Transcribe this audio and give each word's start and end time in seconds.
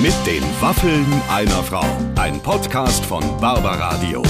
Mit 0.00 0.14
den 0.28 0.44
Waffeln 0.60 1.22
einer 1.28 1.60
Frau. 1.64 1.84
Ein 2.14 2.40
Podcast 2.40 3.04
von 3.04 3.20
Barbaradio. 3.40 4.22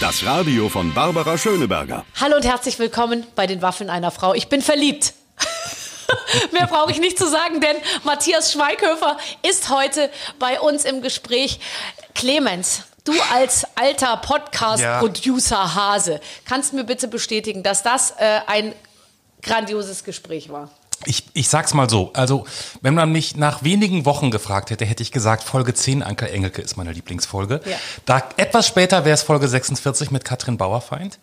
Das 0.00 0.24
Radio 0.24 0.68
von 0.68 0.94
Barbara 0.94 1.36
Schöneberger. 1.36 2.04
Hallo 2.20 2.36
und 2.36 2.44
herzlich 2.44 2.78
willkommen 2.78 3.26
bei 3.34 3.48
den 3.48 3.60
Waffeln 3.60 3.90
einer 3.90 4.12
Frau. 4.12 4.34
Ich 4.34 4.48
bin 4.48 4.62
verliebt. 4.62 5.14
Mehr 6.52 6.68
brauche 6.68 6.92
ich 6.92 7.00
nicht 7.00 7.18
zu 7.18 7.28
sagen, 7.28 7.60
denn 7.60 7.76
Matthias 8.04 8.52
Schweighöfer 8.52 9.18
ist 9.42 9.68
heute 9.68 10.08
bei 10.38 10.60
uns 10.60 10.84
im 10.84 11.02
Gespräch. 11.02 11.58
Clemens, 12.14 12.82
du 13.02 13.14
als 13.32 13.66
alter 13.74 14.16
Podcast-Producer 14.18 15.74
Hase, 15.74 16.20
kannst 16.44 16.72
mir 16.72 16.84
bitte 16.84 17.08
bestätigen, 17.08 17.64
dass 17.64 17.82
das 17.82 18.12
äh, 18.12 18.40
ein 18.46 18.72
grandioses 19.42 20.04
Gespräch 20.04 20.50
war? 20.50 20.70
Ich, 21.06 21.24
ich 21.34 21.48
sag's 21.48 21.74
mal 21.74 21.88
so, 21.88 22.12
also 22.14 22.46
wenn 22.80 22.94
man 22.94 23.10
mich 23.10 23.36
nach 23.36 23.62
wenigen 23.62 24.04
Wochen 24.04 24.30
gefragt 24.30 24.70
hätte, 24.70 24.84
hätte 24.84 25.02
ich 25.02 25.12
gesagt, 25.12 25.42
Folge 25.42 25.74
10 25.74 26.02
Anke 26.02 26.30
Engelke 26.30 26.62
ist 26.62 26.76
meine 26.76 26.92
Lieblingsfolge. 26.92 27.60
Ja. 27.64 27.76
Da 28.04 28.22
etwas 28.36 28.66
später 28.66 29.04
wäre 29.04 29.14
es 29.14 29.22
Folge 29.22 29.48
46 29.48 30.10
mit 30.10 30.24
Katrin 30.24 30.56
Bauerfeind. 30.56 31.18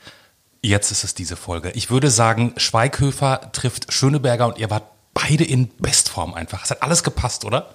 Jetzt 0.61 0.91
ist 0.91 1.03
es 1.03 1.13
diese 1.13 1.37
Folge. 1.37 1.71
Ich 1.71 1.89
würde 1.89 2.11
sagen, 2.11 2.53
Schweighöfer 2.57 3.51
trifft 3.53 3.93
Schöneberger 3.93 4.47
und 4.47 4.57
ihr 4.57 4.69
wart 4.69 4.83
beide 5.13 5.43
in 5.43 5.69
Bestform 5.77 6.33
einfach. 6.33 6.65
Es 6.65 6.71
hat 6.71 6.83
alles 6.83 7.03
gepasst, 7.03 7.45
oder? 7.45 7.69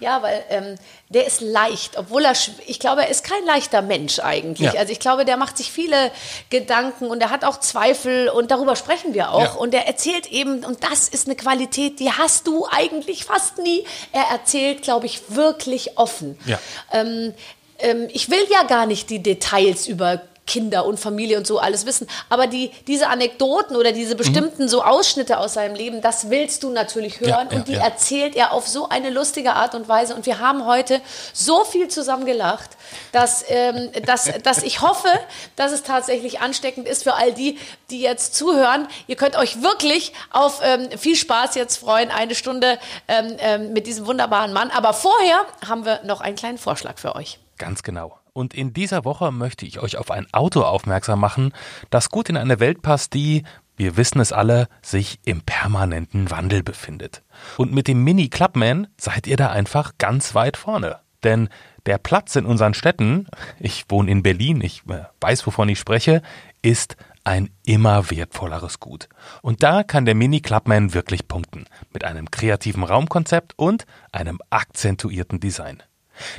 Ja, 0.00 0.22
weil 0.22 0.44
ähm, 0.50 0.74
der 1.08 1.26
ist 1.26 1.40
leicht, 1.40 1.96
obwohl 1.96 2.24
er, 2.24 2.34
ich 2.66 2.78
glaube, 2.78 3.02
er 3.02 3.08
ist 3.08 3.24
kein 3.24 3.44
leichter 3.44 3.82
Mensch 3.82 4.20
eigentlich. 4.20 4.72
Ja. 4.72 4.80
Also 4.80 4.92
ich 4.92 5.00
glaube, 5.00 5.24
der 5.24 5.36
macht 5.36 5.56
sich 5.56 5.72
viele 5.72 6.10
Gedanken 6.50 7.06
und 7.06 7.20
er 7.20 7.30
hat 7.30 7.44
auch 7.44 7.58
Zweifel 7.58 8.28
und 8.28 8.50
darüber 8.50 8.76
sprechen 8.76 9.14
wir 9.14 9.32
auch. 9.32 9.42
Ja. 9.42 9.52
Und 9.54 9.74
er 9.74 9.86
erzählt 9.86 10.30
eben, 10.30 10.64
und 10.64 10.84
das 10.84 11.08
ist 11.08 11.26
eine 11.26 11.36
Qualität, 11.36 11.98
die 12.00 12.12
hast 12.12 12.46
du 12.46 12.66
eigentlich 12.70 13.24
fast 13.24 13.58
nie. 13.58 13.84
Er 14.12 14.24
erzählt, 14.30 14.82
glaube 14.82 15.06
ich, 15.06 15.22
wirklich 15.28 15.98
offen. 15.98 16.38
Ja. 16.46 16.58
Ähm, 16.92 17.34
ähm, 17.78 18.08
ich 18.12 18.30
will 18.30 18.44
ja 18.50 18.64
gar 18.64 18.86
nicht 18.86 19.10
die 19.10 19.22
Details 19.22 19.86
über 19.86 20.22
Kinder 20.48 20.86
und 20.86 20.98
Familie 20.98 21.38
und 21.38 21.46
so 21.46 21.60
alles 21.60 21.86
wissen. 21.86 22.08
Aber 22.28 22.48
die, 22.48 22.72
diese 22.88 23.08
Anekdoten 23.08 23.76
oder 23.76 23.92
diese 23.92 24.16
bestimmten 24.16 24.66
so 24.68 24.82
Ausschnitte 24.82 25.38
aus 25.38 25.54
seinem 25.54 25.76
Leben, 25.76 26.00
das 26.00 26.30
willst 26.30 26.64
du 26.64 26.70
natürlich 26.70 27.20
hören. 27.20 27.48
Ja, 27.48 27.52
ja, 27.52 27.56
und 27.56 27.68
die 27.68 27.74
ja. 27.74 27.84
erzählt 27.84 28.34
er 28.34 28.52
auf 28.52 28.66
so 28.66 28.88
eine 28.88 29.10
lustige 29.10 29.52
Art 29.52 29.74
und 29.74 29.88
Weise. 29.88 30.16
Und 30.16 30.26
wir 30.26 30.40
haben 30.40 30.66
heute 30.66 31.00
so 31.32 31.64
viel 31.64 31.88
zusammen 31.88 32.24
gelacht, 32.24 32.70
dass, 33.12 33.44
ähm, 33.48 33.90
dass, 34.06 34.30
dass 34.42 34.62
ich 34.62 34.80
hoffe, 34.80 35.10
dass 35.54 35.70
es 35.70 35.82
tatsächlich 35.82 36.40
ansteckend 36.40 36.88
ist 36.88 37.04
für 37.04 37.14
all 37.14 37.32
die, 37.32 37.58
die 37.90 38.00
jetzt 38.00 38.34
zuhören. 38.34 38.88
Ihr 39.06 39.16
könnt 39.16 39.36
euch 39.36 39.62
wirklich 39.62 40.12
auf 40.30 40.60
ähm, 40.64 40.88
viel 40.98 41.14
Spaß 41.14 41.54
jetzt 41.54 41.76
freuen. 41.76 42.10
Eine 42.10 42.34
Stunde 42.34 42.78
ähm, 43.06 43.36
ähm, 43.38 43.72
mit 43.74 43.86
diesem 43.86 44.06
wunderbaren 44.06 44.52
Mann. 44.52 44.70
Aber 44.70 44.94
vorher 44.94 45.42
haben 45.68 45.84
wir 45.84 46.00
noch 46.04 46.22
einen 46.22 46.36
kleinen 46.36 46.58
Vorschlag 46.58 46.98
für 46.98 47.14
euch. 47.14 47.38
Ganz 47.58 47.82
genau. 47.82 48.17
Und 48.32 48.54
in 48.54 48.72
dieser 48.72 49.04
Woche 49.04 49.32
möchte 49.32 49.66
ich 49.66 49.80
euch 49.80 49.96
auf 49.96 50.10
ein 50.10 50.26
Auto 50.32 50.62
aufmerksam 50.62 51.20
machen, 51.20 51.52
das 51.90 52.10
gut 52.10 52.28
in 52.28 52.36
eine 52.36 52.60
Welt 52.60 52.82
passt, 52.82 53.14
die, 53.14 53.44
wir 53.76 53.96
wissen 53.96 54.20
es 54.20 54.32
alle, 54.32 54.68
sich 54.82 55.20
im 55.24 55.42
permanenten 55.42 56.30
Wandel 56.30 56.62
befindet. 56.62 57.22
Und 57.56 57.72
mit 57.72 57.88
dem 57.88 58.04
Mini 58.04 58.28
Clubman 58.28 58.88
seid 58.96 59.26
ihr 59.26 59.36
da 59.36 59.50
einfach 59.50 59.92
ganz 59.98 60.34
weit 60.34 60.56
vorne. 60.56 60.98
Denn 61.24 61.48
der 61.86 61.98
Platz 61.98 62.36
in 62.36 62.46
unseren 62.46 62.74
Städten, 62.74 63.26
ich 63.58 63.84
wohne 63.88 64.10
in 64.10 64.22
Berlin, 64.22 64.60
ich 64.60 64.82
äh, 64.88 65.04
weiß, 65.20 65.46
wovon 65.46 65.68
ich 65.68 65.78
spreche, 65.78 66.22
ist 66.62 66.96
ein 67.24 67.50
immer 67.64 68.10
wertvolleres 68.10 68.80
Gut. 68.80 69.08
Und 69.42 69.62
da 69.62 69.82
kann 69.82 70.04
der 70.04 70.14
Mini 70.14 70.40
Clubman 70.40 70.94
wirklich 70.94 71.28
punkten. 71.28 71.66
Mit 71.92 72.04
einem 72.04 72.30
kreativen 72.30 72.84
Raumkonzept 72.84 73.52
und 73.56 73.84
einem 74.12 74.38
akzentuierten 74.50 75.40
Design. 75.40 75.82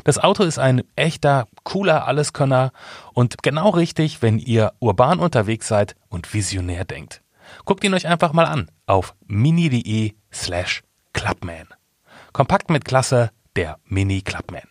Das 0.03 0.17
Auto 0.17 0.43
ist 0.43 0.59
ein 0.59 0.83
echter, 0.95 1.47
cooler 1.63 2.07
Alleskönner 2.07 2.71
und 3.13 3.41
genau 3.43 3.69
richtig, 3.69 4.21
wenn 4.21 4.39
ihr 4.39 4.73
urban 4.79 5.19
unterwegs 5.19 5.67
seid 5.67 5.95
und 6.09 6.33
visionär 6.33 6.85
denkt. 6.85 7.21
Guckt 7.65 7.83
ihn 7.83 7.93
euch 7.93 8.07
einfach 8.07 8.33
mal 8.33 8.45
an 8.45 8.69
auf 8.85 9.15
mini.de 9.27 10.13
slash 10.31 10.83
Clubman. 11.13 11.67
Kompakt 12.33 12.69
mit 12.69 12.85
Klasse, 12.85 13.31
der 13.55 13.77
Mini 13.85 14.21
Clubman. 14.21 14.67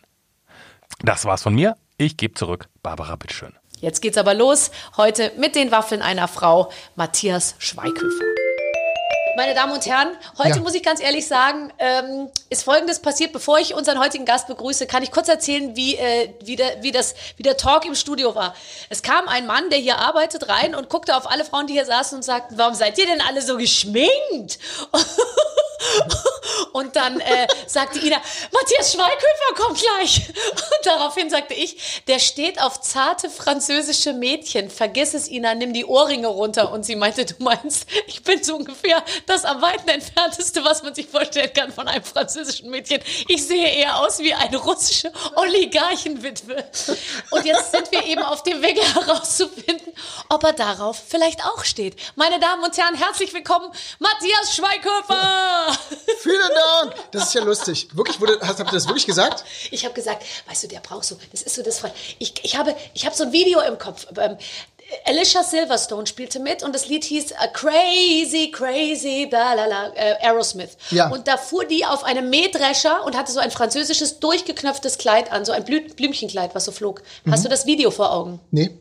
Das 1.01 1.25
war's 1.25 1.43
von 1.43 1.55
mir. 1.55 1.75
Ich 1.97 2.17
gebe 2.17 2.33
zurück. 2.33 2.69
Barbara, 2.81 3.15
bitteschön. 3.15 3.53
Jetzt 3.79 4.01
geht's 4.01 4.17
aber 4.17 4.33
los. 4.33 4.71
Heute 4.97 5.31
mit 5.37 5.55
den 5.55 5.71
Waffeln 5.71 6.01
einer 6.01 6.27
Frau, 6.27 6.71
Matthias 6.95 7.55
Schweighöfer. 7.59 8.48
Meine 9.35 9.53
Damen 9.53 9.71
und 9.73 9.85
Herren, 9.85 10.09
heute 10.37 10.57
Ja. 10.57 10.61
muss 10.61 10.73
ich 10.73 10.83
ganz 10.83 11.01
ehrlich 11.01 11.27
sagen, 11.27 11.71
ähm, 11.79 12.29
ist 12.49 12.63
Folgendes 12.63 12.99
passiert. 12.99 13.31
Bevor 13.31 13.59
ich 13.59 13.73
unseren 13.73 13.99
heutigen 13.99 14.25
Gast 14.25 14.47
begrüße, 14.47 14.85
kann 14.87 15.03
ich 15.03 15.11
kurz 15.11 15.29
erzählen, 15.29 15.75
wie, 15.75 15.95
äh, 15.95 16.33
wie, 16.43 16.55
der, 16.55 16.81
wie, 16.83 16.91
das, 16.91 17.15
wie 17.37 17.43
der 17.43 17.55
Talk 17.57 17.85
im 17.85 17.95
Studio 17.95 18.35
war. 18.35 18.53
Es 18.89 19.01
kam 19.01 19.27
ein 19.27 19.45
Mann, 19.45 19.69
der 19.69 19.79
hier 19.79 19.97
arbeitet, 19.99 20.49
rein 20.49 20.75
und 20.75 20.89
guckte 20.89 21.15
auf 21.15 21.29
alle 21.29 21.45
Frauen, 21.45 21.67
die 21.67 21.73
hier 21.73 21.85
saßen 21.85 22.17
und 22.17 22.23
sagte, 22.23 22.57
warum 22.57 22.73
seid 22.73 22.97
ihr 22.97 23.05
denn 23.05 23.21
alle 23.21 23.41
so 23.41 23.57
geschminkt? 23.57 24.59
Und 26.71 26.95
dann 26.95 27.19
äh, 27.19 27.47
sagte 27.67 27.99
Ina, 27.99 28.17
Matthias 28.51 28.93
Schweighöfer 28.93 29.55
kommt 29.55 29.79
gleich. 29.79 30.29
Und 30.29 30.85
daraufhin 30.85 31.29
sagte 31.29 31.53
ich, 31.53 32.03
der 32.07 32.19
steht 32.19 32.61
auf 32.61 32.81
zarte 32.81 33.29
französische 33.29 34.13
Mädchen. 34.13 34.69
Vergiss 34.69 35.13
es, 35.13 35.27
Ina, 35.27 35.55
nimm 35.55 35.73
die 35.73 35.85
Ohrringe 35.85 36.27
runter. 36.27 36.71
Und 36.71 36.85
sie 36.85 36.95
meinte, 36.95 37.25
du 37.25 37.33
meinst, 37.39 37.87
ich 38.07 38.23
bin 38.23 38.43
so 38.43 38.55
ungefähr 38.55 39.03
das 39.25 39.45
am 39.45 39.61
weiten 39.61 39.89
entfernteste, 39.89 40.63
was 40.63 40.83
man 40.83 40.93
sich 40.93 41.07
vorstellen 41.07 41.51
kann 41.53 41.71
von 41.71 41.87
einem 41.87 42.03
französischen 42.03 42.69
Mädchen. 42.69 43.01
Ich 43.27 43.45
sehe 43.45 43.67
eher 43.67 43.99
aus 44.01 44.19
wie 44.19 44.33
eine 44.33 44.57
russische 44.57 45.11
Oligarchenwitwe. 45.35 46.65
Und 47.31 47.45
jetzt 47.45 47.71
sind 47.71 47.91
wir 47.91 48.05
eben 48.05 48.23
auf 48.23 48.43
dem 48.43 48.61
Weg 48.61 48.79
herauszufinden, 48.95 49.93
ob 50.29 50.43
er 50.43 50.53
darauf 50.53 51.01
vielleicht 51.07 51.45
auch 51.45 51.63
steht. 51.63 51.95
Meine 52.15 52.39
Damen 52.39 52.63
und 52.63 52.77
Herren, 52.77 52.95
herzlich 52.95 53.33
willkommen, 53.33 53.71
Matthias 53.99 54.55
Schweighöfer. 54.55 55.68
Vielen 56.19 56.49
Dank. 56.81 56.95
Das 57.11 57.23
ist 57.27 57.33
ja 57.33 57.43
lustig. 57.43 57.87
Wirklich, 57.93 58.19
wurde, 58.19 58.39
hast, 58.41 58.59
habt 58.59 58.71
ihr 58.71 58.73
das 58.73 58.87
wirklich 58.87 59.05
gesagt? 59.05 59.43
Ich 59.71 59.85
habe 59.85 59.93
gesagt, 59.93 60.23
weißt 60.47 60.63
du, 60.63 60.67
der 60.67 60.79
braucht 60.79 61.05
so, 61.05 61.17
das 61.31 61.41
ist 61.41 61.55
so 61.55 61.63
das. 61.63 61.81
Ich, 62.17 62.33
ich 62.43 62.57
habe, 62.57 62.75
ich 62.93 63.05
habe 63.05 63.15
so 63.15 63.23
ein 63.23 63.31
Video 63.31 63.61
im 63.61 63.77
Kopf. 63.77 64.07
Ähm, 64.17 64.37
Alicia 65.05 65.43
Silverstone 65.43 66.07
spielte 66.07 66.39
mit 66.39 66.63
und 66.63 66.73
das 66.73 66.87
Lied 66.87 67.03
hieß 67.03 67.31
äh, 67.31 67.35
Crazy, 67.53 68.51
Crazy, 68.51 69.27
bla 69.29 69.53
la 69.53 69.65
la, 69.65 69.93
äh, 69.95 70.15
Aerosmith. 70.21 70.77
Ja. 70.91 71.09
Und 71.09 71.27
da 71.27 71.37
fuhr 71.37 71.65
die 71.65 71.85
auf 71.85 72.03
einem 72.03 72.29
Mähdrescher 72.29 73.05
und 73.05 73.15
hatte 73.15 73.31
so 73.31 73.39
ein 73.39 73.51
französisches 73.51 74.19
durchgeknöpftes 74.19 74.97
Kleid 74.97 75.31
an, 75.31 75.45
so 75.45 75.51
ein 75.51 75.63
Blü 75.63 75.81
Blümchenkleid, 75.81 76.55
was 76.55 76.65
so 76.65 76.71
flog. 76.71 77.01
Hast 77.29 77.45
du 77.45 77.49
das 77.49 77.65
Video 77.65 77.91
vor 77.91 78.11
Augen? 78.11 78.39
Nee. 78.51 78.71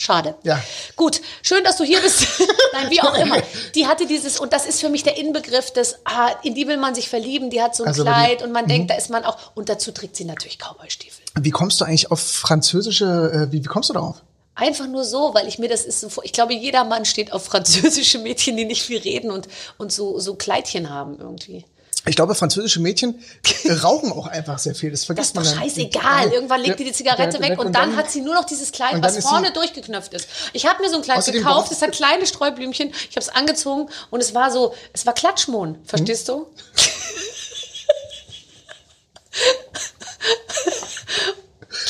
Schade. 0.00 0.36
Ja. 0.44 0.62
Gut, 0.94 1.20
schön, 1.42 1.62
dass 1.64 1.76
du 1.76 1.82
hier 1.84 2.00
bist. 2.00 2.24
Nein, 2.72 2.88
wie 2.90 3.00
auch 3.02 3.14
immer. 3.18 3.36
Die 3.74 3.86
hatte 3.88 4.06
dieses, 4.06 4.38
und 4.38 4.52
das 4.52 4.64
ist 4.64 4.80
für 4.80 4.88
mich 4.88 5.02
der 5.02 5.18
Inbegriff 5.18 5.72
des, 5.72 5.96
ah, 6.04 6.30
in 6.44 6.54
die 6.54 6.68
will 6.68 6.76
man 6.76 6.94
sich 6.94 7.08
verlieben, 7.08 7.50
die 7.50 7.60
hat 7.60 7.74
so 7.74 7.82
ein 7.82 7.88
Also, 7.88 8.02
aber 8.02 8.12
die- 8.12 8.16
Kleid 8.26 8.42
und 8.44 8.52
man 8.52 8.66
denkt, 8.68 8.90
da 8.90 8.94
ist 8.94 9.10
man 9.10 9.24
auch, 9.24 9.36
und 9.56 9.68
dazu 9.68 9.90
trägt 9.90 10.14
sie 10.14 10.24
natürlich 10.24 10.56
Cowboystiefel. 10.58 11.24
Wie 11.40 11.50
kommst 11.50 11.80
du 11.80 11.84
eigentlich 11.84 12.10
auf 12.12 12.20
französische, 12.20 13.04
äh, 13.48 13.52
wie, 13.52 13.62
wie 13.64 13.68
kommst 13.68 13.90
du 13.90 13.94
darauf? 13.94 14.22
Einfach 14.54 14.86
nur 14.86 15.04
so, 15.04 15.34
weil 15.34 15.46
ich 15.48 15.58
mir 15.58 15.68
das 15.68 15.84
ist 15.84 16.00
so 16.00 16.08
vor. 16.08 16.24
Ich 16.24 16.32
glaube, 16.32 16.52
jeder 16.54 16.84
Mann 16.84 17.04
steht 17.04 17.32
auf 17.32 17.44
französische 17.44 18.18
Mädchen, 18.20 18.56
die 18.56 18.64
nicht 18.64 18.82
viel 18.82 18.98
reden 18.98 19.30
und, 19.30 19.48
und 19.78 19.92
so, 19.92 20.18
so 20.20 20.34
Kleidchen 20.34 20.90
haben 20.90 21.18
irgendwie. 21.18 21.64
Ich 22.06 22.16
glaube, 22.16 22.34
französische 22.34 22.80
Mädchen 22.80 23.22
rauchen 23.82 24.12
auch 24.12 24.26
einfach 24.26 24.58
sehr 24.58 24.74
viel. 24.74 24.90
Das 24.90 25.00
Das 25.00 25.06
vergisst 25.06 25.28
ist 25.28 25.36
doch 25.36 25.42
man 25.42 25.52
dann. 25.52 25.62
scheißegal. 25.62 26.32
Irgendwann 26.32 26.60
legt 26.60 26.70
Ja, 26.70 26.76
die 26.76 26.84
die 26.84 26.92
Zigarette 26.92 27.40
weg 27.40 27.58
und 27.58 27.72
dann 27.74 27.96
hat 27.96 28.10
sie 28.10 28.20
nur 28.20 28.34
noch 28.34 28.44
dieses 28.44 28.72
Kleid, 28.72 28.94
und 28.94 29.02
dann 29.02 29.10
was 29.10 29.16
ist 29.18 29.28
vorne 29.28 29.52
durchgeknöpft 29.52 30.14
ist. 30.14 30.28
Ich 30.52 30.66
habe 30.66 30.82
mir 30.82 30.88
so 30.90 30.96
ein 30.96 31.02
Kleid 31.02 31.24
gekauft, 31.26 31.70
es 31.72 31.82
hat 31.82 31.92
kleine 31.92 32.26
Streublümchen. 32.26 32.88
Ich 33.10 33.16
habe 33.16 33.20
es 33.20 33.28
angezogen 33.28 33.88
und 34.10 34.20
es 34.22 34.34
war 34.34 34.50
so, 34.50 34.74
es 34.92 35.04
war 35.06 35.12
Klatschmohn. 35.14 35.78
Verstehst 35.84 36.28
du? 36.28 36.46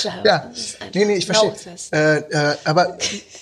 Klar. 0.01 0.25
Ja, 0.25 0.51
ist 0.55 0.79
nee, 0.95 1.05
nee, 1.05 1.17
ich 1.17 1.27
verstehe. 1.27 1.55
Äh, 1.93 2.19
äh, 2.19 2.57
aber 2.65 2.97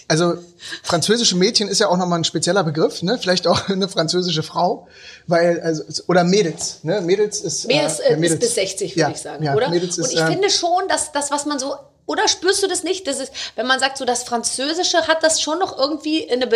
also 0.09 0.35
französische 0.83 1.37
Mädchen 1.37 1.69
ist 1.69 1.79
ja 1.81 1.89
auch 1.89 1.97
nochmal 1.97 2.21
ein 2.21 2.25
spezieller 2.25 2.65
Begriff, 2.65 3.03
ne? 3.03 3.19
Vielleicht 3.19 3.47
auch 3.47 3.69
eine 3.69 3.89
französische 3.89 4.43
Frau, 4.43 4.89
weil 5.27 5.61
also 5.61 5.83
oder 6.09 6.25
Mädels, 6.25 6.81
ne? 6.83 7.01
Mädels 7.01 7.41
ist 7.41 7.67
Mädels, 7.67 8.01
äh, 8.01 8.13
äh, 8.13 8.17
Mädels. 8.17 8.41
bis, 8.41 8.49
bis 8.49 8.55
60, 8.55 8.93
würde 8.93 9.01
Ja, 9.01 9.11
ich 9.11 9.21
sagen, 9.21 9.45
ja, 9.45 9.55
oder? 9.55 9.69
Mädels 9.69 9.99
ist, 9.99 10.09
und 10.09 10.13
ich 10.15 10.21
äh, 10.21 10.27
finde 10.27 10.51
schon, 10.51 10.89
dass 10.89 11.13
das, 11.13 11.31
was 11.31 11.47
man 11.47 11.59
so, 11.59 11.75
oder 12.07 12.29
spürst 12.29 12.63
du 12.63 12.69
das 12.69 12.85
nicht? 12.85 13.07
Das 13.07 13.19
ist, 13.19 13.33
wenn 13.57 13.67
man 13.67 13.81
sagt, 13.81 13.99
so 13.99 14.05
das 14.05 14.23
Französische, 14.23 15.07
hat 15.09 15.23
das 15.23 15.41
schon 15.41 15.59
noch 15.59 15.77
irgendwie 15.77 16.31
eine 16.31 16.47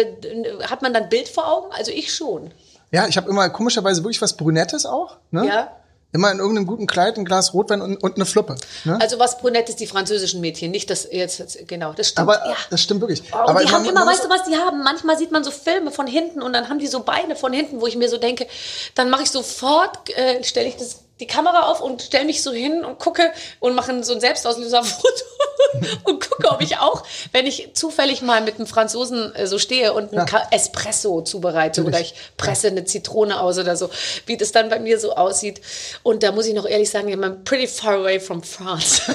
hat 0.68 0.82
man 0.82 0.94
dann 0.94 1.08
Bild 1.08 1.28
vor 1.28 1.52
Augen? 1.52 1.72
Also 1.72 1.90
ich 1.90 2.14
schon. 2.14 2.52
Ja, 2.92 3.06
ich 3.06 3.16
habe 3.16 3.28
immer 3.28 3.48
komischerweise 3.50 4.02
wirklich 4.02 4.22
was 4.22 4.36
Brünettes 4.36 4.86
auch, 4.86 5.16
ne? 5.30 5.46
Ja. 5.46 5.79
Immer 6.12 6.32
in 6.32 6.38
irgendeinem 6.38 6.66
guten 6.66 6.88
Kleid, 6.88 7.18
ein 7.18 7.24
Glas 7.24 7.54
Rotwein 7.54 7.80
und, 7.80 7.96
und 8.02 8.16
eine 8.16 8.26
Fluppe. 8.26 8.56
Ne? 8.84 8.98
Also 9.00 9.20
was 9.20 9.38
Brunettes, 9.38 9.76
die 9.76 9.86
französischen 9.86 10.40
Mädchen, 10.40 10.72
nicht 10.72 10.90
das 10.90 11.06
jetzt, 11.10 11.38
jetzt 11.38 11.68
genau, 11.68 11.92
das 11.92 12.08
stimmt. 12.08 12.28
Aber 12.28 12.44
ja. 12.48 12.56
das 12.68 12.82
stimmt 12.82 13.00
wirklich. 13.00 13.22
Oh, 13.32 13.36
Aber 13.36 13.60
die 13.62 13.70
haben 13.70 13.84
immer, 13.84 14.04
weißt 14.04 14.24
du 14.24 14.28
was, 14.28 14.42
die 14.44 14.56
haben, 14.56 14.82
manchmal 14.82 15.16
sieht 15.16 15.30
man 15.30 15.44
so 15.44 15.52
Filme 15.52 15.92
von 15.92 16.08
hinten 16.08 16.42
und 16.42 16.52
dann 16.52 16.68
haben 16.68 16.80
die 16.80 16.88
so 16.88 17.00
Beine 17.00 17.36
von 17.36 17.52
hinten, 17.52 17.80
wo 17.80 17.86
ich 17.86 17.96
mir 17.96 18.08
so 18.08 18.16
denke, 18.16 18.48
dann 18.96 19.08
mache 19.08 19.22
ich 19.22 19.30
sofort, 19.30 20.10
äh, 20.16 20.42
stelle 20.42 20.68
ich 20.68 20.76
das, 20.76 21.04
die 21.20 21.26
Kamera 21.26 21.66
auf 21.70 21.80
und 21.80 22.02
stelle 22.02 22.24
mich 22.24 22.42
so 22.42 22.50
hin 22.52 22.84
und 22.84 22.98
gucke 22.98 23.30
und 23.60 23.74
mache 23.74 24.02
so 24.02 24.14
ein 24.14 24.20
Selbstauslöserfoto 24.20 25.24
und 26.04 26.28
gucke, 26.28 26.48
ob 26.50 26.60
ich 26.62 26.78
auch, 26.78 27.02
wenn 27.32 27.46
ich 27.46 27.70
zufällig 27.74 28.22
mal 28.22 28.40
mit 28.40 28.56
einem 28.56 28.66
Franzosen 28.66 29.34
äh, 29.34 29.46
so 29.46 29.58
stehe 29.58 29.92
und 29.92 30.12
einen 30.12 30.26
Ka- 30.26 30.48
Espresso 30.50 31.20
zubereite 31.22 31.84
oder 31.84 32.00
ich 32.00 32.14
presse 32.36 32.68
eine 32.68 32.84
Zitrone 32.84 33.40
aus 33.40 33.58
oder 33.58 33.76
so, 33.76 33.90
wie 34.26 34.36
das 34.36 34.50
dann 34.52 34.68
bei 34.70 34.78
mir 34.80 34.98
so 34.98 35.14
aussieht. 35.14 35.60
Und 36.02 36.22
da 36.22 36.32
muss 36.32 36.46
ich 36.46 36.54
noch 36.54 36.66
ehrlich 36.66 36.90
sagen, 36.90 37.08
I'm 37.12 37.44
pretty 37.44 37.66
far 37.66 37.94
away 37.94 38.18
from 38.18 38.42
France. 38.42 39.02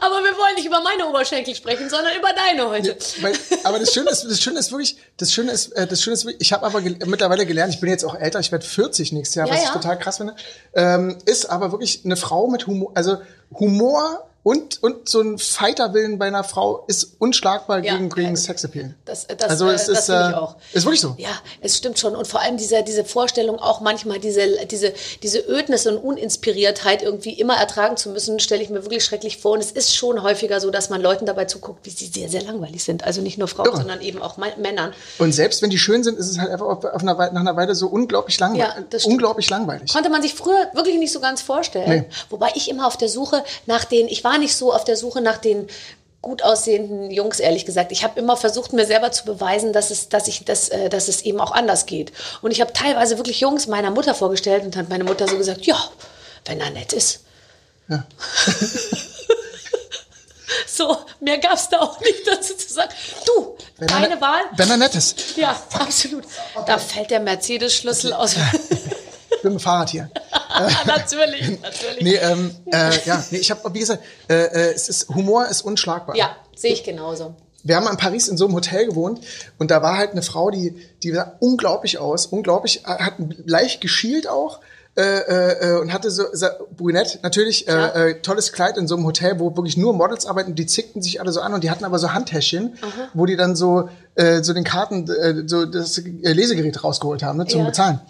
Aber 0.00 0.16
wir 0.24 0.36
wollen 0.36 0.54
nicht 0.56 0.67
über 0.78 0.82
meine 0.88 1.06
Oberschenkel 1.06 1.54
sprechen, 1.54 1.88
sondern 1.90 2.16
über 2.16 2.28
deine 2.34 2.68
heute. 2.68 2.96
Weil, 3.20 3.32
aber 3.64 3.78
das 3.78 3.92
Schöne 3.92 4.10
ist, 4.10 4.24
das 4.24 4.40
Schöne 4.40 4.58
ist 4.58 4.70
wirklich, 4.70 4.96
das 5.16 5.32
Schöne 5.32 5.52
ist, 5.52 5.68
äh, 5.72 5.86
das 5.86 6.02
Schöne 6.02 6.14
ist 6.14 6.24
wirklich, 6.24 6.42
ich 6.42 6.52
habe 6.52 6.66
aber 6.66 6.80
gel 6.80 6.98
mittlerweile 7.06 7.46
gelernt, 7.46 7.74
ich 7.74 7.80
bin 7.80 7.90
jetzt 7.90 8.04
auch 8.04 8.14
älter, 8.14 8.40
ich 8.40 8.52
werde 8.52 8.64
40 8.64 9.12
nächstes 9.12 9.34
Jahr, 9.36 9.46
Ja, 9.46 9.54
was 9.54 9.62
ja. 9.62 9.68
ich 9.68 9.72
total 9.74 9.98
krass 9.98 10.18
finde, 10.18 10.34
ähm, 10.74 11.18
ist 11.24 11.46
aber 11.46 11.72
wirklich 11.72 12.02
eine 12.04 12.16
Frau 12.16 12.48
mit 12.48 12.66
Humor, 12.66 12.92
also 12.94 13.18
Humor 13.58 14.28
und, 14.48 14.82
und 14.82 15.08
so 15.10 15.20
ein 15.20 15.36
Fighterwillen 15.36 16.18
bei 16.18 16.26
einer 16.26 16.42
Frau 16.42 16.84
ist 16.86 17.16
unschlagbar 17.18 17.84
Ja. 17.84 17.96
gegen, 17.96 18.08
gegen 18.08 18.34
Sexappeal. 18.34 18.94
Das, 19.04 19.26
das, 19.26 19.50
also 19.50 19.68
äh, 19.68 19.74
es 19.74 19.86
das 19.86 19.98
ist, 19.98 20.08
ich 20.08 20.14
äh, 20.14 20.34
auch. 20.34 20.56
ist 20.72 20.84
wirklich 20.86 21.02
so. 21.02 21.14
Ja, 21.18 21.28
es 21.60 21.76
stimmt 21.76 21.98
schon. 21.98 22.16
Und 22.16 22.26
vor 22.26 22.40
allem 22.40 22.56
diese, 22.56 22.82
diese 22.82 23.04
Vorstellung, 23.04 23.58
auch 23.58 23.80
manchmal 23.82 24.18
diese, 24.20 24.64
diese, 24.66 24.94
diese 25.22 25.40
Ödnis 25.40 25.86
und 25.86 25.98
Uninspiriertheit 25.98 27.02
irgendwie 27.02 27.32
immer 27.32 27.56
ertragen 27.56 27.96
zu 27.98 28.08
müssen, 28.10 28.40
stelle 28.40 28.62
ich 28.62 28.70
mir 28.70 28.82
wirklich 28.84 29.04
schrecklich 29.04 29.36
vor. 29.36 29.52
Und 29.52 29.60
es 29.60 29.70
ist 29.70 29.94
schon 29.94 30.22
häufiger 30.22 30.60
so, 30.60 30.70
dass 30.70 30.88
man 30.88 31.02
Leuten 31.02 31.26
dabei 31.26 31.44
zuguckt, 31.44 31.84
wie 31.84 31.90
sie 31.90 32.06
sehr, 32.06 32.28
sehr 32.30 32.42
langweilig 32.42 32.82
sind. 32.84 33.04
Also 33.04 33.20
nicht 33.20 33.36
nur 33.36 33.48
Frauen, 33.48 33.66
Irre. 33.66 33.76
sondern 33.76 34.00
eben 34.00 34.22
auch 34.22 34.38
Männern. 34.38 34.94
Und 35.18 35.32
selbst 35.32 35.60
wenn 35.60 35.68
die 35.70 35.78
schön 35.78 36.02
sind, 36.04 36.18
ist 36.18 36.30
es 36.30 36.38
halt 36.38 36.50
einfach 36.50 36.66
auf, 36.66 36.84
auf 36.84 37.02
einer, 37.02 37.18
Weile- 37.18 37.34
nach 37.34 37.40
einer 37.42 37.56
Weile 37.56 37.74
so 37.74 37.88
unglaublich 37.88 38.38
langweilig. 38.40 38.66
Ja, 38.76 38.82
das 38.88 39.02
stimmt. 39.02 39.14
unglaublich 39.14 39.50
langweilig. 39.50 39.92
Konnte 39.92 40.08
man 40.08 40.22
sich 40.22 40.32
früher 40.34 40.70
wirklich 40.72 40.96
nicht 40.98 41.12
so 41.12 41.20
ganz 41.20 41.42
vorstellen. 41.42 42.06
Nee. 42.08 42.14
Wobei 42.30 42.48
ich 42.54 42.70
immer 42.70 42.86
auf 42.86 42.96
der 42.96 43.08
Suche 43.10 43.44
nach 43.66 43.84
den, 43.84 44.08
ich 44.08 44.24
war 44.24 44.37
nicht 44.38 44.56
so 44.56 44.72
auf 44.72 44.84
der 44.84 44.96
Suche 44.96 45.20
nach 45.20 45.38
den 45.38 45.68
gut 46.20 46.42
aussehenden 46.42 47.10
Jungs, 47.10 47.38
ehrlich 47.38 47.64
gesagt. 47.64 47.92
Ich 47.92 48.02
habe 48.02 48.18
immer 48.18 48.36
versucht, 48.36 48.72
mir 48.72 48.86
selber 48.86 49.12
zu 49.12 49.24
beweisen, 49.24 49.72
dass 49.72 49.90
es, 49.90 50.08
dass 50.08 50.26
ich, 50.26 50.44
dass, 50.44 50.68
äh, 50.68 50.88
dass 50.88 51.08
es 51.08 51.22
eben 51.22 51.40
auch 51.40 51.52
anders 51.52 51.86
geht. 51.86 52.12
Und 52.42 52.50
ich 52.50 52.60
habe 52.60 52.72
teilweise 52.72 53.18
wirklich 53.18 53.40
Jungs 53.40 53.66
meiner 53.68 53.90
Mutter 53.90 54.14
vorgestellt 54.14 54.64
und 54.64 54.76
hat 54.76 54.88
meine 54.88 55.04
Mutter 55.04 55.28
so 55.28 55.38
gesagt, 55.38 55.64
ja, 55.66 55.78
wenn 56.46 56.60
er 56.60 56.70
nett 56.70 56.92
ist. 56.92 57.20
Ja. 57.88 58.04
So, 60.66 60.96
mehr 61.20 61.38
gab 61.38 61.54
es 61.54 61.68
da 61.68 61.80
auch 61.80 62.00
nicht 62.00 62.26
dazu 62.26 62.54
zu 62.54 62.72
sagen. 62.72 62.90
Du, 63.26 63.56
Wenn 63.78 63.88
deine 63.88 64.14
ne- 64.14 64.20
Wahl. 64.20 64.40
Wenn 64.56 64.70
er 64.70 64.76
nett 64.76 64.94
ist. 64.94 65.36
Ja, 65.36 65.60
absolut. 65.72 66.24
Da 66.66 66.78
fällt 66.78 67.10
der 67.10 67.20
Mercedes-Schlüssel 67.20 68.12
aus. 68.12 68.36
Ich 69.30 69.42
bin 69.42 69.52
mit 69.52 69.60
dem 69.60 69.62
Fahrrad 69.62 69.90
hier. 69.90 70.10
natürlich, 70.86 71.60
natürlich. 71.60 72.02
Nee, 72.02 72.16
ähm, 72.16 72.50
äh, 72.72 72.90
ja, 73.04 73.24
nee, 73.30 73.38
ich 73.38 73.50
habe, 73.50 73.74
wie 73.74 73.80
gesagt, 73.80 74.02
äh, 74.28 74.34
äh, 74.34 74.72
es 74.74 74.88
ist, 74.88 75.08
Humor 75.08 75.46
ist 75.46 75.62
unschlagbar. 75.62 76.16
Ja, 76.16 76.36
sehe 76.56 76.72
ich 76.72 76.84
genauso. 76.84 77.34
Wir 77.64 77.76
haben 77.76 77.88
in 77.88 77.96
Paris 77.96 78.28
in 78.28 78.36
so 78.36 78.46
einem 78.46 78.54
Hotel 78.54 78.86
gewohnt 78.86 79.20
und 79.58 79.70
da 79.70 79.82
war 79.82 79.96
halt 79.96 80.12
eine 80.12 80.22
Frau, 80.22 80.50
die, 80.50 80.74
die 81.02 81.12
sah 81.12 81.36
unglaublich 81.40 81.98
aus, 81.98 82.26
unglaublich, 82.26 82.84
äh, 82.86 83.02
hat 83.02 83.14
leicht 83.44 83.80
geschielt 83.80 84.28
auch. 84.28 84.60
Äh, 84.96 85.02
äh, 85.02 85.74
äh, 85.76 85.80
und 85.80 85.92
hatte 85.92 86.10
so, 86.10 86.24
so 86.32 86.48
brünett 86.76 87.20
natürlich 87.22 87.68
äh, 87.68 88.14
tolles 88.20 88.52
Kleid 88.52 88.76
in 88.76 88.88
so 88.88 88.96
einem 88.96 89.06
Hotel, 89.06 89.38
wo 89.38 89.54
wirklich 89.54 89.76
nur 89.76 89.92
Models 89.92 90.26
arbeiten, 90.26 90.56
die 90.56 90.66
zickten 90.66 91.02
sich 91.02 91.20
alle 91.20 91.30
so 91.30 91.40
an 91.40 91.54
und 91.54 91.62
die 91.62 91.70
hatten 91.70 91.84
aber 91.84 92.00
so 92.00 92.12
Handtäschchen, 92.14 92.76
wo 93.14 93.24
die 93.24 93.36
dann 93.36 93.54
so 93.54 93.90
äh, 94.16 94.42
so 94.42 94.52
den 94.54 94.64
Karten 94.64 95.08
äh, 95.08 95.44
so 95.46 95.66
das 95.66 96.02
Lesegerät 96.04 96.82
rausgeholt 96.82 97.22
haben 97.22 97.38
ne, 97.38 97.46
zum 97.46 97.60
Ja. 97.60 97.66
Bezahlen 97.66 98.00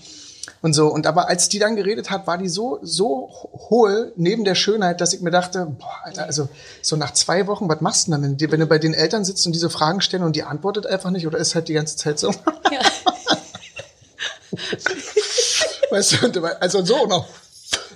und 0.62 0.72
so 0.72 0.88
und 0.88 1.06
aber 1.06 1.28
als 1.28 1.49
die 1.49 1.58
dann 1.58 1.76
geredet 1.76 2.10
hat, 2.10 2.26
war 2.26 2.38
die 2.38 2.49
so 2.49 2.78
so 2.82 3.28
hohl 3.70 4.12
neben 4.16 4.44
der 4.44 4.55
Schönheit, 4.55 5.00
dass 5.00 5.12
ich 5.12 5.20
mir 5.20 5.31
dachte, 5.31 5.66
boah, 5.78 5.94
Alter, 6.05 6.25
also 6.25 6.49
so 6.82 6.96
nach 6.96 7.12
zwei 7.12 7.46
Wochen, 7.46 7.69
was 7.69 7.81
machst 7.81 8.06
du 8.08 8.12
denn 8.12 8.22
dann, 8.38 8.50
wenn, 8.52 8.60
du 8.60 8.66
bei 8.66 8.78
den 8.78 8.94
Eltern 8.94 9.25
sitzt 9.25 9.46
und 9.46 9.52
diese 9.52 9.70
Fragen 9.70 10.00
stellen 10.00 10.22
und 10.22 10.37
die 10.37 10.43
antwortet 10.43 10.87
einfach 10.87 11.10
nicht 11.10 11.26
oder 11.26 11.38
ist 11.38 11.55
halt 11.55 11.69
die 11.69 11.75
ganze 11.75 11.96
Zeit 11.96 12.19
so, 12.19 12.31
Ja. 12.70 12.81
weißt 15.90 16.19
du, 16.34 16.44
also 16.61 16.84
so 16.84 17.06
noch. 17.06 17.26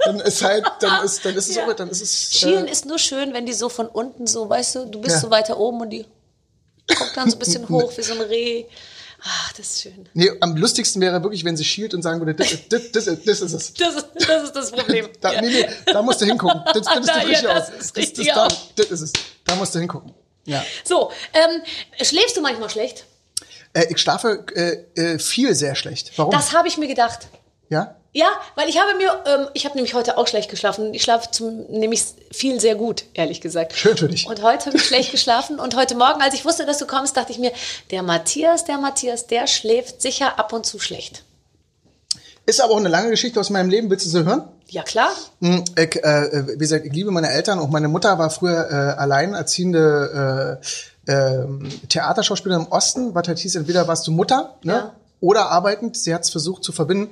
Dann 0.05 0.21
ist 0.21 0.43
halt, 0.43 0.65
dann 0.81 1.05
ist, 1.05 1.25
dann 1.25 1.35
ist 1.37 1.49
es 1.49 1.57
Ja. 1.57 1.67
auch, 1.67 1.73
dann 1.75 1.89
ist 1.89 2.03
es. 2.03 2.33
Schielen 2.33 2.67
Äh, 2.67 2.73
ist 2.73 2.87
nur 2.87 2.99
schön, 2.99 3.33
wenn 3.33 3.47
die 3.47 3.53
so 3.53 3.69
von 3.69 3.87
unten 3.87 4.27
so, 4.27 4.49
weißt 4.49 4.75
du, 4.75 4.85
du 4.87 5.01
bist 5.01 5.17
Ja. 5.17 5.21
so 5.21 5.31
weiter 5.31 5.59
oben 5.59 5.81
und 5.81 5.91
die 5.91 6.05
guckt 6.89 7.17
dann 7.17 7.31
so 7.31 7.37
ein 7.37 7.39
bisschen 7.39 7.69
hoch 7.69 7.93
wie 7.97 8.03
so 8.03 8.15
ein 8.15 8.21
Reh. 8.21 8.65
Ach, 9.25 9.53
das 9.53 9.71
ist 9.71 9.83
schön. 9.83 10.09
nee, 10.15 10.29
am 10.41 10.57
lustigsten 10.57 11.01
wäre 11.01 11.23
wirklich, 11.23 11.45
wenn 11.45 11.57
sie 11.57 11.65
schielt 11.65 11.95
und 11.95 12.03
sagen 12.03 12.21
würde, 12.21 12.35
das, 12.35 12.53
ist- 12.53 12.73
das, 12.73 12.91
das, 12.93 13.05
das 13.05 13.41
ist 13.41 13.53
es. 13.53 13.75
Das 13.79 13.95
ist 13.95 14.07
das, 14.29 14.43
ist 14.45 14.53
das 14.57 14.73
Problem. 14.73 15.09
Da, 15.21 15.41
nee, 15.41 15.49
nee, 15.49 15.67
da 15.87 16.03
musst 16.03 16.21
du 16.21 16.25
hingucken. 16.27 16.61
Das, 16.67 16.83
das 16.83 16.97
ist 16.99 17.09
Da, 17.09 17.21
das 17.21 17.31
ja, 17.31 17.43
das 17.43 17.63
aus. 17.63 17.69
ist 17.69 17.79
Das, 17.79 17.97
richtig 17.97 18.27
das, 18.27 18.35
da, 18.35 18.47
aus. 18.47 18.69
das 18.77 18.87
ist 18.91 19.01
es. 19.03 19.13
Da 19.45 19.55
musst 19.55 19.75
du 19.75 19.79
hingucken. 19.79 20.13
Ja. 20.45 20.65
So, 20.85 21.13
ähm, 21.35 21.63
schläfst 22.05 22.37
du 22.37 22.41
manchmal 22.41 22.69
schlecht? 22.69 23.05
Äh, 23.75 23.87
ich 23.91 23.99
schlafe 23.99 24.45
äh, 24.55 25.01
äh, 25.01 25.19
viel 25.21 25.55
sehr 25.55 25.77
schlecht. 25.77 26.13
Warum? 26.17 26.33
Das 26.33 26.53
habe 26.53 26.67
ich 26.69 26.77
mir 26.79 26.89
gedacht. 26.89 27.29
ja? 27.69 27.97
Ja, 28.15 28.27
weil 28.57 28.69
ich 28.69 28.79
habe 28.79 28.95
mir, 28.99 29.11
ähm, 29.25 29.49
ich 29.55 29.65
habe 29.65 29.75
nämlich 29.75 29.95
heute 29.95 30.19
auch 30.19 30.27
schlecht 30.27 30.51
geschlafen. 30.51 30.93
Ich 30.93 31.03
schlafe 31.03 31.31
zum, 31.31 31.65
nämlich 31.71 32.05
viel 32.31 32.61
sehr 32.61 32.75
gut, 32.75 33.05
ehrlich 33.15 33.41
gesagt. 33.41 33.73
Schön 33.73 33.97
für 33.97 34.09
dich. 34.09 34.27
Und 34.27 34.43
heute 34.43 34.67
habe 34.67 34.77
ich 34.77 34.85
schlecht 34.85 35.13
geschlafen. 35.13 35.59
Und 35.59 35.77
heute 35.77 35.95
Morgen, 35.95 36.21
als 36.21 36.35
ich 36.35 36.45
wusste, 36.45 36.67
dass 36.67 36.77
du 36.77 36.87
kommst, 36.87 37.17
dachte 37.17 37.33
ich 37.33 37.39
mir, 37.39 37.53
der 37.91 38.03
Matthias, 38.03 38.65
der 38.67 38.77
Matthias, 38.77 39.27
der 39.29 39.47
schläft 39.47 40.03
sicher 40.03 40.39
ab 40.39 40.53
und 40.53 40.67
zu 40.67 40.79
schlecht. 40.79 41.25
Ist 42.45 42.61
aber 42.61 42.75
auch 42.75 42.79
eine 42.79 42.91
lange 42.91 43.09
Geschichte 43.09 43.41
aus 43.41 43.49
meinem 43.49 43.71
Leben. 43.71 43.89
Willst 43.89 44.05
du 44.05 44.11
sie 44.11 44.25
hören? 44.25 44.45
Ja, 44.69 44.83
klar. 44.83 45.11
Hm, 45.41 45.65
Ich, 45.79 45.97
äh, 46.05 46.49
wie 46.49 46.59
gesagt, 46.59 46.85
ich 46.85 46.93
liebe 46.93 47.11
meine 47.13 47.31
Eltern. 47.31 47.59
Auch 47.61 47.69
meine 47.69 47.89
Mutter 47.89 48.19
war 48.19 48.29
früher 48.29 48.69
äh, 48.71 49.01
alleinerziehende 49.01 50.61
äh, 51.07 51.13
äh, 51.13 51.47
Theaterschauspielerin 51.89 52.67
im 52.67 52.73
Osten. 52.73 53.15
Was 53.15 53.27
halt 53.27 53.39
hieß, 53.39 53.55
entweder 53.57 53.89
warst 53.89 54.07
du 54.07 54.11
Mutter 54.11 54.57
ne? 54.65 54.73
Ja. 54.73 54.95
oder 55.21 55.51
arbeitend. 55.51 55.97
Sie 55.97 56.13
hat 56.15 56.25
es 56.25 56.31
versucht 56.31 56.63
zu 56.63 56.73
verbinden. 56.73 57.11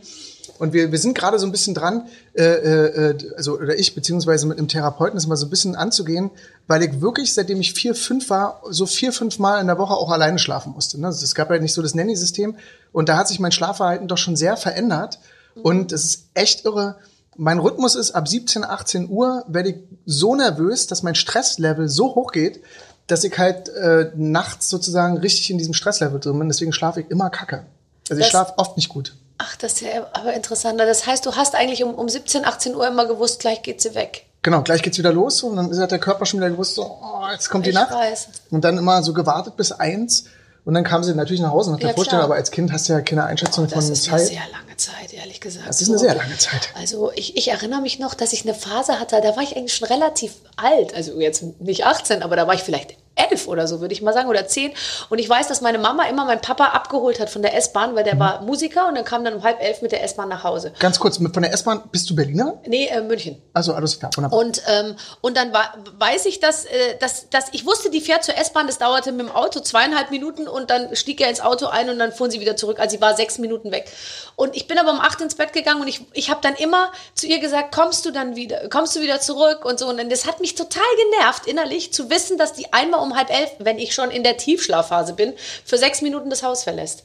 Und 0.61 0.75
wir, 0.75 0.93
wir 0.93 0.99
sind 0.99 1.17
gerade 1.17 1.39
so 1.39 1.47
ein 1.47 1.53
bisschen 1.53 1.73
dran, 1.73 2.07
äh, 2.35 2.43
äh, 2.43 3.33
also 3.35 3.59
oder 3.59 3.79
ich 3.79 3.95
beziehungsweise 3.95 4.47
mit 4.47 4.59
einem 4.59 4.69
Therapeuten 4.69 5.17
das 5.17 5.27
mal 5.27 5.37
so 5.37 5.47
ein 5.47 5.51
bisschen 5.51 5.75
anzugehen, 5.75 6.31
weil 6.67 6.83
ich 6.83 7.01
wirklich, 7.01 7.33
seitdem 7.33 7.63
ich 7.63 7.73
vier, 7.73 7.95
fünf 7.95 8.29
war, 8.29 8.61
so 8.69 8.85
vier, 8.85 9.15
fünf 9.15 9.39
Mal 9.39 9.63
in 9.63 9.69
der 9.69 9.79
Woche 9.79 9.95
auch 9.95 10.11
alleine 10.11 10.39
schlafen 10.39 10.75
musste. 10.75 11.01
Ne? 11.01 11.07
Also 11.07 11.25
Es 11.25 11.35
gab 11.35 11.51
ja 11.51 11.59
nicht 11.59 11.73
so 11.73 11.81
das 11.81 11.95
Nanny-System 11.95 12.59
und 12.93 13.09
da 13.09 13.17
hat 13.17 13.29
sich 13.29 13.41
mein 13.41 13.53
Schlafverhalten 13.53 14.07
doch 14.07 14.19
schon 14.19 14.37
sehr 14.37 14.59
verändert 14.59 15.19
und 15.63 15.93
es 15.93 16.05
ist 16.05 16.25
echt 16.35 16.67
irre. 16.67 16.97
Mein 17.39 17.59
Rhythmus 17.59 17.95
ist 17.95 18.11
ab 18.11 18.29
17, 18.29 18.63
18 18.63 19.09
Uhr 19.09 19.47
werde 19.49 19.71
ich 19.71 19.77
so 20.05 20.35
nervös, 20.35 20.87
dass 20.87 21.03
mein 21.03 21.15
Stresslevel 21.15 21.89
so 21.89 22.15
hoch 22.15 22.33
geht, 22.33 22.61
dass 23.07 23.25
ich 23.25 23.39
halt 23.39 23.71
äh, 23.71 24.11
nachts 24.15 24.69
sozusagen 24.69 25.17
richtig 25.17 25.51
in 25.51 25.57
diesem 25.57 25.73
Stresslevel 25.73 26.21
drin 26.21 26.39
bin. 26.39 26.49
Deswegen 26.49 26.75
schlafe 26.75 27.01
ich 27.01 27.11
immer 27.11 27.31
kacke. 27.31 27.65
Also 28.11 28.21
ich 28.21 28.29
schlafe 28.29 28.59
oft 28.59 28.77
nicht 28.77 28.91
gut. 28.91 29.15
Ach, 29.43 29.57
das 29.57 29.73
ist 29.75 29.81
ja 29.81 30.07
aber 30.13 30.35
interessanter. 30.35 30.85
Das 30.87 31.07
heißt, 31.07 31.25
du 31.25 31.35
hast 31.35 31.55
eigentlich 31.55 31.83
um, 31.83 31.95
um 31.95 32.09
17, 32.09 32.45
18 32.45 32.75
Uhr 32.75 32.87
immer 32.87 33.07
gewusst, 33.07 33.41
gleich 33.41 33.63
geht 33.63 33.81
sie 33.81 33.95
weg. 33.95 34.27
Genau, 34.43 34.63
gleich 34.63 34.83
geht's 34.83 34.99
wieder 34.99 35.13
los 35.13 35.43
und 35.43 35.57
dann 35.57 35.79
hat 35.81 35.91
der 35.91 35.99
Körper 35.99 36.27
schon 36.27 36.41
wieder 36.41 36.51
gewusst, 36.51 36.75
so, 36.75 36.83
oh, 36.85 37.23
jetzt 37.33 37.49
kommt 37.51 37.65
die 37.67 37.71
Ich 37.71 37.75
Nacht. 37.75 37.91
weiß. 37.93 38.29
Und 38.51 38.65
dann 38.65 38.79
immer 38.79 39.03
so 39.03 39.13
gewartet 39.15 39.57
bis 39.57 39.73
eins 39.73 40.25
und 40.65 40.75
dann 40.75 40.85
kam 40.85 41.03
sie 41.05 41.15
natürlich 41.15 41.41
nach 41.43 41.53
Hause 41.53 41.71
nach 41.73 41.79
der 41.79 41.89
Ja, 41.91 41.95
Vorstellung, 41.95 42.25
aber 42.25 42.35
als 42.35 42.51
Kind 42.51 42.73
hast 42.73 42.89
du 42.89 42.93
ja 42.95 43.01
keine 43.01 43.25
Einschätzung 43.25 43.65
Das 43.69 43.85
von 43.85 43.93
ist 43.93 44.09
eine 44.09 44.19
Zeit. 44.19 44.27
sehr 44.29 44.41
lange 44.53 44.77
Zeit, 44.77 45.13
ehrlich 45.13 45.41
gesagt. 45.41 45.69
Das 45.69 45.81
ist 45.83 45.89
eine 45.89 45.99
sehr 45.99 46.15
lange 46.15 46.37
Zeit. 46.39 46.69
Also 46.79 47.13
ich, 47.15 47.37
ich 47.37 47.49
erinnere 47.49 47.81
mich 47.83 47.99
noch, 47.99 48.15
dass 48.15 48.33
ich 48.33 48.43
eine 48.45 48.55
Phase 48.55 48.99
hatte, 49.01 49.21
da 49.23 49.37
war 49.37 49.43
ich 49.43 49.57
eigentlich 49.57 49.75
schon 49.75 49.89
relativ 49.89 50.33
alt. 50.57 50.95
Also 50.95 51.19
jetzt 51.21 51.43
nicht 51.61 51.85
18, 51.87 52.23
aber 52.23 52.37
da 52.37 52.47
war 52.47 52.55
ich 52.55 52.63
vielleicht 52.63 52.97
elf 53.29 53.47
oder 53.49 53.67
so, 53.67 53.81
würde 53.81 53.93
ich 53.95 54.03
mal 54.03 54.13
sagen, 54.15 54.29
oder 54.29 54.47
zehn. 54.47 54.73
Und 55.09 55.19
ich 55.19 55.29
weiß, 55.29 55.49
dass 55.49 55.61
meine 55.61 55.79
Mama 55.79 56.05
immer 56.05 56.25
meinen 56.25 56.41
Papa 56.41 56.67
abgeholt 56.67 57.21
hat 57.21 57.31
von 57.31 57.43
der 57.43 57.57
S-Bahn, 57.57 57.95
weil 57.95 58.05
der 58.05 58.15
Mhm. 58.15 58.21
war 58.21 58.41
Musiker 58.43 58.89
und 58.89 58.95
dann 58.95 59.05
kam 59.05 59.25
dann 59.25 59.35
um 59.35 59.43
halb 59.43 59.61
elf 59.63 59.83
mit 59.83 59.93
der 59.93 60.03
S-Bahn 60.05 60.29
nach 60.29 60.45
Hause. 60.45 60.73
Ganz 60.79 60.99
kurz, 60.99 61.17
von 61.19 61.43
der 61.43 61.53
S-Bahn 61.53 61.83
bist 61.93 62.09
du 62.11 62.15
Berliner? 62.17 62.59
Nee, 62.67 62.87
äh, 62.87 63.01
München. 63.01 63.41
Also 63.53 63.75
alles 63.75 63.99
klar, 63.99 64.11
wunderbar. 64.17 64.39
Und, 64.39 64.63
ähm, 64.69 64.97
und 65.21 65.37
dann 65.37 65.53
war, 65.53 65.75
weiß 65.99 66.27
ich, 66.27 66.41
dass, 66.41 66.65
äh, 66.65 66.97
dass, 67.01 67.29
dass 67.31 67.47
ich 67.53 67.67
wusste, 67.67 67.91
die 67.91 68.01
fährt 68.01 68.25
zur 68.25 68.37
S-Bahn, 68.37 68.67
das 68.67 68.79
dauerte 68.79 69.13
mit 69.13 69.27
dem 69.27 69.35
Auto 69.35 69.61
zweieinhalb 69.61 70.11
Minuten 70.11 70.49
und 70.49 70.71
dann 70.71 70.95
stieg 70.97 71.21
er 71.21 71.29
ins 71.29 71.41
Auto 71.41 71.67
ein 71.67 71.89
und 71.91 71.99
dann 71.99 72.13
fuhren 72.13 72.31
sie 72.31 72.41
wieder 72.41 72.57
zurück. 72.57 72.79
Also 72.81 72.97
sie 72.97 73.01
war 73.03 73.15
sechs 73.17 73.39
Minuten 73.39 73.71
weg. 73.73 73.91
Und 74.37 74.57
ich 74.57 74.67
bin 74.67 74.79
aber 74.79 74.91
um 74.91 75.01
acht 75.01 75.21
ins 75.21 75.35
Bett 75.35 75.53
gegangen 75.53 75.81
und 75.81 75.89
ich, 75.89 76.07
ich 76.13 76.31
habe 76.31 76.41
dann 76.43 76.55
immer 76.55 76.91
zu 77.15 77.27
ihr 77.27 77.41
gesagt, 77.41 77.75
kommst 77.75 78.05
du 78.07 78.11
dann 78.11 78.37
wieder, 78.37 78.69
kommst 78.69 78.97
du 78.97 79.01
wieder 79.01 79.21
zurück 79.21 79.65
und 79.65 79.79
so. 79.79 79.89
Und 79.89 80.11
das 80.11 80.27
hat 80.27 80.41
mich 80.41 80.55
total 80.55 80.83
genervt 81.11 81.47
innerlich 81.47 81.93
zu 81.93 82.11
wissen, 82.11 82.39
dass 82.39 82.53
die 82.55 82.73
einmal 82.73 83.01
um 83.01 83.10
halb 83.17 83.31
elf, 83.31 83.51
wenn 83.59 83.79
ich 83.79 83.95
schon 83.95 84.11
in 84.11 84.23
der 84.23 84.37
Tiefschlafphase 84.37 85.15
bin, 85.15 85.35
für 85.65 85.79
sechs 85.79 86.03
Minuten 86.03 86.31
das 86.31 86.43
Haus 86.43 86.65
verlässt. 86.65 87.05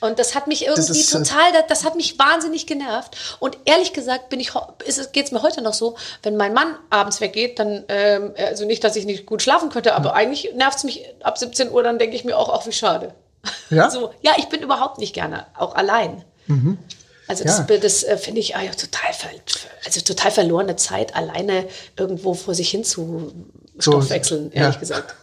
Und 0.00 0.18
das 0.18 0.34
hat 0.34 0.46
mich 0.46 0.66
irgendwie 0.66 1.00
ist, 1.00 1.14
äh, 1.14 1.18
total, 1.18 1.52
das, 1.52 1.64
das 1.68 1.84
hat 1.84 1.96
mich 1.96 2.18
wahnsinnig 2.18 2.66
genervt. 2.66 3.16
Und 3.38 3.56
ehrlich 3.64 3.92
gesagt 3.92 4.28
bin 4.28 4.40
ich, 4.40 4.52
geht 5.12 5.26
es 5.26 5.32
mir 5.32 5.42
heute 5.42 5.62
noch 5.62 5.72
so, 5.72 5.96
wenn 6.22 6.36
mein 6.36 6.52
Mann 6.52 6.76
abends 6.90 7.20
weggeht, 7.20 7.58
dann, 7.58 7.84
ähm, 7.88 8.34
also 8.36 8.66
nicht, 8.66 8.84
dass 8.84 8.96
ich 8.96 9.06
nicht 9.06 9.24
gut 9.24 9.40
schlafen 9.42 9.70
könnte, 9.70 9.94
aber 9.94 10.14
eigentlich 10.14 10.52
nervt 10.54 10.78
es 10.78 10.84
mich 10.84 11.04
ab 11.22 11.38
17 11.38 11.70
Uhr, 11.70 11.82
dann 11.82 11.98
denke 11.98 12.14
ich 12.14 12.24
mir 12.24 12.36
auch, 12.36 12.50
ach 12.50 12.66
wie 12.66 12.72
schade. 12.72 13.14
Ja? 13.70 13.90
So, 13.96 14.10
ja, 14.20 14.32
ich 14.36 14.46
bin 14.48 14.60
überhaupt 14.60 14.98
nicht 14.98 15.14
gerne, 15.14 15.46
auch 15.56 15.74
allein. 15.74 16.24
Also 17.28 17.44
Ja. 17.44 17.60
das, 17.60 17.80
das 17.80 18.04
äh, 18.04 18.16
finde 18.18 18.40
ich 18.40 18.54
ah, 18.54 18.62
ja, 18.62 18.72
total, 18.72 19.12
ver 19.12 19.30
also 19.84 20.00
total 20.00 20.30
verlorene 20.30 20.76
Zeit, 20.76 21.16
alleine 21.16 21.66
irgendwo 21.96 22.34
vor 22.34 22.54
sich 22.54 22.70
hin 22.70 22.84
zu 22.84 23.32
stoffwechseln, 23.78 24.52
ehrlich 24.52 24.74
ja. 24.74 24.80
gesagt. 24.80 25.14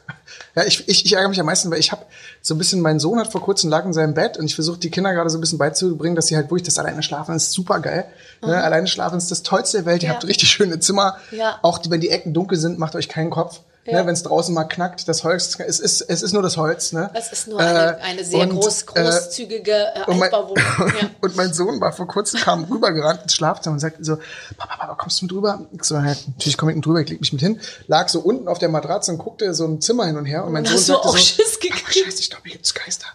Ja, 0.55 0.63
ich, 0.65 0.87
ich, 0.87 1.05
ich 1.05 1.13
ärgere 1.13 1.29
mich 1.29 1.39
am 1.39 1.47
meisten, 1.47 1.71
weil 1.71 1.79
ich 1.79 1.91
habe 1.91 2.03
so 2.41 2.53
ein 2.53 2.57
bisschen, 2.59 2.79
mein 2.81 2.99
Sohn 2.99 3.19
hat 3.19 3.31
vor 3.31 3.41
kurzem 3.41 3.69
lag 3.71 3.85
in 3.85 3.93
seinem 3.93 4.13
Bett 4.13 4.37
und 4.37 4.45
ich 4.45 4.53
versuche 4.55 4.77
die 4.77 4.91
Kinder 4.91 5.11
gerade 5.13 5.29
so 5.31 5.37
ein 5.37 5.41
bisschen 5.41 5.57
beizubringen, 5.57 6.15
dass 6.15 6.27
sie 6.27 6.35
halt 6.35 6.45
wirklich 6.51 6.63
das 6.63 6.77
alleine 6.77 7.01
schlafen 7.01 7.35
ist 7.35 7.51
super 7.53 7.79
geil. 7.79 8.05
Ne? 8.41 8.63
Alleine 8.63 8.85
schlafen 8.87 9.17
ist 9.17 9.31
das 9.31 9.41
tollste 9.41 9.77
der 9.77 9.85
Welt. 9.87 10.03
Ihr 10.03 10.09
Mhm. 10.09 10.11
Ja. 10.11 10.15
habt 10.15 10.27
richtig 10.27 10.49
schöne 10.49 10.79
Zimmer. 10.79 11.17
Ja. 11.31 11.57
Auch 11.63 11.79
die, 11.79 11.89
wenn 11.89 12.01
die 12.01 12.09
Ecken 12.09 12.33
dunkel 12.33 12.57
sind, 12.57 12.77
macht 12.77 12.95
euch 12.95 13.09
keinen 13.09 13.31
Kopf. 13.31 13.61
Ja. 13.85 13.99
Ne? 13.99 14.07
Wenn 14.07 14.13
es 14.13 14.23
draußen 14.23 14.53
mal 14.55 14.63
knackt, 14.63 15.07
das 15.09 15.25
Holz, 15.25 15.57
es 15.59 15.79
ist, 15.81 16.01
es 16.01 16.21
ist 16.21 16.31
nur 16.31 16.41
das 16.41 16.55
Holz. 16.55 16.93
Ne? 16.93 17.09
Das 17.13 17.33
ist 17.33 17.47
nur 17.49 17.59
eine, 17.59 17.97
Äh, 17.97 18.01
eine 18.01 18.23
sehr 18.23 18.39
und, 18.41 18.51
groß, 18.59 18.83
äh, 18.95 19.03
großzügige 19.03 19.71
äh, 19.95 20.09
und 20.09 20.19
mein. 20.19 20.31
Ja. 20.31 21.09
und 21.21 21.35
mein 21.35 21.53
Sohn 21.53 21.81
war 21.81 21.91
vor 21.91 22.07
kurzem, 22.07 22.39
kam 22.39 22.63
rübergerannt 22.63 23.23
ins 23.23 23.33
Schlafzimmer 23.35 23.73
und 23.73 23.79
sagte 23.79 24.03
so, 24.05 24.17
Papa, 24.57 24.77
Papa, 24.77 24.95
kommst 24.95 25.19
du 25.19 25.25
mit 25.25 25.31
drüber? 25.33 25.65
Ich 25.73 25.83
so, 25.83 25.95
ja, 25.95 26.01
natürlich 26.27 26.57
komme 26.57 26.71
ich 26.71 26.77
mit 26.77 26.85
drüber, 26.85 27.01
ich 27.01 27.09
leg 27.09 27.19
mich 27.19 27.33
mit 27.33 27.41
hin. 27.41 27.59
Lag 27.87 28.07
so 28.07 28.21
unten 28.21 28.47
auf 28.47 28.57
der 28.59 28.69
Matratze 28.69 29.11
und 29.11 29.17
guckte 29.17 29.53
so 29.53 29.65
ein 29.65 29.81
Zimmer 29.81 30.05
hin 30.05 30.15
und 30.17 30.25
her. 30.25 30.45
Und 30.45 30.53
mein 30.53 30.63
Und 30.63 30.67
Sohn 30.69 30.77
hast 30.77 30.87
du 30.89 30.93
sagte 30.93 31.07
auch 31.09 31.17
so, 31.17 31.17
Schiss 31.17 31.55
"Ach, 31.57 31.59
gekriegt?" 31.59 32.05
Scheiße, 32.05 32.19
ich 32.21 32.29
glaube, 32.29 32.43
hier 32.45 32.53
gibt's 32.53 32.73
Geister. 32.73 33.07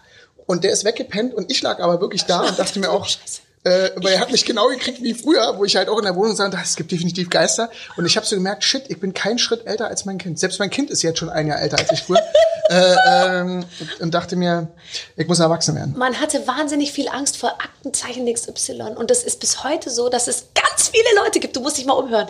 Und 0.45 0.63
der 0.63 0.71
ist 0.71 0.83
weggepennt 0.85 1.33
und 1.33 1.49
ich 1.51 1.61
lag 1.63 1.79
aber 1.79 1.99
wirklich 2.01 2.25
da 2.25 2.41
und 2.41 2.57
dachte 2.59 2.79
mir 2.79 2.91
auch, 2.91 3.05
Scheiße. 3.07 3.41
Äh, 3.63 3.89
weil 3.97 4.13
er 4.13 4.19
hat 4.21 4.31
mich 4.31 4.45
genau 4.45 4.67
gekriegt 4.67 5.03
wie 5.03 5.13
früher, 5.13 5.57
wo 5.57 5.65
ich 5.65 5.75
halt 5.75 5.89
auch 5.89 5.97
in 5.97 6.05
der 6.05 6.15
Wohnung 6.15 6.35
sagte, 6.35 6.57
es 6.63 6.75
gibt 6.77 6.91
definitiv 6.91 7.29
Geister. 7.29 7.69
Und 7.97 8.05
ich 8.05 8.15
habe 8.15 8.25
so 8.25 8.35
gemerkt, 8.35 8.63
shit, 8.63 8.83
ich 8.87 8.99
bin 8.99 9.13
keinen 9.13 9.37
Schritt 9.37 9.67
älter 9.67 9.87
als 9.87 10.05
mein 10.05 10.17
Kind. 10.17 10.39
Selbst 10.39 10.59
mein 10.59 10.69
Kind 10.69 10.89
ist 10.89 11.01
jetzt 11.01 11.19
schon 11.19 11.29
ein 11.29 11.47
Jahr 11.47 11.61
älter 11.61 11.77
als 11.77 11.91
ich 11.91 12.01
früher. 12.03 12.21
äh, 12.69 12.95
ähm, 13.07 13.65
und, 13.99 14.13
dachte 14.13 14.37
mir, 14.37 14.69
ich 15.17 15.27
muss 15.27 15.39
erwachsen 15.39 15.75
werden. 15.75 15.95
Man 15.97 16.19
hatte 16.21 16.47
wahnsinnig 16.47 16.93
viel 16.93 17.09
Angst 17.09 17.35
vor 17.35 17.57
Aktenzeichen 17.61 18.31
XY. 18.33 18.95
Und 18.95 19.11
das 19.11 19.23
ist 19.23 19.41
bis 19.41 19.63
heute 19.63 19.89
so, 19.89 20.07
dass 20.07 20.27
es 20.27 20.47
ganz 20.55 20.89
viele 20.89 21.23
Leute 21.23 21.41
gibt. 21.41 21.55
Du 21.55 21.61
musst 21.61 21.77
dich 21.77 21.85
mal 21.85 21.93
umhören. 21.93 22.27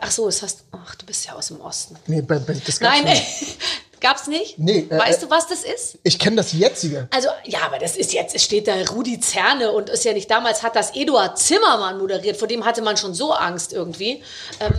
Ach 0.00 0.10
so, 0.10 0.26
das 0.26 0.42
hast, 0.42 0.64
ach, 0.72 0.94
du 0.96 1.06
bist 1.06 1.24
ja 1.26 1.34
aus 1.34 1.46
dem 1.46 1.60
Osten. 1.60 1.96
Nee, 2.06 2.22
das 2.22 2.44
gab's 2.46 2.80
Nein, 2.80 3.04
nicht. 3.04 3.22
ey. 4.00 4.08
Gab's 4.08 4.26
nicht? 4.26 4.58
Nee, 4.58 4.86
äh, 4.90 4.98
weißt 4.98 5.22
äh, 5.22 5.26
du, 5.26 5.30
was 5.30 5.46
das 5.46 5.62
ist? 5.62 5.98
Ich 6.02 6.18
kenne 6.18 6.36
das 6.36 6.52
jetzige. 6.52 7.08
Also, 7.14 7.28
ja, 7.44 7.60
aber 7.64 7.78
das 7.78 7.96
ist 7.96 8.12
jetzt, 8.12 8.34
es 8.34 8.42
steht 8.42 8.66
da 8.66 8.74
Rudi 8.90 9.20
Zerne 9.20 9.72
und 9.72 9.90
ist 9.90 10.04
ja 10.04 10.12
nicht, 10.12 10.30
damals 10.30 10.62
hat 10.62 10.74
das 10.74 10.94
Eduard 10.94 11.38
Zimmermann 11.38 11.98
moderiert, 11.98 12.36
vor 12.36 12.48
dem 12.48 12.64
hatte 12.64 12.82
man 12.82 12.96
schon 12.96 13.14
so 13.14 13.32
Angst 13.32 13.72
irgendwie. 13.72 14.22
Ähm, 14.60 14.72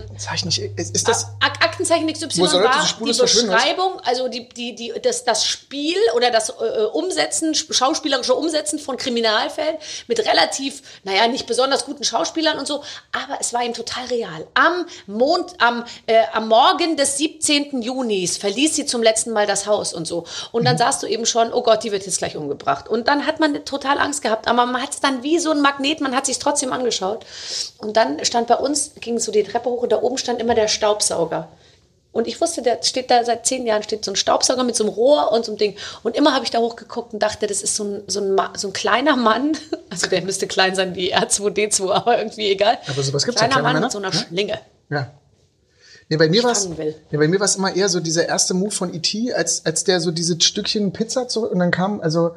nicht. 0.45 0.59
Ist, 0.77 1.07
das, 1.07 1.27
Ak 1.39 1.63
Aktenzeichen 1.63 2.11
XY 2.11 2.41
war 2.41 2.87
die? 3.03 3.11
Beschreibung, 3.11 3.99
also 4.03 4.27
die, 4.27 4.49
die, 4.49 4.75
die, 4.75 4.93
das, 5.01 5.23
das 5.23 5.45
Spiel 5.45 5.97
oder 6.15 6.31
das 6.31 6.49
äh, 6.49 6.53
Umsetzen, 6.91 7.53
schauspielerische 7.53 8.33
Umsetzen 8.33 8.79
von 8.79 8.97
Kriminalfällen 8.97 9.77
mit 10.07 10.19
relativ, 10.25 10.81
naja, 11.03 11.27
nicht 11.27 11.45
besonders 11.45 11.85
guten 11.85 12.03
Schauspielern 12.03 12.57
und 12.57 12.67
so, 12.67 12.83
aber 13.11 13.37
es 13.39 13.53
war 13.53 13.63
ihm 13.63 13.73
total 13.73 14.05
real. 14.05 14.47
Am 14.53 14.85
Mond, 15.05 15.53
am, 15.59 15.85
äh, 16.07 16.23
am 16.33 16.47
Morgen 16.47 16.97
des 16.97 17.17
17. 17.17 17.81
Junis 17.81 18.37
verließ 18.37 18.75
sie 18.75 18.85
zum 18.85 19.03
letzten 19.03 19.10
Mal 19.27 19.45
das 19.47 19.67
Haus 19.67 19.93
und 19.93 20.05
so. 20.07 20.25
Und 20.51 20.61
Mhm. 20.61 20.65
dann 20.65 20.77
sahst 20.77 21.03
du 21.03 21.07
eben 21.07 21.25
schon, 21.25 21.53
oh 21.53 21.61
Gott, 21.63 21.83
die 21.83 21.91
wird 21.91 22.05
jetzt 22.05 22.17
gleich 22.19 22.35
umgebracht. 22.37 22.87
Und 22.87 23.07
dann 23.07 23.25
hat 23.27 23.39
man 23.39 23.63
total 23.65 23.97
Angst 23.99 24.21
gehabt, 24.21 24.47
aber 24.47 24.65
man 24.65 24.81
hat 24.81 24.91
es 24.91 24.99
dann 24.99 25.23
wie 25.23 25.39
so 25.39 25.51
ein 25.51 25.61
Magnet, 25.61 26.01
man 26.01 26.15
hat 26.15 26.25
sich 26.25 26.39
trotzdem 26.39 26.73
angeschaut. 26.73 27.25
Und 27.79 27.97
dann 27.97 28.23
stand 28.25 28.47
bei 28.47 28.55
uns, 28.55 28.91
ging 28.99 29.19
so 29.19 29.31
die 29.31 29.43
Treppe 29.43 29.69
hoch 29.69 29.83
und 29.83 29.91
da 29.91 30.01
oben 30.01 30.17
stand 30.17 30.39
immer 30.41 30.55
der 30.55 30.67
Staubsauger. 30.67 31.47
Und 32.13 32.27
ich 32.27 32.41
wusste, 32.41 32.61
der 32.61 32.83
steht 32.83 33.09
da 33.09 33.23
seit 33.23 33.45
zehn 33.45 33.65
Jahren, 33.65 33.83
steht 33.83 34.03
so 34.03 34.11
ein 34.11 34.17
Staubsauger 34.17 34.65
mit 34.65 34.75
so 34.75 34.83
einem 34.83 34.91
Rohr 34.93 35.31
und 35.31 35.45
so 35.45 35.51
einem 35.53 35.59
Ding. 35.59 35.77
Und 36.03 36.17
immer 36.17 36.33
habe 36.35 36.43
ich 36.43 36.51
da 36.51 36.59
hochgeguckt 36.59 37.13
und 37.13 37.19
dachte, 37.23 37.47
das 37.47 37.61
ist 37.61 37.77
so 37.77 37.85
ein, 37.85 38.03
so 38.07 38.19
ein, 38.19 38.37
so 38.57 38.67
ein 38.67 38.73
kleiner 38.73 39.15
Mann. 39.15 39.53
Also 39.89 40.07
der 40.07 40.21
müsste 40.21 40.47
klein 40.47 40.73
sein 40.73 40.95
wie 40.95 41.13
R2D2, 41.13 41.91
aber 41.91 42.17
irgendwie 42.17 42.49
egal. 42.49 42.77
Aber 42.89 43.03
sowas 43.03 43.25
gibt's 43.25 43.41
ja, 43.41 43.47
Kleiner 43.47 43.61
kleine 43.61 43.63
Mann 43.63 43.73
Männer. 43.73 43.85
mit 43.87 43.91
so 43.91 43.97
einer 43.97 44.11
Ja. 44.13 44.19
Schlinge. 44.27 44.59
Ja. 44.89 45.11
Nee, 46.11 46.17
bei 46.17 46.27
mir 46.27 46.43
war's, 46.43 46.69
will. 46.77 46.93
nee, 47.09 47.17
bei 47.17 47.29
mir 47.29 47.39
war 47.39 47.45
es 47.45 47.55
immer 47.55 47.73
eher 47.73 47.87
so 47.87 48.01
dieser 48.01 48.27
erste 48.27 48.53
Move 48.53 48.71
von 48.71 48.93
E.T., 48.93 49.33
als, 49.33 49.65
als 49.65 49.85
der 49.85 50.01
so 50.01 50.11
diese 50.11 50.41
Stückchen 50.41 50.91
Pizza 50.91 51.29
zurück 51.29 51.53
und 51.53 51.59
dann 51.59 51.71
kam, 51.71 52.01
also, 52.01 52.35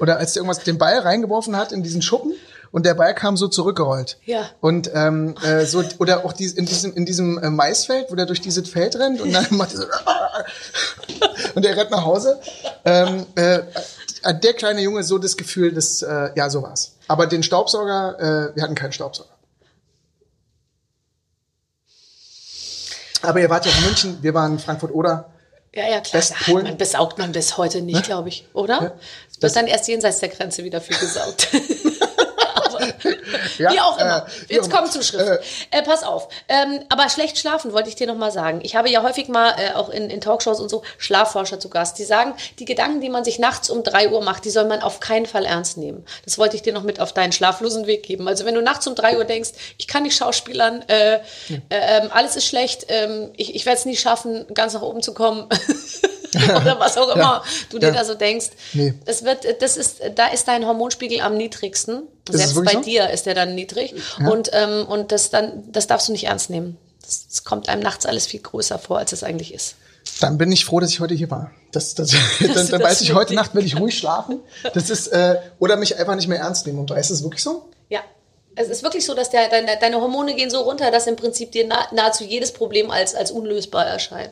oder 0.00 0.18
als 0.18 0.34
der 0.34 0.42
irgendwas 0.42 0.62
den 0.62 0.76
Ball 0.76 0.98
reingeworfen 0.98 1.56
hat 1.56 1.72
in 1.72 1.82
diesen 1.82 2.02
Schuppen 2.02 2.34
und 2.70 2.84
der 2.84 2.92
Ball 2.92 3.14
kam 3.14 3.38
so 3.38 3.48
zurückgerollt. 3.48 4.18
Ja. 4.26 4.50
Und 4.60 4.90
ähm, 4.92 5.36
äh, 5.42 5.64
so, 5.64 5.82
oder 6.00 6.26
auch 6.26 6.34
dies, 6.34 6.52
in 6.52 6.66
diesem, 6.66 6.92
in 6.92 7.06
diesem 7.06 7.38
äh, 7.38 7.48
Maisfeld, 7.48 8.10
wo 8.10 8.14
der 8.14 8.26
durch 8.26 8.42
dieses 8.42 8.68
Feld 8.68 8.94
rennt 8.96 9.22
und 9.22 9.32
dann 9.32 9.46
macht 9.52 9.72
er 9.72 9.78
so 9.78 9.86
und 11.54 11.64
der 11.64 11.78
rennt 11.78 11.92
nach 11.92 12.04
Hause. 12.04 12.38
Ähm, 12.84 13.24
äh, 13.36 13.60
äh, 14.22 14.34
der 14.34 14.52
kleine 14.52 14.82
Junge 14.82 15.02
so 15.02 15.16
das 15.16 15.38
Gefühl, 15.38 15.72
dass, 15.72 16.02
äh, 16.02 16.28
ja, 16.34 16.50
so 16.50 16.62
war's. 16.62 16.96
Aber 17.08 17.26
den 17.26 17.42
Staubsauger, 17.42 18.18
äh, 18.52 18.54
wir 18.54 18.62
hatten 18.62 18.74
keinen 18.74 18.92
Staubsauger. 18.92 19.33
Aber 23.24 23.40
ihr 23.40 23.50
wart 23.50 23.66
ja 23.66 23.72
auch 23.72 23.78
in 23.78 23.84
München, 23.84 24.18
wir 24.22 24.34
waren 24.34 24.52
in 24.52 24.58
Frankfurt 24.58 24.92
oder. 24.92 25.30
Ja, 25.74 25.88
ja, 25.88 26.00
klar. 26.00 26.22
Westpolen. 26.22 26.64
Man 26.64 26.76
besaugt 26.76 27.18
man 27.18 27.32
bis 27.32 27.56
heute 27.56 27.80
nicht, 27.80 28.04
glaube 28.04 28.28
ich, 28.28 28.46
oder? 28.52 28.82
Ja. 28.82 28.92
Es 29.30 29.42
wird 29.42 29.56
dann 29.56 29.66
erst 29.66 29.88
jenseits 29.88 30.20
der 30.20 30.28
Grenze 30.28 30.62
wieder 30.62 30.80
viel 30.80 30.96
gesaugt. 30.96 31.48
Ja, 33.58 33.72
wie 33.72 33.80
auch 33.80 33.98
immer. 33.98 34.26
äh, 34.48 34.54
Jetzt 34.54 34.70
kommt 34.70 34.92
zum 34.92 35.02
Schrift. 35.02 35.42
Äh, 35.70 35.82
pass 35.82 36.02
auf. 36.02 36.28
Ähm, 36.48 36.80
aber 36.88 37.08
schlecht 37.08 37.38
schlafen 37.38 37.72
wollte 37.72 37.88
ich 37.88 37.94
dir 37.94 38.06
noch 38.06 38.16
mal 38.16 38.30
sagen. 38.30 38.60
Ich 38.62 38.76
habe 38.76 38.90
ja 38.90 39.02
häufig 39.02 39.28
mal 39.28 39.54
äh, 39.58 39.74
auch 39.74 39.88
in, 39.88 40.10
in 40.10 40.20
Talkshows 40.20 40.60
und 40.60 40.68
so 40.68 40.82
Schlafforscher 40.98 41.60
zu 41.60 41.68
Gast, 41.68 41.98
die 41.98 42.04
sagen, 42.04 42.34
die 42.58 42.64
Gedanken, 42.64 43.00
die 43.00 43.08
man 43.08 43.24
sich 43.24 43.38
nachts 43.38 43.70
um 43.70 43.82
drei 43.82 44.10
Uhr 44.10 44.22
macht, 44.22 44.44
die 44.44 44.50
soll 44.50 44.64
man 44.64 44.80
auf 44.82 45.00
keinen 45.00 45.26
Fall 45.26 45.44
ernst 45.44 45.76
nehmen. 45.76 46.04
Das 46.24 46.38
wollte 46.38 46.56
ich 46.56 46.62
dir 46.62 46.72
noch 46.72 46.82
mit 46.82 47.00
auf 47.00 47.12
deinen 47.12 47.32
schlaflosen 47.32 47.86
Weg 47.86 48.02
geben. 48.02 48.28
Also 48.28 48.44
wenn 48.44 48.54
du 48.54 48.62
nachts 48.62 48.86
um 48.86 48.94
drei 48.94 49.16
Uhr 49.16 49.24
denkst, 49.24 49.50
ich 49.78 49.86
kann 49.86 50.02
nicht 50.02 50.16
schauspielern, 50.16 50.82
äh, 50.88 51.14
äh, 51.14 51.20
ähm, 51.70 52.10
alles 52.12 52.36
ist 52.36 52.46
schlecht, 52.46 52.86
ähm, 52.88 53.30
ich, 53.36 53.54
ich 53.54 53.66
werde 53.66 53.78
es 53.78 53.84
nie 53.84 53.96
schaffen, 53.96 54.46
ganz 54.54 54.74
nach 54.74 54.82
oben 54.82 55.02
zu 55.02 55.14
kommen. 55.14 55.48
Oder 56.56 56.78
was 56.80 56.96
auch 56.96 57.08
immer 57.14 57.22
Ja. 57.22 57.44
du 57.70 57.78
dir 57.78 57.88
Ja. 57.88 57.92
da 57.94 58.04
so 58.04 58.14
denkst. 58.14 58.48
Nee. 58.72 58.94
Das 59.04 59.24
wird, 59.24 59.60
das 59.62 59.76
ist, 59.76 60.00
da 60.14 60.26
ist 60.28 60.48
dein 60.48 60.66
Hormonspiegel 60.66 61.20
am 61.20 61.36
niedrigsten. 61.36 62.02
es 62.28 62.36
Selbst 62.36 62.64
bei 62.64 62.72
so? 62.72 62.80
dir 62.80 63.10
ist 63.10 63.26
der 63.26 63.34
dann 63.34 63.54
niedrig. 63.54 63.94
Und, 64.18 64.50
ähm, 64.52 64.86
und 64.86 65.12
das 65.12 65.30
dann, 65.30 65.64
das 65.72 65.86
darfst 65.86 66.08
du 66.08 66.12
nicht 66.12 66.24
ernst 66.24 66.50
nehmen. 66.50 66.76
Das, 67.02 67.28
das 67.28 67.44
kommt 67.44 67.68
einem 67.68 67.82
nachts 67.82 68.06
alles 68.06 68.26
viel 68.26 68.40
größer 68.40 68.78
vor, 68.78 68.98
als 68.98 69.12
es 69.12 69.22
eigentlich 69.22 69.52
ist. 69.52 69.76
Dann 70.20 70.38
bin 70.38 70.52
ich 70.52 70.64
froh, 70.64 70.80
dass 70.80 70.90
ich 70.90 71.00
heute 71.00 71.14
hier 71.14 71.30
war. 71.30 71.50
Das, 71.72 71.94
das, 71.94 72.10
dann, 72.54 72.68
dann 72.68 72.82
weiß 72.82 73.00
ich, 73.00 73.14
heute 73.14 73.34
Nacht 73.34 73.54
will 73.54 73.64
ich 73.64 73.78
ruhig 73.78 73.96
schlafen. 73.98 74.40
Das 74.74 74.90
ist, 74.90 75.08
äh, 75.08 75.36
oder 75.58 75.76
mich 75.76 75.98
einfach 75.98 76.14
nicht 76.14 76.28
mehr 76.28 76.38
ernst 76.40 76.66
nehmen. 76.66 76.78
Und 76.78 76.90
da 76.90 76.96
ist 76.96 77.10
es 77.10 77.22
wirklich 77.22 77.42
so? 77.42 77.68
Ja. 77.88 78.00
Es 78.56 78.68
ist 78.68 78.82
wirklich 78.84 79.04
so, 79.04 79.14
dass 79.14 79.30
der, 79.30 79.48
deine, 79.48 79.76
deine 79.80 80.00
Hormone 80.00 80.34
gehen 80.34 80.48
so 80.48 80.60
runter, 80.60 80.90
dass 80.92 81.06
im 81.08 81.16
Prinzip 81.16 81.50
dir 81.52 81.66
nah, 81.66 81.88
nahezu 81.92 82.22
jedes 82.22 82.52
Problem 82.52 82.90
als, 82.90 83.14
als 83.14 83.32
unlösbar 83.32 83.84
erscheint. 83.86 84.30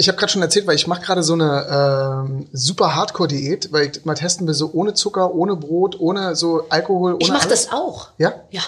Ich 0.00 0.08
habe 0.08 0.16
gerade 0.16 0.32
schon 0.32 0.40
erzählt, 0.40 0.66
weil 0.66 0.76
ich 0.76 0.86
mache 0.86 1.02
gerade 1.02 1.22
so 1.22 1.34
eine 1.34 2.24
ähm, 2.26 2.48
super 2.54 2.94
Hardcore-Diät, 2.94 3.70
weil 3.70 3.90
ich 3.90 4.02
mal 4.06 4.14
testen 4.14 4.46
will, 4.46 4.54
so 4.54 4.70
ohne 4.72 4.94
Zucker, 4.94 5.34
ohne 5.34 5.56
Brot, 5.56 6.00
ohne 6.00 6.34
so 6.36 6.64
Alkohol, 6.70 7.12
ohne 7.12 7.22
Ich 7.22 7.30
mache 7.30 7.48
das 7.48 7.70
auch. 7.70 8.08
Ja? 8.16 8.32
Ja. 8.48 8.62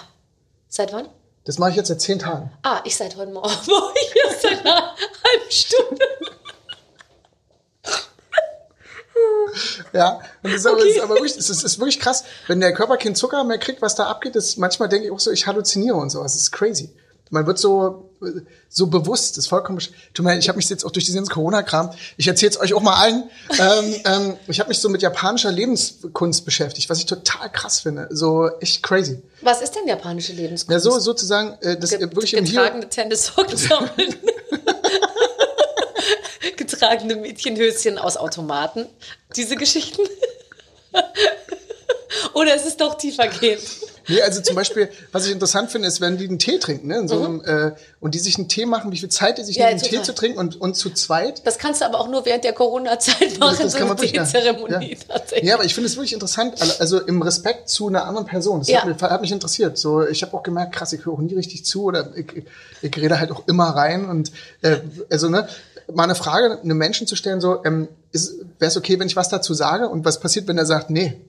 Seit 0.69 0.93
wann? 0.93 1.09
Das 1.47 1.57
mache 1.57 1.71
ich 1.71 1.77
jetzt 1.77 1.89
seit 1.89 2.03
zehn 2.03 2.19
Tagen. 2.19 2.53
Ah, 2.63 2.81
ich 2.85 2.95
seit 2.95 3.17
heute 3.17 3.33
Morgen. 3.33 3.49
Ich 3.49 4.15
erst 4.27 4.43
seit 4.43 4.61
einer 4.61 4.75
halben 4.75 5.51
Stunde. 5.51 6.05
Ja, 9.93 10.21
und 10.43 10.53
das 10.53 10.61
ist, 10.61 10.67
aber, 10.67 10.79
das 10.79 10.87
ist 10.87 11.01
aber 11.01 11.15
wirklich, 11.15 11.37
das 11.37 11.51
ist, 11.51 11.63
ist 11.63 11.79
wirklich 11.79 12.01
krass. 12.01 12.25
Wenn 12.47 12.61
der 12.61 12.73
Körper 12.73 12.97
keinen 12.97 13.15
Zucker 13.15 13.45
mehr 13.45 13.59
kriegt, 13.59 13.83
was 13.83 13.95
da 13.95 14.07
abgeht, 14.07 14.35
ist, 14.35 14.57
manchmal 14.57 14.89
denke 14.89 15.07
ich 15.07 15.13
auch 15.13 15.21
so, 15.21 15.31
ich 15.31 15.47
halluziniere 15.47 15.97
und 15.97 16.11
sowas. 16.11 16.33
Das 16.33 16.43
ist 16.43 16.53
crazy. 16.53 16.91
Man 17.33 17.47
wird 17.47 17.59
so, 17.59 18.11
so 18.69 18.89
bewusst, 18.89 19.39
das 19.39 19.45
ist 19.45 19.49
vollkommen. 19.49 19.79
Tut 20.13 20.23
mir 20.23 20.33
leid, 20.33 20.41
ich 20.41 20.51
habe 20.51 20.57
mich 20.57 20.69
jetzt 20.69 20.85
auch 20.85 20.91
durch 20.91 21.07
diesen 21.07 21.25
Corona-Kram, 21.27 21.91
ich 22.19 22.29
erzähle 22.29 22.51
es 22.51 22.61
euch 22.61 22.75
auch 22.75 22.83
mal 22.83 22.95
allen. 22.95 23.31
ähm, 23.59 23.95
ähm, 24.05 24.37
ich 24.49 24.61
habe 24.61 24.69
mich 24.69 24.81
so 24.81 24.91
mit 24.91 25.01
japanischer 25.01 25.51
Lebenskunst 25.51 26.45
beschäftigt, 26.45 26.91
was 26.91 26.99
ich 26.99 27.07
total 27.07 27.51
krass 27.51 27.81
finde. 27.81 28.09
So 28.11 28.51
echt 28.61 28.83
crazy. 28.83 29.23
Was 29.41 29.63
ist 29.63 29.75
denn 29.75 29.89
japanische 29.89 30.35
Lebenskunst? 30.35 30.71
Ja, 30.71 30.79
so 30.79 30.99
sozusagen, 30.99 31.57
äh, 31.63 31.79
das 31.79 31.93
äh, 31.93 32.01
wirklich 32.01 32.35
im 32.35 32.45
getragene 32.45 32.87
Tennissocken 32.87 33.57
sammeln. 33.57 34.15
getragene 36.59 37.17
Mädchenhöschen 37.17 37.97
aus 37.97 38.19
Automaten. 38.19 38.85
Diese 39.35 39.57
Geschichten. 39.57 40.03
Oder 42.35 42.55
ist 42.55 42.67
es 42.67 42.77
doch 42.77 42.99
tiefergehend? 42.99 43.63
Nee, 44.09 44.21
also 44.23 44.41
zum 44.41 44.57
Beispiel, 44.57 44.89
was 45.13 45.27
ich 45.27 45.33
interessant 45.33 45.71
finde, 45.71 45.89
ist, 45.89 46.01
wenn 46.01 46.17
die 46.19 46.29
einen 46.29 46.39
Tee 46.39 46.59
trinken, 46.59 46.89
ne, 46.89 46.99
in 46.99 47.09
so 47.09 47.23
einem, 47.23 47.41
äh, 47.45 47.73
und 48.01 48.15
die 48.15 48.19
sich 48.19 48.37
einen 48.39 48.49
Tee 48.49 48.67
machen, 48.67 48.91
wie 48.93 48.99
viel 48.99 49.09
Zeit 49.09 49.39
die 49.39 49.45
sich 49.45 49.57
Mhm. 49.57 49.61
Ja, 49.63 49.69
nehmen, 49.69 49.81
einen 49.81 49.91
Tee 49.91 50.03
zu 50.03 50.15
trinken 50.15 50.39
und, 50.39 50.61
und 50.61 50.75
zu 50.77 50.91
zweit. 50.91 51.47
Das 51.47 51.59
kannst 51.59 51.81
du 51.81 51.85
aber 51.85 52.01
auch 52.01 52.09
nur 52.09 52.25
während 52.25 52.45
der 52.45 52.53
Corona-Zeit 52.53 53.39
machen, 53.39 53.69
so 53.69 53.77
eine 53.79 53.89
wirklich, 53.89 54.13
ja. 54.13 54.25
Teezeremonie 54.25 54.93
Ja. 54.93 54.99
tatsächlich. 55.09 55.49
Ja, 55.49 55.55
aber 55.55 55.65
ich 55.65 55.75
finde 55.75 55.89
es 55.89 55.97
wirklich 55.97 56.13
interessant, 56.13 56.61
also- 56.61 56.75
also 56.81 57.01
im 57.01 57.23
Respekt 57.23 57.69
zu 57.69 57.89
einer 57.89 58.05
anderen 58.07 58.27
Person. 58.27 58.59
Das 58.61 58.69
Ja. 58.69 58.83
hat, 58.83 58.89
mich, 58.89 59.01
hat 59.03 59.21
mich 59.21 59.33
interessiert. 59.33 59.79
So, 59.79 60.07
ich 60.07 60.23
habe 60.23 60.37
auch 60.37 60.43
gemerkt, 60.43 60.75
krass, 60.75 60.93
ich 60.93 61.05
höre 61.07 61.13
auch 61.15 61.19
nie 61.21 61.35
richtig 61.35 61.65
zu 61.65 61.85
oder 61.85 62.11
ich, 62.17 62.45
ich 62.83 62.97
rede 62.97 63.19
halt 63.21 63.31
auch 63.31 63.47
immer 63.47 63.67
rein 63.71 64.09
und 64.09 64.33
äh, 64.63 64.79
also 65.11 65.29
ne, 65.29 65.47
mal 65.93 66.05
eine 66.05 66.15
Frage 66.15 66.61
einem 66.63 66.79
Menschen 66.79 67.07
zu 67.07 67.17
stellen, 67.17 67.41
so, 67.41 67.65
ähm, 67.65 67.89
wäre 68.13 68.69
es 68.69 68.77
okay, 68.77 68.99
wenn 68.99 69.07
ich 69.07 69.17
was 69.17 69.29
dazu 69.29 69.55
sage 69.55 69.89
und 69.89 70.05
was 70.05 70.21
passiert, 70.21 70.47
wenn 70.49 70.59
er 70.59 70.67
sagt, 70.67 70.91
nee. 70.91 71.21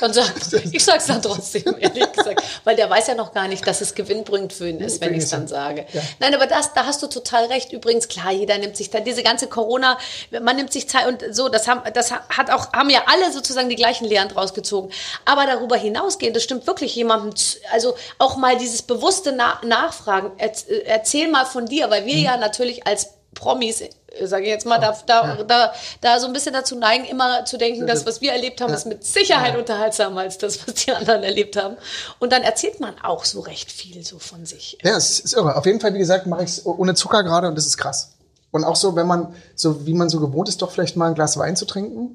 Dann 0.00 0.12
sag, 0.12 0.32
ich 0.70 0.84
sag's 0.84 1.06
dann 1.06 1.22
trotzdem, 1.22 1.76
ehrlich 1.78 2.12
gesagt. 2.12 2.42
Weil 2.64 2.76
der 2.76 2.88
weiß 2.90 3.06
ja 3.08 3.14
noch 3.14 3.32
gar 3.32 3.48
nicht, 3.48 3.66
dass 3.66 3.80
es 3.80 3.94
gewinnbringend 3.94 4.52
für 4.52 4.68
ihn 4.68 4.80
ist, 4.80 5.00
wenn 5.00 5.14
ich 5.14 5.24
es 5.24 5.30
dann 5.30 5.48
sage. 5.48 5.86
Ja. 5.92 6.02
Nein, 6.18 6.34
aber 6.34 6.46
das, 6.46 6.72
da 6.74 6.86
hast 6.86 7.02
du 7.02 7.06
total 7.06 7.46
recht. 7.46 7.72
Übrigens, 7.72 8.08
klar, 8.08 8.32
jeder 8.32 8.58
nimmt 8.58 8.76
sich 8.76 8.90
da, 8.90 9.00
diese 9.00 9.22
ganze 9.22 9.46
Corona, 9.46 9.98
man 10.42 10.56
nimmt 10.56 10.72
sich 10.72 10.88
Zeit 10.88 11.06
und 11.06 11.34
so, 11.34 11.48
das 11.48 11.68
haben, 11.68 11.80
das 11.92 12.12
hat 12.12 12.50
auch, 12.50 12.72
haben 12.72 12.90
ja 12.90 13.02
alle 13.06 13.32
sozusagen 13.32 13.68
die 13.68 13.76
gleichen 13.76 14.06
Lehren 14.06 14.28
draus 14.28 14.54
gezogen. 14.54 14.90
Aber 15.24 15.46
darüber 15.46 15.76
hinausgehend, 15.76 16.36
das 16.36 16.42
stimmt 16.42 16.66
wirklich 16.66 16.94
jemandem, 16.94 17.32
also 17.72 17.96
auch 18.18 18.36
mal 18.36 18.56
dieses 18.56 18.82
bewusste 18.82 19.32
Na 19.32 19.60
Nachfragen, 19.64 20.32
äh, 20.38 20.50
erzähl 20.84 21.28
mal 21.28 21.44
von 21.44 21.66
dir, 21.66 21.90
weil 21.90 22.06
wir 22.06 22.16
ja 22.16 22.36
natürlich 22.36 22.86
als 22.86 23.10
Promis, 23.34 23.82
sage 24.24 24.44
ich 24.44 24.50
jetzt 24.50 24.66
mal, 24.66 24.78
da, 24.78 24.96
da, 25.06 25.42
da, 25.42 25.72
da 26.00 26.20
so 26.20 26.26
ein 26.26 26.32
bisschen 26.32 26.52
dazu 26.52 26.76
neigen, 26.76 27.04
immer 27.04 27.44
zu 27.44 27.58
denken, 27.58 27.86
das, 27.86 28.06
was 28.06 28.20
wir 28.20 28.32
erlebt 28.32 28.60
haben, 28.60 28.72
ist 28.72 28.86
mit 28.86 29.04
Sicherheit 29.04 29.56
unterhaltsamer 29.56 30.22
als 30.22 30.38
das, 30.38 30.66
was 30.66 30.74
die 30.74 30.92
anderen 30.92 31.22
erlebt 31.22 31.56
haben. 31.56 31.76
Und 32.18 32.32
dann 32.32 32.42
erzählt 32.42 32.80
man 32.80 32.94
auch 33.02 33.24
so 33.24 33.40
recht 33.40 33.70
viel 33.70 34.04
so 34.04 34.18
von 34.18 34.46
sich. 34.46 34.78
Ja, 34.82 34.96
es 34.96 35.20
ist 35.20 35.34
irre. 35.34 35.56
Auf 35.56 35.66
jeden 35.66 35.80
Fall, 35.80 35.94
wie 35.94 35.98
gesagt, 35.98 36.26
mache 36.26 36.42
ich 36.44 36.50
es 36.50 36.66
ohne 36.66 36.94
Zucker 36.94 37.22
gerade 37.22 37.48
und 37.48 37.56
das 37.56 37.66
ist 37.66 37.76
krass. 37.76 38.12
Und 38.50 38.64
auch 38.64 38.76
so, 38.76 38.96
wenn 38.96 39.06
man, 39.06 39.34
so 39.54 39.86
wie 39.86 39.92
man 39.92 40.08
so 40.08 40.20
gewohnt 40.20 40.48
ist, 40.48 40.62
doch 40.62 40.70
vielleicht 40.70 40.96
mal 40.96 41.08
ein 41.08 41.14
Glas 41.14 41.36
Wein 41.36 41.56
zu 41.56 41.66
trinken. 41.66 42.14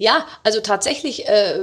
Ja, 0.00 0.24
also 0.44 0.60
tatsächlich 0.60 1.28
äh, 1.28 1.58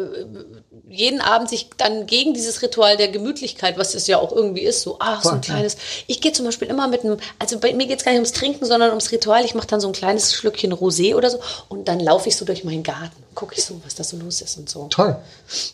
jeden 0.87 1.21
Abend 1.21 1.49
sich 1.49 1.71
dann 1.75 2.05
gegen 2.05 2.35
dieses 2.35 2.61
Ritual 2.61 2.95
der 2.95 3.07
Gemütlichkeit, 3.07 3.79
was 3.79 3.95
es 3.95 4.05
ja 4.05 4.19
auch 4.19 4.31
irgendwie 4.31 4.61
ist, 4.61 4.83
so, 4.83 4.97
ach, 4.99 5.23
so 5.23 5.29
ein 5.29 5.41
kleines. 5.41 5.75
Ich 6.05 6.21
gehe 6.21 6.33
zum 6.33 6.45
Beispiel 6.45 6.67
immer 6.67 6.87
mit 6.87 7.03
einem, 7.03 7.17
also 7.39 7.57
bei 7.57 7.73
mir 7.73 7.87
geht's 7.87 8.05
gar 8.05 8.11
nicht 8.11 8.19
ums 8.19 8.33
Trinken, 8.33 8.63
sondern 8.63 8.89
ums 8.89 9.11
Ritual. 9.11 9.43
Ich 9.43 9.55
mache 9.55 9.65
dann 9.65 9.81
so 9.81 9.87
ein 9.87 9.93
kleines 9.93 10.35
Schlückchen 10.35 10.71
Rosé 10.71 11.15
oder 11.15 11.31
so 11.31 11.39
und 11.67 11.87
dann 11.87 11.99
laufe 11.99 12.29
ich 12.29 12.35
so 12.35 12.45
durch 12.45 12.63
meinen 12.63 12.83
Garten, 12.83 13.23
gucke 13.33 13.55
ich 13.57 13.65
so, 13.65 13.81
was 13.83 13.95
da 13.95 14.03
so 14.03 14.17
los 14.17 14.39
ist 14.41 14.55
und 14.55 14.69
so. 14.69 14.87
Toll. 14.89 15.15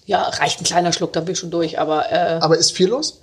Ja, 0.05 0.21
reicht 0.21 0.61
ein 0.61 0.63
kleiner 0.63 0.93
Schluck, 0.93 1.11
dann 1.11 1.25
bin 1.25 1.33
ich 1.33 1.39
schon 1.39 1.51
durch, 1.51 1.79
aber 1.79 2.13
äh, 2.13 2.39
Aber 2.39 2.57
ist 2.57 2.71
viel 2.71 2.87
los? 2.87 3.19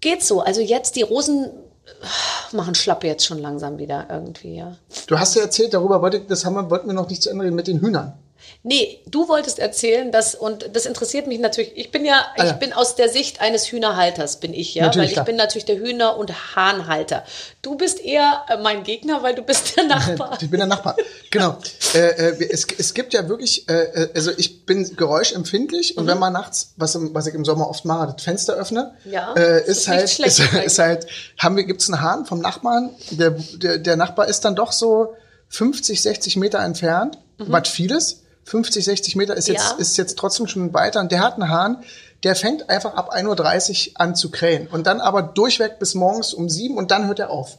geht 0.00 0.24
so. 0.24 0.40
Also 0.40 0.60
jetzt 0.60 0.96
die 0.96 1.02
Rosen 1.02 1.44
äh, 1.44 2.56
machen 2.56 2.74
schlapp 2.74 3.04
jetzt 3.04 3.24
schon 3.24 3.38
langsam 3.38 3.78
wieder 3.78 4.08
irgendwie, 4.10 4.56
ja. 4.56 4.76
Du 5.06 5.20
hast 5.20 5.36
ja 5.36 5.42
erzählt, 5.42 5.72
darüber 5.72 6.02
wollte, 6.02 6.18
das 6.20 6.44
haben 6.44 6.54
wir, 6.54 6.68
wollten 6.68 6.88
wir 6.88 6.94
noch 6.94 7.08
nicht 7.08 7.22
zu 7.22 7.30
Ende 7.30 7.44
reden 7.44 7.54
mit 7.54 7.68
den 7.68 7.80
Hühnern. 7.80 8.14
Nee, 8.62 9.00
du 9.06 9.26
wolltest 9.26 9.58
erzählen, 9.58 10.12
dass, 10.12 10.34
und 10.34 10.68
das 10.74 10.84
interessiert 10.84 11.26
mich 11.26 11.38
natürlich, 11.40 11.72
ich 11.76 11.90
bin 11.90 12.04
ja, 12.04 12.26
Ah, 12.36 12.44
ja. 12.44 12.50
ich 12.50 12.56
bin 12.58 12.74
aus 12.74 12.94
der 12.94 13.08
Sicht 13.08 13.40
eines 13.40 13.72
Hühnerhalters, 13.72 14.38
bin 14.38 14.52
ich 14.52 14.74
ja, 14.74 14.84
Natürlich, 14.84 14.98
weil 14.98 15.06
ich 15.08 15.12
klar. 15.14 15.24
bin 15.24 15.36
natürlich 15.36 15.64
der 15.64 15.78
Hühner- 15.78 16.18
und 16.18 16.54
Hahnhalter. 16.56 17.24
Du 17.62 17.76
bist 17.76 18.00
eher 18.04 18.44
äh, 18.48 18.58
mein 18.58 18.82
Gegner, 18.82 19.22
weil 19.22 19.34
du 19.34 19.40
bist 19.40 19.78
der 19.78 19.84
Nachbar. 19.88 20.36
Ich 20.42 20.50
bin 20.50 20.58
der 20.60 20.66
Nachbar. 20.66 20.94
Genau. 21.30 21.56
äh, 21.94 21.98
äh, 21.98 22.48
es, 22.50 22.66
es 22.76 22.92
gibt 22.92 23.14
ja 23.14 23.26
wirklich, 23.30 23.66
äh, 23.70 23.72
äh, 23.72 24.10
also 24.14 24.30
ich 24.36 24.66
bin 24.66 24.94
geräuschempfindlich 24.94 25.96
und 25.96 26.06
wenn 26.06 26.18
man 26.18 26.34
nachts, 26.34 26.74
was, 26.76 26.94
im, 26.96 27.14
was 27.14 27.26
ich 27.26 27.34
im 27.34 27.46
Sommer 27.46 27.66
oft 27.70 27.86
mache, 27.86 28.12
das 28.14 28.22
Fenster 28.24 28.54
öffne, 28.56 28.94
Ja, 29.06 29.32
äh, 29.38 29.60
ist, 29.62 29.68
ist 29.78 29.88
halt, 29.88 30.10
schlecht 30.10 30.38
ist, 30.38 30.52
ist 30.52 30.78
halt, 30.78 31.06
haben 31.38 31.56
wir, 31.56 31.64
gibt's 31.64 31.88
einen 31.90 32.02
Hahn 32.02 32.26
vom 32.26 32.40
Nachbarn, 32.40 32.90
der, 33.10 33.30
der, 33.30 33.78
der 33.78 33.96
Nachbar 33.96 34.28
ist 34.28 34.44
dann 34.44 34.54
doch 34.54 34.72
so 34.72 35.14
50, 35.48 36.02
60 36.02 36.36
Meter 36.36 36.58
entfernt, 36.58 37.16
was 37.38 37.68
vieles. 37.70 38.20
50, 38.50 38.84
60 38.84 39.16
Meter 39.16 39.36
ist 39.36 39.46
jetzt. 39.46 39.70
Ja. 39.70 39.76
ist 39.78 39.96
jetzt 39.96 40.18
trotzdem 40.18 40.48
schon 40.48 40.74
weiter 40.74 40.98
und 40.98 41.12
der 41.12 41.20
hat 41.20 41.34
einen 41.34 41.48
Hahn, 41.48 41.84
der 42.24 42.34
fängt 42.34 42.68
einfach 42.68 42.94
ab 42.94 43.14
1.30 43.14 43.92
Uhr 43.92 44.00
an 44.00 44.16
zu 44.16 44.30
krähen 44.30 44.66
und 44.66 44.88
dann 44.88 45.00
aber 45.00 45.22
durchweg 45.22 45.78
bis 45.78 45.94
morgens 45.94 46.34
um 46.34 46.48
7 46.48 46.76
und 46.76 46.90
dann 46.90 47.06
hört 47.06 47.20
er 47.20 47.30
auf. 47.30 47.58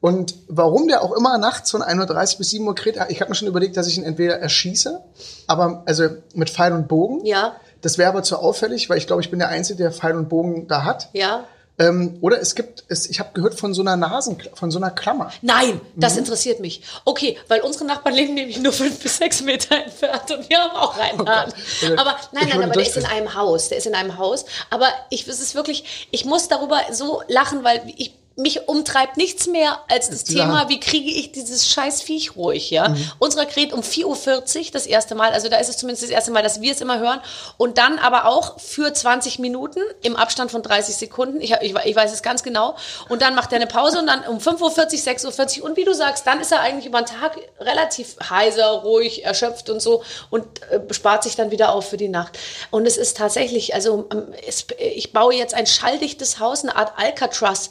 Und 0.00 0.34
warum 0.48 0.88
der 0.88 1.02
auch 1.02 1.12
immer 1.12 1.38
nachts 1.38 1.70
von 1.70 1.82
1.30 1.82 2.32
Uhr 2.32 2.38
bis 2.38 2.50
7 2.50 2.66
Uhr 2.66 2.74
kräht, 2.74 2.98
ich 3.08 3.20
habe 3.20 3.30
mir 3.30 3.36
schon 3.36 3.48
überlegt, 3.48 3.76
dass 3.76 3.86
ich 3.86 3.96
ihn 3.96 4.04
entweder 4.04 4.38
erschieße, 4.40 5.00
aber 5.46 5.84
also 5.86 6.08
mit 6.34 6.50
Pfeil 6.50 6.72
und 6.72 6.88
Bogen. 6.88 7.24
Ja. 7.24 7.54
Das 7.80 7.96
wäre 7.96 8.08
aber 8.08 8.24
zu 8.24 8.36
auffällig, 8.38 8.90
weil 8.90 8.98
ich 8.98 9.06
glaube, 9.06 9.22
ich 9.22 9.30
bin 9.30 9.38
der 9.38 9.48
Einzige, 9.48 9.84
der 9.84 9.92
Pfeil 9.92 10.16
und 10.16 10.28
Bogen 10.28 10.66
da 10.66 10.84
hat. 10.84 11.10
Ja? 11.12 11.44
Ähm, 11.76 12.18
oder 12.20 12.40
es 12.40 12.54
gibt, 12.54 12.84
es, 12.88 13.06
ich 13.10 13.18
habe 13.18 13.30
gehört 13.34 13.54
von 13.58 13.74
so 13.74 13.82
einer 13.82 13.96
Nasen, 13.96 14.36
von 14.54 14.70
so 14.70 14.78
einer 14.78 14.90
Klammer. 14.92 15.32
Nein, 15.42 15.80
das 15.96 16.12
Mhm. 16.12 16.20
interessiert 16.20 16.60
mich. 16.60 16.82
Okay, 17.04 17.36
weil 17.48 17.62
unsere 17.62 17.84
Nachbarn 17.84 18.14
leben 18.14 18.34
nämlich 18.34 18.60
nur 18.60 18.72
fünf 18.72 19.00
bis 19.02 19.16
sechs 19.18 19.40
Meter 19.42 19.76
entfernt 19.84 20.30
und 20.30 20.48
wir 20.48 20.58
haben 20.58 20.76
auch 20.76 20.96
einen 20.96 21.18
Hahn. 21.26 21.52
Also, 21.82 21.96
Aber 21.96 22.16
nein, 22.32 22.48
nein, 22.48 22.62
aber 22.62 22.74
der 22.74 22.82
ist 22.86 22.96
in 22.96 23.06
einem 23.06 23.34
Haus. 23.34 23.70
Der 23.70 23.78
ist 23.78 23.86
in 23.88 23.94
einem 23.96 24.16
Haus. 24.18 24.44
Aber 24.70 24.86
ich, 25.10 25.26
es 25.26 25.40
ist 25.40 25.56
wirklich, 25.56 26.06
ich 26.12 26.24
muss 26.24 26.46
darüber 26.46 26.80
so 26.92 27.22
lachen, 27.26 27.64
weil 27.64 27.82
ich, 27.96 28.14
mich 28.36 28.68
umtreibt 28.68 29.16
nichts 29.16 29.46
mehr 29.46 29.78
als 29.88 30.10
das 30.10 30.24
dieser 30.24 30.42
Thema, 30.42 30.68
wie 30.68 30.80
kriege 30.80 31.10
ich 31.10 31.30
dieses 31.30 31.70
scheiß 31.70 32.02
Viech 32.02 32.34
ruhig, 32.34 32.70
ja? 32.70 32.88
Mhm. 32.88 33.10
Unserer 33.20 33.46
kräht 33.46 33.72
um 33.72 33.80
4.40 33.80 34.58
Uhr 34.58 34.70
das 34.72 34.86
erste 34.86 35.14
Mal, 35.14 35.30
also 35.30 35.48
da 35.48 35.58
ist 35.58 35.68
es 35.68 35.76
zumindest 35.76 36.02
das 36.02 36.10
erste 36.10 36.32
Mal, 36.32 36.42
dass 36.42 36.60
wir 36.60 36.72
es 36.72 36.80
immer 36.80 36.98
hören. 36.98 37.20
Und 37.58 37.78
dann 37.78 37.98
aber 37.98 38.26
auch 38.26 38.58
für 38.58 38.92
20 38.92 39.38
Minuten 39.38 39.80
im 40.02 40.16
Abstand 40.16 40.50
von 40.50 40.62
30 40.62 40.96
Sekunden. 40.96 41.40
Ich, 41.40 41.52
ich, 41.60 41.74
ich 41.84 41.96
weiß 41.96 42.12
es 42.12 42.22
ganz 42.22 42.42
genau. 42.42 42.76
Und 43.08 43.22
dann 43.22 43.34
macht 43.36 43.52
er 43.52 43.56
eine 43.56 43.68
Pause 43.68 44.00
und 44.00 44.06
dann 44.06 44.24
um 44.24 44.38
5.40 44.38 44.60
Uhr, 44.60 44.70
6.40 44.72 45.60
Uhr. 45.60 45.66
Und 45.66 45.76
wie 45.76 45.84
du 45.84 45.94
sagst, 45.94 46.26
dann 46.26 46.40
ist 46.40 46.50
er 46.50 46.60
eigentlich 46.60 46.86
über 46.86 47.00
den 47.00 47.06
Tag 47.06 47.38
relativ 47.60 48.16
heiser, 48.28 48.66
ruhig, 48.66 49.24
erschöpft 49.24 49.70
und 49.70 49.80
so 49.80 50.02
und 50.30 50.44
äh, 50.70 50.92
spart 50.92 51.22
sich 51.22 51.36
dann 51.36 51.50
wieder 51.50 51.72
auf 51.72 51.88
für 51.88 51.96
die 51.96 52.08
Nacht. 52.08 52.38
Und 52.70 52.86
es 52.86 52.96
ist 52.96 53.16
tatsächlich, 53.16 53.74
also 53.74 54.08
ähm, 54.12 54.34
es, 54.46 54.66
ich 54.78 55.12
baue 55.12 55.34
jetzt 55.34 55.54
ein 55.54 55.66
schalldichtes 55.66 56.40
Haus, 56.40 56.62
eine 56.62 56.74
Art 56.74 56.94
Alcatraz 56.96 57.70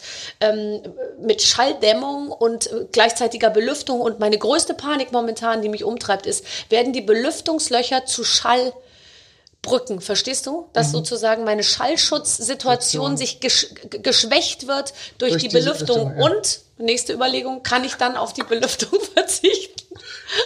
ähm, 0.53 0.93
mit 1.19 1.41
Schalldämmung 1.41 2.29
und 2.31 2.67
äh, 2.71 2.85
gleichzeitiger 2.91 3.49
Belüftung. 3.49 4.01
Und 4.01 4.19
meine 4.19 4.37
größte 4.37 4.73
Panik 4.73 5.11
momentan, 5.11 5.61
die 5.61 5.69
mich 5.69 5.83
umtreibt, 5.83 6.25
ist, 6.25 6.43
werden 6.69 6.93
die 6.93 7.01
Belüftungslöcher 7.01 8.05
zu 8.05 8.23
Schallbrücken, 8.23 10.01
verstehst 10.01 10.45
du? 10.47 10.67
Dass 10.73 10.91
sozusagen 10.91 11.43
meine 11.43 11.63
Schallschutzsituation 11.63 13.17
sich 13.17 13.39
gesch 13.39 13.67
ge- 13.89 14.01
geschwächt 14.01 14.67
wird 14.67 14.93
durch, 15.17 15.31
Durch 15.33 15.43
die 15.43 15.49
Belüftung. 15.49 16.09
Belüftung, 16.09 16.17
ja. 16.19 16.25
Und, 16.25 16.59
nächste 16.77 17.13
Überlegung, 17.13 17.63
kann 17.63 17.83
ich 17.83 17.95
dann 17.95 18.17
auf 18.17 18.33
die 18.33 18.43
Belüftung 18.43 18.99
verzichten? 19.13 19.81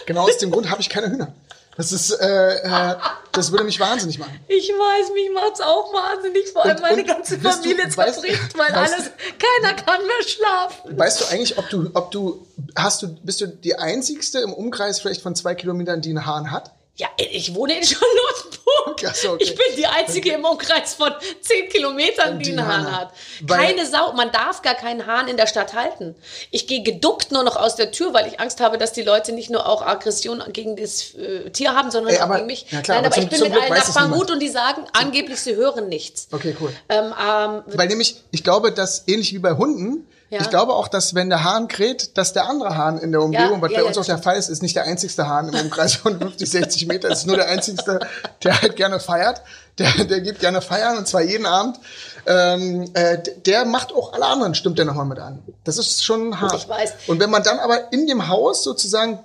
Genau 0.06 0.22
aus 0.28 0.38
dem 0.38 0.50
Grund 0.50 0.70
habe 0.70 0.80
ich 0.80 0.88
keine 0.88 1.10
Hühner. 1.10 1.32
Das 1.78 1.92
ist, 1.92 2.10
äh, 2.10 2.56
äh, 2.56 2.96
das 3.32 3.52
würde 3.52 3.62
mich 3.64 3.78
wahnsinnig 3.78 4.18
machen. 4.18 4.38
Ich 4.48 4.68
weiß, 4.68 5.12
mich 5.14 5.30
macht's 5.32 5.60
auch 5.60 5.94
wahnsinnig, 5.94 6.48
vor 6.52 6.64
allem 6.64 6.74
Und- 6.76 6.82
meine 6.82 7.02
und 7.02 7.06
ganze 7.06 7.38
du- 7.38 7.48
Familie 7.48 7.86
weißt- 7.86 7.90
zerbricht, 8.14 8.58
weil 8.58 8.66
weißt- 8.72 8.74
alles, 8.94 9.10
keiner 9.38 9.74
kann 9.74 10.00
mehr 10.04 10.22
schlafen. 10.26 10.98
Weißt 10.98 11.20
du 11.20 11.24
eigentlich, 11.26 11.56
ob 11.56 11.68
du, 11.70 11.88
ob 11.94 12.10
du, 12.10 12.44
hast 12.76 13.02
du, 13.02 13.14
bist 13.22 13.40
du 13.40 13.46
die 13.46 13.76
einzigste 13.78 14.40
im 14.40 14.52
Umkreis 14.52 14.98
vielleicht 15.00 15.22
von 15.22 15.36
zwei 15.36 15.54
Kilometern, 15.54 16.00
die 16.00 16.10
einen 16.10 16.26
Hahn 16.26 16.50
hat? 16.50 16.72
Ja, 17.00 17.06
ich 17.16 17.54
wohne 17.54 17.76
in 17.78 17.84
Charlottenburg. 17.84 19.14
So, 19.14 19.32
okay. 19.34 19.44
Ich 19.44 19.54
bin 19.54 19.64
die 19.76 19.86
Einzige 19.86 20.32
im 20.32 20.44
Umkreis 20.44 20.94
von 20.94 21.12
zehn 21.40 21.68
Kilometern, 21.68 22.40
die 22.40 22.50
einen 22.50 22.66
Hahn 22.66 22.90
hat. 22.96 23.12
Keine 23.46 23.86
Sau. 23.86 24.12
Man 24.14 24.32
darf 24.32 24.62
gar 24.62 24.74
keinen 24.74 25.06
Hahn 25.06 25.28
in 25.28 25.36
der 25.36 25.46
Stadt 25.46 25.74
halten. 25.74 26.16
Ich 26.50 26.66
gehe 26.66 26.82
geduckt 26.82 27.30
nur 27.30 27.44
noch 27.44 27.54
aus 27.54 27.76
der 27.76 27.92
Tür, 27.92 28.12
weil 28.14 28.26
ich 28.26 28.40
Angst 28.40 28.60
habe, 28.60 28.78
dass 28.78 28.92
die 28.92 29.02
Leute 29.02 29.30
nicht 29.32 29.48
nur 29.48 29.68
auch 29.68 29.82
Aggression 29.82 30.42
gegen 30.52 30.74
das 30.74 31.14
äh, 31.14 31.50
Tier 31.50 31.72
haben, 31.74 31.92
sondern 31.92 32.12
Ey, 32.14 32.18
auch 32.18 32.24
aber- 32.24 32.34
gegen 32.36 32.46
mich. 32.48 32.66
ja 32.70 32.80
klar, 32.82 32.96
Nein, 32.96 33.06
aber 33.06 33.14
zum- 33.14 33.24
ich 33.24 33.30
bin 33.30 33.40
mit 33.42 33.52
allen 33.62 33.72
Nachbarn 33.74 34.10
gut 34.10 34.30
und 34.32 34.40
die 34.40 34.48
sagen 34.48 34.84
angeblich, 34.92 35.40
sie 35.40 35.54
hören 35.54 35.88
nichts. 35.88 36.26
Okay, 36.32 36.56
cool. 36.60 36.72
Ähm, 36.88 37.14
ähm, 37.24 37.62
Weil 37.66 37.86
nämlich, 37.88 38.16
ich 38.32 38.42
glaube, 38.42 38.72
dass 38.72 39.04
ähnlich 39.06 39.32
wie 39.32 39.38
bei 39.38 39.52
Hunden, 39.52 40.04
Ja. 40.30 40.40
ich 40.42 40.50
glaube 40.50 40.74
auch, 40.74 40.88
dass 40.88 41.14
wenn 41.14 41.30
der 41.30 41.42
Hahn 41.42 41.68
kräht, 41.68 42.18
dass 42.18 42.34
der 42.34 42.46
andere 42.48 42.76
Hahn 42.76 42.98
in 42.98 43.12
der 43.12 43.22
Umgebung, 43.22 43.56
Ja, 43.56 43.62
was 43.62 43.72
ja, 43.72 43.78
bei 43.80 43.84
uns 43.84 43.96
auch 43.98 44.04
der 44.04 44.18
Fall 44.18 44.36
ist, 44.36 44.48
ist 44.50 44.62
nicht 44.62 44.76
der 44.76 44.84
einzigste 44.84 45.26
Hahn 45.26 45.48
im 45.48 45.58
Umkreis 45.58 45.94
von 45.94 46.18
50, 46.18 46.50
60 46.50 46.86
Meter, 46.86 47.08
ist 47.08 47.26
nur 47.26 47.36
der 47.36 47.48
einzigste, 47.48 48.00
der 48.44 48.60
halt 48.60 48.76
gerne 48.76 49.00
feiert. 49.00 49.40
Der, 49.78 50.04
der 50.04 50.20
geht 50.20 50.40
gerne 50.40 50.60
feiern 50.60 50.98
und 50.98 51.06
zwar 51.08 51.22
jeden 51.22 51.46
Abend. 51.46 51.78
Ähm, 52.26 52.90
äh, 52.94 53.18
der 53.46 53.64
macht 53.64 53.94
auch 53.94 54.12
alle 54.12 54.26
anderen, 54.26 54.54
stimmt 54.54 54.76
der 54.78 54.84
nochmal 54.84 55.06
mit 55.06 55.18
an. 55.18 55.38
Das 55.64 55.78
ist 55.78 56.04
schon 56.04 56.40
hart. 56.40 56.54
Ich 56.56 56.68
weiß. 56.68 56.92
Und 57.06 57.20
wenn 57.20 57.30
man 57.30 57.42
dann 57.42 57.58
aber 57.60 57.92
in 57.92 58.06
dem 58.06 58.28
Haus 58.28 58.64
sozusagen, 58.64 59.20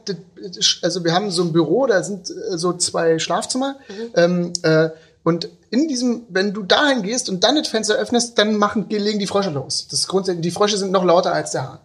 also 0.84 1.04
wir 1.04 1.14
haben 1.14 1.32
so 1.32 1.42
ein 1.44 1.52
Büro, 1.54 1.86
da 1.88 2.04
sind 2.04 2.30
äh, 2.30 2.58
so 2.58 2.74
zwei 2.74 3.20
Schlafzimmer, 3.20 3.76
Mhm. 3.90 4.12
ähm, 4.16 4.54
äh, 4.62 4.90
und 5.24 5.50
in 5.70 5.88
diesem, 5.88 6.24
wenn 6.30 6.54
du 6.54 6.64
dahin 6.64 7.02
gehst 7.02 7.30
und 7.30 7.44
dann 7.44 7.56
das 7.56 7.68
Fenster 7.68 7.96
öffnest, 7.96 8.38
dann 8.38 8.56
machen, 8.58 8.88
legen 8.90 9.20
die 9.20 9.28
Frösche 9.28 9.50
los. 9.50 9.88
Das 9.90 10.00
ist 10.02 10.08
grundsätzlich, 10.08 10.42
die 10.44 10.52
Frösche 10.52 10.78
sind 10.78 10.92
noch 10.92 11.04
lauter 11.04 11.34
als 11.34 11.52
der 11.52 11.64
Hahn. 11.64 11.80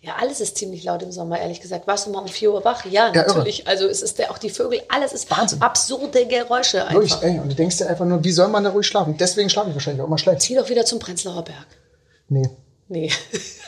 Ja, 0.00 0.16
alles 0.20 0.40
ist 0.42 0.58
ziemlich 0.58 0.84
laut 0.84 1.02
im 1.02 1.12
Sommer, 1.12 1.38
ehrlich 1.40 1.62
gesagt. 1.62 1.86
Warst 1.86 2.06
du 2.06 2.10
mal 2.10 2.18
um 2.20 2.28
4 2.28 2.52
Uhr 2.52 2.62
wach? 2.64 2.84
Ja, 2.84 3.06
Ja, 3.14 3.22
irre. 3.22 3.28
natürlich. 3.28 3.66
Also 3.66 3.86
es 3.86 4.02
ist 4.02 4.18
der, 4.18 4.30
auch 4.30 4.36
die 4.36 4.50
Vögel, 4.50 4.82
alles 4.90 5.14
ist 5.14 5.30
Wahnsinn. 5.30 5.62
absurde 5.62 6.26
Geräusche 6.26 6.86
einfach. 6.86 7.22
ey, 7.22 7.38
und 7.38 7.48
du 7.50 7.54
denkst 7.54 7.78
dir 7.78 7.86
einfach 7.88 8.04
nur, 8.04 8.22
wie 8.22 8.32
soll 8.32 8.48
man 8.48 8.64
da 8.64 8.70
ruhig 8.70 8.86
schlafen? 8.86 9.16
Deswegen 9.18 9.48
schlafe 9.48 9.70
ich 9.70 9.74
wahrscheinlich 9.74 10.02
auch 10.02 10.06
immer 10.06 10.18
schlecht. 10.18 10.42
Zieh 10.42 10.56
doch 10.56 10.68
wieder 10.68 10.84
zum 10.84 10.98
Prenzlauer 10.98 11.42
Berg. 11.44 11.66
Nee. 12.28 12.50
Nee. 12.88 13.10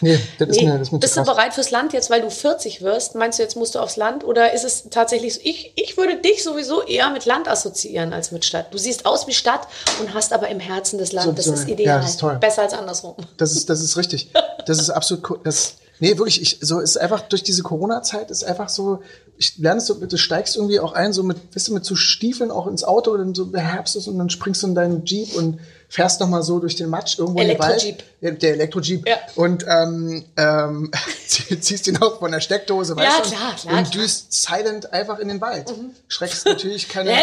Nee, 0.02 0.18
das 0.38 0.48
ist 0.50 0.56
Nee. 0.60 0.66
mir, 0.66 0.78
das 0.78 0.92
ist 0.92 1.00
Bist 1.00 1.16
du 1.16 1.24
bereit 1.24 1.54
fürs 1.54 1.70
Land 1.70 1.94
jetzt, 1.94 2.10
weil 2.10 2.20
du 2.20 2.30
40 2.30 2.82
wirst? 2.82 3.14
Meinst 3.14 3.38
du, 3.38 3.42
jetzt 3.42 3.56
musst 3.56 3.74
du 3.74 3.78
aufs 3.78 3.96
Land? 3.96 4.24
Oder 4.24 4.52
ist 4.52 4.62
es 4.64 4.90
tatsächlich 4.90 5.34
so? 5.34 5.40
Ich, 5.42 5.72
ich 5.76 5.96
würde 5.96 6.20
dich 6.20 6.44
sowieso 6.44 6.82
eher 6.82 7.08
mit 7.10 7.24
Land 7.24 7.48
assoziieren 7.48 8.12
als 8.12 8.30
mit 8.30 8.44
Stadt. 8.44 8.74
Du 8.74 8.78
siehst 8.78 9.06
aus 9.06 9.26
wie 9.26 9.32
Stadt 9.32 9.68
und 10.00 10.12
hast 10.12 10.34
aber 10.34 10.48
im 10.48 10.60
Herzen 10.60 10.98
das 10.98 11.12
Land. 11.12 11.26
So- 11.28 11.32
das 11.32 11.44
so- 11.46 11.54
ist 11.54 11.66
ja, 11.66 11.74
ideal. 11.74 12.00
das 12.00 12.10
ist 12.10 12.20
toll. 12.20 12.36
Besser 12.38 12.62
als 12.62 12.74
andersrum. 12.74 13.16
Das 13.38 13.52
ist, 13.52 13.70
das 13.70 13.80
ist 13.80 13.96
richtig. 13.96 14.30
Das 14.66 14.78
ist 14.78 14.90
absolut 14.90 15.30
cool. 15.30 15.40
Das, 15.44 15.76
Nee, 15.98 16.18
wirklich, 16.18 16.42
ich, 16.42 16.58
so 16.60 16.80
ist 16.80 16.98
einfach 16.98 17.22
durch 17.22 17.42
diese 17.42 17.62
Corona-Zeit 17.62 18.30
ist 18.30 18.44
einfach 18.44 18.68
so, 18.68 18.98
ich 19.38 19.56
lerne 19.56 19.78
es 19.78 19.86
so, 19.86 19.94
du 19.94 20.18
steigst 20.18 20.54
irgendwie 20.54 20.78
auch 20.78 20.92
ein, 20.92 21.14
so 21.14 21.22
mit, 21.22 21.38
weißt 21.56 21.68
du, 21.68 21.72
mit 21.72 21.86
so 21.86 21.94
Stiefeln 21.96 22.50
auch 22.50 22.66
ins 22.66 22.84
Auto, 22.84 23.12
und 23.12 23.18
dann 23.20 23.34
so 23.34 23.46
beherbst 23.46 23.96
es 23.96 24.06
und 24.06 24.18
dann 24.18 24.28
springst 24.28 24.62
du 24.62 24.66
in 24.66 24.74
deinen 24.74 25.06
Jeep 25.06 25.34
und 25.34 25.58
fährst 25.88 26.20
noch 26.20 26.28
mal 26.28 26.42
so 26.42 26.58
durch 26.58 26.74
den 26.76 26.88
Matsch 26.90 27.18
irgendwo 27.18 27.40
in 27.40 27.48
den 27.48 27.58
Wald. 27.58 28.04
Ja, 28.20 28.30
der 28.32 28.52
Elektro-Jeep. 28.54 29.08
Ja. 29.08 29.18
Und 29.36 29.64
ähm, 29.68 30.24
ähm, 30.36 30.90
zieh- 31.28 31.60
ziehst 31.60 31.86
ihn 31.86 31.96
auch 32.02 32.18
von 32.18 32.32
der 32.32 32.40
Steckdose, 32.40 32.96
weißt 32.96 33.18
Ja, 33.18 33.22
du? 33.22 33.28
klar, 33.30 33.54
klar, 33.54 33.54
Und 33.54 33.60
klar. 33.60 33.80
Mhm. 33.82 33.90
düst 33.90 34.32
silent 34.32 34.92
einfach 34.92 35.18
in 35.18 35.28
den 35.28 35.40
Wald. 35.40 35.72
Schreckst 36.08 36.44
natürlich 36.46 36.88
keine... 36.90 37.12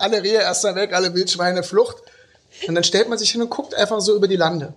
alle 0.00 0.22
Rehe 0.22 0.40
erster 0.40 0.74
weg, 0.74 0.92
alle 0.92 1.14
Wildschweine, 1.14 1.62
Flucht. 1.62 1.96
Und 2.68 2.74
dann 2.74 2.84
stellt 2.84 3.08
man 3.08 3.18
sich 3.18 3.30
hin 3.30 3.42
und 3.42 3.50
guckt 3.50 3.74
einfach 3.74 4.00
so 4.00 4.14
über 4.16 4.28
die 4.28 4.36
Lande. 4.36 4.72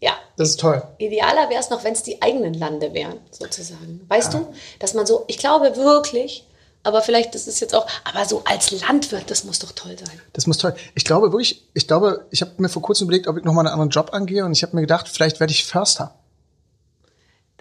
ja, 0.00 0.14
Das 0.36 0.48
ist 0.50 0.60
toll. 0.60 0.82
Idealer 0.98 1.48
wäre 1.50 1.60
es 1.60 1.70
noch, 1.70 1.84
wenn 1.84 1.92
es 1.92 2.02
die 2.02 2.20
eigenen 2.22 2.54
Lande 2.54 2.92
wären, 2.94 3.18
sozusagen. 3.30 4.04
Weißt 4.08 4.32
du, 4.34 4.52
dass 4.78 4.94
man 4.94 5.06
so, 5.06 5.24
ich 5.28 5.38
glaube 5.38 5.76
wirklich, 5.76 6.44
aber 6.82 7.02
vielleicht 7.02 7.34
ist 7.34 7.46
es 7.46 7.60
jetzt 7.60 7.74
auch, 7.74 7.86
aber 8.04 8.24
so 8.24 8.42
als 8.44 8.70
Landwirt, 8.70 9.30
das 9.30 9.44
muss 9.44 9.58
doch 9.58 9.72
toll 9.72 9.96
sein. 9.98 10.20
Das 10.32 10.46
muss 10.46 10.58
toll. 10.58 10.74
Ich 10.94 11.04
glaube 11.04 11.30
wirklich, 11.30 11.68
ich 11.74 11.86
glaube, 11.86 12.26
ich 12.30 12.40
habe 12.40 12.52
mir 12.56 12.68
vor 12.68 12.82
kurzem 12.82 13.06
überlegt, 13.06 13.26
ob 13.26 13.36
ich 13.36 13.44
nochmal 13.44 13.66
einen 13.66 13.72
anderen 13.72 13.90
Job 13.90 14.10
angehe 14.12 14.44
und 14.44 14.52
ich 14.52 14.62
habe 14.62 14.74
mir 14.74 14.82
gedacht, 14.82 15.08
vielleicht 15.08 15.40
werde 15.40 15.52
ich 15.52 15.64
Förster. 15.64 16.14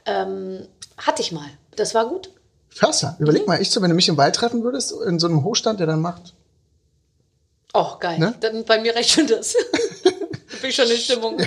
Ähm, 0.05 0.65
hatte 0.97 1.21
ich 1.21 1.32
mal. 1.32 1.49
Das 1.75 1.93
war 1.93 2.08
gut. 2.08 2.32
Förster. 2.69 3.17
Überleg 3.19 3.45
mal, 3.45 3.62
ich 3.62 3.71
so, 3.71 3.82
wenn 3.82 3.89
du 3.89 3.95
mich 3.95 4.08
im 4.08 4.17
Wald 4.17 4.36
treffen 4.36 4.63
würdest, 4.63 4.93
in 5.05 5.19
so 5.19 5.27
einem 5.27 5.43
Hochstand, 5.43 5.79
der 5.79 5.88
dann 5.88 6.01
macht. 6.01 6.34
Oh, 7.73 7.97
geil. 7.99 8.19
Ne? 8.19 8.34
Dann 8.39 8.63
bei 8.63 8.79
mir 8.79 8.95
reicht 8.95 9.12
schon 9.12 9.27
das. 9.27 9.53
da 10.03 10.10
bin 10.62 10.69
ich 10.69 10.75
schon 10.75 10.89
in 10.89 10.97
Stimmung. 10.97 11.38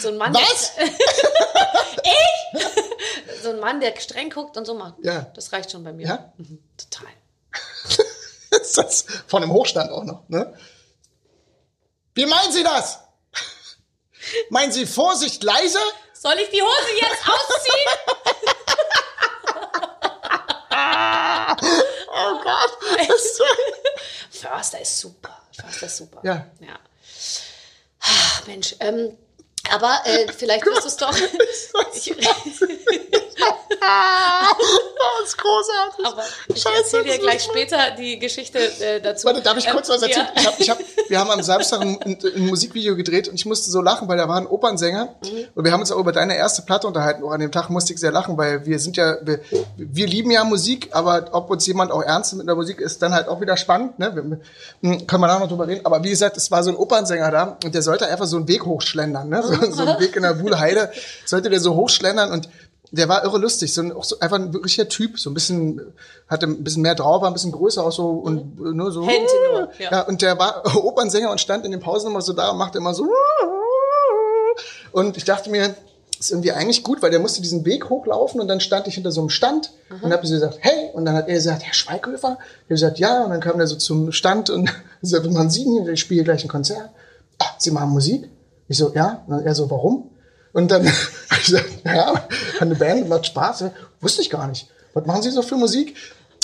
So 0.00 0.08
ein 0.08 0.16
Mann. 0.16 0.34
Was? 0.34 0.74
Der, 0.76 0.86
ich? 2.04 3.42
so 3.42 3.50
ein 3.50 3.60
Mann, 3.60 3.80
der 3.80 3.98
streng 4.00 4.30
guckt 4.30 4.56
und 4.56 4.64
so 4.64 4.74
macht. 4.74 4.94
Ja. 5.02 5.30
Das 5.34 5.52
reicht 5.52 5.70
schon 5.70 5.84
bei 5.84 5.92
mir. 5.92 6.06
Ja? 6.06 6.32
Mhm, 6.36 6.62
total. 6.76 7.08
ist 8.60 8.78
das 8.78 9.04
von 9.26 9.42
einem 9.42 9.52
Hochstand 9.52 9.90
auch 9.90 10.04
noch, 10.04 10.28
ne? 10.28 10.56
Wie 12.14 12.26
meinen 12.26 12.52
Sie 12.52 12.62
das? 12.62 12.98
Meinen 14.50 14.72
Sie 14.72 14.86
Vorsicht 14.86 15.42
leise? 15.42 15.78
Soll 16.14 16.38
ich 16.38 16.48
die 16.50 16.62
Hose 16.62 16.92
jetzt 17.00 17.28
ausziehen? 17.28 18.16
Oh 22.08 22.40
Gott. 22.42 22.76
Förster 24.30 24.80
ist 24.80 24.98
super. 25.00 25.42
Förster 25.52 25.86
ist 25.86 25.96
super. 25.96 26.20
Ja. 26.24 26.46
ja. 26.60 26.78
Ach, 28.00 28.46
Mensch, 28.46 28.74
ähm, 28.80 29.16
aber 29.74 30.00
äh, 30.04 30.26
vielleicht 30.36 30.64
wirst 30.66 30.82
du 30.84 30.88
es 30.88 30.96
doch. 30.96 31.14
Ich, 31.94 32.14
Das 33.86 35.28
ist 35.28 35.38
großartig. 35.38 36.06
aber 36.06 36.22
ich 36.48 36.62
Scheiße, 36.62 36.76
erzähle 36.78 37.04
dir 37.04 37.18
gleich 37.18 37.42
später 37.42 37.78
die 37.98 38.18
Geschichte 38.18 38.58
äh, 38.58 39.00
dazu. 39.00 39.26
Warte, 39.26 39.42
darf 39.42 39.56
ich 39.56 39.68
kurz 39.68 39.88
Ähm, 39.88 39.94
was 39.94 40.02
erzählen? 40.02 40.26
ja. 40.34 40.40
Ich 40.40 40.46
hab, 40.46 40.60
ich 40.60 40.70
hab, 40.70 40.78
wir 41.08 41.18
haben 41.20 41.30
am 41.30 41.42
Samstag 41.42 41.80
ein, 41.82 41.98
ein, 42.04 42.46
Musikvideo 42.46 42.96
gedreht 42.96 43.28
und 43.28 43.34
ich 43.34 43.46
musste 43.46 43.70
so 43.70 43.80
lachen, 43.82 44.08
weil 44.08 44.16
da 44.16 44.28
war 44.28 44.36
ein 44.36 44.46
Opernsänger 44.46 45.14
Mhm. 45.22 45.48
und 45.54 45.64
wir 45.64 45.72
haben 45.72 45.80
uns 45.80 45.92
auch 45.92 45.98
über 45.98 46.12
deine 46.12 46.36
erste 46.36 46.62
Platte 46.62 46.86
unterhalten. 46.86 47.22
Auch 47.24 47.30
an 47.30 47.40
dem 47.40 47.52
Tag 47.52 47.70
musste 47.70 47.92
ich 47.92 48.00
sehr 48.00 48.12
lachen, 48.12 48.36
weil 48.36 48.64
wir 48.66 48.78
sind 48.78 48.96
ja, 48.96 49.16
wir, 49.22 49.40
wir 49.76 50.06
lieben 50.06 50.30
ja 50.30 50.44
Musik, 50.44 50.90
aber 50.92 51.28
ob 51.32 51.50
uns 51.50 51.66
jemand 51.66 51.90
auch 51.92 52.02
ernst 52.02 52.34
mit 52.34 52.46
der 52.46 52.54
Musik 52.54 52.80
ist 52.80 53.02
dann 53.02 53.12
halt 53.14 53.28
auch 53.28 53.40
wieder 53.40 53.56
spannend. 53.56 53.98
Ne? 53.98 54.14
Wir, 54.14 54.22
hm, 54.90 55.06
können 55.06 55.20
wir 55.22 55.28
da 55.28 55.38
noch 55.38 55.48
drüber 55.48 55.66
reden. 55.66 55.84
Aber 55.84 56.02
wie 56.02 56.10
gesagt, 56.10 56.36
es 56.36 56.50
war 56.50 56.62
so 56.62 56.70
ein 56.70 56.76
Opernsänger 56.76 57.30
da 57.30 57.56
und 57.64 57.74
der 57.74 57.82
sollte 57.82 58.06
einfach 58.06 58.26
so 58.26 58.36
einen 58.36 58.48
Weg 58.48 58.64
hochschlendern. 58.64 59.28
Ne? 59.28 59.42
So, 59.42 59.55
so 59.70 59.82
einen 59.82 60.00
Weg 60.00 60.16
in 60.16 60.22
der 60.22 60.40
Wuhlheide 60.40 60.90
sollte 61.24 61.50
der 61.50 61.60
so 61.60 61.74
hochschlendern 61.74 62.32
und 62.32 62.48
der 62.92 63.08
war 63.08 63.24
irre 63.24 63.38
lustig, 63.38 63.74
so 63.74 63.82
ein, 63.82 63.92
auch 63.92 64.04
so 64.04 64.18
einfach 64.20 64.38
ein 64.38 64.52
wirklicher 64.52 64.88
Typ, 64.88 65.18
so 65.18 65.30
ein 65.30 65.34
bisschen, 65.34 65.80
hatte 66.28 66.46
ein 66.46 66.62
bisschen 66.62 66.82
mehr 66.82 66.94
drauf, 66.94 67.22
war 67.22 67.28
ein 67.28 67.34
bisschen 67.34 67.52
größer 67.52 67.84
auch 67.84 67.92
so 67.92 68.10
und 68.10 68.60
äh, 68.60 68.72
nur 68.72 68.92
so. 68.92 69.06
Händentenor, 69.06 69.70
ja. 69.78 69.90
ja. 69.90 70.00
und 70.02 70.22
der 70.22 70.38
war 70.38 70.62
Opernsänger 70.84 71.30
und 71.30 71.40
stand 71.40 71.64
in 71.64 71.72
den 71.72 71.80
Pausen 71.80 72.10
immer 72.10 72.22
so 72.22 72.32
da 72.32 72.50
und 72.50 72.58
machte 72.58 72.78
immer 72.78 72.94
so. 72.94 73.08
Und 74.92 75.16
ich 75.16 75.24
dachte 75.24 75.50
mir, 75.50 75.74
ist 76.18 76.30
irgendwie 76.30 76.52
eigentlich 76.52 76.82
gut, 76.82 77.02
weil 77.02 77.10
der 77.10 77.20
musste 77.20 77.42
diesen 77.42 77.64
Weg 77.64 77.90
hochlaufen 77.90 78.40
und 78.40 78.48
dann 78.48 78.60
stand 78.60 78.86
ich 78.86 78.94
hinter 78.94 79.12
so 79.12 79.20
einem 79.20 79.28
Stand 79.28 79.72
und 80.02 80.12
habe 80.12 80.26
so 80.26 80.32
gesagt, 80.32 80.58
hey, 80.60 80.90
und 80.94 81.04
dann 81.04 81.14
hat 81.14 81.28
er 81.28 81.34
gesagt, 81.34 81.62
Herr 81.62 81.74
Schweighöfer? 81.74 82.38
Ich 82.40 82.64
habe 82.64 82.68
gesagt, 82.68 82.98
ja, 82.98 83.24
und 83.24 83.30
dann 83.30 83.40
kam 83.40 83.58
der 83.58 83.66
so 83.66 83.76
zum 83.76 84.12
Stand 84.12 84.48
und 84.48 84.72
sagte, 85.02 85.30
man 85.30 85.50
sieht 85.50 85.66
ihn, 85.66 85.86
ich 85.86 86.00
spiele 86.00 86.24
gleich 86.24 86.42
ein 86.42 86.48
Konzert. 86.48 86.88
Ah, 87.38 87.44
Sie 87.58 87.70
machen 87.70 87.90
Musik? 87.90 88.30
Ich 88.68 88.78
so, 88.78 88.92
ja. 88.94 89.24
Und 89.26 89.44
er 89.44 89.54
so, 89.54 89.70
warum? 89.70 90.10
Und 90.52 90.70
dann 90.70 90.86
habe 90.86 90.96
ich 91.32 91.44
gesagt, 91.46 91.70
ja, 91.84 92.14
eine 92.60 92.74
Band 92.74 93.08
macht 93.08 93.26
Spaß. 93.26 93.64
Wusste 94.00 94.22
ich 94.22 94.30
gar 94.30 94.46
nicht. 94.46 94.68
Was 94.94 95.04
machen 95.06 95.22
Sie 95.22 95.30
so 95.30 95.42
für 95.42 95.56
Musik? 95.56 95.94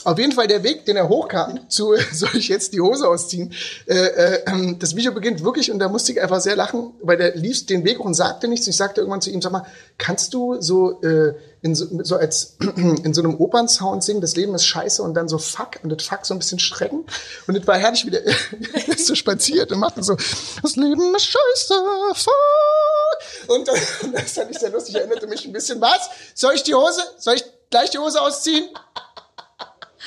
Auf 0.04 0.18
jeden 0.18 0.32
Fall 0.32 0.46
der 0.46 0.62
Weg, 0.62 0.84
den 0.84 0.96
er 0.96 1.08
hochkam, 1.08 1.68
zu 1.68 1.94
soll 2.12 2.30
ich 2.34 2.48
jetzt 2.48 2.72
die 2.72 2.80
Hose 2.80 3.08
ausziehen. 3.08 3.52
Äh, 3.86 3.94
äh, 3.94 4.42
ähm, 4.46 4.78
das 4.78 4.96
Video 4.96 5.12
beginnt 5.12 5.44
wirklich 5.44 5.70
und 5.70 5.78
da 5.78 5.88
musste 5.88 6.12
ich 6.12 6.20
einfach 6.20 6.40
sehr 6.40 6.56
lachen, 6.56 6.92
weil 7.02 7.16
der 7.16 7.36
lief 7.36 7.66
den 7.66 7.84
Weg 7.84 7.98
hoch 7.98 8.04
und 8.04 8.14
sagte 8.14 8.48
nichts. 8.48 8.66
Ich 8.66 8.76
sagte 8.76 9.00
irgendwann 9.00 9.20
zu 9.20 9.30
ihm, 9.30 9.40
sag 9.40 9.52
mal, 9.52 9.66
kannst 9.98 10.34
du 10.34 10.60
so, 10.60 11.00
äh, 11.02 11.34
in 11.62 11.74
so, 11.74 11.86
so 12.02 12.16
als 12.16 12.56
in 12.76 13.14
so 13.14 13.22
einem 13.22 13.36
Opernsound 13.36 14.02
singen, 14.02 14.20
das 14.20 14.36
Leben 14.36 14.54
ist 14.54 14.66
scheiße 14.66 15.02
und 15.02 15.14
dann 15.14 15.28
so 15.28 15.38
fuck 15.38 15.78
und 15.82 15.90
das 15.90 16.02
fuck 16.06 16.26
so 16.26 16.34
ein 16.34 16.38
bisschen 16.38 16.58
strecken. 16.58 17.04
Und 17.46 17.56
das 17.56 17.66
war 17.66 17.78
herrlich, 17.78 18.04
wie 18.06 18.10
der 18.10 18.22
ist 18.88 19.06
so 19.06 19.14
spaziert 19.14 19.72
und 19.72 19.78
machte 19.78 20.02
so, 20.02 20.16
das 20.62 20.76
Leben 20.76 21.14
ist 21.14 21.26
scheiße, 21.26 21.74
fuck. 22.14 23.48
Und 23.48 23.68
äh, 23.68 23.72
das 24.12 24.32
fand 24.32 24.50
ich 24.50 24.58
sehr 24.58 24.70
lustig, 24.70 24.96
erinnerte 24.96 25.26
mich 25.26 25.46
ein 25.46 25.52
bisschen, 25.52 25.80
was? 25.80 26.10
Soll 26.34 26.54
ich 26.54 26.62
die 26.62 26.74
Hose, 26.74 27.02
soll 27.18 27.34
ich 27.34 27.44
gleich 27.70 27.90
die 27.90 27.98
Hose 27.98 28.20
ausziehen? 28.20 28.68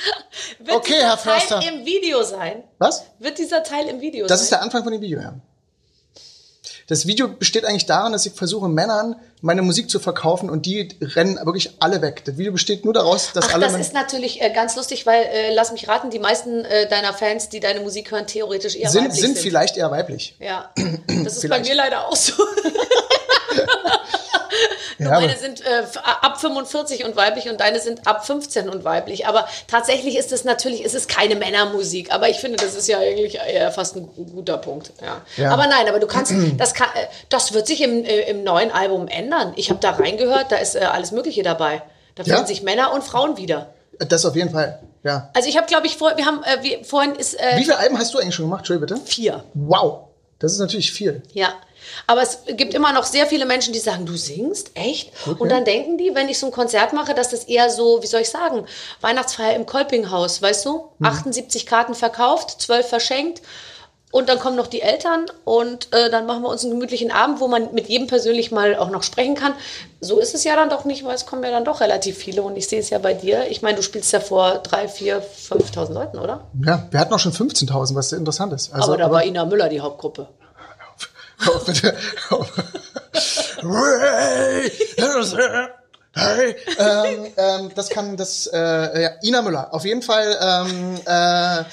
Wird 0.59 0.77
Okay, 0.77 0.93
dieser 0.95 1.07
Herr 1.07 1.17
Förster. 1.17 1.59
Teil 1.59 1.73
im 1.79 1.85
Video 1.85 2.23
sein? 2.23 2.63
Was? 2.77 3.03
Wird 3.19 3.37
dieser 3.37 3.63
Teil 3.63 3.87
im 3.87 4.01
Video 4.01 4.27
Das 4.27 4.39
sein? 4.39 4.43
ist 4.45 4.51
der 4.51 4.61
Anfang 4.61 4.83
von 4.83 4.91
dem 4.91 5.01
Video, 5.01 5.19
ja. 5.19 5.33
Das 6.87 7.07
Video 7.07 7.27
besteht 7.29 7.65
eigentlich 7.65 7.87
darin, 7.87 8.11
dass 8.11 8.27
ich 8.27 8.33
versuche, 8.33 8.67
Männern 8.69 9.15
meine 9.41 9.63
Musik 9.63 9.89
zu 9.89 9.99
verkaufen 9.99 10.51
und 10.51 10.67
die 10.67 10.89
rennen 11.01 11.37
wirklich 11.43 11.71
alle 11.79 12.03
weg. 12.03 12.23
Das 12.25 12.37
Video 12.37 12.51
besteht 12.51 12.85
nur 12.85 12.93
daraus, 12.93 13.31
dass 13.33 13.45
Ach, 13.49 13.53
alle 13.55 13.65
das 13.65 13.75
ist 13.79 13.93
natürlich 13.95 14.39
äh, 14.41 14.51
ganz 14.51 14.75
lustig, 14.75 15.07
weil, 15.07 15.23
äh, 15.23 15.53
lass 15.53 15.71
mich 15.71 15.87
raten, 15.87 16.11
die 16.11 16.19
meisten 16.19 16.63
äh, 16.63 16.87
deiner 16.87 17.13
Fans, 17.13 17.49
die 17.49 17.59
deine 17.59 17.79
Musik 17.79 18.11
hören, 18.11 18.27
theoretisch 18.27 18.75
eher 18.75 18.89
sind, 18.91 19.05
weiblich 19.05 19.19
sind 19.19 19.35
sind. 19.35 19.41
vielleicht 19.43 19.77
eher 19.77 19.89
weiblich. 19.89 20.35
Ja, 20.39 20.71
das 21.23 21.37
ist 21.37 21.41
bei 21.41 21.47
Vielleicht. 21.57 21.69
mir 21.69 21.75
leider 21.75 22.07
auch 22.07 22.15
so. 22.15 22.33
Ja, 24.97 25.09
Meine 25.09 25.35
sind 25.37 25.61
äh, 25.61 25.83
ab 26.21 26.39
45 26.39 27.03
und 27.05 27.15
weiblich 27.15 27.49
und 27.49 27.59
deine 27.59 27.79
sind 27.81 28.07
ab 28.07 28.25
15 28.25 28.69
und 28.69 28.83
weiblich. 28.85 29.27
Aber 29.27 29.47
tatsächlich 29.67 30.17
ist 30.17 30.31
es 30.31 30.43
natürlich, 30.45 30.85
es 30.85 30.93
ist 30.93 31.09
keine 31.09 31.35
Männermusik. 31.35 32.13
Aber 32.13 32.29
ich 32.29 32.37
finde, 32.37 32.57
das 32.57 32.75
ist 32.75 32.87
ja 32.87 32.99
eigentlich 32.99 33.35
eher 33.35 33.71
fast 33.71 33.95
ein 33.97 34.07
gu- 34.07 34.25
guter 34.25 34.57
Punkt. 34.57 34.93
Ja. 35.01 35.21
Ja. 35.35 35.51
Aber 35.51 35.67
nein, 35.67 35.87
aber 35.89 35.99
du 35.99 36.07
kannst, 36.07 36.33
das, 36.57 36.73
kann, 36.73 36.87
äh, 36.95 37.07
das 37.29 37.53
wird 37.53 37.67
sich 37.67 37.81
im, 37.81 38.05
äh, 38.05 38.21
im 38.29 38.43
neuen 38.43 38.71
Album 38.71 39.07
ändern. 39.07 39.53
Ich 39.57 39.69
habe 39.69 39.79
da 39.81 39.91
reingehört, 39.91 40.51
da 40.51 40.55
ist 40.57 40.75
äh, 40.75 40.79
alles 40.79 41.11
Mögliche 41.11 41.43
dabei. 41.43 41.81
Da 42.15 42.23
Ja? 42.23 42.35
finden 42.35 42.47
sich 42.47 42.63
Männer 42.63 42.93
und 42.93 43.03
Frauen 43.03 43.35
wieder. 43.37 43.73
Das 43.99 44.25
auf 44.25 44.35
jeden 44.35 44.51
Fall, 44.51 44.79
ja. 45.03 45.29
Also 45.33 45.47
ich 45.49 45.57
habe, 45.57 45.67
glaube 45.67 45.87
ich, 45.87 45.97
vor, 45.97 46.15
wir 46.15 46.25
haben, 46.25 46.41
äh, 46.43 46.61
wir, 46.63 46.83
vorhin 46.85 47.15
ist 47.15 47.33
äh, 47.39 47.57
Wie 47.57 47.63
viele 47.63 47.77
Alben 47.77 47.97
hast 47.97 48.13
du 48.13 48.17
eigentlich 48.19 48.35
schon 48.35 48.45
gemacht? 48.45 48.59
Entschuldigung, 48.59 48.97
bitte. 48.99 49.09
vier. 49.11 49.43
Wow. 49.53 50.03
Das 50.39 50.51
ist 50.51 50.59
natürlich 50.59 50.91
viel. 50.91 51.23
Ja. 51.33 51.53
Aber 52.07 52.21
es 52.21 52.39
gibt 52.47 52.73
immer 52.73 52.93
noch 52.93 53.03
sehr 53.03 53.27
viele 53.27 53.45
Menschen, 53.45 53.73
die 53.73 53.79
sagen, 53.79 54.05
du 54.05 54.15
singst? 54.15 54.71
Echt? 54.75 55.11
Und 55.39 55.49
dann 55.49 55.65
denken 55.65 55.97
die, 55.97 56.13
wenn 56.13 56.29
ich 56.29 56.39
so 56.39 56.47
ein 56.47 56.51
Konzert 56.51 56.93
mache, 56.93 57.13
dass 57.13 57.29
das 57.29 57.45
eher 57.45 57.69
so, 57.69 58.01
wie 58.01 58.07
soll 58.07 58.21
ich 58.21 58.29
sagen, 58.29 58.65
Weihnachtsfeier 59.01 59.55
im 59.55 59.65
Kolpinghaus, 59.65 60.41
weißt 60.41 60.65
du? 60.65 60.89
78 61.01 61.65
Karten 61.65 61.95
verkauft, 61.95 62.61
12 62.61 62.87
verschenkt. 62.87 63.41
Und 64.15 64.29
dann 64.29 64.39
kommen 64.39 64.55
noch 64.55 64.67
die 64.67 64.81
Eltern 64.81 65.25
und 65.43 65.93
äh, 65.93 66.09
dann 66.09 66.25
machen 66.25 66.41
wir 66.43 66.47
uns 66.47 66.63
einen 66.63 66.71
gemütlichen 66.71 67.11
Abend, 67.11 67.41
wo 67.41 67.49
man 67.49 67.73
mit 67.73 67.89
jedem 67.89 68.07
persönlich 68.07 68.49
mal 68.49 68.77
auch 68.77 68.89
noch 68.89 69.03
sprechen 69.03 69.35
kann. 69.35 69.51
So 69.99 70.19
ist 70.19 70.33
es 70.33 70.45
ja 70.45 70.55
dann 70.55 70.69
doch 70.69 70.85
nicht, 70.85 71.03
weil 71.03 71.15
es 71.15 71.25
kommen 71.25 71.43
ja 71.43 71.51
dann 71.51 71.65
doch 71.65 71.81
relativ 71.81 72.17
viele 72.17 72.41
und 72.41 72.55
ich 72.55 72.69
sehe 72.69 72.79
es 72.79 72.89
ja 72.89 72.97
bei 72.97 73.13
dir. 73.13 73.47
Ich 73.49 73.61
meine, 73.61 73.75
du 73.75 73.83
spielst 73.83 74.13
ja 74.13 74.21
vor 74.21 74.59
drei, 74.59 74.87
vier, 74.87 75.21
5.000 75.21 75.91
Leuten, 75.91 76.19
oder? 76.19 76.47
Ja, 76.65 76.87
wir 76.91 76.99
hatten 77.01 77.13
auch 77.13 77.19
schon 77.19 77.33
15.000, 77.33 77.93
was 77.93 78.11
sehr 78.11 78.19
interessant 78.19 78.53
ist. 78.53 78.73
Also, 78.73 78.93
aber 78.93 78.97
da 78.97 79.11
war 79.11 79.25
Ina 79.25 79.43
Müller 79.43 79.67
die 79.67 79.81
Hauptgruppe. 79.81 80.29
Hör 80.39 80.55
auf, 80.55 80.55
bitte. 80.55 80.77
Hör 80.77 80.89
auf. 80.93 81.09
Hey, 86.17 86.55
ähm, 86.79 87.25
ähm, 87.35 87.71
das 87.75 87.89
kann 87.89 88.15
das 88.15 88.47
äh, 88.47 89.01
ja, 89.03 89.09
Ina 89.21 89.41
Müller 89.41 89.73
auf 89.73 89.83
jeden 89.83 90.01
Fall 90.01 90.37
ähm, 90.41 90.95
äh, 91.05 91.63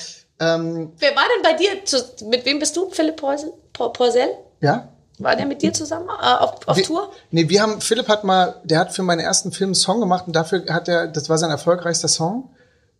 ähm, 0.40 0.92
Wer 0.98 1.14
war 1.14 1.22
denn 1.37 1.42
bei 1.44 1.53
dir? 1.53 1.85
Zu, 1.85 1.96
mit 2.27 2.44
wem 2.44 2.59
bist 2.59 2.77
du? 2.77 2.90
Philipp 2.90 3.16
Porsel? 3.16 3.53
Ja 4.61 4.88
War 5.18 5.37
der 5.37 5.46
mit 5.46 5.62
dir 5.62 5.72
zusammen 5.72 6.09
äh, 6.09 6.25
auf, 6.27 6.66
auf 6.66 6.77
wir, 6.77 6.83
Tour? 6.85 7.12
Nee, 7.31 7.48
wir 7.48 7.62
haben 7.62 7.81
Philipp 7.81 8.09
hat 8.09 8.25
mal 8.25 8.57
der 8.64 8.81
hat 8.81 8.92
für 8.92 9.05
meinen 9.05 9.20
ersten 9.20 9.53
Film 9.53 9.68
einen 9.68 9.75
Song 9.77 10.01
gemacht 10.01 10.25
und 10.27 10.35
dafür 10.35 10.64
hat 10.70 10.88
er 10.88 11.07
das 11.07 11.29
war 11.29 11.38
sein 11.38 11.51
erfolgreichster 11.51 12.09
Song 12.09 12.51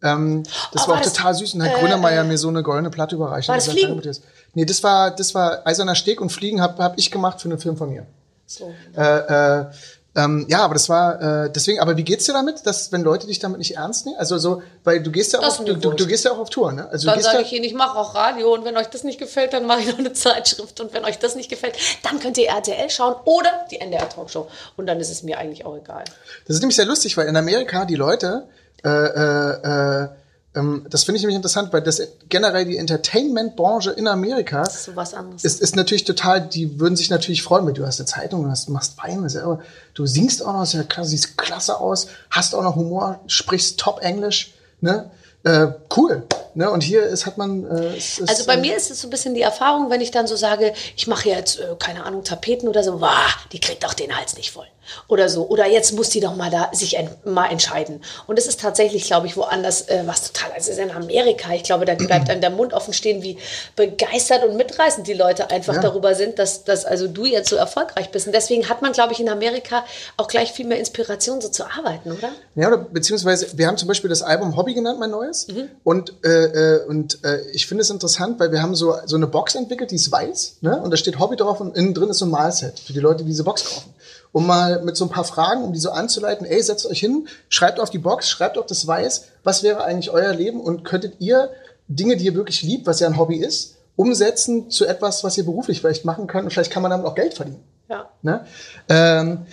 Ähm, 0.05 0.45
das 0.45 0.53
Oh, 0.53 0.77
war 0.83 0.89
war 0.89 0.97
auch 0.99 1.03
das- 1.05 1.13
total 1.15 1.35
süß. 1.35 1.55
Und 1.55 1.65
hat 1.65 1.77
äh, 1.77 1.81
Grönemeyer 1.81 2.23
mir 2.25 2.39
so 2.39 2.49
eine 2.49 2.63
goldene 2.63 2.91
Platte 2.91 3.17
überreicht. 3.17 3.49
war 3.49 3.57
das 3.57 3.65
gesagt, 3.65 3.81
Fliegen? 3.81 4.13
Nee, 4.55 4.65
das 4.65 4.83
war, 4.83 5.11
das 5.11 5.35
war 5.35 5.67
Eiserner 5.67 5.95
Steg 5.95 6.21
und 6.21 6.31
Fliegen 6.31 6.61
habe 6.61 6.83
hab 6.83 6.99
ich 6.99 7.11
gemacht 7.11 7.41
für 7.41 7.49
einen 7.49 7.59
Film 7.59 7.77
von 7.77 7.91
mir. 7.91 8.07
So. 8.47 8.73
Äh, 8.97 9.61
äh, 9.61 9.67
ähm, 10.15 10.45
ja, 10.49 10.61
aber 10.61 10.75
das 10.75 10.91
war 10.91 11.45
äh, 11.45 11.51
deswegen. 11.51 11.81
Aber 11.81 11.97
wie 11.97 12.03
geht's 12.03 12.27
dir 12.27 12.35
damit, 12.35 12.67
dass 12.67 12.93
wenn 12.93 13.03
Leute 13.03 13.27
dich 13.27 13.39
damit 13.39 13.59
nicht 13.59 13.77
ernst 13.77 14.05
nehmen? 14.05 14.19
Also 14.19 14.37
so, 14.37 14.63
weil 14.85 15.03
du 15.03 15.11
gehst 15.11 15.33
ja 15.33 15.39
auch, 15.39 15.45
Das 15.45 15.65
du, 15.65 15.75
du, 15.75 15.93
du 15.93 16.07
gehst 16.07 16.27
ja 16.27 16.33
auch 16.33 16.39
auf 16.39 16.51
Tour, 16.51 16.73
ne? 16.73 16.87
Also 16.91 17.09
Dann 17.09 17.23
sage 17.23 17.43
ich 17.43 17.53
Ihnen, 17.53 17.65
ich 17.65 17.73
mache 17.73 17.99
auch 17.99 18.15
Radio 18.15 18.53
und 18.53 18.67
wenn 18.67 18.77
euch 18.77 18.89
das 18.89 19.05
nicht 19.05 19.19
gefällt, 19.19 19.55
dann 19.55 19.65
mache 19.65 19.81
ich 19.81 19.87
noch 19.87 19.99
eine 19.99 20.13
Zeitschrift 20.13 20.81
und 20.81 20.93
wenn 20.93 21.07
euch 21.07 21.19
das 21.19 21.35
nicht 21.35 21.49
gefällt, 21.49 21.77
dann 22.03 22.21
könnt 22.21 22.37
ihr 22.37 22.49
RTL 22.49 22.91
schauen 22.91 23.15
oder 23.25 23.51
die 23.71 23.81
NDR 23.81 24.07
Talkshow 24.07 24.49
und 24.77 24.87
dann 24.87 25.01
ist 25.01 25.11
es 25.11 25.23
mir 25.23 25.39
eigentlich 25.39 25.65
auch 25.65 25.77
egal. 25.77 26.05
Das 26.47 26.57
ist 26.57 26.61
nämlich 26.61 26.77
sehr 26.77 26.87
lustig, 26.87 27.17
weil 27.17 27.27
in 27.27 27.37
Amerika 27.37 27.87
die 27.87 27.97
Leute, 27.97 28.49
äh, 28.85 28.89
äh, 28.91 30.03
äh, 30.03 30.09
das 30.55 31.05
finde 31.05 31.17
ich 31.17 31.23
nämlich 31.23 31.37
interessant, 31.37 31.73
weil 31.73 31.81
das 31.81 32.03
generell 32.29 32.67
die 32.67 32.77
Entertainment-Branche 32.77 33.93
in 33.93 34.07
Amerika 34.07 34.63
ist 34.63 34.85
so 34.85 34.95
was 34.95 35.15
anderes. 35.15 35.45
ist, 35.45 35.63
ist 35.63 35.77
natürlich 35.77 36.05
total, 36.05 36.43
die 36.43 36.79
würden 36.79 36.95
sich 36.95 37.09
natürlich 37.09 37.43
freuen, 37.43 37.65
weil 37.65 37.73
du 37.73 37.87
hast 37.87 38.01
eine 38.01 38.07
Zeitung, 38.07 38.45
du 38.45 38.51
hast, 38.51 38.69
machst 38.69 38.99
Wein, 38.99 39.23
das 39.23 39.33
ist 39.33 39.41
ja, 39.41 39.45
aber 39.45 39.61
du 39.95 40.05
singst 40.05 40.45
auch 40.45 40.53
noch, 40.53 40.63
ist 40.63 40.75
ja 40.75 40.83
klasse, 40.83 41.09
siehst 41.09 41.39
klasse 41.39 41.81
aus, 41.81 42.09
hast 42.29 42.55
auch 42.55 42.63
noch 42.63 42.77
Humor, 42.77 43.21
sprichst 43.29 43.81
top 43.81 44.03
Englisch, 44.03 44.53
ne? 44.83 45.11
Äh, 45.45 45.69
cool. 45.97 46.25
Ne? 46.55 46.71
Und 46.71 46.83
hier 46.83 47.03
ist, 47.03 47.27
hat 47.27 47.39
man. 47.39 47.65
Äh, 47.65 47.97
es 47.97 48.19
ist, 48.19 48.29
Also 48.29 48.47
bei 48.47 48.55
äh, 48.55 48.61
mir 48.61 48.77
ist 48.77 48.91
es 48.91 49.01
so 49.01 49.09
ein 49.09 49.11
bisschen 49.11 49.35
die 49.35 49.41
Erfahrung, 49.41 49.91
wenn 49.91 50.01
ich 50.01 50.11
dann 50.11 50.27
so 50.27 50.37
sage, 50.37 50.73
ich 50.97 51.07
mache 51.07 51.29
jetzt, 51.29 51.59
äh, 51.59 51.75
keine 51.79 52.05
Ahnung, 52.05 52.23
Tapeten 52.25 52.69
oder 52.69 52.85
so, 52.85 53.01
wah, 53.01 53.27
die 53.53 53.59
kriegt 53.59 53.83
doch 53.83 53.95
den 53.95 54.17
Hals 54.17 54.37
nicht 54.37 54.53
voll. 54.53 54.67
Oder 55.09 55.29
so. 55.29 55.47
Oder 55.49 55.67
jetzt 55.69 55.93
muss 55.93 56.11
die 56.11 56.21
doch 56.21 56.37
mal 56.37 56.51
da 56.51 56.71
sich 56.73 56.99
mal 57.25 57.47
entscheiden. 57.47 58.03
Und 58.27 58.39
es 58.39 58.47
ist 58.47 58.61
tatsächlich, 58.61 59.05
glaube 59.05 59.27
ich, 59.27 59.37
woanders 59.37 59.89
äh, 59.89 60.03
was 60.07 60.33
total. 60.33 60.51
Also 60.53 60.71
es 60.71 60.79
ist 60.79 60.83
in 60.85 60.91
Amerika. 60.91 61.53
Ich 61.55 61.63
glaube, 61.63 61.85
da 61.85 61.95
bleibt 61.95 62.29
einem 62.31 62.41
der 62.41 62.51
Mund 62.51 62.73
offen 62.73 62.93
stehen, 62.93 63.23
wie 63.23 63.39
begeistert 63.77 64.45
und 64.45 64.57
mitreißend 64.57 65.07
die 65.07 65.13
Leute 65.15 65.51
einfach 65.51 65.75
Ja. 65.75 65.81
darüber 65.81 66.15
sind, 66.15 66.39
dass, 66.39 66.65
dass 66.65 66.85
also 66.85 67.09
du 67.09 67.25
jetzt 67.25 67.49
so 67.49 67.57
erfolgreich 67.57 68.11
bist. 68.11 68.27
Und 68.27 68.33
deswegen 68.35 68.69
hat 68.69 68.83
man, 68.83 68.93
glaube 68.93 69.13
ich, 69.13 69.21
in 69.21 69.29
Amerika 69.29 69.85
auch 70.17 70.29
gleich 70.29 70.53
viel 70.53 70.67
mehr 70.67 70.79
Inspiration, 70.79 71.41
so 71.41 71.49
zu 71.49 71.65
arbeiten, 71.65 72.13
oder? 72.13 72.31
Ja, 72.55 72.69
oder 72.69 72.79
beziehungsweise 72.79 73.47
wir 73.57 73.67
haben 73.67 73.77
zum 73.79 73.89
Beispiel 73.89 74.11
das 74.11 74.23
Album 74.23 74.57
Hobby 74.57 74.75
genannt, 74.75 74.99
mein 75.01 75.11
neues. 75.11 75.49
Mhm. 75.49 75.69
Und, 75.85 76.13
äh, 76.25 76.29
äh, 76.29 76.87
und 76.87 77.25
äh, 77.25 77.41
ich 77.53 77.67
finde 77.67 77.83
es 77.83 77.91
interessant, 77.91 78.39
weil 78.41 78.53
wir 78.53 78.63
haben 78.63 78.75
so, 78.75 78.95
so 79.07 79.17
eine 79.17 79.27
Box 79.27 79.55
entwickelt, 79.55 79.91
die 79.91 79.97
ist 79.97 80.11
weiß, 80.13 80.57
ne? 80.61 80.81
Und 80.83 80.91
da 80.91 80.97
steht 80.97 81.19
Hobby 81.19 81.37
drauf 81.37 81.61
und 81.61 81.77
innen 81.77 81.95
drin 81.95 82.11
ist 82.11 82.19
so 82.19 82.27
ein 82.27 82.31
Malset 82.31 82.79
für 82.79 82.93
die 82.93 83.01
Leute, 83.01 83.23
die 83.25 83.31
diese 83.31 83.45
Box 83.45 83.65
kaufen. 83.65 83.93
Um 84.33 84.47
mal 84.47 84.83
mit 84.83 84.97
so 84.97 85.05
ein 85.05 85.11
paar 85.11 85.25
Fragen, 85.25 85.63
um 85.63 85.75
die 85.75 85.79
so 85.79 85.91
anzuleiten, 85.91 86.47
ey, 86.47 86.63
setzt 86.63 86.87
euch 86.87 87.01
hin, 87.01 87.29
schreibt 87.51 87.79
auf 87.79 87.91
die 87.91 87.99
Box, 87.99 88.31
schreibt 88.31 88.57
auf 88.57 88.65
das 88.65 88.87
Weiß, 88.87 89.27
was 89.45 89.63
wäre 89.63 89.85
eigentlich 89.85 90.11
euer 90.11 90.33
Leben 90.33 90.61
und 90.61 90.85
könntet 90.85 91.21
ihr 91.21 91.51
Dinge, 91.87 92.17
die 92.17 92.25
ihr 92.25 92.35
wirklich 92.35 92.63
liebt, 92.63 92.87
was 92.87 93.01
ja 93.01 93.09
ein 93.09 93.19
Hobby 93.19 93.37
ist, 93.37 93.77
umsetzen 93.97 94.71
zu 94.71 94.87
etwas, 94.87 95.23
was 95.23 95.37
ihr 95.37 95.45
beruflich 95.45 95.81
vielleicht 95.81 96.05
machen 96.05 96.27
könnt 96.27 96.45
und 96.45 96.51
vielleicht 96.51 96.73
kann 96.73 96.83
man 96.83 96.91
damit 96.91 97.07
auch 97.07 97.15
Geld 97.15 97.35
verdienen. 97.35 97.63
Ja. 97.89 98.09
Ne? 98.23 98.47
Ähm, 98.89 99.47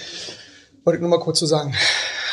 wollte 0.86 0.98
ich 0.98 1.02
nur 1.02 1.10
mal 1.10 1.20
kurz 1.20 1.40
so 1.40 1.46
sagen. 1.46 1.76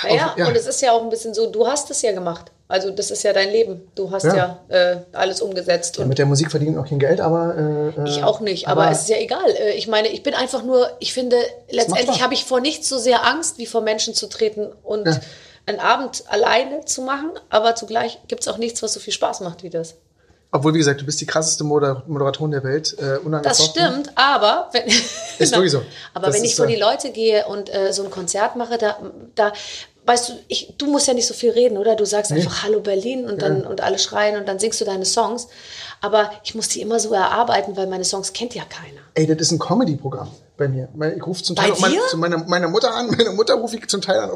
Naja, 0.03 0.27
Auf- 0.33 0.39
ja. 0.39 0.47
und 0.49 0.57
es 0.57 0.67
ist 0.67 0.81
ja 0.83 0.93
auch 0.93 1.03
ein 1.03 1.09
bisschen 1.11 1.35
so, 1.35 1.51
du 1.51 1.67
hast 1.67 1.91
es 1.91 2.03
ja 2.03 2.13
gemacht. 2.13 2.53
Also 2.69 2.91
das 2.91 3.11
ist 3.13 3.23
ja 3.23 3.33
dein 3.33 3.51
Leben. 3.51 3.89
Du 3.95 4.11
hast 4.11 4.25
ja, 4.25 4.59
Ja. 4.69 4.93
äh, 4.93 4.97
alles 5.13 5.41
umgesetzt. 5.41 5.99
Und 5.99 6.09
Mit 6.09 6.19
der 6.19 6.27
Musik 6.27 6.51
verdienen 6.51 6.77
auch 6.79 6.87
kein 6.89 6.99
Geld, 6.99 7.21
aber 7.21 7.55
äh, 7.97 8.01
äh, 8.01 8.09
ich 8.09 8.25
auch 8.25 8.41
nicht, 8.41 8.67
aber, 8.67 8.91
es 8.91 9.03
ist 9.03 9.09
ja 9.09 9.19
egal. 9.19 9.49
Äh, 9.51 9.73
Ich 9.75 9.87
meine, 9.87 10.09
ich 10.09 10.23
bin 10.25 10.35
einfach 10.35 10.65
nur, 10.65 10.91
ich 10.99 11.13
finde, 11.15 11.37
letztendlich 11.71 12.23
habe 12.23 12.35
ich 12.35 12.45
vor 12.45 12.61
nichts 12.61 12.89
so 12.89 12.99
sehr 12.99 13.25
Angst, 13.25 13.59
wie 13.59 13.67
vor 13.67 13.83
Menschen 13.83 14.15
zu 14.15 14.29
treten 14.29 14.73
und 14.83 15.07
Ja. 15.07 15.21
einen 15.67 15.79
Abend 15.79 16.25
alleine 16.29 16.85
zu 16.85 17.03
machen, 17.03 17.31
aber 17.51 17.75
zugleich 17.77 18.19
gibt 18.27 18.43
es 18.43 18.49
auch 18.49 18.59
nichts, 18.59 18.83
was 18.83 18.93
so 18.95 19.01
viel 19.01 19.13
Spaß 19.13 19.41
macht 19.41 19.63
wie 19.63 19.71
das. 19.71 19.95
Obwohl, 20.57 20.73
wie 20.73 20.79
gesagt, 20.79 21.03
du 21.03 21.05
bist 21.05 21.21
die 21.21 21.27
krasseste 21.27 21.65
Moder 21.65 22.03
Moderatorin 22.07 22.51
der 22.51 22.65
Welt. 22.65 22.97
Äh. 22.99 23.19
Das 23.43 23.63
stimmt, 23.63 24.11
aber 24.15 24.69
wenn, 24.73 24.87
Ist 25.39 25.53
wirklich 25.53 25.73
so. 25.73 25.83
aber 26.15 26.29
Das 26.29 26.37
wenn 26.37 26.45
ich 26.45 26.57
vor 26.57 26.65
äh, 26.65 26.69
die 26.69 26.81
Leute 26.81 27.11
gehe 27.11 27.47
und 27.47 27.73
äh, 27.73 27.93
so 27.93 28.03
ein 28.05 28.11
Konzert 28.11 28.57
mache, 28.57 28.79
da, 28.79 28.97
da 29.35 29.53
weißt 30.07 30.31
du, 30.31 30.33
ich, 30.49 30.73
du 30.79 30.87
musst 30.87 31.09
ja 31.09 31.15
nicht 31.15 31.27
so 31.27 31.35
viel 31.35 31.51
reden, 31.51 31.77
oder? 31.77 31.95
Du 31.95 32.07
sagst 32.07 32.33
einfach 32.33 32.63
Hallo 32.63 32.81
Berlin 32.81 33.27
und 33.27 33.43
dann 33.43 33.67
und 33.67 33.83
alle 33.83 33.99
schreien 33.99 34.39
und 34.39 34.49
dann 34.49 34.59
singst 34.59 34.81
du 34.81 34.87
deine 34.87 35.05
Songs. 35.05 35.49
Aber 36.01 36.31
ich 36.43 36.55
muss 36.55 36.69
die 36.69 36.81
immer 36.81 37.01
so 37.01 37.13
erarbeiten, 37.13 37.77
weil 37.77 37.87
meine 37.87 38.05
Songs 38.05 38.33
kennt 38.33 38.55
ja 38.55 38.65
keiner. 38.65 39.01
Ey, 39.15 39.27
das 39.27 39.39
ist 39.39 39.53
ein 39.53 39.59
Comedy-Programm 39.59 40.31
bei 40.57 40.69
mir. 40.69 40.89
Ich 41.17 41.27
rufe 41.27 41.43
zum 41.43 41.55
Teil 41.55 41.73
Bei 41.73 41.81
meine, 41.81 42.01
zu 42.09 42.17
meiner, 42.17 42.39
meiner 42.49 42.69
Mutter 42.69 42.95
an. 42.95 43.07
Meine 43.17 43.31
Mutter 43.31 43.55
rufe 43.55 43.77
ich 43.77 43.87
zum 43.89 44.01
Teil 44.01 44.19
an. 44.19 44.31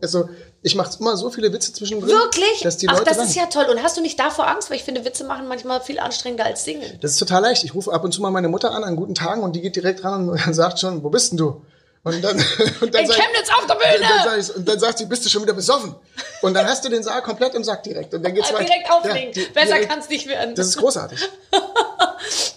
Also 0.00 0.28
ich 0.62 0.74
mache 0.74 0.96
immer 0.98 1.16
so 1.16 1.30
viele 1.30 1.52
Witze 1.52 1.72
zwischendrin. 1.72 2.10
Wirklich? 2.10 2.60
Dass 2.62 2.78
die 2.78 2.88
Ach, 2.88 2.94
Leute 2.94 3.04
das 3.04 3.18
lachen. 3.18 3.28
ist 3.28 3.36
ja 3.36 3.46
toll. 3.46 3.66
Und 3.70 3.82
hast 3.82 3.96
du 3.96 4.00
nicht 4.00 4.18
davor 4.18 4.48
Angst? 4.48 4.70
Weil 4.70 4.78
ich 4.78 4.84
finde, 4.84 5.04
Witze 5.04 5.24
machen 5.24 5.48
manchmal 5.48 5.80
viel 5.80 5.98
anstrengender 5.98 6.44
als 6.46 6.64
singen. 6.64 6.98
Das 7.02 7.12
ist 7.12 7.18
total 7.18 7.42
leicht. 7.42 7.64
Ich 7.64 7.74
rufe 7.74 7.92
ab 7.92 8.04
und 8.04 8.12
zu 8.12 8.22
mal 8.22 8.30
meine 8.30 8.48
Mutter 8.48 8.72
an 8.72 8.84
an 8.84 8.96
guten 8.96 9.14
Tagen 9.14 9.42
und 9.42 9.54
die 9.54 9.60
geht 9.60 9.76
direkt 9.76 10.02
ran 10.04 10.28
und 10.28 10.38
sagt 10.54 10.80
schon, 10.80 11.02
wo 11.04 11.10
bist 11.10 11.32
denn 11.32 11.38
du? 11.38 11.62
Und 12.06 12.22
dann, 12.22 12.36
und 12.80 12.94
dann 12.94 13.02
In 13.02 13.08
sag 13.08 13.16
Chemnitz 13.16 13.50
auf 13.50 13.66
der 13.66 13.74
Bühne! 13.74 14.08
Dann, 14.24 14.38
ich, 14.38 14.54
und 14.54 14.68
dann 14.68 14.78
sagt 14.78 14.98
sie, 14.98 15.06
bist 15.06 15.24
du 15.24 15.28
schon 15.28 15.42
wieder 15.42 15.54
besoffen? 15.54 15.92
Und 16.40 16.54
dann 16.54 16.64
hast 16.64 16.84
du 16.84 16.88
den 16.88 17.02
Saal 17.02 17.20
komplett 17.20 17.54
im 17.54 17.64
Sack 17.64 17.82
direkt. 17.82 18.14
Und 18.14 18.22
dann 18.22 18.32
geht's 18.32 18.52
weiter. 18.52 18.62
Direkt 18.64 18.88
auflegen. 18.88 19.32
Ja, 19.32 19.42
die- 19.44 19.52
Besser 19.52 19.80
kann 19.80 19.98
es 19.98 20.08
nicht 20.08 20.28
werden. 20.28 20.54
Das 20.54 20.68
ist 20.68 20.76
großartig. 20.76 21.18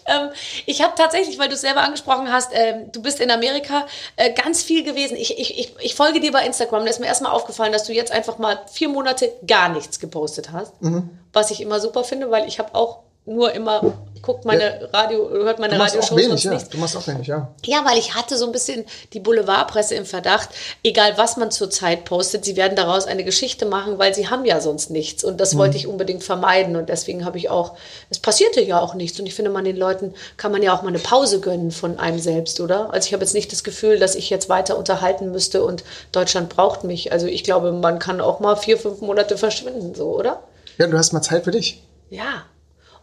Ähm, 0.06 0.30
ich 0.66 0.82
habe 0.82 0.94
tatsächlich, 0.98 1.38
weil 1.38 1.50
du 1.50 1.54
es 1.54 1.62
selber 1.62 1.82
angesprochen 1.82 2.32
hast, 2.32 2.50
ähm, 2.54 2.92
du 2.92 3.02
bist 3.04 3.20
in 3.20 3.30
Amerika 3.30 3.86
äh, 4.16 4.34
ganz 4.34 4.64
viel 4.64 4.84
gewesen. 4.84 5.16
Ich, 5.16 5.38
ich, 5.38 5.60
ich, 5.60 5.76
ich 5.80 5.94
folge 5.94 6.20
dir 6.20 6.32
bei 6.32 6.44
Instagram. 6.46 6.84
Da 6.84 6.90
ist 6.90 7.00
mir 7.00 7.06
erstmal 7.06 7.32
aufgefallen, 7.32 7.72
dass 7.72 7.84
du 7.84 7.94
jetzt 7.94 8.12
einfach 8.12 8.40
mal 8.40 8.60
vier 8.72 8.90
Monate 8.90 9.32
gar 9.46 9.70
nichts 9.70 10.00
gepostet 10.00 10.52
hast. 10.52 10.82
Mhm. 10.82 11.10
Was 11.32 11.52
ich 11.52 11.62
immer 11.62 11.80
super 11.80 12.04
finde, 12.04 12.32
weil 12.32 12.48
ich 12.48 12.58
habe 12.58 12.74
auch 12.74 13.04
nur 13.30 13.54
immer 13.54 13.94
guckt 14.22 14.46
meine 14.46 14.90
Radio, 14.94 15.30
hört 15.30 15.60
meine 15.60 15.74
Du 15.74 15.80
machst 15.80 15.96
auch 15.96 16.02
Radioshows 16.02 16.18
wenig, 16.18 16.30
sonst 16.30 16.44
ja. 16.44 16.52
nichts. 16.52 16.70
Du 16.70 16.78
machst 16.78 16.98
auch 16.98 17.08
wenig, 17.08 17.28
ja. 17.28 17.50
Ja, 17.66 17.86
weil 17.86 17.98
ich 17.98 18.16
hatte 18.16 18.38
so 18.38 18.46
ein 18.46 18.52
bisschen 18.52 18.86
die 19.14 19.20
Boulevardpresse 19.20 19.96
im 19.96 20.06
Verdacht, 20.06 20.50
egal 20.84 21.18
was 21.18 21.38
man 21.38 21.52
zurzeit 21.52 22.06
postet, 22.06 22.46
sie 22.46 22.56
werden 22.56 22.76
daraus 22.76 23.06
eine 23.06 23.24
Geschichte 23.24 23.66
machen, 23.66 23.98
weil 23.98 24.14
sie 24.14 24.30
haben 24.30 24.46
ja 24.46 24.60
sonst 24.62 24.90
nichts. 24.92 25.24
Und 25.24 25.40
das 25.40 25.58
wollte 25.58 25.78
ich 25.78 25.88
unbedingt 25.88 26.24
vermeiden. 26.24 26.76
Und 26.76 26.90
deswegen 26.90 27.26
habe 27.26 27.38
ich 27.38 27.50
auch, 27.50 27.76
es 28.10 28.20
passierte 28.20 28.62
ja 28.62 28.80
auch 28.80 28.94
nichts. 28.94 29.20
Und 29.20 29.26
ich 29.26 29.36
finde, 29.36 29.52
man 29.52 29.66
den 29.66 29.78
Leuten 29.78 30.14
kann 30.38 30.52
man 30.52 30.62
ja 30.62 30.76
auch 30.76 30.82
mal 30.82 30.90
eine 30.90 31.00
Pause 31.00 31.40
gönnen 31.40 31.72
von 31.72 32.00
einem 32.00 32.20
selbst, 32.20 32.60
oder? 32.60 32.94
Also 32.94 33.08
ich 33.08 33.14
habe 33.14 33.24
jetzt 33.24 33.34
nicht 33.34 33.52
das 33.52 33.64
Gefühl, 33.64 34.00
dass 34.00 34.16
ich 34.16 34.30
jetzt 34.30 34.50
weiter 34.50 34.78
unterhalten 34.78 35.32
müsste 35.32 35.64
und 35.64 35.84
Deutschland 36.12 36.50
braucht 36.50 36.84
mich. 36.84 37.12
Also 37.12 37.28
ich 37.28 37.44
glaube, 37.44 37.72
man 37.72 38.00
kann 38.00 38.22
auch 38.22 38.40
mal 38.40 38.56
vier, 38.56 38.78
fünf 38.78 39.02
Monate 39.02 39.38
verschwinden, 39.38 39.96
so, 39.96 40.16
oder? 40.16 40.44
Ja, 40.78 40.88
du 40.88 40.98
hast 40.98 41.14
mal 41.14 41.22
Zeit 41.22 41.44
für 41.44 41.52
dich. 41.52 41.84
Ja. 42.10 42.46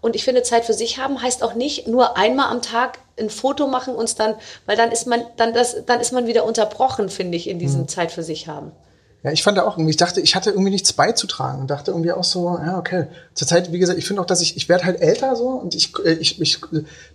Und 0.00 0.16
ich 0.16 0.24
finde, 0.24 0.42
Zeit 0.42 0.64
für 0.64 0.74
sich 0.74 0.98
haben 0.98 1.20
heißt 1.20 1.42
auch 1.42 1.54
nicht 1.54 1.86
nur 1.86 2.16
einmal 2.16 2.50
am 2.50 2.62
Tag 2.62 2.98
ein 3.18 3.30
Foto 3.30 3.66
machen 3.66 3.94
und 3.94 4.18
dann, 4.18 4.34
weil 4.66 4.76
dann 4.76 4.92
ist 4.92 5.06
man, 5.06 5.22
dann 5.36 5.54
das, 5.54 5.84
dann 5.86 6.00
ist 6.00 6.12
man 6.12 6.26
wieder 6.26 6.44
unterbrochen, 6.44 7.08
finde 7.08 7.36
ich, 7.36 7.48
in 7.48 7.58
diesem 7.58 7.88
Zeit 7.88 8.12
für 8.12 8.22
sich 8.22 8.46
haben. 8.46 8.72
Ja, 9.26 9.32
ich 9.32 9.42
fand 9.42 9.58
da 9.58 9.64
auch 9.64 9.72
irgendwie, 9.72 9.90
ich 9.90 9.96
dachte, 9.96 10.20
ich 10.20 10.36
hatte 10.36 10.50
irgendwie 10.50 10.70
nichts 10.70 10.92
beizutragen 10.92 11.62
und 11.62 11.68
dachte 11.68 11.90
irgendwie 11.90 12.12
auch 12.12 12.22
so, 12.22 12.60
ja, 12.64 12.78
okay. 12.78 13.08
Zurzeit, 13.34 13.72
wie 13.72 13.80
gesagt, 13.80 13.98
ich 13.98 14.06
finde 14.06 14.22
auch, 14.22 14.26
dass 14.26 14.40
ich, 14.40 14.56
ich 14.56 14.68
werde 14.68 14.84
halt 14.84 15.00
älter 15.00 15.34
so 15.34 15.48
und 15.48 15.74
ich, 15.74 15.92
äh, 16.04 16.12
ich, 16.12 16.40
ich 16.40 16.60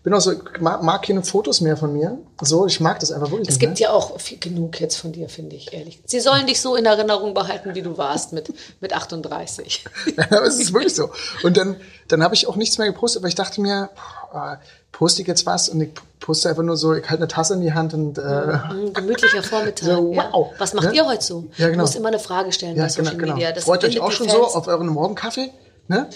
bin 0.03 0.13
auch 0.13 0.19
so, 0.19 0.33
ich 0.33 0.59
mag, 0.59 0.83
mag 0.83 1.03
keine 1.03 1.23
Fotos 1.23 1.61
mehr 1.61 1.77
von 1.77 1.93
mir. 1.93 2.17
So, 2.41 2.67
ich 2.67 2.81
mag 2.81 2.99
das 2.99 3.13
einfach 3.13 3.31
wirklich 3.31 3.47
Es 3.47 3.59
gibt 3.59 3.75
ne? 3.75 3.83
ja 3.85 3.91
auch 3.91 4.19
viel, 4.19 4.39
genug 4.39 4.81
jetzt 4.81 4.97
von 4.97 5.13
dir, 5.13 5.29
finde 5.29 5.55
ich, 5.55 5.71
ehrlich. 5.71 6.01
Sie 6.05 6.19
sollen 6.19 6.47
dich 6.47 6.59
so 6.59 6.75
in 6.75 6.85
Erinnerung 6.85 7.33
behalten, 7.33 7.75
wie 7.75 7.81
du 7.81 7.97
warst 7.97 8.33
mit, 8.33 8.53
mit 8.81 8.91
38. 8.91 9.85
Ja, 10.17 10.25
aber 10.31 10.47
es 10.47 10.59
ist 10.59 10.73
wirklich 10.73 10.93
so. 10.93 11.11
Und 11.43 11.55
dann, 11.55 11.77
dann 12.09 12.21
habe 12.23 12.35
ich 12.35 12.45
auch 12.47 12.57
nichts 12.57 12.77
mehr 12.77 12.87
gepostet, 12.87 13.21
weil 13.23 13.29
ich 13.29 13.35
dachte 13.35 13.61
mir, 13.61 13.89
boah, 14.33 14.59
poste 14.91 15.21
ich 15.21 15.27
jetzt 15.27 15.45
was 15.45 15.69
und 15.69 15.81
ich 15.81 15.89
poste 16.19 16.49
einfach 16.49 16.63
nur 16.63 16.77
so, 16.77 16.93
ich 16.93 17.03
halte 17.09 17.23
eine 17.23 17.27
Tasse 17.27 17.53
in 17.55 17.61
die 17.61 17.73
Hand 17.73 17.93
und 17.93 18.17
äh, 18.17 18.21
Ein 18.21 18.93
gemütlicher 18.93 19.41
Vormittag. 19.41 19.85
So, 19.85 20.13
ja. 20.13 20.29
wow. 20.31 20.51
Was 20.59 20.73
macht 20.73 20.87
Ne? 20.89 20.95
ihr 20.95 21.05
heute 21.05 21.23
so? 21.23 21.45
Ja, 21.57 21.67
genau. 21.67 21.77
Du 21.77 21.81
musst 21.81 21.95
immer 21.95 22.09
eine 22.09 22.19
Frage 22.19 22.51
stellen 22.51 22.75
ja, 22.75 22.83
bei 22.85 22.89
genau, 22.93 23.03
Social 23.05 23.17
genau. 23.17 23.33
Media. 23.33 23.51
Das 23.51 23.63
Freut 23.63 23.83
euch 23.83 23.99
auch 23.99 24.11
schon 24.11 24.27
Fans. 24.29 24.37
so 24.39 24.45
auf 24.57 24.67
euren 24.67 24.87
Morgenkaffee? 24.87 25.49
Ne? 25.87 26.07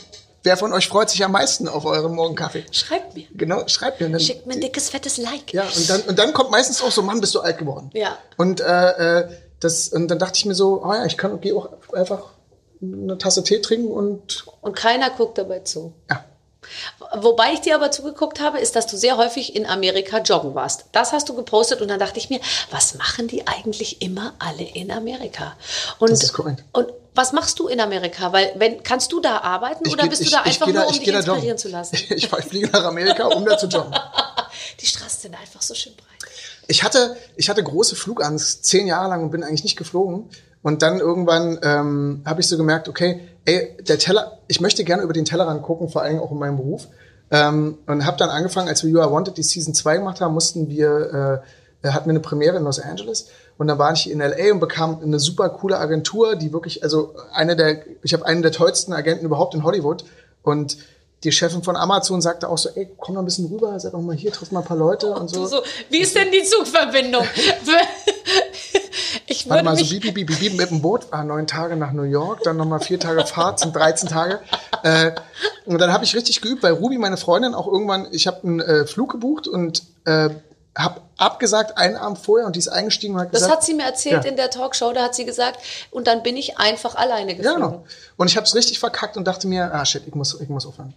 Wer 0.43 0.57
von 0.57 0.73
euch 0.73 0.87
freut 0.87 1.09
sich 1.09 1.23
am 1.25 1.31
meisten 1.31 1.67
auf 1.67 1.85
euren 1.85 2.13
Morgenkaffee? 2.13 2.65
Schreibt 2.71 3.15
mir. 3.15 3.25
Genau, 3.33 3.67
schreibt 3.67 3.99
mir. 3.99 4.09
Dann- 4.09 4.19
Schickt 4.19 4.45
mir 4.45 4.53
ein 4.53 4.61
dickes, 4.61 4.89
fettes 4.91 5.17
Like. 5.17 5.51
Ja, 5.53 5.63
und 5.63 5.89
dann, 5.89 6.01
und 6.01 6.19
dann 6.19 6.33
kommt 6.33 6.51
meistens 6.51 6.83
auch 6.83 6.91
so, 6.91 7.01
Mann, 7.01 7.19
bist 7.19 7.33
du 7.33 7.39
alt 7.39 7.57
geworden. 7.57 7.89
Ja. 7.93 8.15
Und, 8.37 8.61
äh, 8.61 9.21
äh, 9.21 9.29
das, 9.59 9.87
und 9.89 10.07
dann 10.09 10.19
dachte 10.19 10.37
ich 10.37 10.45
mir 10.45 10.53
so, 10.53 10.83
oh 10.85 10.93
ja, 10.93 11.05
ich 11.05 11.17
kann 11.17 11.41
geh 11.41 11.53
auch 11.53 11.69
einfach 11.93 12.25
eine 12.79 13.17
Tasse 13.17 13.41
Tee 13.43 13.59
trinken 13.61 13.87
und 13.91 14.45
Und 14.61 14.75
keiner 14.75 15.09
guckt 15.09 15.39
dabei 15.39 15.61
zu. 15.61 15.93
ja. 16.11 16.23
Wobei 17.13 17.53
ich 17.53 17.61
dir 17.61 17.75
aber 17.75 17.91
zugeguckt 17.91 18.39
habe, 18.39 18.59
ist, 18.59 18.75
dass 18.75 18.87
du 18.87 18.97
sehr 18.97 19.17
häufig 19.17 19.55
in 19.55 19.65
Amerika 19.65 20.19
joggen 20.19 20.55
warst. 20.55 20.85
Das 20.91 21.13
hast 21.13 21.29
du 21.29 21.35
gepostet 21.35 21.81
und 21.81 21.87
dann 21.87 21.99
dachte 21.99 22.19
ich 22.19 22.29
mir, 22.29 22.39
was 22.71 22.95
machen 22.95 23.27
die 23.27 23.47
eigentlich 23.47 24.01
immer 24.01 24.33
alle 24.39 24.63
in 24.63 24.91
Amerika? 24.91 25.55
Und, 25.99 26.11
Das 26.11 26.23
ist 26.23 26.33
korrekt. 26.33 26.63
Und 26.73 26.87
was 27.13 27.31
machst 27.31 27.59
du 27.59 27.67
in 27.67 27.79
Amerika? 27.79 28.33
Weil 28.33 28.51
wenn 28.55 28.83
kannst 28.83 29.11
du 29.11 29.19
da 29.21 29.37
arbeiten 29.39 29.87
oder 29.89 30.03
geh- 30.03 30.09
bist 30.09 30.25
du 30.25 30.29
da 30.31 30.41
einfach 30.41 30.67
nur, 30.67 30.85
um 30.87 30.91
ich 30.93 30.99
dich 30.99 31.11
da 31.11 31.17
inspirieren 31.19 31.43
joggen. 31.43 31.57
zu 31.57 31.69
lassen? 31.69 31.95
Ich, 32.09 32.11
ich 32.11 32.27
fliege 32.29 32.69
nach 32.71 32.83
Amerika, 32.83 33.25
um 33.27 33.45
da 33.45 33.57
zu 33.57 33.67
joggen. 33.67 33.93
Die 34.81 34.85
Straßen 34.85 35.21
sind 35.21 35.35
einfach 35.39 35.61
so 35.61 35.73
schön 35.73 35.93
breit. 35.95 36.05
Ich 36.67 36.83
hatte, 36.83 37.15
ich 37.35 37.49
hatte 37.49 37.63
große 37.63 37.95
Flugangst 37.95 38.65
zehn 38.65 38.87
Jahre 38.87 39.09
lang 39.09 39.23
und 39.23 39.31
bin 39.31 39.43
eigentlich 39.43 39.63
nicht 39.63 39.77
geflogen. 39.77 40.29
Und 40.63 40.81
dann 40.81 40.99
irgendwann 40.99 41.59
ähm, 41.61 42.23
habe 42.25 42.41
ich 42.41 42.47
so 42.47 42.57
gemerkt, 42.57 42.89
okay, 42.89 43.21
ey, 43.45 43.77
der 43.87 43.97
Teller, 43.97 44.39
ich 44.47 44.61
möchte 44.61 44.83
gerne 44.83 45.03
über 45.03 45.13
den 45.13 45.25
Tellerrand 45.25 45.61
gucken, 45.61 45.89
vor 45.89 46.01
allem 46.01 46.19
auch 46.19 46.31
in 46.31 46.39
meinem 46.39 46.57
Beruf. 46.57 46.87
Ähm, 47.31 47.77
und 47.87 48.05
habe 48.05 48.17
dann 48.17 48.29
angefangen, 48.29 48.67
als 48.67 48.83
wir 48.83 48.91
You 48.91 48.99
Are 48.99 49.11
Wanted 49.11 49.37
die 49.37 49.43
Season 49.43 49.73
2 49.73 49.97
gemacht 49.97 50.21
haben, 50.21 50.33
mussten 50.33 50.69
wir, 50.69 51.41
äh, 51.83 51.87
hatten 51.89 52.05
wir 52.05 52.11
eine 52.11 52.19
Premiere 52.19 52.57
in 52.57 52.63
Los 52.63 52.79
Angeles 52.79 53.27
und 53.57 53.67
dann 53.67 53.77
war 53.77 53.93
ich 53.93 54.09
in 54.09 54.19
LA 54.19 54.51
und 54.51 54.59
bekam 54.59 54.99
eine 55.01 55.19
super 55.19 55.49
coole 55.49 55.77
Agentur, 55.77 56.35
die 56.35 56.51
wirklich, 56.51 56.83
also 56.83 57.13
eine 57.33 57.55
der, 57.55 57.83
ich 58.03 58.13
habe 58.13 58.25
einen 58.25 58.41
der 58.41 58.51
tollsten 58.51 58.93
Agenten 58.93 59.25
überhaupt 59.25 59.55
in 59.55 59.63
Hollywood 59.63 60.03
und 60.43 60.77
die 61.25 61.31
Chefin 61.31 61.63
von 61.63 61.75
Amazon 61.75 62.21
sagte 62.21 62.47
auch 62.47 62.57
so, 62.57 62.69
ey, 62.75 62.87
komm 62.99 63.15
mal 63.15 63.21
ein 63.21 63.25
bisschen 63.25 63.47
rüber, 63.47 63.79
sag 63.79 63.93
doch 63.93 64.01
mal 64.01 64.15
hier, 64.15 64.31
triff 64.31 64.51
mal 64.51 64.59
ein 64.59 64.65
paar 64.65 64.77
Leute 64.77 65.11
und 65.11 65.27
so. 65.27 65.47
so. 65.47 65.61
Wie 65.89 65.97
ist 65.97 66.15
denn 66.15 66.31
die 66.31 66.43
Zugverbindung? 66.43 67.23
ich 69.27 69.45
würde 69.45 69.49
Warte 69.49 69.65
mal, 69.65 69.75
so 69.75 69.85
bieb, 69.85 70.03
bieb, 70.03 70.13
bieb, 70.13 70.39
bieb, 70.39 70.55
mit 70.55 70.69
dem 70.69 70.81
Boot, 70.81 71.11
war 71.11 71.23
neun 71.23 71.47
Tage 71.47 71.75
nach 71.75 71.91
New 71.91 72.03
York, 72.03 72.43
dann 72.43 72.57
nochmal 72.57 72.79
vier 72.79 72.99
Tage 72.99 73.25
Fahrt, 73.25 73.59
sind 73.59 73.75
13 73.75 74.07
Tage. 74.07 74.39
Äh, 74.83 75.11
und 75.65 75.79
dann 75.79 75.91
habe 75.91 76.03
ich 76.03 76.15
richtig 76.15 76.41
geübt, 76.41 76.61
weil 76.61 76.73
Ruby, 76.73 76.99
meine 76.99 77.17
Freundin, 77.17 77.55
auch 77.55 77.67
irgendwann, 77.67 78.07
ich 78.11 78.27
habe 78.27 78.43
einen 78.43 78.59
äh, 78.59 78.85
Flug 78.85 79.11
gebucht 79.11 79.47
und 79.47 79.81
äh, 80.05 80.29
habe 80.77 81.01
abgesagt 81.17 81.77
einen 81.77 81.95
Abend 81.95 82.19
vorher 82.19 82.45
und 82.45 82.55
die 82.55 82.59
ist 82.59 82.67
eingestiegen 82.67 83.15
und 83.15 83.21
hat 83.21 83.31
gesagt. 83.31 83.49
Das 83.49 83.57
hat 83.57 83.63
sie 83.63 83.73
mir 83.73 83.85
erzählt 83.85 84.25
ja. 84.25 84.29
in 84.29 84.35
der 84.35 84.51
Talkshow, 84.51 84.91
da 84.93 85.05
hat 85.05 85.15
sie 85.15 85.25
gesagt, 85.25 85.59
und 85.89 86.05
dann 86.05 86.21
bin 86.21 86.37
ich 86.37 86.59
einfach 86.59 86.95
alleine 86.95 87.35
geflogen. 87.35 87.61
Ja, 87.61 87.67
genau. 87.67 87.85
Und 88.17 88.27
ich 88.27 88.37
habe 88.37 88.45
es 88.45 88.53
richtig 88.53 88.79
verkackt 88.79 89.17
und 89.17 89.25
dachte 89.25 89.47
mir, 89.47 89.73
ah 89.73 89.85
shit, 89.85 90.03
ich 90.05 90.13
muss, 90.13 90.39
ich 90.39 90.49
muss 90.49 90.65
aufhören. 90.65 90.93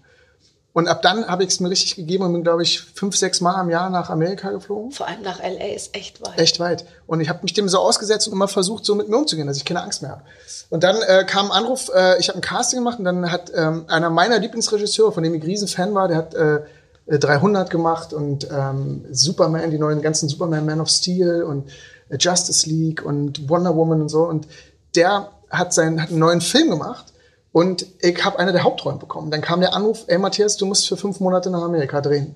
Und 0.78 0.86
ab 0.86 1.02
dann 1.02 1.26
habe 1.26 1.42
ich 1.42 1.48
es 1.48 1.58
mir 1.58 1.70
richtig 1.70 1.96
gegeben 1.96 2.22
und 2.22 2.32
bin, 2.32 2.44
glaube 2.44 2.62
ich, 2.62 2.80
fünf, 2.80 3.16
sechs 3.16 3.40
Mal 3.40 3.60
im 3.60 3.68
Jahr 3.68 3.90
nach 3.90 4.10
Amerika 4.10 4.52
geflogen. 4.52 4.92
Vor 4.92 5.08
allem 5.08 5.22
nach 5.22 5.40
LA 5.40 5.74
ist 5.74 5.92
echt 5.96 6.22
weit. 6.24 6.38
Echt 6.38 6.60
weit. 6.60 6.84
Und 7.08 7.20
ich 7.20 7.28
habe 7.28 7.40
mich 7.42 7.52
dem 7.52 7.68
so 7.68 7.80
ausgesetzt 7.80 8.28
und 8.28 8.32
immer 8.32 8.46
versucht, 8.46 8.84
so 8.84 8.94
mit 8.94 9.08
mir 9.08 9.16
umzugehen, 9.16 9.48
dass 9.48 9.56
ich 9.56 9.64
keine 9.64 9.82
Angst 9.82 10.02
mehr 10.02 10.12
habe. 10.12 10.22
Und 10.70 10.84
dann 10.84 10.94
äh, 11.02 11.24
kam 11.24 11.50
ein 11.50 11.64
Anruf, 11.64 11.90
äh, 11.92 12.20
ich 12.20 12.28
habe 12.28 12.38
ein 12.38 12.42
Casting 12.42 12.78
gemacht 12.78 13.00
und 13.00 13.06
dann 13.06 13.32
hat 13.32 13.50
ähm, 13.56 13.86
einer 13.88 14.08
meiner 14.08 14.38
Lieblingsregisseure, 14.38 15.10
von 15.10 15.24
dem 15.24 15.34
ich 15.34 15.42
riesen 15.42 15.66
Fan 15.66 15.96
war, 15.96 16.06
der 16.06 16.16
hat 16.16 16.34
äh, 16.34 16.60
300 17.08 17.70
gemacht 17.70 18.12
und 18.12 18.46
ähm, 18.48 19.04
Superman, 19.10 19.72
die 19.72 19.78
neuen 19.78 20.00
ganzen 20.00 20.28
Superman, 20.28 20.64
Man 20.64 20.80
of 20.80 20.90
Steel 20.90 21.42
und 21.42 21.68
äh, 22.08 22.18
Justice 22.20 22.70
League 22.70 23.04
und 23.04 23.48
Wonder 23.48 23.74
Woman 23.74 24.02
und 24.02 24.10
so. 24.10 24.22
Und 24.22 24.46
der 24.94 25.30
hat, 25.50 25.74
seinen, 25.74 26.00
hat 26.00 26.10
einen 26.10 26.20
neuen 26.20 26.40
Film 26.40 26.70
gemacht 26.70 27.06
und 27.52 27.86
ich 28.00 28.24
habe 28.24 28.38
eine 28.38 28.52
der 28.52 28.62
Hauptrollen 28.62 28.98
bekommen. 28.98 29.30
Dann 29.30 29.40
kam 29.40 29.60
der 29.60 29.74
Anruf, 29.74 30.04
ey 30.06 30.18
Matthias, 30.18 30.56
du 30.56 30.66
musst 30.66 30.88
für 30.88 30.96
fünf 30.96 31.20
Monate 31.20 31.50
nach 31.50 31.62
Amerika 31.62 32.00
drehen. 32.00 32.34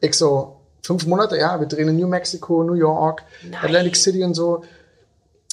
Ich 0.00 0.14
so, 0.14 0.56
fünf 0.82 1.06
Monate, 1.06 1.38
ja, 1.38 1.58
wir 1.60 1.66
drehen 1.66 1.88
in 1.88 1.96
New 1.96 2.08
Mexico, 2.08 2.62
New 2.62 2.74
York, 2.74 3.22
Nein. 3.42 3.60
Atlantic 3.62 3.96
City 3.96 4.24
und 4.24 4.34
so. 4.34 4.62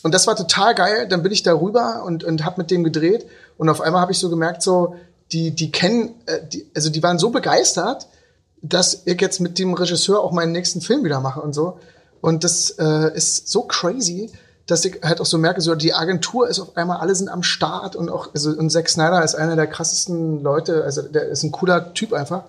Und 0.04 0.14
das 0.14 0.28
war 0.28 0.36
total 0.36 0.76
geil. 0.76 1.08
Dann 1.08 1.24
bin 1.24 1.32
ich 1.32 1.44
da 1.44 1.54
rüber 1.54 2.04
und, 2.06 2.24
und 2.24 2.46
habe 2.46 2.62
mit 2.62 2.72
dem 2.72 2.84
gedreht. 2.84 3.26
Und 3.58 3.70
auf 3.70 3.82
einmal 3.82 4.02
habe 4.02 4.12
ich 4.12 4.20
so 4.20 4.30
gemerkt, 4.30 4.62
so, 4.62 4.96
die, 5.32 5.52
die 5.52 5.72
kennen, 5.72 6.16
äh, 6.26 6.40
die, 6.48 6.70
also 6.76 6.90
die 6.90 7.04
waren 7.04 7.20
so 7.20 7.30
begeistert, 7.30 8.08
dass 8.62 9.04
ich 9.06 9.20
jetzt 9.20 9.40
mit 9.40 9.60
dem 9.60 9.74
Regisseur 9.74 10.22
auch 10.22 10.32
meinen 10.32 10.52
nächsten 10.52 10.82
Film 10.82 11.04
wieder 11.04 11.20
mache 11.20 11.42
und 11.42 11.54
so. 11.54 11.80
Und 12.22 12.44
das 12.44 12.72
äh, 12.72 13.16
ist 13.16 13.50
so 13.50 13.64
crazy, 13.64 14.32
dass 14.68 14.84
ich 14.84 15.00
halt 15.04 15.22
auch 15.22 15.26
so 15.26 15.38
merke, 15.38 15.62
so 15.62 15.76
die 15.76 15.94
Agentur 15.94 16.48
ist 16.48 16.60
auf 16.60 16.76
einmal, 16.76 16.98
alle 16.98 17.16
sind 17.16 17.30
am 17.30 17.42
Start 17.42 17.96
und 17.96 18.10
auch, 18.10 18.30
also 18.34 18.52
und 18.52 18.70
Zack 18.70 18.90
Snyder 18.90 19.24
ist 19.24 19.36
einer 19.36 19.56
der 19.56 19.68
krassesten 19.68 20.44
Leute, 20.44 20.84
also 20.84 21.02
der 21.02 21.24
ist 21.30 21.44
ein 21.44 21.52
cooler 21.52 21.94
Typ 21.94 22.14
einfach. 22.14 22.44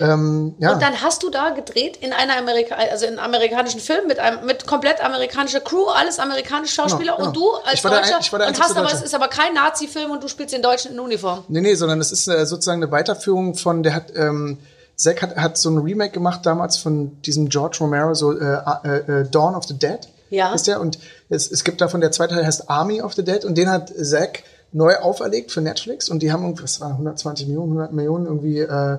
Ähm, 0.00 0.54
ja. 0.58 0.72
Und 0.72 0.80
dann 0.80 1.02
hast 1.02 1.24
du 1.24 1.30
da 1.30 1.50
gedreht 1.50 1.96
in 1.96 2.12
einer 2.12 2.36
Amerika 2.36 2.76
also 2.76 3.06
in 3.06 3.18
einem 3.18 3.34
amerikanischen 3.34 3.80
Film 3.80 4.06
mit 4.06 4.20
einem 4.20 4.46
mit 4.46 4.64
komplett 4.64 5.04
amerikanischer 5.04 5.58
Crew, 5.58 5.86
alles 5.86 6.20
amerikanische 6.20 6.74
Schauspieler 6.74 7.16
genau, 7.16 7.16
genau. 7.16 7.28
und 7.28 7.36
du 7.36 7.68
als 7.68 7.82
Deutscher 7.82 8.38
der 8.38 8.48
und 8.48 8.60
hast 8.60 8.76
aber 8.76 8.92
es 8.92 9.02
ist 9.02 9.14
aber 9.14 9.26
kein 9.26 9.54
Nazi-Film 9.54 10.12
und 10.12 10.22
du 10.22 10.28
spielst 10.28 10.54
den 10.54 10.62
Deutschen 10.62 10.92
in 10.92 11.00
Uniform. 11.00 11.42
Nee, 11.48 11.62
nee, 11.62 11.74
sondern 11.74 12.00
es 12.00 12.12
ist 12.12 12.28
äh, 12.28 12.46
sozusagen 12.46 12.80
eine 12.80 12.92
Weiterführung 12.92 13.56
von 13.56 13.82
der 13.82 13.94
hat 13.94 14.14
ähm, 14.14 14.58
Zack 14.94 15.22
hat, 15.22 15.36
hat 15.36 15.58
so 15.58 15.70
ein 15.70 15.78
Remake 15.78 16.12
gemacht 16.12 16.46
damals 16.46 16.76
von 16.76 17.20
diesem 17.22 17.48
George 17.48 17.78
Romero 17.80 18.14
so 18.14 18.38
äh, 18.38 18.58
äh, 18.84 18.98
äh 18.98 19.28
Dawn 19.28 19.56
of 19.56 19.64
the 19.64 19.76
Dead. 19.76 19.98
Ja. 20.30 20.52
Ist 20.54 20.66
der 20.66 20.80
und 20.80 20.98
es, 21.28 21.50
es 21.50 21.64
gibt 21.64 21.80
davon 21.80 22.00
der 22.00 22.10
zweite 22.10 22.34
Teil 22.34 22.46
heißt 22.46 22.68
Army 22.68 23.02
of 23.02 23.14
the 23.14 23.24
Dead 23.24 23.44
und 23.44 23.56
den 23.56 23.70
hat 23.70 23.92
Zack 24.02 24.42
neu 24.72 24.96
auferlegt 24.96 25.50
für 25.50 25.60
Netflix 25.60 26.08
und 26.08 26.20
die 26.20 26.32
haben 26.32 26.42
irgendwie, 26.42 26.64
was 26.64 26.80
waren 26.80 26.92
120 26.92 27.46
Millionen, 27.46 27.72
100 27.72 27.92
Millionen 27.92 28.26
irgendwie 28.26 28.60
äh, 28.60 28.98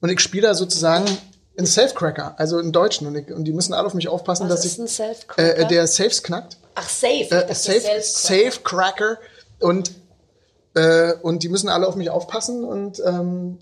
und 0.00 0.10
ich 0.10 0.20
spiele 0.20 0.48
da 0.48 0.54
sozusagen 0.54 1.04
einen 1.56 1.66
Safecracker, 1.66 2.34
also 2.38 2.58
einen 2.58 2.72
Deutschen 2.72 3.06
und, 3.06 3.16
ich, 3.16 3.30
und 3.30 3.44
die 3.44 3.52
müssen 3.52 3.74
alle 3.74 3.86
auf 3.86 3.94
mich 3.94 4.08
aufpassen, 4.08 4.44
was 4.44 4.56
dass 4.56 4.64
ist 4.64 4.74
ich 4.74 4.78
ein 4.80 4.86
Safecracker? 4.86 5.58
Äh, 5.58 5.66
der 5.68 5.86
Safes 5.86 6.22
knackt. 6.22 6.56
Ach 6.74 6.88
Safe, 6.88 7.28
äh, 7.30 7.54
Safe, 7.54 8.00
Safecracker 8.00 9.18
und 9.60 9.92
äh, 10.74 11.14
und 11.22 11.42
die 11.42 11.48
müssen 11.48 11.68
alle 11.68 11.86
auf 11.86 11.96
mich 11.96 12.10
aufpassen 12.10 12.64
und 12.64 13.00
ähm, 13.04 13.58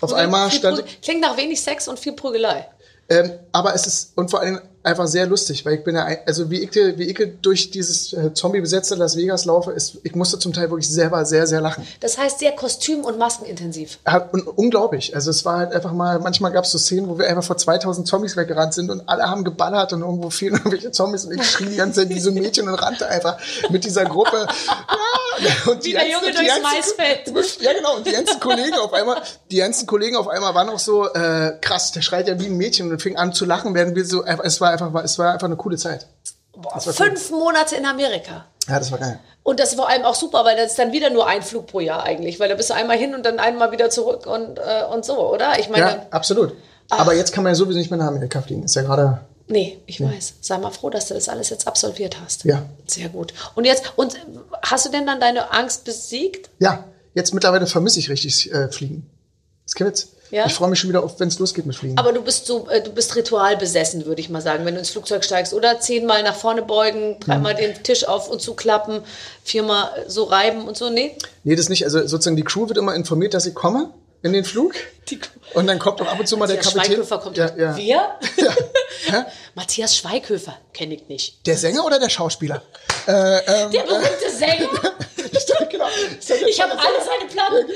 auf 0.00 0.12
einmal 0.12 0.50
stand 0.50 0.84
klingt 1.02 1.20
nach 1.20 1.36
wenig 1.36 1.60
Sex 1.60 1.88
und 1.88 1.98
viel 1.98 2.12
Prügelei. 2.12 2.68
Ähm, 3.08 3.32
aber 3.52 3.74
es 3.74 3.86
ist 3.86 4.16
und 4.16 4.30
vor 4.30 4.40
allem 4.40 4.60
einfach 4.82 5.06
sehr 5.06 5.26
lustig, 5.26 5.64
weil 5.66 5.74
ich 5.74 5.84
bin 5.84 5.94
ja, 5.94 6.06
also 6.26 6.50
wie 6.50 6.60
ich, 6.60 6.74
wie 6.74 7.04
ich 7.04 7.32
durch 7.42 7.70
dieses 7.70 8.12
äh, 8.14 8.32
Zombie-besetzte 8.32 8.94
Las 8.94 9.16
Vegas 9.16 9.44
laufe, 9.44 9.72
ist, 9.72 9.98
ich 10.04 10.14
musste 10.14 10.38
zum 10.38 10.52
Teil 10.52 10.70
wirklich 10.70 10.88
selber 10.88 11.24
sehr, 11.26 11.46
sehr 11.46 11.60
lachen. 11.60 11.86
Das 12.00 12.16
heißt 12.16 12.38
sehr 12.38 12.52
kostüm- 12.56 13.02
und 13.02 13.18
maskenintensiv. 13.18 13.98
Ja, 14.06 14.28
und 14.32 14.46
unglaublich. 14.46 15.14
Also 15.14 15.30
es 15.30 15.44
war 15.44 15.58
halt 15.58 15.72
einfach 15.72 15.92
mal, 15.92 16.18
manchmal 16.18 16.52
gab 16.52 16.64
es 16.64 16.70
so 16.70 16.78
Szenen, 16.78 17.08
wo 17.08 17.18
wir 17.18 17.28
einfach 17.28 17.44
vor 17.44 17.58
2000 17.58 18.06
Zombies 18.06 18.36
weggerannt 18.36 18.72
sind 18.72 18.90
und 18.90 19.06
alle 19.08 19.24
haben 19.24 19.44
geballert 19.44 19.92
und 19.92 20.00
irgendwo 20.00 20.30
fehlen 20.30 20.54
irgendwelche 20.56 20.90
Zombies 20.92 21.26
und 21.26 21.32
ich 21.32 21.50
schrie 21.50 21.66
die 21.66 21.76
ganze 21.76 22.00
Zeit 22.00 22.08
wie 22.08 22.20
so 22.20 22.30
ein 22.30 22.34
Mädchen 22.34 22.66
und 22.66 22.74
rannte 22.74 23.06
einfach 23.06 23.38
mit 23.68 23.84
dieser 23.84 24.04
Gruppe. 24.06 24.46
und 25.66 25.84
wie 25.84 25.92
der 25.92 26.08
Junge 26.08 26.32
durchs 26.32 26.46
ganzen, 26.46 26.62
Maisfeld. 26.62 27.60
Ja 27.60 27.72
genau, 27.72 27.96
und 27.96 28.06
die 28.06 28.12
ganzen 28.12 28.40
Kollegen 28.40 28.74
auf 28.74 28.92
einmal, 28.92 29.20
die 29.50 29.56
ganzen 29.56 29.86
Kollegen 29.86 30.16
auf 30.16 30.28
einmal 30.28 30.54
waren 30.54 30.68
auch 30.70 30.78
so, 30.78 31.06
äh, 31.12 31.52
krass, 31.60 31.92
der 31.92 32.00
schreit 32.00 32.28
ja 32.28 32.38
wie 32.40 32.46
ein 32.46 32.56
Mädchen 32.56 32.90
und 32.90 33.00
fing 33.02 33.16
an 33.16 33.32
zu 33.32 33.44
lachen, 33.44 33.74
während 33.74 33.94
wir 33.96 34.04
so, 34.04 34.24
es 34.24 34.60
war 34.60 34.69
war 34.78 34.86
einfach, 34.86 35.04
es 35.04 35.18
war 35.18 35.32
einfach 35.32 35.46
eine 35.46 35.56
coole 35.56 35.76
Zeit. 35.76 36.06
Boah, 36.52 36.80
fünf 36.80 37.30
cool. 37.30 37.38
Monate 37.38 37.76
in 37.76 37.86
Amerika. 37.86 38.46
Ja, 38.68 38.78
das 38.78 38.90
war 38.92 38.98
geil. 38.98 39.18
Und 39.42 39.58
das 39.58 39.70
ist 39.70 39.76
vor 39.76 39.88
allem 39.88 40.04
auch 40.04 40.14
super, 40.14 40.44
weil 40.44 40.56
das 40.56 40.72
ist 40.72 40.78
dann 40.78 40.92
wieder 40.92 41.10
nur 41.10 41.26
ein 41.26 41.42
Flug 41.42 41.66
pro 41.66 41.80
Jahr 41.80 42.02
eigentlich, 42.02 42.38
weil 42.38 42.48
da 42.48 42.54
bist 42.54 42.70
du 42.70 42.74
einmal 42.74 42.98
hin 42.98 43.14
und 43.14 43.24
dann 43.24 43.38
einmal 43.38 43.72
wieder 43.72 43.88
zurück 43.90 44.26
und, 44.26 44.58
äh, 44.58 44.84
und 44.92 45.04
so, 45.04 45.32
oder? 45.32 45.58
Ich 45.58 45.68
meine, 45.68 45.86
ja, 45.86 46.06
absolut. 46.10 46.52
Ach. 46.90 47.00
Aber 47.00 47.14
jetzt 47.14 47.32
kann 47.32 47.44
man 47.44 47.52
ja 47.52 47.54
sowieso 47.54 47.78
nicht 47.78 47.90
mehr 47.90 47.98
nach 47.98 48.08
Amerika 48.08 48.42
fliegen. 48.42 48.64
Ist 48.64 48.74
ja 48.74 48.82
gerade. 48.82 49.20
Nee, 49.46 49.80
ich 49.86 49.98
nee. 49.98 50.06
weiß. 50.06 50.34
Sei 50.40 50.58
mal 50.58 50.70
froh, 50.70 50.90
dass 50.90 51.06
du 51.06 51.14
das 51.14 51.28
alles 51.28 51.48
jetzt 51.48 51.66
absolviert 51.66 52.18
hast. 52.22 52.44
Ja. 52.44 52.62
Sehr 52.86 53.08
gut. 53.08 53.32
Und 53.54 53.64
jetzt, 53.64 53.92
und 53.96 54.16
hast 54.62 54.86
du 54.86 54.90
denn 54.90 55.06
dann 55.06 55.20
deine 55.20 55.52
Angst 55.52 55.84
besiegt? 55.84 56.50
Ja, 56.58 56.84
jetzt 57.14 57.32
mittlerweile 57.32 57.66
vermisse 57.66 57.98
ich 57.98 58.10
richtig 58.10 58.52
äh, 58.52 58.70
Fliegen. 58.70 59.08
Das 59.64 59.78
jetzt. 59.78 60.10
Ja? 60.30 60.46
Ich 60.46 60.54
freue 60.54 60.70
mich 60.70 60.78
schon 60.78 60.90
wieder 60.90 61.02
auf, 61.02 61.18
wenn 61.18 61.28
es 61.28 61.38
losgeht 61.38 61.66
mit 61.66 61.76
Fliegen. 61.76 61.98
Aber 61.98 62.12
du 62.12 62.22
bist 62.22 62.46
so, 62.46 62.68
äh, 62.68 62.82
du 62.82 62.92
bist 62.92 63.16
ritualbesessen, 63.16 64.06
würde 64.06 64.20
ich 64.20 64.28
mal 64.28 64.40
sagen, 64.40 64.64
wenn 64.64 64.74
du 64.74 64.80
ins 64.80 64.90
Flugzeug 64.90 65.24
steigst. 65.24 65.52
Oder 65.52 65.80
zehnmal 65.80 66.22
nach 66.22 66.36
vorne 66.36 66.62
beugen, 66.62 67.18
dreimal 67.20 67.54
mhm. 67.54 67.58
den 67.58 67.82
Tisch 67.82 68.04
auf 68.04 68.28
und 68.28 68.40
zuklappen, 68.40 69.02
viermal 69.42 69.90
so 70.06 70.24
reiben 70.24 70.68
und 70.68 70.76
so, 70.76 70.88
nee? 70.88 71.16
Nee, 71.42 71.56
das 71.56 71.68
nicht. 71.68 71.84
Also 71.84 72.00
sozusagen 72.06 72.36
die 72.36 72.44
Crew 72.44 72.68
wird 72.68 72.78
immer 72.78 72.94
informiert, 72.94 73.34
dass 73.34 73.46
ich 73.46 73.54
komme 73.54 73.90
in 74.22 74.32
den 74.32 74.44
Flug. 74.44 74.74
Und 75.54 75.66
dann 75.66 75.80
kommt 75.80 76.00
auch 76.00 76.06
ab 76.06 76.20
und 76.20 76.26
zu 76.28 76.36
mal 76.36 76.46
der, 76.46 76.56
der 76.56 76.64
Kapitän. 76.64 76.84
Schweighöfer 76.84 77.18
kommt. 77.18 77.36
Ja, 77.36 77.56
ja. 77.56 77.76
Wir? 77.76 78.10
Ja. 79.08 79.26
Matthias 79.56 79.96
Schweighöfer 79.96 80.56
kenne 80.72 80.94
ich 80.94 81.08
nicht. 81.08 81.44
Der 81.46 81.56
Sänger 81.56 81.84
oder 81.84 81.98
der 81.98 82.10
Schauspieler? 82.10 82.62
Äh, 83.08 83.12
ähm, 83.12 83.70
der 83.72 83.82
berühmte 83.82 84.26
äh, 84.26 84.30
Sänger? 84.30 84.68
ich 85.32 85.46
genau. 85.70 85.86
Ich 86.46 86.60
habe 86.62 86.72
alle 86.72 86.98
seine 87.04 87.30
Platten. 87.32 87.72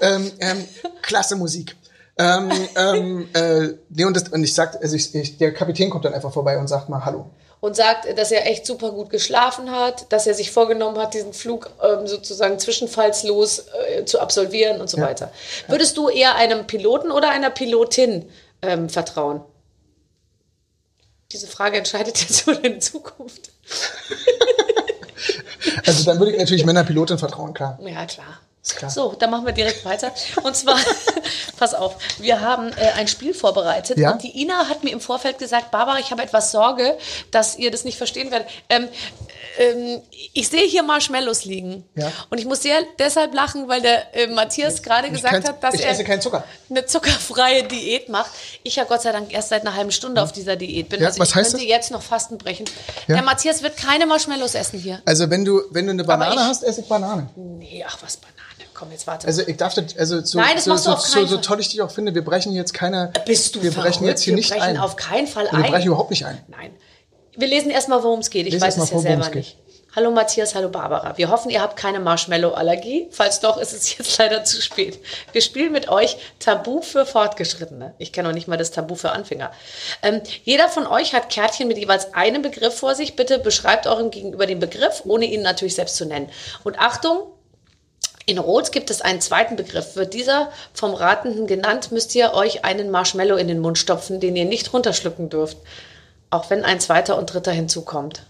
Ähm, 0.00 0.32
ähm, 0.38 0.68
klasse 1.02 1.34
Musik 1.34 1.74
ähm, 2.18 2.50
ähm, 2.76 3.28
äh, 3.34 3.74
nee, 3.90 4.04
und, 4.04 4.16
das, 4.16 4.28
und 4.30 4.42
ich 4.42 4.54
sag, 4.54 4.80
also 4.82 4.96
ich, 4.96 5.14
ich, 5.14 5.36
der 5.36 5.52
Kapitän 5.52 5.90
kommt 5.90 6.04
dann 6.04 6.14
einfach 6.14 6.32
vorbei 6.32 6.58
und 6.58 6.66
sagt 6.68 6.88
mal 6.88 7.04
Hallo. 7.04 7.30
Und 7.60 7.74
sagt, 7.74 8.06
dass 8.18 8.30
er 8.30 8.46
echt 8.46 8.66
super 8.66 8.92
gut 8.92 9.10
geschlafen 9.10 9.70
hat, 9.70 10.12
dass 10.12 10.26
er 10.26 10.34
sich 10.34 10.50
vorgenommen 10.50 10.98
hat, 10.98 11.14
diesen 11.14 11.32
Flug 11.32 11.70
ähm, 11.82 12.06
sozusagen 12.06 12.58
zwischenfallslos 12.58 13.66
äh, 13.88 14.04
zu 14.04 14.20
absolvieren 14.20 14.80
und 14.80 14.88
so 14.88 14.98
ja. 14.98 15.04
weiter. 15.04 15.32
Würdest 15.68 15.96
du 15.96 16.08
eher 16.08 16.36
einem 16.36 16.66
Piloten 16.66 17.10
oder 17.10 17.30
einer 17.30 17.50
Pilotin 17.50 18.28
ähm, 18.62 18.88
vertrauen? 18.88 19.42
Diese 21.32 21.46
Frage 21.46 21.78
entscheidet 21.78 22.18
jetzt 22.20 22.46
über 22.46 22.56
deine 22.56 22.78
Zukunft. 22.78 23.50
also 25.84 26.04
dann 26.04 26.18
würde 26.18 26.32
ich 26.32 26.38
natürlich 26.38 26.64
meiner 26.64 26.84
Pilotin 26.84 27.18
vertrauen, 27.18 27.52
klar. 27.52 27.78
Ja, 27.82 28.06
klar. 28.06 28.38
So, 28.88 29.14
dann 29.16 29.30
machen 29.30 29.46
wir 29.46 29.52
direkt 29.52 29.84
weiter. 29.84 30.12
Und 30.42 30.56
zwar, 30.56 30.78
pass 31.58 31.72
auf, 31.72 31.96
wir 32.18 32.40
haben 32.40 32.72
äh, 32.72 32.92
ein 32.96 33.06
Spiel 33.06 33.32
vorbereitet 33.32 33.96
ja? 33.96 34.10
und 34.12 34.22
die 34.22 34.42
Ina 34.42 34.68
hat 34.68 34.82
mir 34.82 34.90
im 34.90 35.00
Vorfeld 35.00 35.38
gesagt, 35.38 35.70
Barbara, 35.70 36.00
ich 36.00 36.10
habe 36.10 36.22
etwas 36.22 36.50
Sorge, 36.50 36.98
dass 37.30 37.56
ihr 37.56 37.70
das 37.70 37.84
nicht 37.84 37.96
verstehen 37.96 38.30
werdet. 38.32 38.48
Ähm, 38.68 38.88
ähm, 39.58 40.02
ich 40.32 40.48
sehe 40.48 40.66
hier 40.66 40.82
Marshmallows 40.82 41.44
liegen. 41.44 41.84
Ja. 41.94 42.10
Und 42.30 42.38
ich 42.38 42.44
muss 42.44 42.62
sehr 42.62 42.78
deshalb 42.98 43.34
lachen, 43.34 43.68
weil 43.68 43.80
der 43.80 44.14
äh, 44.16 44.26
Matthias 44.26 44.82
gerade 44.82 45.10
gesagt 45.10 45.44
kann, 45.44 45.44
hat, 45.44 45.62
dass 45.62 45.74
er 45.80 45.96
eine 46.68 46.86
zuckerfreie 46.86 47.62
Diät 47.64 48.08
macht. 48.08 48.32
Ich 48.64 48.76
ja 48.76 48.84
Gott 48.84 49.02
sei 49.02 49.12
Dank 49.12 49.32
erst 49.32 49.50
seit 49.50 49.62
einer 49.62 49.74
halben 49.74 49.92
Stunde 49.92 50.22
auf 50.22 50.32
dieser 50.32 50.56
Diät 50.56 50.88
bin. 50.88 51.00
Ja, 51.00 51.08
also 51.08 51.20
was 51.20 51.30
ich 51.30 51.34
heißt 51.36 51.50
könnte 51.52 51.66
das? 51.66 51.76
jetzt 51.76 51.90
noch 51.92 52.02
Fasten 52.02 52.38
brechen. 52.38 52.66
Der 53.06 53.22
Matthias 53.22 53.62
wird 53.62 53.76
keine 53.76 54.06
Marshmallows 54.06 54.54
essen 54.54 54.80
hier. 54.80 55.00
Also 55.04 55.30
wenn 55.30 55.44
du, 55.44 55.62
wenn 55.70 55.86
du 55.86 55.92
eine 55.92 56.04
Banane 56.04 56.34
ich, 56.34 56.40
hast, 56.40 56.62
esse 56.64 56.80
ich 56.80 56.88
Banane. 56.88 57.28
Nee, 57.36 57.84
ach 57.86 57.98
was 58.02 58.16
Banane. 58.16 58.35
Komm, 58.76 58.92
jetzt 58.92 59.06
warte. 59.06 59.26
Also 59.26 59.42
ich 59.46 59.56
darf 59.56 59.74
das, 59.74 59.96
also 59.96 60.24
so, 60.24 60.38
Nein, 60.38 60.50
das 60.54 60.64
so, 60.64 60.70
machst 60.70 60.86
du 60.86 60.90
so, 60.90 60.94
auf 60.94 61.00
so, 61.00 61.18
keinen 61.18 61.28
so 61.28 61.36
toll 61.38 61.60
ich 61.60 61.68
dich 61.68 61.82
auch 61.82 61.90
finde, 61.90 62.14
wir 62.14 62.24
brechen 62.24 62.52
jetzt 62.52 62.74
keine, 62.74 63.12
Bist 63.24 63.54
du 63.54 63.62
wir 63.62 63.70
brechen 63.70 63.82
verrückt? 63.92 64.06
jetzt 64.08 64.22
hier 64.22 64.32
wir 64.32 64.36
nicht 64.36 64.50
brechen 64.50 64.62
ein. 64.62 64.78
auf 64.78 64.96
keinen 64.96 65.26
Fall 65.26 65.46
wir 65.46 65.54
ein. 65.54 65.70
brechen 65.70 65.88
überhaupt 65.88 66.10
nicht 66.10 66.24
ein. 66.24 66.38
Nein. 66.48 66.74
Wir 67.36 67.48
lesen 67.48 67.70
erstmal, 67.70 68.02
worum 68.02 68.20
es 68.20 68.30
geht. 68.30 68.46
Ich 68.46 68.54
Lies 68.54 68.62
weiß 68.62 68.78
es 68.78 68.90
ja 68.90 68.98
selber 68.98 69.28
nicht. 69.30 69.56
Hallo 69.94 70.10
Matthias, 70.10 70.54
hallo 70.54 70.68
Barbara. 70.68 71.16
Wir 71.16 71.30
hoffen, 71.30 71.50
ihr 71.50 71.62
habt 71.62 71.76
keine 71.78 72.00
Marshmallow-Allergie. 72.00 73.08
Falls 73.12 73.40
doch, 73.40 73.56
ist 73.56 73.72
es 73.72 73.96
jetzt 73.96 74.18
leider 74.18 74.44
zu 74.44 74.60
spät. 74.60 74.98
Wir 75.32 75.40
spielen 75.40 75.72
mit 75.72 75.88
euch 75.88 76.18
Tabu 76.38 76.82
für 76.82 77.06
Fortgeschrittene. 77.06 77.94
Ich 77.96 78.12
kenne 78.12 78.28
noch 78.28 78.34
nicht 78.34 78.46
mal 78.46 78.58
das 78.58 78.72
Tabu 78.72 78.94
für 78.94 79.12
Anfänger. 79.12 79.52
Ähm, 80.02 80.20
jeder 80.44 80.68
von 80.68 80.86
euch 80.86 81.14
hat 81.14 81.30
Kärtchen 81.30 81.66
mit 81.66 81.78
jeweils 81.78 82.12
einem 82.12 82.42
Begriff 82.42 82.78
vor 82.78 82.94
sich. 82.94 83.16
Bitte 83.16 83.38
beschreibt 83.38 83.86
eurem 83.86 84.10
Gegenüber 84.10 84.44
den 84.44 84.60
Begriff, 84.60 85.02
ohne 85.06 85.24
ihn 85.24 85.40
natürlich 85.40 85.76
selbst 85.76 85.96
zu 85.96 86.04
nennen. 86.04 86.28
Und 86.62 86.78
Achtung, 86.78 87.28
in 88.26 88.38
Rot 88.38 88.72
gibt 88.72 88.90
es 88.90 89.00
einen 89.00 89.20
zweiten 89.20 89.54
Begriff. 89.54 89.94
Wird 89.94 90.12
dieser 90.12 90.50
vom 90.74 90.94
Ratenden 90.94 91.46
genannt, 91.46 91.92
müsst 91.92 92.14
ihr 92.16 92.34
euch 92.34 92.64
einen 92.64 92.90
Marshmallow 92.90 93.36
in 93.36 93.46
den 93.46 93.60
Mund 93.60 93.78
stopfen, 93.78 94.18
den 94.18 94.34
ihr 94.34 94.44
nicht 94.44 94.72
runterschlucken 94.72 95.30
dürft. 95.30 95.56
Auch 96.30 96.50
wenn 96.50 96.64
ein 96.64 96.80
zweiter 96.80 97.16
und 97.16 97.32
dritter 97.32 97.52
hinzukommt. 97.52 98.22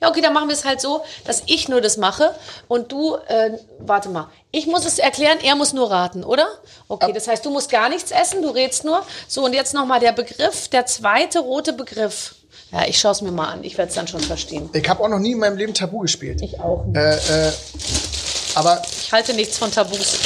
Ja, 0.00 0.08
okay, 0.08 0.20
dann 0.20 0.34
machen 0.34 0.48
wir 0.48 0.54
es 0.54 0.64
halt 0.64 0.80
so, 0.80 1.02
dass 1.24 1.42
ich 1.46 1.68
nur 1.68 1.80
das 1.80 1.96
mache 1.96 2.34
und 2.68 2.92
du, 2.92 3.16
äh, 3.26 3.52
warte 3.78 4.08
mal, 4.08 4.28
ich 4.50 4.66
muss 4.66 4.84
es 4.84 4.98
erklären, 4.98 5.38
er 5.42 5.56
muss 5.56 5.72
nur 5.72 5.90
raten, 5.90 6.24
oder? 6.24 6.46
Okay, 6.88 7.12
das 7.12 7.26
heißt, 7.26 7.44
du 7.44 7.50
musst 7.50 7.70
gar 7.70 7.88
nichts 7.88 8.10
essen, 8.10 8.42
du 8.42 8.50
redst 8.50 8.84
nur. 8.84 9.02
So, 9.26 9.44
und 9.44 9.52
jetzt 9.52 9.74
nochmal 9.74 10.00
der 10.00 10.12
Begriff, 10.12 10.68
der 10.68 10.86
zweite 10.86 11.40
rote 11.40 11.72
Begriff. 11.72 12.34
Ja, 12.70 12.84
ich 12.86 12.98
schaue 12.98 13.12
es 13.12 13.22
mir 13.22 13.32
mal 13.32 13.48
an, 13.48 13.64
ich 13.64 13.78
werde 13.78 13.88
es 13.88 13.94
dann 13.94 14.06
schon 14.06 14.20
verstehen. 14.20 14.68
Ich 14.72 14.88
habe 14.88 15.02
auch 15.02 15.08
noch 15.08 15.18
nie 15.18 15.32
in 15.32 15.38
meinem 15.38 15.56
Leben 15.56 15.74
Tabu 15.74 16.00
gespielt. 16.00 16.42
Ich 16.42 16.60
auch 16.60 16.84
nicht. 16.84 16.96
Äh, 16.96 17.48
äh, 17.48 17.52
aber 18.54 18.82
Ich 18.90 19.12
halte 19.12 19.34
nichts 19.34 19.58
von 19.58 19.70
Tabus. 19.70 20.18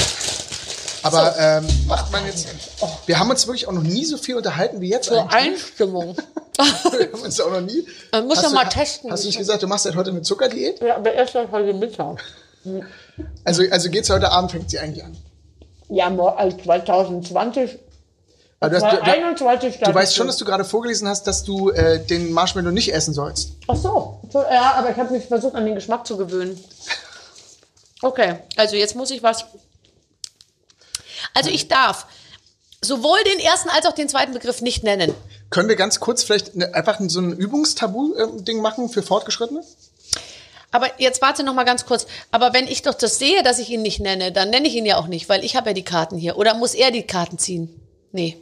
aber 1.03 1.35
ähm, 1.39 1.67
macht 1.87 2.11
man 2.13 2.25
jetzt. 2.27 2.47
Wir 3.07 3.19
haben 3.19 3.31
uns 3.31 3.47
wirklich 3.47 3.67
auch 3.69 3.73
noch 3.73 3.83
nie 3.83 4.05
so 4.05 4.17
viel 4.19 4.37
unterhalten 4.37 4.81
wie 4.81 4.91
jetzt. 4.91 5.07
Zur 5.07 5.21
eigentlich. 5.33 5.63
Einstimmung. 5.63 6.17
Wir 6.59 7.13
haben 7.13 7.23
uns 7.23 7.41
auch 7.41 7.51
noch 7.53 7.61
nie. 7.61 7.87
Man 8.11 8.27
muss 8.27 8.39
Hast 8.39 8.47
doch 8.47 8.51
du- 8.51 8.57
mal 8.57 8.65
testen. 8.65 9.13
Hast 9.13 9.23
du 9.23 9.29
nicht 9.29 9.39
gesagt, 9.39 9.63
du 9.63 9.69
machst 9.69 9.85
seit 9.85 9.95
heute 9.95 10.11
eine 10.11 10.23
Zuckerdiät? 10.23 10.81
Ja, 10.81 10.97
aber 10.97 11.13
erst 11.13 11.35
heute 11.35 11.73
Mittag. 11.73 12.21
Also, 13.45 13.63
also 13.71 13.91
geht's 13.91 14.11
heute 14.11 14.29
Abend, 14.31 14.51
fängt 14.51 14.69
sie 14.69 14.79
eigentlich 14.81 15.05
an. 15.05 15.17
Ja, 15.89 16.09
also 16.37 16.57
2020, 16.59 17.79
Aber 18.61 18.71
du, 18.71 18.77
hast, 18.85 18.93
du, 18.93 18.97
du, 18.97 19.03
21 19.11 19.79
du 19.79 19.95
weißt 19.95 20.15
schon, 20.17 20.27
dass 20.27 20.37
du 20.37 20.45
gerade 20.45 20.65
vorgelesen 20.65 21.07
hast, 21.09 21.27
dass 21.29 21.45
du 21.45 21.71
äh, 21.71 22.05
den 22.05 22.33
Marshmallow 22.33 22.73
nicht 22.73 22.93
essen 22.93 23.15
sollst. 23.15 23.53
Ach 23.69 23.77
so. 23.77 24.21
so. 24.31 24.41
Ja, 24.43 24.75
aber 24.75 24.91
ich 24.91 24.97
habe 24.97 25.13
mich 25.13 25.25
versucht, 25.27 25.55
an 25.55 25.65
den 25.65 25.77
Geschmack 25.77 26.07
zu 26.07 26.17
gewöhnen. 26.17 26.59
Okay, 28.03 28.39
also 28.57 28.77
jetzt 28.77 28.95
muss 28.95 29.11
ich 29.11 29.23
was. 29.23 29.45
Also 31.35 31.51
ich 31.51 31.69
darf 31.69 32.07
sowohl 32.81 33.19
den 33.25 33.41
ersten 33.41 33.69
als 33.71 33.87
auch 33.87 33.95
den 33.95 34.09
zweiten 34.09 34.33
Begriff 34.33 34.61
nicht 34.61 34.85
nennen. 34.85 35.15
Können 35.51 35.69
wir 35.69 35.77
ganz 35.77 36.01
kurz 36.01 36.23
vielleicht 36.23 36.55
ne, 36.55 36.75
einfach 36.75 36.99
so 37.09 37.21
ein 37.21 37.33
Übungstabu-Ding 37.33 38.61
machen 38.61 38.89
für 38.89 39.03
Fortgeschrittene? 39.03 39.65
Aber 40.71 41.01
jetzt 41.01 41.23
warte 41.23 41.43
noch 41.43 41.55
mal 41.55 41.65
ganz 41.65 41.87
kurz. 41.87 42.07
Aber 42.31 42.53
wenn 42.53 42.69
ich 42.69 42.83
doch 42.83 42.95
das 42.95 43.19
sehe, 43.19 43.43
dass 43.43 43.59
ich 43.59 43.71
ihn 43.71 43.83
nicht 43.83 44.01
nenne, 44.01 44.33
dann 44.33 44.51
nenne 44.51 44.69
ich 44.69 44.75
ihn 44.75 44.85
ja 44.87 44.99
auch 44.99 45.07
nicht, 45.07 45.29
weil 45.29 45.45
ich 45.45 45.57
habe 45.57 45.71
ja 45.71 45.75
die 45.75 45.85
Karten 45.85 46.19
hier. 46.19 46.37
Oder 46.37 46.55
muss 46.55 46.75
er 46.75 46.91
die 46.91 47.05
Karten 47.05 47.39
ziehen? 47.39 47.81
Nee. 48.13 48.37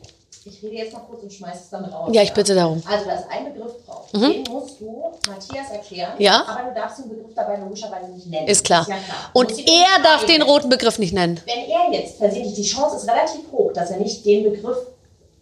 Ich 0.48 0.62
rede 0.62 0.76
jetzt 0.76 0.92
mal 0.92 1.00
kurz 1.00 1.22
und 1.24 1.32
schmeiß 1.32 1.56
es 1.64 1.70
damit 1.70 1.92
raus. 1.92 2.08
Ja, 2.12 2.22
ich 2.22 2.32
bitte 2.32 2.54
darum. 2.54 2.80
Also, 2.88 3.04
da 3.04 3.14
ist 3.16 3.24
ein 3.28 3.52
Begriff 3.52 3.72
drauf. 3.84 4.06
Den 4.12 4.44
musst 4.44 4.80
du 4.80 5.12
Matthias 5.28 5.70
erklären. 5.72 6.12
Ja. 6.18 6.44
Aber 6.46 6.68
du 6.68 6.74
darfst 6.74 6.98
den 7.00 7.08
Begriff 7.08 7.34
dabei 7.34 7.56
logischerweise 7.56 8.10
nicht 8.12 8.28
nennen. 8.28 8.46
Ist 8.46 8.64
klar. 8.64 8.86
ja 8.88 8.96
klar. 8.96 9.30
Und 9.32 9.50
er 9.58 10.02
darf 10.04 10.24
den 10.26 10.42
roten 10.42 10.68
Begriff 10.68 10.98
nicht 11.00 11.12
nennen. 11.12 11.40
Wenn 11.46 11.64
er 11.68 11.92
jetzt 12.00 12.18
versehentlich, 12.18 12.54
die 12.54 12.62
Chance 12.64 12.96
ist 12.96 13.08
relativ 13.08 13.50
hoch, 13.50 13.72
dass 13.72 13.90
er 13.90 13.96
nicht 13.98 14.24
den 14.24 14.44
Begriff 14.44 14.78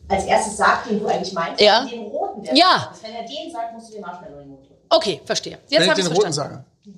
als 0.09 0.25
erstes 0.25 0.57
sagt, 0.57 0.89
den 0.91 1.01
du 1.01 1.07
eigentlich 1.07 1.33
meinst, 1.35 1.61
Ja. 1.61 1.85
den 1.85 2.03
roten, 2.07 2.43
der 2.43 2.55
Ja. 2.55 2.91
Wenn 3.03 3.15
er 3.15 3.23
den 3.23 3.51
sagt, 3.53 3.75
musst 3.75 3.89
du 3.89 3.93
den 3.95 4.01
Marshmallow 4.03 4.37
in 4.37 4.41
den 4.45 4.49
Mund 4.51 4.63
drücken. 4.67 4.83
Okay, 4.89 5.21
verstehe. 5.25 5.59
Jetzt 5.69 5.71
Wenn 5.71 5.83
ich 5.83 5.91
habe 5.91 6.01
ich 6.01 6.07
den 6.07 6.13
es 6.13 6.19
roten 6.19 6.33
verstanden. 6.33 6.65
sage. 6.85 6.95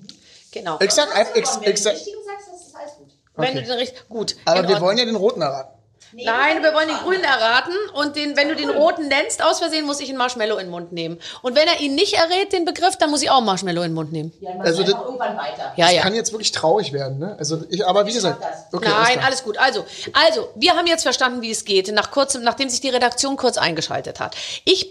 Genau. 0.52 0.78
Ich 0.80 0.90
sag 0.92 1.16
einfach, 1.16 1.34
ich, 1.34 1.44
Wenn 1.44 1.54
du 1.54 1.61
den 1.61 1.88
richtigen 1.92 2.16
sagst, 2.24 2.48
das 2.52 2.66
ist 2.68 2.76
alles 2.76 2.96
gut. 2.98 3.07
Wenn 3.34 3.44
okay. 3.50 3.61
du 3.61 3.66
den 3.66 3.72
richtig 3.78 4.09
gut. 4.09 4.36
aber 4.44 4.66
wir 4.68 4.80
wollen 4.80 4.96
ja 4.98 5.04
den 5.04 5.16
roten 5.16 5.42
erraten. 5.42 5.76
Nee, 6.16 6.24
Nein, 6.24 6.62
wir 6.62 6.72
wollen 6.72 6.88
den 6.88 6.96
grünen 6.96 7.24
erraten 7.24 7.74
und 7.92 8.16
den, 8.16 8.38
wenn 8.38 8.48
du 8.48 8.56
den 8.56 8.70
roten 8.70 9.06
nennst, 9.08 9.42
aus 9.44 9.58
Versehen 9.58 9.84
muss 9.84 10.00
ich 10.00 10.08
einen 10.08 10.16
Marshmallow 10.16 10.54
in 10.56 10.64
den 10.68 10.70
Mund 10.70 10.90
nehmen. 10.90 11.20
Und 11.42 11.54
wenn 11.54 11.68
er 11.68 11.78
ihn 11.80 11.94
nicht 11.94 12.14
errät, 12.14 12.54
den 12.54 12.64
Begriff, 12.64 12.96
dann 12.96 13.10
muss 13.10 13.20
ich 13.20 13.28
auch 13.30 13.36
einen 13.36 13.44
Marshmallow 13.44 13.82
in 13.82 13.90
den 13.90 13.94
Mund 13.94 14.12
nehmen. 14.12 14.32
Ja, 14.40 14.52
dann 14.52 14.62
Also 14.62 14.82
das- 14.82 14.92
irgendwann 14.92 15.36
weiter. 15.36 15.74
Ja, 15.76 15.84
Das 15.84 15.94
ja. 15.94 16.00
kann 16.00 16.14
jetzt 16.14 16.32
wirklich 16.32 16.52
traurig 16.52 16.94
werden, 16.94 17.18
ne? 17.18 17.36
Also 17.38 17.62
ich, 17.68 17.86
aber 17.86 18.06
wie 18.06 18.14
gesagt, 18.14 18.42
okay, 18.72 18.86
alles 18.86 18.98
Nein, 19.08 19.12
klar. 19.18 19.26
alles 19.26 19.44
gut. 19.44 19.58
Also, 19.58 19.84
also, 20.26 20.48
wir 20.54 20.74
haben 20.74 20.86
jetzt 20.86 21.02
verstanden, 21.02 21.42
wie 21.42 21.50
es 21.50 21.66
geht, 21.66 21.92
nach 21.92 22.10
kurzem, 22.10 22.42
nachdem 22.42 22.70
sich 22.70 22.80
die 22.80 22.88
Redaktion 22.88 23.36
kurz 23.36 23.58
eingeschaltet 23.58 24.18
hat. 24.18 24.34
Ich 24.64 24.90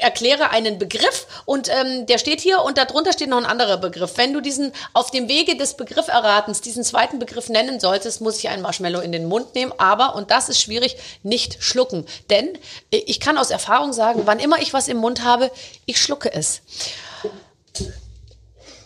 erkläre 0.00 0.50
einen 0.50 0.78
Begriff 0.78 1.26
und 1.46 1.70
ähm, 1.70 2.04
der 2.04 2.18
steht 2.18 2.42
hier 2.42 2.60
und 2.62 2.76
darunter 2.76 3.14
steht 3.14 3.30
noch 3.30 3.38
ein 3.38 3.46
anderer 3.46 3.78
Begriff. 3.78 4.12
Wenn 4.18 4.34
du 4.34 4.42
diesen 4.42 4.72
auf 4.92 5.10
dem 5.12 5.28
Wege 5.28 5.56
des 5.56 5.78
Begrifferratens 5.78 6.60
diesen 6.60 6.84
zweiten 6.84 7.18
Begriff 7.18 7.48
nennen 7.48 7.80
solltest, 7.80 8.20
muss 8.20 8.36
ich 8.38 8.50
einen 8.50 8.60
Marshmallow 8.60 9.00
in 9.00 9.12
den 9.12 9.24
Mund 9.26 9.54
nehmen, 9.54 9.72
aber, 9.78 10.14
und 10.14 10.30
das 10.30 10.50
ist 10.50 10.57
schwierig, 10.60 10.96
nicht 11.22 11.62
schlucken. 11.62 12.06
Denn 12.30 12.56
äh, 12.90 12.98
ich 13.06 13.20
kann 13.20 13.38
aus 13.38 13.50
Erfahrung 13.50 13.92
sagen, 13.92 14.22
wann 14.24 14.38
immer 14.38 14.60
ich 14.60 14.72
was 14.72 14.88
im 14.88 14.98
Mund 14.98 15.24
habe, 15.24 15.50
ich 15.86 16.00
schlucke 16.00 16.32
es. 16.32 16.60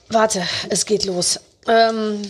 Warte, 0.09 0.47
es 0.69 0.85
geht 0.85 1.05
los. 1.05 1.41
Ähm, 1.67 2.23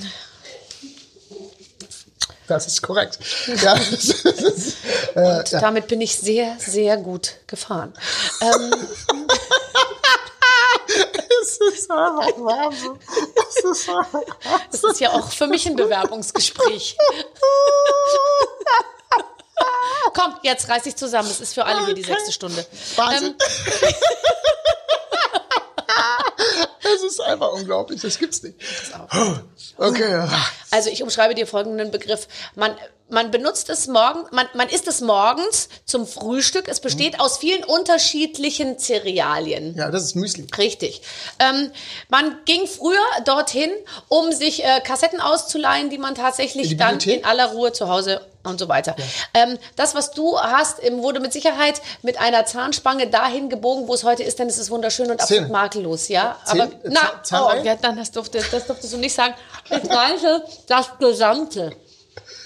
Das 2.47 2.67
ist 2.67 2.83
korrekt. 2.83 3.19
Ja, 3.63 3.75
äh, 5.15 5.39
Und 5.39 5.53
damit 5.55 5.89
bin 5.89 6.01
ich 6.01 6.17
sehr, 6.17 6.57
sehr 6.59 6.97
gut 6.99 7.37
gefahren. 7.47 7.93
Ähm, 8.41 8.75
das 11.41 11.59
ist 11.75 11.91
einfach 11.91 12.37
Wahnsinn. 12.39 12.99
Das 13.35 13.65
ist 13.65 13.89
einfach 13.89 14.23
das 14.71 14.85
ist 14.85 15.01
ja 15.01 15.11
auch 15.13 15.31
für 15.33 15.47
mich 15.47 15.67
ein 15.67 15.77
Bewerbungsgespräch. 15.77 16.97
Komm, 20.15 20.35
jetzt 20.43 20.69
reiß 20.69 20.83
dich 20.83 20.97
zusammen. 20.97 21.31
Es 21.31 21.41
ist 21.41 21.55
für 21.55 21.65
alle 21.65 21.85
hier 21.87 21.95
die 21.95 22.03
sechste 22.03 22.33
Stunde. 22.33 22.67
Wahnsinn. 22.97 23.35
Ähm, 23.35 23.35
Das 26.83 27.03
ist 27.03 27.21
einfach 27.21 27.53
unglaublich, 27.53 28.01
das 28.03 28.19
gibt's 28.19 28.43
nicht. 28.43 28.57
Okay, 29.79 30.29
also 30.71 30.91
ich 30.91 31.03
umschreibe 31.03 31.35
dir 31.35 31.47
folgenden 31.47 31.91
Begriff. 31.91 32.29
Man, 32.55 32.75
man 33.09 33.31
benutzt 33.31 33.71
es 33.71 33.87
morgen, 33.87 34.25
man, 34.31 34.47
man 34.55 34.69
isst 34.69 34.89
es 34.89 35.01
morgens 35.01 35.69
zum 35.85 36.07
Frühstück. 36.07 36.69
Es 36.69 36.81
besteht 36.81 37.21
aus 37.21 37.39
vielen 37.39 37.65
unterschiedlichen 37.65 38.79
Cerealien. 38.79 39.75
ja, 39.77 39.91
das 39.91 40.03
ist 40.05 40.17
Müsli. 40.17 40.47
Richtig. 40.59 41.03
Ähm, 41.39 41.71
man 42.09 42.37
ging 42.45 42.67
früher 42.67 42.99
dorthin, 43.25 43.71
um 44.09 44.33
sich 44.33 44.65
äh, 44.65 44.81
Kassetten 44.81 45.21
auszuleihen, 45.21 45.89
die 45.89 45.99
man 45.99 46.15
tatsächlich 46.15 46.69
die 46.69 46.77
dann 46.77 46.99
Bibliothek? 46.99 47.21
in 47.21 47.25
aller 47.25 47.53
Ruhe 47.53 47.73
zu 47.73 47.89
Hause 47.89 48.21
und 48.45 48.59
so 48.59 48.69
weiter. 48.69 48.97
Ähm, 49.35 49.59
das, 49.77 49.95
was 49.95 50.11
du 50.13 50.39
hast, 50.39 50.83
ähm, 50.83 51.03
wurde 51.03 51.21
mit 51.21 51.33
Sicherheit 51.33 51.81
mit 52.03 52.19
einer 52.21 52.45
Zahnspange 52.47 53.07
dahin 53.09 53.49
gebogen, 53.49 53.87
wo 53.89 53.95
es 53.95 54.05
heute 54.05 54.23
ist, 54.23 54.39
denn 54.39 54.49
es 54.49 54.59
ist 54.59 54.71
wunderschön 54.71 55.11
und 55.11 55.21
absolut 55.21 55.51
makellos, 55.51 56.09
ja. 56.09 56.37
Zähne- 56.45 56.63
Aber 56.65 56.73
äh, 56.73 56.77
na, 56.91 57.01
Zahn- 57.01 57.25
Zahnreihe? 57.25 57.61
oh, 57.63 57.65
ja, 57.67 57.77
dann 57.77 57.97
das 57.97 58.11
durfte, 58.11 58.39
das 58.51 58.67
durftest 58.67 58.93
du 58.93 58.99
nicht 58.99 59.15
sagen. 59.15 59.35
Ich 59.71 59.85
meinte 59.89 60.45
das 60.67 60.87
Gesamte. 60.99 61.73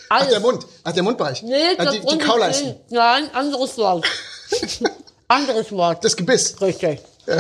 Ach, 0.09 0.19
Alles. 0.21 0.29
der 0.31 0.41
Mund. 0.41 0.65
Ach, 0.85 0.93
der 0.93 1.03
Mundbereich. 1.03 1.43
Nee, 1.43 1.57
Ach, 1.79 1.85
das 1.85 1.95
die, 1.95 2.01
die 2.01 2.19
Kauleisten. 2.19 2.77
Nein, 2.91 3.29
anderes 3.35 3.77
Wort. 3.79 4.07
anderes 5.29 5.73
Wort. 5.73 6.05
Das 6.05 6.17
Gebiss. 6.17 6.61
Richtig. 6.61 7.01
Du 7.27 7.33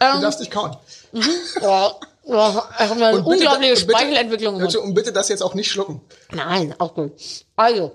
Ähm, 0.00 0.20
darfst 0.20 0.40
nicht 0.40 0.52
kauen. 0.52 0.76
Ja, 1.12 1.22
ja, 1.62 1.92
habe 2.28 3.04
eine 3.04 3.16
Und 3.18 3.24
unglaubliche 3.24 3.74
bitte- 3.74 3.90
Speichelentwicklung. 3.90 4.58
Bitte, 4.58 4.80
und 4.80 4.94
bitte 4.94 5.12
das 5.12 5.28
jetzt 5.28 5.42
auch 5.42 5.54
nicht 5.54 5.70
schlucken. 5.70 6.00
Nein, 6.30 6.74
auch 6.78 6.94
gut. 6.94 7.12
Also, 7.56 7.92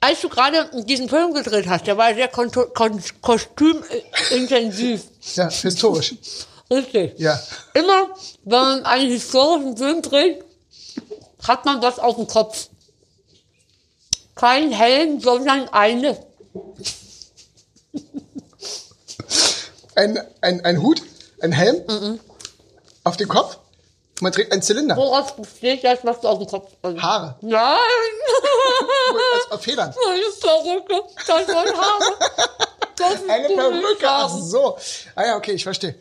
als 0.00 0.20
du 0.20 0.28
gerade 0.28 0.68
diesen 0.84 1.08
Film 1.08 1.32
gedreht 1.34 1.66
hast, 1.68 1.86
der 1.86 1.96
war 1.96 2.12
sehr 2.14 2.28
kostümintensiv. 2.28 5.02
Ja, 5.34 5.48
historisch. 5.50 6.14
Richtig. 6.72 7.14
Ja. 7.18 7.40
Immer, 7.74 8.08
wenn 8.44 8.60
man 8.60 8.84
einen 8.84 9.10
historischen 9.10 9.76
Film 9.76 10.02
dreht, 10.02 10.44
hat 11.46 11.64
man 11.64 11.80
was 11.82 11.98
auf 11.98 12.16
dem 12.16 12.26
Kopf. 12.26 12.68
Kein 14.34 14.70
Helm, 14.72 15.20
sondern 15.20 15.68
eine. 15.68 16.16
Ein, 19.94 20.18
ein, 20.40 20.64
ein 20.64 20.82
Hut, 20.82 21.02
ein 21.40 21.52
Helm 21.52 21.82
Mhm. 21.88 22.20
Auf 23.10 23.16
dem 23.16 23.28
Kopf. 23.28 23.58
Man 24.20 24.32
trägt 24.32 24.52
einen 24.52 24.62
Zylinder. 24.62 24.96
Woraus 24.96 25.34
besteht 25.36 25.82
das, 25.84 25.98
was 26.02 26.20
du 26.20 26.28
auf 26.28 26.38
dem 26.38 26.46
Kopf 26.46 26.70
hast? 26.82 27.02
Haare. 27.02 27.36
Nein! 27.40 27.76
Als, 29.34 29.52
auf 29.52 29.62
Federn. 29.62 29.94
Eine 30.08 30.22
Perücke, 30.40 31.02
das 31.26 31.48
waren 31.48 31.76
Haare. 31.76 32.14
Das 32.96 33.14
ist 33.14 33.30
Eine 33.30 33.48
Perücke. 33.48 34.06
Ach 34.06 34.28
so. 34.28 34.76
Ah 35.14 35.26
ja, 35.26 35.36
okay, 35.36 35.52
ich 35.52 35.62
verstehe. 35.64 35.94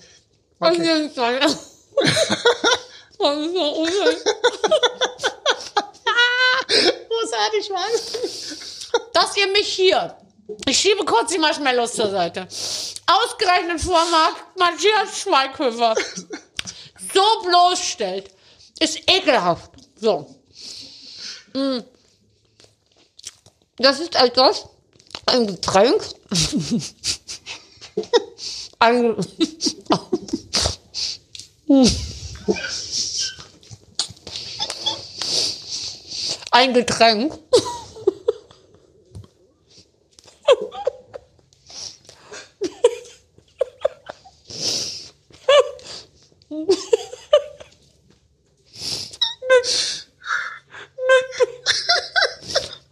Auf 0.59 0.71
Okay. 0.71 0.83
jeden 0.83 1.11
Fall. 1.11 1.39
Das 3.21 3.35
ist 3.35 3.53
so 3.53 3.61
unheimlich. 3.73 4.17
ich 7.59 7.69
weiß. 7.69 8.91
dass 9.13 9.35
ihr 9.35 9.47
mich 9.47 9.67
hier, 9.67 10.15
ich 10.65 10.77
schiebe 10.79 11.03
kurz 11.03 11.31
die 11.33 11.37
Marshmallows 11.37 11.93
zur 11.93 12.09
Seite, 12.09 12.47
ausgerechnet 13.07 13.81
vor 13.81 14.01
Marc 14.09 14.35
Matthias 14.57 15.19
Schweighöfer 15.19 15.95
so 17.13 17.21
bloßstellt, 17.43 18.31
ist 18.79 18.99
ekelhaft. 19.09 19.71
So. 19.95 20.35
Mm. 21.53 21.79
Das 23.77 23.99
ist 23.99 24.15
etwas, 24.15 24.65
ein 25.25 25.47
Getränk. 25.47 26.03
ein, 28.79 29.15
ein 36.51 36.73
Getränk. 36.73 37.39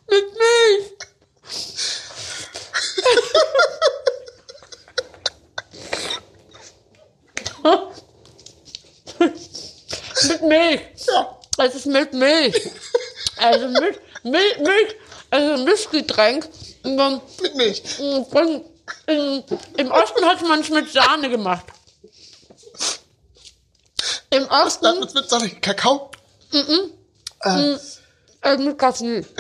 mit 0.08 0.26
Milch. 0.38 0.94
mit 10.28 10.42
Milch. 10.44 10.82
Es 11.60 11.76
ist 11.76 11.87
mit 12.00 12.14
Milch. 12.14 12.70
Also 13.38 13.68
mit 13.68 14.00
Milch, 14.24 14.58
Milch, 14.60 14.96
also 15.30 15.64
Mischgetränk. 15.64 16.48
Und 16.84 16.98
dann, 16.98 17.22
Mit 17.42 17.56
Milch. 17.56 17.84
dann, 18.32 18.62
im, 19.08 19.44
Im 19.78 19.92
Osten 19.92 20.26
hat 20.26 20.42
man 20.48 20.62
es 20.62 20.70
mit 20.70 20.92
Sahne 20.92 21.30
gemacht. 21.30 21.66
Im 24.30 24.48
Osten 24.48 24.84
Dann 24.86 25.00
mit, 25.00 25.14
mit 25.14 25.30
Sahne. 25.30 25.50
Kakao. 25.62 26.12
äh, 28.42 28.58
mit 28.58 28.78
Kaffee. 28.78 29.26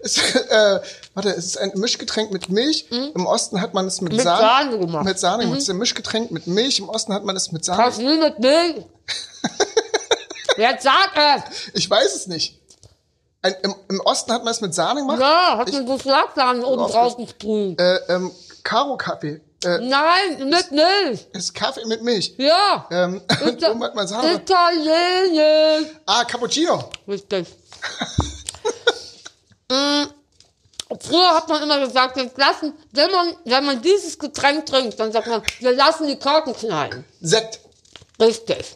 Es, 0.00 0.16
äh, 0.18 0.80
warte, 1.14 1.30
es 1.30 1.44
ist 1.46 1.58
ein 1.58 1.72
Mischgetränk 1.74 2.30
mit 2.30 2.50
Milch. 2.50 2.86
Im 2.90 3.26
Osten 3.26 3.60
hat 3.60 3.74
man 3.74 3.86
es 3.86 4.00
mit, 4.00 4.12
Mit 4.12 4.22
Sahne, 4.22 4.40
Sahne 4.40 4.78
gemacht. 4.78 5.04
Mit 5.04 5.18
Sahne 5.18 5.42
gemacht. 5.42 5.56
Es 5.58 5.64
ist 5.64 5.70
ein 5.70 5.78
Mischgetränk 5.78 6.30
mit 6.30 6.46
Milch. 6.46 6.78
Im 6.78 6.88
Osten 6.88 7.12
hat 7.12 7.24
man 7.24 7.34
es 7.34 7.50
mit 7.50 7.64
Sahne. 7.64 7.82
Kaffee 7.82 8.16
mit 8.16 8.38
Milch. 8.38 8.84
Jetzt 10.60 10.82
sag 10.84 11.10
es. 11.16 11.70
Ich 11.74 11.88
weiß 11.88 12.14
es 12.14 12.26
nicht. 12.26 12.58
Ein, 13.42 13.54
im, 13.62 13.74
Im 13.88 14.00
Osten 14.00 14.32
hat 14.32 14.44
man 14.44 14.52
es 14.52 14.60
mit 14.60 14.74
Sahne 14.74 15.00
gemacht. 15.00 15.18
Ja, 15.18 15.56
hat 15.58 15.72
man 15.72 15.86
so 15.86 15.98
Schlagsahne 15.98 16.64
oben 16.66 16.92
drauf 16.92 17.16
gesprüht. 17.16 17.80
Äh, 17.80 17.96
ähm, 18.08 18.30
Karo-Kaffee. 18.62 19.40
Äh, 19.64 19.78
Nein, 19.78 20.48
mit 20.50 20.70
Milch. 20.70 21.26
es 21.32 21.44
ist 21.44 21.54
Kaffee 21.54 21.86
mit 21.86 22.02
Milch. 22.02 22.34
Ja. 22.36 22.86
Ähm, 22.90 23.22
und 23.44 23.64
oben 23.68 23.82
hat 23.82 23.94
man 23.94 24.06
Sahne. 24.06 24.34
Italienisch. 24.34 25.92
Ah, 26.06 26.24
Cappuccino. 26.24 26.90
Richtig. 27.08 27.46
Mm, 29.72 30.06
Früher 31.00 31.28
hat 31.32 31.48
man 31.48 31.62
immer 31.62 31.78
gesagt, 31.78 32.16
wir 32.16 32.28
lassen, 32.36 32.72
wenn 32.90 33.08
man, 33.12 33.36
wenn 33.44 33.64
man 33.64 33.80
dieses 33.80 34.18
Getränk 34.18 34.66
trinkt, 34.66 34.98
dann 34.98 35.12
sagt 35.12 35.28
man, 35.28 35.42
wir 35.60 35.72
lassen 35.76 36.08
die 36.08 36.18
Korken 36.18 36.52
knallen. 36.54 37.04
Sekt. 37.20 37.60
Richtig. 38.20 38.74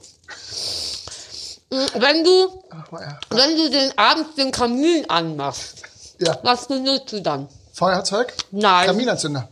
Mm, 1.75 2.01
Wenn 2.01 2.22
du, 2.22 2.62
ja. 2.93 3.18
wenn 3.31 3.57
du 3.57 3.68
den 3.68 3.99
abends 3.99 4.37
den 4.37 4.53
Kamin 4.53 5.11
anmachst, 5.11 5.83
ja. 6.20 6.39
was 6.43 6.68
benutzt 6.68 7.11
du 7.12 7.20
dann? 7.20 7.49
Feuerzeug. 7.72 8.33
Nein. 8.53 8.87
Kaminanzünder. 8.87 9.49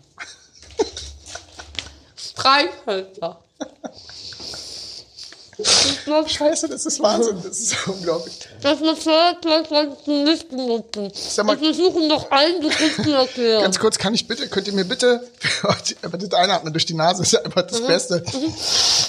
Streichhölzer. 2.16 3.40
Scheiße, 6.26 6.68
das 6.68 6.86
ist 6.86 7.00
Wahnsinn. 7.02 7.36
Das 7.44 7.58
ist 7.60 7.76
unglaublich. 7.86 8.38
Das 8.62 8.78
du 10.04 10.24
nicht 10.24 10.48
benutzen. 10.48 11.10
Sag 11.14 11.44
mal- 11.46 11.60
Wir 11.60 11.74
versuchen 11.74 12.08
noch 12.08 12.30
allen 12.30 12.60
Begriff 12.62 12.96
zu 13.02 13.12
erklären. 13.12 13.62
Ganz 13.62 13.78
kurz, 13.78 13.98
kann 13.98 14.14
ich 14.14 14.26
bitte, 14.26 14.48
könnt 14.48 14.66
ihr 14.66 14.72
mir 14.72 14.84
bitte, 14.86 15.28
einfach 15.62 16.18
das 16.18 16.32
Einatmen 16.32 16.72
durch 16.72 16.86
die 16.86 16.94
Nase 16.94 17.22
ist 17.22 17.32
ja 17.32 17.40
einfach 17.42 17.64
Mhm. 17.64 17.68
das 17.70 17.80
Beste. 17.86 18.24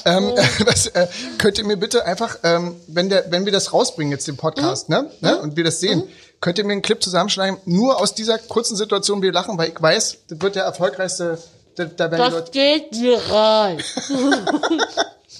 Ähm, 0.05 0.33
was, 0.65 0.87
äh, 0.87 1.07
könnt 1.37 1.57
ihr 1.57 1.63
mir 1.65 1.77
bitte 1.77 2.05
einfach, 2.05 2.37
ähm, 2.43 2.75
wenn 2.87 3.09
der, 3.09 3.31
wenn 3.31 3.45
wir 3.45 3.51
das 3.53 3.71
rausbringen 3.71 4.11
jetzt 4.11 4.27
den 4.27 4.37
Podcast, 4.37 4.89
Mhm. 4.89 4.95
ne, 4.95 5.11
ne, 5.21 5.37
und 5.39 5.55
wir 5.55 5.63
das 5.63 5.79
sehen, 5.79 6.03
könnt 6.41 6.57
ihr 6.57 6.65
mir 6.65 6.73
einen 6.73 6.81
Clip 6.81 7.01
zusammenschneiden, 7.01 7.57
nur 7.65 8.01
aus 8.01 8.15
dieser 8.15 8.37
kurzen 8.37 8.75
Situation, 8.75 9.21
wir 9.21 9.31
lachen, 9.31 9.57
weil 9.57 9.69
ich 9.69 9.81
weiß, 9.81 10.17
das 10.27 10.41
wird 10.41 10.55
der 10.55 10.63
erfolgreichste, 10.65 11.37
da, 11.77 11.85
da 11.85 12.11
werden 12.11 12.17
Das 12.17 12.33
Leute, 12.33 12.51
geht 12.51 12.91
viral. 12.91 13.77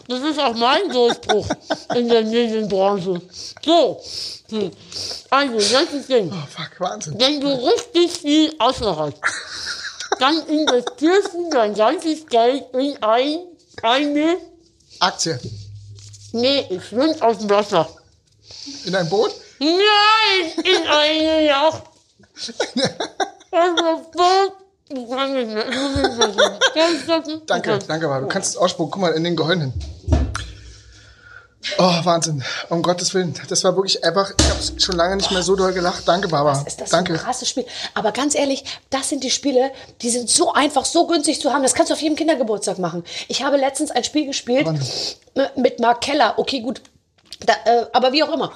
Das 0.07 0.21
ist 0.21 0.39
auch 0.39 0.53
mein 0.55 0.89
Durchbruch 0.89 1.47
in 1.95 2.09
der 2.09 2.23
Medienbranche. 2.23 3.21
So. 3.63 4.01
Hm. 4.49 4.71
Also, 5.29 5.55
das 5.55 5.93
ist 5.93 6.09
Ding. 6.09 6.31
oh 6.31 6.47
fuck, 6.47 6.79
Wahnsinn. 6.79 7.19
Wenn 7.19 7.39
du 7.41 7.47
richtig 7.47 8.11
viel 8.11 8.53
Asche 8.59 8.95
hast, 8.95 9.17
dann 10.19 10.45
investierst 10.47 11.33
du 11.33 11.49
dein 11.49 11.73
ganzes 11.73 12.25
Geld 12.27 12.65
in 12.73 13.01
ein, 13.01 13.39
eine, 13.81 14.37
Aktie. 14.99 15.39
nee, 16.33 16.67
ich 16.69 16.85
schwimm 16.85 17.15
aus 17.21 17.39
dem 17.39 17.49
Wasser. 17.49 17.89
In 18.85 18.95
ein 18.95 19.09
Boot? 19.09 19.31
Nein, 19.59 20.63
in 20.63 20.87
eine 20.87 21.45
Yacht. 21.45 21.83
Also, 23.55 24.01
das? 27.07 27.41
Danke, 27.45 27.79
danke, 27.87 28.05
aber 28.07 28.21
du 28.21 28.27
kannst 28.27 28.51
es 28.51 28.57
ausspucken. 28.57 28.91
Guck 28.91 29.01
mal 29.01 29.11
in 29.11 29.23
den 29.23 29.37
hin. 29.37 29.73
Oh, 31.77 31.99
Wahnsinn. 32.03 32.43
Um 32.69 32.81
Gottes 32.81 33.13
Willen. 33.13 33.33
Das 33.47 33.63
war 33.63 33.75
wirklich 33.75 34.03
einfach, 34.03 34.33
ich 34.37 34.49
habe 34.49 34.81
schon 34.81 34.95
lange 34.95 35.15
nicht 35.15 35.31
mehr 35.31 35.43
so 35.43 35.55
doll 35.55 35.73
gelacht. 35.73 36.07
Danke, 36.07 36.27
Barbara. 36.27 36.59
Ah, 36.59 36.67
ist 36.67 36.81
das 36.81 36.89
Danke. 36.89 37.13
ein 37.13 37.19
krasses 37.19 37.47
Spiel. 37.49 37.65
Aber 37.93 38.11
ganz 38.11 38.35
ehrlich, 38.35 38.65
das 38.89 39.09
sind 39.09 39.23
die 39.23 39.31
Spiele, 39.31 39.71
die 40.01 40.09
sind 40.09 40.29
so 40.29 40.51
einfach, 40.53 40.85
so 40.85 41.07
günstig 41.07 41.39
zu 41.39 41.53
haben. 41.53 41.63
Das 41.63 41.73
kannst 41.73 41.89
du 41.89 41.93
auf 41.93 42.01
jedem 42.01 42.17
Kindergeburtstag 42.17 42.79
machen. 42.79 43.03
Ich 43.27 43.43
habe 43.43 43.57
letztens 43.57 43.91
ein 43.91 44.03
Spiel 44.03 44.25
gespielt 44.25 44.67
äh, 45.35 45.47
mit 45.55 45.79
Mark 45.79 46.01
Keller. 46.01 46.33
Okay, 46.37 46.59
gut. 46.59 46.81
Da, 47.45 47.53
äh, 47.65 47.85
aber 47.93 48.11
wie 48.11 48.23
auch 48.23 48.33
immer. 48.33 48.51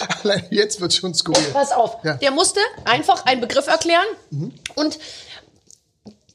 Allein 0.22 0.46
jetzt 0.50 0.80
wird 0.80 0.92
schon 0.94 1.14
skurril. 1.14 1.50
Pass 1.52 1.72
auf. 1.72 1.98
Ja. 2.04 2.14
Mhm. 2.14 2.18
Der 2.20 2.30
musste 2.30 2.60
einfach 2.84 3.24
einen 3.26 3.40
Begriff 3.40 3.66
erklären 3.66 4.06
und 4.74 4.98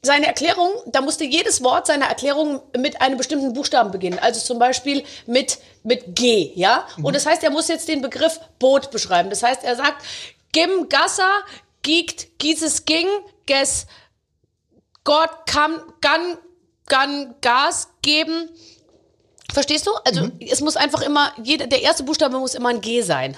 seine 0.00 0.26
Erklärung, 0.26 0.70
da 0.86 1.00
musste 1.00 1.24
jedes 1.24 1.62
Wort 1.62 1.88
seiner 1.88 2.06
Erklärung 2.06 2.62
mit 2.76 3.00
einem 3.00 3.16
bestimmten 3.18 3.52
Buchstaben 3.52 3.90
beginnen. 3.90 4.18
Also 4.20 4.40
zum 4.40 4.58
Beispiel 4.60 5.04
mit, 5.26 5.58
mit 5.82 6.14
G, 6.14 6.52
ja? 6.54 6.86
Mhm. 6.96 7.04
Und 7.06 7.16
das 7.16 7.26
heißt, 7.26 7.42
er 7.42 7.50
muss 7.50 7.66
jetzt 7.68 7.88
den 7.88 8.00
Begriff 8.00 8.38
Boot 8.60 8.92
beschreiben. 8.92 9.28
Das 9.28 9.42
heißt, 9.42 9.64
er 9.64 9.74
sagt, 9.74 10.04
Gim 10.52 10.88
Gassa, 10.88 11.28
Giegt, 11.82 12.38
Gieses 12.38 12.84
Ging, 12.84 13.08
Ges, 13.46 13.86
Gott 15.02 15.30
kann, 15.46 15.82
kann, 16.00 16.38
kann 16.86 17.34
Gas 17.40 17.88
geben. 18.00 18.48
Verstehst 19.52 19.86
du? 19.86 19.90
Also 20.04 20.26
Mhm. 20.26 20.38
es 20.48 20.60
muss 20.60 20.76
einfach 20.76 21.02
immer, 21.02 21.32
jeder, 21.42 21.66
der 21.66 21.82
erste 21.82 22.04
Buchstabe 22.04 22.38
muss 22.38 22.54
immer 22.54 22.68
ein 22.68 22.80
G 22.80 23.02
sein. 23.02 23.36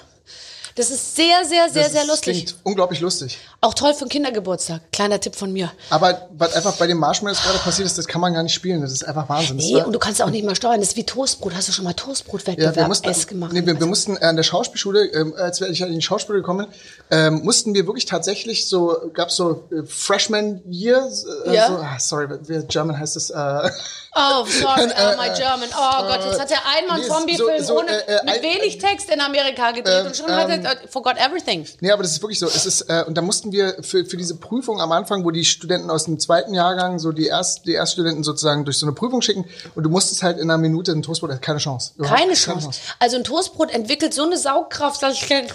Das 0.75 0.89
ist 0.89 1.15
sehr, 1.15 1.43
sehr, 1.45 1.69
sehr, 1.69 1.83
Das 1.83 1.91
sehr 1.91 2.05
lustig. 2.05 2.33
Klingt 2.45 2.55
unglaublich 2.63 2.99
lustig. 3.01 3.37
Auch 3.59 3.73
toll 3.73 3.93
für 3.93 4.01
einen 4.01 4.09
Kindergeburtstag. 4.09 4.81
Kleiner 4.91 5.19
Tipp 5.19 5.35
von 5.35 5.51
mir. 5.53 5.71
Aber 5.89 6.29
was 6.37 6.53
einfach 6.53 6.75
bei 6.77 6.87
den 6.87 6.97
Marshmallows 6.97 7.41
gerade 7.43 7.59
passiert 7.59 7.85
ist, 7.85 7.97
das 7.97 8.07
kann 8.07 8.21
man 8.21 8.33
gar 8.33 8.43
nicht 8.43 8.53
spielen. 8.53 8.81
Das 8.81 8.91
ist 8.91 9.03
einfach 9.07 9.27
Wahnsinn. 9.29 9.57
Das 9.57 9.65
Nee, 9.67 9.75
war- 9.75 9.85
und 9.87 9.93
du 9.93 9.99
kannst 9.99 10.21
auch 10.21 10.29
nicht 10.29 10.45
mehr 10.45 10.55
steuern. 10.55 10.79
Das 10.79 10.89
ist 10.89 10.97
wie 10.97 11.03
Toastbrot. 11.03 11.53
Hast 11.55 11.67
du 11.67 11.71
schon 11.71 11.83
mal 11.85 11.91
ja, 11.91 11.97
wir 11.97 12.03
Toastbrot-Wettbewerb 12.05 12.87
mussten, 12.87 13.09
S 13.09 13.27
gemacht? 13.27 13.53
nee, 13.53 13.65
wir, 13.65 13.79
wir 13.79 13.85
mussten 13.87 14.17
äh, 14.17 14.25
an 14.25 14.35
der 14.35 14.43
Schauspielschule, 14.43 15.05
ähm, 15.13 15.33
als 15.37 15.59
wir 15.61 15.69
ich 15.69 15.81
in 15.81 15.91
die 15.93 16.01
Schauspielschule 16.01 16.39
gekommen 16.41 16.67
bin, 16.67 17.17
ähm, 17.17 17.41
mussten 17.43 17.73
wir 17.73 17.85
wirklich 17.85 18.05
tatsächlich 18.05 18.67
so, 18.67 19.11
gab's 19.13 19.35
so 19.35 19.67
äh, 19.71 19.83
Freshman 19.85 20.61
Year, 20.69 21.07
äh, 21.45 21.55
Ja. 21.55 21.67
so, 21.67 21.73
ah, 21.77 21.97
sorry, 21.99 22.27
wie 22.47 22.65
German 22.67 22.97
heißt 22.97 23.15
es, 23.17 23.29
äh, 23.29 23.35
Oh, 24.13 24.45
sorry, 24.45 24.91
oh, 24.91 25.17
my 25.17 25.29
German. 25.29 25.69
Oh 25.73 26.01
Gott, 26.01 26.25
jetzt 26.25 26.39
hat 26.39 26.51
er 26.51 26.59
einmal 26.77 26.97
einen 26.97 27.03
nee, 27.03 27.07
Zombie-Film 27.07 27.59
so- 27.59 27.65
so, 27.65 27.79
ohne, 27.79 27.91
äh, 28.07 28.15
äh, 28.15 28.23
mit 28.25 28.43
wenig 28.43 28.77
Text 28.77 29.09
in 29.09 29.21
Amerika 29.21 29.71
gedreht 29.71 30.05
und 30.05 30.15
schon 30.15 30.29
hat 30.29 30.49
er 30.49 30.59
äh, 30.59 30.87
forgot 30.89 31.15
everything. 31.17 31.65
Nee, 31.79 31.91
aber 31.91 32.03
das 32.03 32.11
ist 32.11 32.21
wirklich 32.21 32.39
so. 32.39 32.47
Es 32.47 32.65
ist, 32.65 32.81
äh, 32.81 33.05
und 33.07 33.15
da 33.15 33.21
mussten 33.21 33.51
wir 33.53 33.77
für, 33.81 34.03
für 34.03 34.17
diese 34.17 34.35
Prüfung 34.35 34.81
am 34.81 34.91
Anfang, 34.91 35.23
wo 35.23 35.31
die 35.31 35.45
Studenten 35.45 35.89
aus 35.89 36.05
dem 36.05 36.19
zweiten 36.19 36.53
Jahrgang, 36.53 36.99
so 36.99 37.11
die, 37.13 37.27
Erst, 37.27 37.65
die 37.65 37.73
Erststudenten 37.73 38.23
sozusagen 38.23 38.65
durch 38.65 38.77
so 38.77 38.85
eine 38.85 38.93
Prüfung 38.93 39.21
schicken 39.21 39.45
und 39.75 39.83
du 39.83 39.89
musstest 39.89 40.23
halt 40.23 40.37
in 40.37 40.49
einer 40.49 40.57
Minute 40.57 40.91
ein 40.91 41.03
Toastbrot, 41.03 41.41
keine 41.41 41.59
Chance. 41.59 41.93
Überhaupt 41.95 42.19
Keine 42.19 42.33
Chance. 42.33 42.71
Also 42.99 43.15
ein 43.15 43.23
Toastbrot 43.23 43.71
entwickelt 43.71 44.13
so 44.13 44.23
eine 44.23 44.37
Saugkraft, 44.37 45.01
dass 45.01 45.13
ich 45.13 45.21
kein, 45.29 45.47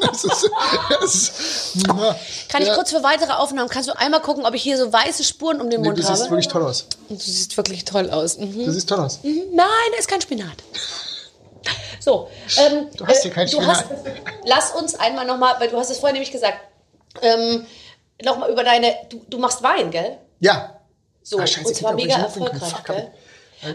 Das 0.00 0.24
ist, 0.24 0.50
das 1.00 1.14
ist, 1.14 1.84
Kann 2.48 2.62
ich 2.62 2.68
ja, 2.68 2.74
kurz 2.74 2.90
für 2.90 3.02
weitere 3.02 3.32
Aufnahmen, 3.32 3.68
kannst 3.68 3.88
du 3.88 3.96
einmal 3.98 4.20
gucken, 4.20 4.44
ob 4.46 4.54
ich 4.54 4.62
hier 4.62 4.76
so 4.76 4.92
weiße 4.92 5.24
Spuren 5.24 5.60
um 5.60 5.70
den 5.70 5.80
nee, 5.80 5.86
Mund 5.88 5.98
du 5.98 6.02
siehst 6.02 6.20
habe? 6.22 6.30
wirklich 6.30 6.48
toll 6.48 6.62
aus. 6.64 6.86
Du 7.08 7.16
siehst 7.16 7.56
wirklich 7.56 7.84
toll 7.84 8.10
aus. 8.10 8.38
Mhm. 8.38 8.64
Du 8.64 8.70
siehst 8.72 8.88
toll 8.88 9.00
aus. 9.00 9.20
Nein, 9.22 9.66
da 9.92 9.98
ist 9.98 10.08
kein 10.08 10.20
Spinat. 10.20 10.56
So, 12.00 12.28
ähm, 12.58 12.88
Du 12.96 13.06
hast 13.06 13.22
hier 13.22 13.30
kein 13.30 13.46
du 13.46 13.52
Spinat. 13.56 13.76
hast, 13.76 13.86
Lass 14.44 14.70
uns 14.72 14.94
einmal 14.96 15.24
nochmal, 15.24 15.54
weil 15.58 15.68
du 15.68 15.78
hast 15.78 15.90
es 15.90 15.98
vorhin 15.98 16.14
nämlich 16.14 16.32
gesagt, 16.32 16.58
ähm, 17.22 17.66
nochmal 18.22 18.50
über 18.50 18.62
deine, 18.64 18.94
du, 19.08 19.22
du 19.28 19.38
machst 19.38 19.62
Wein, 19.62 19.90
gell? 19.90 20.18
Ja. 20.40 20.80
So, 21.22 21.38
Ah, 21.38 21.44
und 21.64 21.74
zwar 21.74 21.94
mega 21.94 22.16
erfolgreich, 22.16 22.84
gell? 22.84 23.10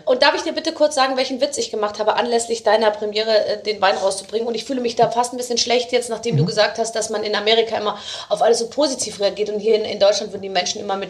Und 0.05 0.21
darf 0.23 0.35
ich 0.35 0.41
dir 0.43 0.53
bitte 0.53 0.71
kurz 0.73 0.95
sagen, 0.95 1.17
welchen 1.17 1.41
Witz 1.41 1.57
ich 1.57 1.71
gemacht 1.71 1.99
habe, 1.99 2.15
anlässlich 2.15 2.63
deiner 2.63 2.91
Premiere 2.91 3.45
äh, 3.45 3.63
den 3.63 3.81
Wein 3.81 3.95
rauszubringen? 3.97 4.47
Und 4.47 4.55
ich 4.55 4.65
fühle 4.65 4.81
mich 4.81 4.95
da 4.95 5.09
fast 5.09 5.33
ein 5.33 5.37
bisschen 5.37 5.57
schlecht 5.57 5.91
jetzt, 5.91 6.09
nachdem 6.09 6.35
Mhm. 6.35 6.39
du 6.39 6.45
gesagt 6.45 6.77
hast, 6.77 6.93
dass 6.95 7.09
man 7.09 7.23
in 7.23 7.35
Amerika 7.35 7.77
immer 7.77 7.97
auf 8.29 8.41
alles 8.41 8.59
so 8.59 8.67
positiv 8.67 9.19
reagiert 9.19 9.49
und 9.49 9.59
hier 9.59 9.75
in, 9.75 9.85
in 9.85 9.99
Deutschland 9.99 10.31
würden 10.31 10.41
die 10.43 10.49
Menschen 10.49 10.81
immer 10.81 10.95
mit, 10.95 11.09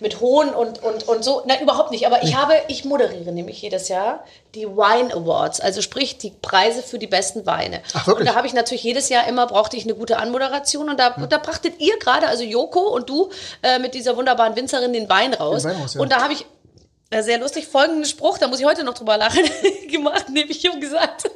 mit 0.00 0.20
Hohn 0.20 0.50
und, 0.50 0.82
und, 0.82 1.08
und 1.08 1.24
so. 1.24 1.42
Nein, 1.46 1.60
überhaupt 1.62 1.90
nicht. 1.90 2.06
Aber 2.06 2.22
ich 2.22 2.36
habe, 2.36 2.54
ich 2.68 2.84
moderiere 2.84 3.32
nämlich 3.32 3.60
jedes 3.62 3.88
Jahr 3.88 4.24
die 4.54 4.66
Wine 4.66 5.14
Awards, 5.14 5.60
also 5.60 5.80
sprich 5.80 6.18
die 6.18 6.30
Preise 6.42 6.82
für 6.82 6.98
die 6.98 7.06
besten 7.06 7.46
Weine. 7.46 7.80
Ach, 7.94 8.06
wirklich? 8.06 8.26
Und 8.26 8.32
da 8.32 8.36
habe 8.36 8.46
ich 8.46 8.52
natürlich 8.52 8.82
jedes 8.82 9.08
Jahr 9.08 9.28
immer, 9.28 9.46
brauchte 9.46 9.76
ich 9.76 9.84
eine 9.84 9.94
gute 9.94 10.18
Anmoderation 10.18 10.88
und 10.90 10.98
da, 10.98 11.10
da 11.10 11.38
brachtet 11.38 11.74
ihr 11.78 11.96
gerade, 12.00 12.26
also 12.26 12.42
Joko 12.42 12.80
und 12.80 13.08
du 13.08 13.30
äh, 13.62 13.78
mit 13.78 13.94
dieser 13.94 14.16
wunderbaren 14.16 14.56
Winzerin 14.56 14.92
den 14.92 15.08
Wein 15.08 15.34
raus. 15.34 15.62
Den 15.62 15.70
Wein 15.72 15.80
raus, 15.82 15.94
ja. 15.94 16.00
Und 16.00 16.10
da 16.10 16.22
habe 16.22 16.32
ich 16.32 16.44
sehr 17.18 17.38
lustig 17.38 17.66
folgenden 17.66 18.04
Spruch, 18.04 18.38
da 18.38 18.46
muss 18.46 18.60
ich 18.60 18.66
heute 18.66 18.84
noch 18.84 18.94
drüber 18.94 19.16
lachen, 19.16 19.42
gemacht, 19.88 20.28
nämlich 20.28 20.64
ich 20.64 20.70
habe 20.70 20.78
gesagt, 20.78 21.28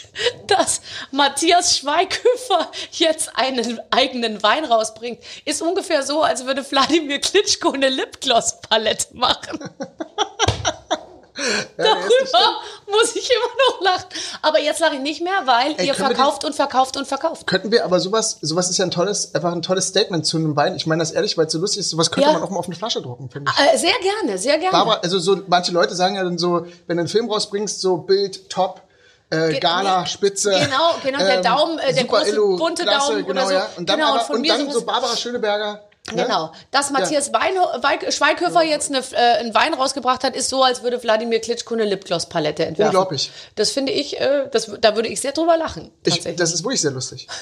dass 0.46 0.80
Matthias 1.10 1.76
Schweighöfer 1.76 2.70
jetzt 2.92 3.36
einen 3.36 3.80
eigenen 3.90 4.42
Wein 4.42 4.64
rausbringt, 4.64 5.18
ist 5.44 5.62
ungefähr 5.62 6.04
so, 6.04 6.22
als 6.22 6.46
würde 6.46 6.68
Wladimir 6.70 7.20
Klitschko 7.20 7.72
eine 7.72 7.88
Lipgloss-Palette 7.88 9.08
machen. 9.14 9.58
Darüber 11.76 12.60
muss 12.90 13.14
ich 13.14 13.30
immer 13.30 13.46
noch 13.68 13.80
lachen. 13.82 14.06
Aber 14.42 14.60
jetzt 14.60 14.80
lache 14.80 14.94
ich 14.94 15.00
nicht 15.00 15.22
mehr, 15.22 15.42
weil 15.44 15.74
Ey, 15.76 15.86
ihr 15.88 15.94
verkauft 15.94 16.44
und 16.44 16.54
verkauft 16.54 16.96
und 16.96 17.06
verkauft. 17.06 17.46
Könnten 17.46 17.70
wir 17.70 17.84
aber 17.84 18.00
sowas, 18.00 18.38
sowas 18.40 18.70
ist 18.70 18.78
ja 18.78 18.84
ein 18.84 18.90
tolles, 18.90 19.34
einfach 19.34 19.52
ein 19.52 19.62
tolles 19.62 19.88
Statement 19.88 20.24
zu 20.26 20.36
einem 20.38 20.56
Wein. 20.56 20.76
Ich 20.76 20.86
meine 20.86 21.00
das 21.00 21.10
ehrlich, 21.12 21.36
weil 21.36 21.46
es 21.46 21.52
so 21.52 21.58
lustig 21.58 21.80
ist. 21.80 21.90
Sowas 21.90 22.10
könnte 22.10 22.28
Ja. 22.28 22.34
man 22.34 22.42
auch 22.42 22.50
mal 22.50 22.58
auf 22.58 22.66
eine 22.66 22.74
Flasche 22.76 23.02
drucken, 23.02 23.28
finde 23.30 23.50
ich. 23.56 23.74
Äh, 23.74 23.76
sehr 23.78 23.94
gerne, 24.00 24.38
sehr 24.38 24.58
gerne. 24.58 24.72
Barbara, 24.72 25.00
also 25.02 25.18
so, 25.18 25.36
manche 25.46 25.72
Leute 25.72 25.94
sagen 25.94 26.16
ja 26.16 26.24
dann 26.24 26.38
so, 26.38 26.66
wenn 26.86 26.96
du 26.96 27.00
einen 27.02 27.08
Film 27.08 27.30
rausbringst, 27.30 27.80
so 27.80 27.98
Bild, 27.98 28.48
top, 28.50 28.80
äh, 29.30 29.48
Ge- 29.50 29.60
Gala, 29.60 30.02
nee. 30.02 30.06
Spitze. 30.06 30.50
Genau, 30.50 30.94
genau, 31.02 31.18
der 31.18 31.40
Daumen, 31.42 31.78
äh, 31.80 31.92
der 31.92 32.04
große 32.04 32.28
Illu, 32.30 32.56
bunte 32.58 32.84
klasse, 32.84 33.12
Daumen 33.12 33.26
genau, 33.26 33.40
oder 33.42 33.46
so. 33.48 33.54
Ja. 33.54 33.68
Und 33.76 33.88
dann, 33.88 33.96
Genau, 33.98 34.12
und 34.12 34.16
aber, 34.18 34.26
von 34.26 34.36
und 34.36 34.42
mir 34.42 34.52
dann 34.56 34.70
so 34.70 34.82
Barbara 34.84 35.16
Schöneberger. 35.16 35.82
Ne? 36.12 36.22
Genau. 36.22 36.52
Dass 36.70 36.90
Matthias 36.90 37.32
Wein, 37.32 37.54
Weig, 37.82 38.12
Schweighöfer 38.12 38.62
jetzt 38.62 38.90
eine, 38.90 39.02
äh, 39.12 39.40
einen 39.40 39.54
Wein 39.54 39.74
rausgebracht 39.74 40.22
hat, 40.22 40.36
ist 40.36 40.48
so, 40.48 40.62
als 40.62 40.82
würde 40.82 41.02
Wladimir 41.02 41.40
Klitschko 41.40 41.74
eine 41.74 41.84
Lipgloss-Palette 41.84 42.64
entwerfen. 42.64 42.94
Unglaublich. 42.94 43.32
Das 43.56 43.70
finde 43.70 43.92
ich, 43.92 44.20
äh, 44.20 44.48
das, 44.52 44.70
da 44.80 44.94
würde 44.94 45.08
ich 45.08 45.20
sehr 45.20 45.32
drüber 45.32 45.56
lachen. 45.56 45.90
Ich, 46.04 46.22
das 46.36 46.54
ist 46.54 46.62
wirklich 46.62 46.80
sehr 46.80 46.92
lustig. 46.92 47.26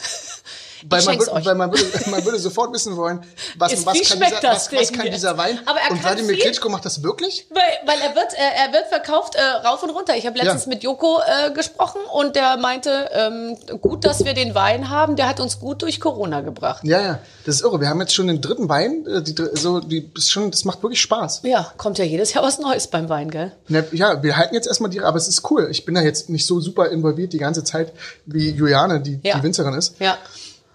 Weil, 0.89 1.03
man, 1.05 1.19
würde, 1.19 1.45
weil 1.45 1.55
man, 1.55 1.71
würde, 1.73 2.11
man 2.11 2.25
würde 2.25 2.39
sofort 2.39 2.73
wissen 2.73 2.97
wollen, 2.97 3.21
was, 3.59 3.73
Ist- 3.73 3.87
was, 3.87 3.95
wie 3.95 4.01
kann, 4.03 4.17
schmeckt 4.19 4.33
dieser, 4.33 4.41
das 4.53 4.73
was, 4.73 4.81
was 4.81 4.93
kann 4.93 5.11
dieser 5.11 5.39
Wein. 5.39 5.59
Aber 5.67 5.79
er 5.81 5.91
und 5.91 6.03
Wladimir. 6.03 6.37
Klitschko 6.39 6.69
macht 6.69 6.85
das 6.85 7.03
wirklich? 7.03 7.47
weil, 7.51 7.63
weil 7.87 8.01
er 8.01 8.15
wird, 8.15 8.33
äh, 8.35 8.67
er 8.67 8.73
wird 8.73 8.87
verkauft 8.89 9.35
äh, 9.35 9.41
rauf 9.67 9.83
und 9.83 9.91
runter. 9.91 10.17
Ich 10.17 10.27
habe 10.27 10.39
letztens 10.39 10.65
Ja. 10.65 10.69
mit 10.71 10.83
Joko 10.83 11.21
äh, 11.27 11.51
gesprochen 11.53 12.01
und 12.13 12.37
der 12.37 12.57
meinte, 12.57 13.09
ähm, 13.13 13.57
gut, 13.81 14.05
dass 14.05 14.25
wir 14.25 14.35
den 14.35 14.55
Wein 14.55 14.91
haben. 14.91 15.17
Der 15.17 15.29
hat 15.29 15.41
uns 15.41 15.59
gut 15.61 15.83
durch 15.83 16.01
Corona 16.01 16.41
gebracht. 16.43 16.83
Ja, 16.85 17.01
ja, 17.01 17.19
das 17.47 17.57
ist 17.57 17.63
irre. 17.63 17.81
Wir 17.81 17.89
haben 17.89 18.01
jetzt 18.01 18.15
schon 18.15 18.27
den 18.27 18.41
dritten 18.41 18.69
Wein. 18.69 19.07
äh, 19.07 19.23
Die, 19.23 19.35
so, 19.55 19.81
die, 19.81 20.11
ist 20.17 20.31
schon, 20.31 20.51
das 20.51 20.65
macht 20.65 20.83
wirklich 20.83 21.01
Spaß. 21.01 21.41
Ja, 21.45 21.73
kommt 21.77 21.99
ja 21.99 22.05
jedes 22.05 22.33
Jahr 22.35 22.45
was 22.45 22.59
Neues 22.59 22.87
beim 22.89 23.09
Wein, 23.09 23.31
gell? 23.31 23.53
Ja, 23.69 24.23
wir 24.23 24.37
halten 24.37 24.55
jetzt 24.55 24.67
erstmal 24.67 24.91
die, 24.91 25.01
aber 25.01 25.17
es 25.17 25.29
ist 25.29 25.51
cool. 25.51 25.69
Ich 25.71 25.85
bin 25.85 25.95
da 25.95 26.03
jetzt 26.03 26.29
nicht 26.29 26.47
so 26.47 26.61
super 26.61 26.91
involviert 26.91 27.33
die 27.33 27.39
ganze 27.39 27.65
Zeit, 27.65 27.93
wie 28.27 28.51
Juliane, 28.51 29.01
die, 29.01 29.21
Ja. 29.23 29.37
die 29.37 29.43
Winzerin 29.43 29.75
ist. 29.75 29.95
Ja. 30.01 30.19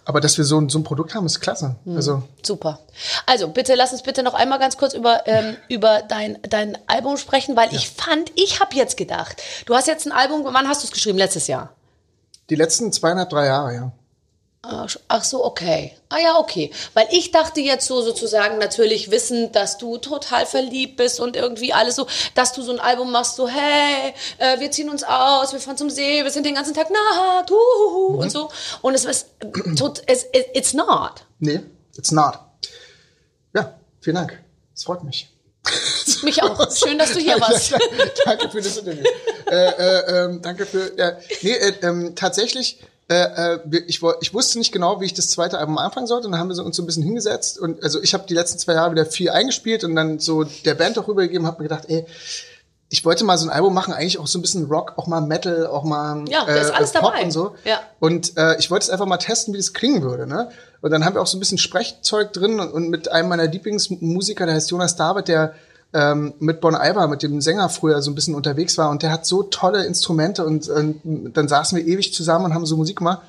Aber 0.04 0.20
dass 0.20 0.36
wir 0.38 0.44
so, 0.44 0.58
ein- 0.60 0.68
so 0.68 0.78
ein 0.78 0.84
Produkt 0.84 1.14
haben, 1.14 1.26
ist 1.26 1.40
klasse. 1.40 1.76
Hm. 1.84 1.96
Also, 1.96 2.22
Super. 2.42 2.78
Also 3.26 3.48
bitte 3.48 3.74
lass 3.74 3.92
uns 3.92 4.02
bitte 4.02 4.22
noch 4.22 4.34
einmal 4.34 4.58
ganz 4.58 4.76
kurz 4.76 4.94
über, 4.94 5.26
ähm, 5.26 5.56
über 5.68 6.02
dein, 6.02 6.38
dein 6.48 6.76
Album 6.88 7.16
sprechen, 7.16 7.54
weil 7.56 7.72
ich 7.74 7.90
fand, 7.90 8.32
ich 8.34 8.60
habe 8.60 8.74
jetzt 8.74 8.96
gedacht, 8.96 9.42
du 9.66 9.74
hast 9.74 9.86
jetzt 9.86 10.06
ein 10.06 10.12
Album, 10.12 10.42
wann 10.44 10.68
hast 10.68 10.82
du 10.82 10.86
es 10.86 10.92
geschrieben? 10.92 11.18
Letztes 11.18 11.46
Jahr. 11.46 11.70
die 12.48 12.56
letzten 12.56 12.92
zweieinhalb, 12.92 13.30
drei 13.30 13.46
Jahre, 13.46 13.74
ja. 13.74 13.92
Ach 14.62 14.94
ach 15.08 15.24
so, 15.24 15.42
okay. 15.44 15.96
Ah 16.10 16.18
ja, 16.18 16.38
okay. 16.38 16.70
Weil 16.92 17.06
ich 17.12 17.30
dachte 17.30 17.60
jetzt 17.60 17.86
so 17.86 18.02
sozusagen 18.02 18.58
natürlich 18.58 19.10
wissend, 19.10 19.56
dass 19.56 19.78
du 19.78 19.96
total 19.96 20.44
verliebt 20.44 20.96
bist 20.98 21.18
und 21.18 21.34
irgendwie 21.34 21.72
alles 21.72 21.96
so, 21.96 22.06
dass 22.34 22.52
du 22.52 22.60
so 22.60 22.70
ein 22.72 22.78
Album 22.78 23.10
machst, 23.10 23.36
so 23.36 23.48
hey, 23.48 24.12
äh, 24.36 24.60
wir 24.60 24.70
ziehen 24.70 24.90
uns 24.90 25.02
aus, 25.02 25.54
wir 25.54 25.60
fahren 25.60 25.78
zum 25.78 25.88
See, 25.88 26.22
wir 26.22 26.30
sind 26.30 26.44
den 26.44 26.54
ganzen 26.54 26.74
Tag 26.74 26.88
nackt, 26.90 27.50
huhuhu, 27.50 28.20
und 28.20 28.30
so. 28.30 28.50
Und 28.82 28.94
es 28.94 29.06
ist, 29.06 29.28
tot- 29.78 30.02
es, 30.06 30.24
it- 30.24 30.48
it's 30.52 30.74
not. 30.74 31.24
Nee, 31.38 31.60
it's 31.96 32.10
not. 32.12 32.38
Ja, 33.54 33.78
vielen 34.00 34.16
Dank. 34.16 34.38
Es 34.74 34.84
freut 34.84 35.02
mich. 35.04 35.30
Mich 36.22 36.42
auch. 36.42 36.70
Schön, 36.76 36.98
dass 36.98 37.12
du 37.14 37.18
hier 37.18 37.40
warst. 37.40 37.72
Danke 38.26 38.50
für 38.50 38.60
das 38.60 38.76
Interview. 38.76 39.04
äh, 39.50 39.54
äh, 39.70 40.24
ähm, 40.24 40.42
danke 40.42 40.66
für. 40.66 40.92
Ja, 40.98 41.12
nee, 41.40 41.52
äh, 41.52 41.72
ähm, 41.82 42.14
tatsächlich. 42.14 42.78
Äh, 43.10 43.54
äh, 43.54 43.82
ich, 43.88 44.00
ich 44.20 44.34
wusste 44.34 44.58
nicht 44.58 44.70
genau, 44.70 45.00
wie 45.00 45.04
ich 45.04 45.14
das 45.14 45.28
zweite 45.28 45.58
Album 45.58 45.78
anfangen 45.78 46.06
sollte. 46.06 46.26
Und 46.26 46.32
dann 46.32 46.40
haben 46.40 46.48
wir 46.48 46.64
uns 46.64 46.76
so 46.76 46.82
ein 46.82 46.86
bisschen 46.86 47.02
hingesetzt. 47.02 47.58
Und 47.58 47.82
also 47.82 48.00
ich 48.00 48.14
habe 48.14 48.24
die 48.28 48.34
letzten 48.34 48.58
zwei 48.60 48.74
Jahre 48.74 48.92
wieder 48.92 49.04
viel 49.04 49.30
eingespielt 49.30 49.82
und 49.82 49.96
dann 49.96 50.20
so 50.20 50.44
der 50.44 50.74
Band 50.74 50.96
auch 50.96 51.08
rübergegeben, 51.08 51.44
habe 51.44 51.60
mir 51.60 51.68
gedacht, 51.68 51.86
ey, 51.88 52.06
ich 52.88 53.04
wollte 53.04 53.24
mal 53.24 53.36
so 53.36 53.46
ein 53.46 53.50
Album 53.50 53.74
machen, 53.74 53.92
eigentlich 53.92 54.18
auch 54.18 54.28
so 54.28 54.38
ein 54.38 54.42
bisschen 54.42 54.66
Rock, 54.66 54.94
auch 54.96 55.08
mal 55.08 55.20
Metal, 55.20 55.66
auch 55.66 55.82
mal 55.82 56.24
Ja, 56.28 56.44
alles 56.44 56.92
Pop 56.92 57.02
dabei. 57.02 57.24
und 57.24 57.32
so. 57.32 57.54
Ja. 57.64 57.80
Und 57.98 58.36
äh, 58.36 58.56
ich 58.58 58.70
wollte 58.70 58.84
es 58.84 58.90
einfach 58.90 59.06
mal 59.06 59.16
testen, 59.16 59.54
wie 59.54 59.58
das 59.58 59.72
klingen 59.72 60.02
würde. 60.02 60.28
Ne? 60.28 60.48
Und 60.80 60.92
dann 60.92 61.04
haben 61.04 61.14
wir 61.14 61.22
auch 61.22 61.26
so 61.26 61.36
ein 61.36 61.40
bisschen 61.40 61.58
Sprechzeug 61.58 62.32
drin 62.32 62.60
und, 62.60 62.72
und 62.72 62.90
mit 62.90 63.10
einem 63.10 63.28
meiner 63.28 63.46
Lieblingsmusiker, 63.46 64.46
der 64.46 64.54
heißt 64.54 64.70
Jonas 64.70 64.94
David, 64.94 65.26
der 65.26 65.54
ähm, 65.92 66.34
mit 66.38 66.60
Bon 66.60 66.74
Iver, 66.74 67.08
mit 67.08 67.22
dem 67.22 67.40
Sänger 67.40 67.68
früher 67.68 68.00
so 68.02 68.10
ein 68.10 68.14
bisschen 68.14 68.34
unterwegs 68.34 68.78
war 68.78 68.90
und 68.90 69.02
der 69.02 69.10
hat 69.10 69.26
so 69.26 69.42
tolle 69.42 69.84
Instrumente 69.84 70.44
und, 70.44 70.68
und 70.68 71.32
dann 71.34 71.48
saßen 71.48 71.76
wir 71.76 71.86
ewig 71.86 72.14
zusammen 72.14 72.46
und 72.46 72.54
haben 72.54 72.66
so 72.66 72.76
Musik 72.76 72.98
gemacht. 72.98 73.22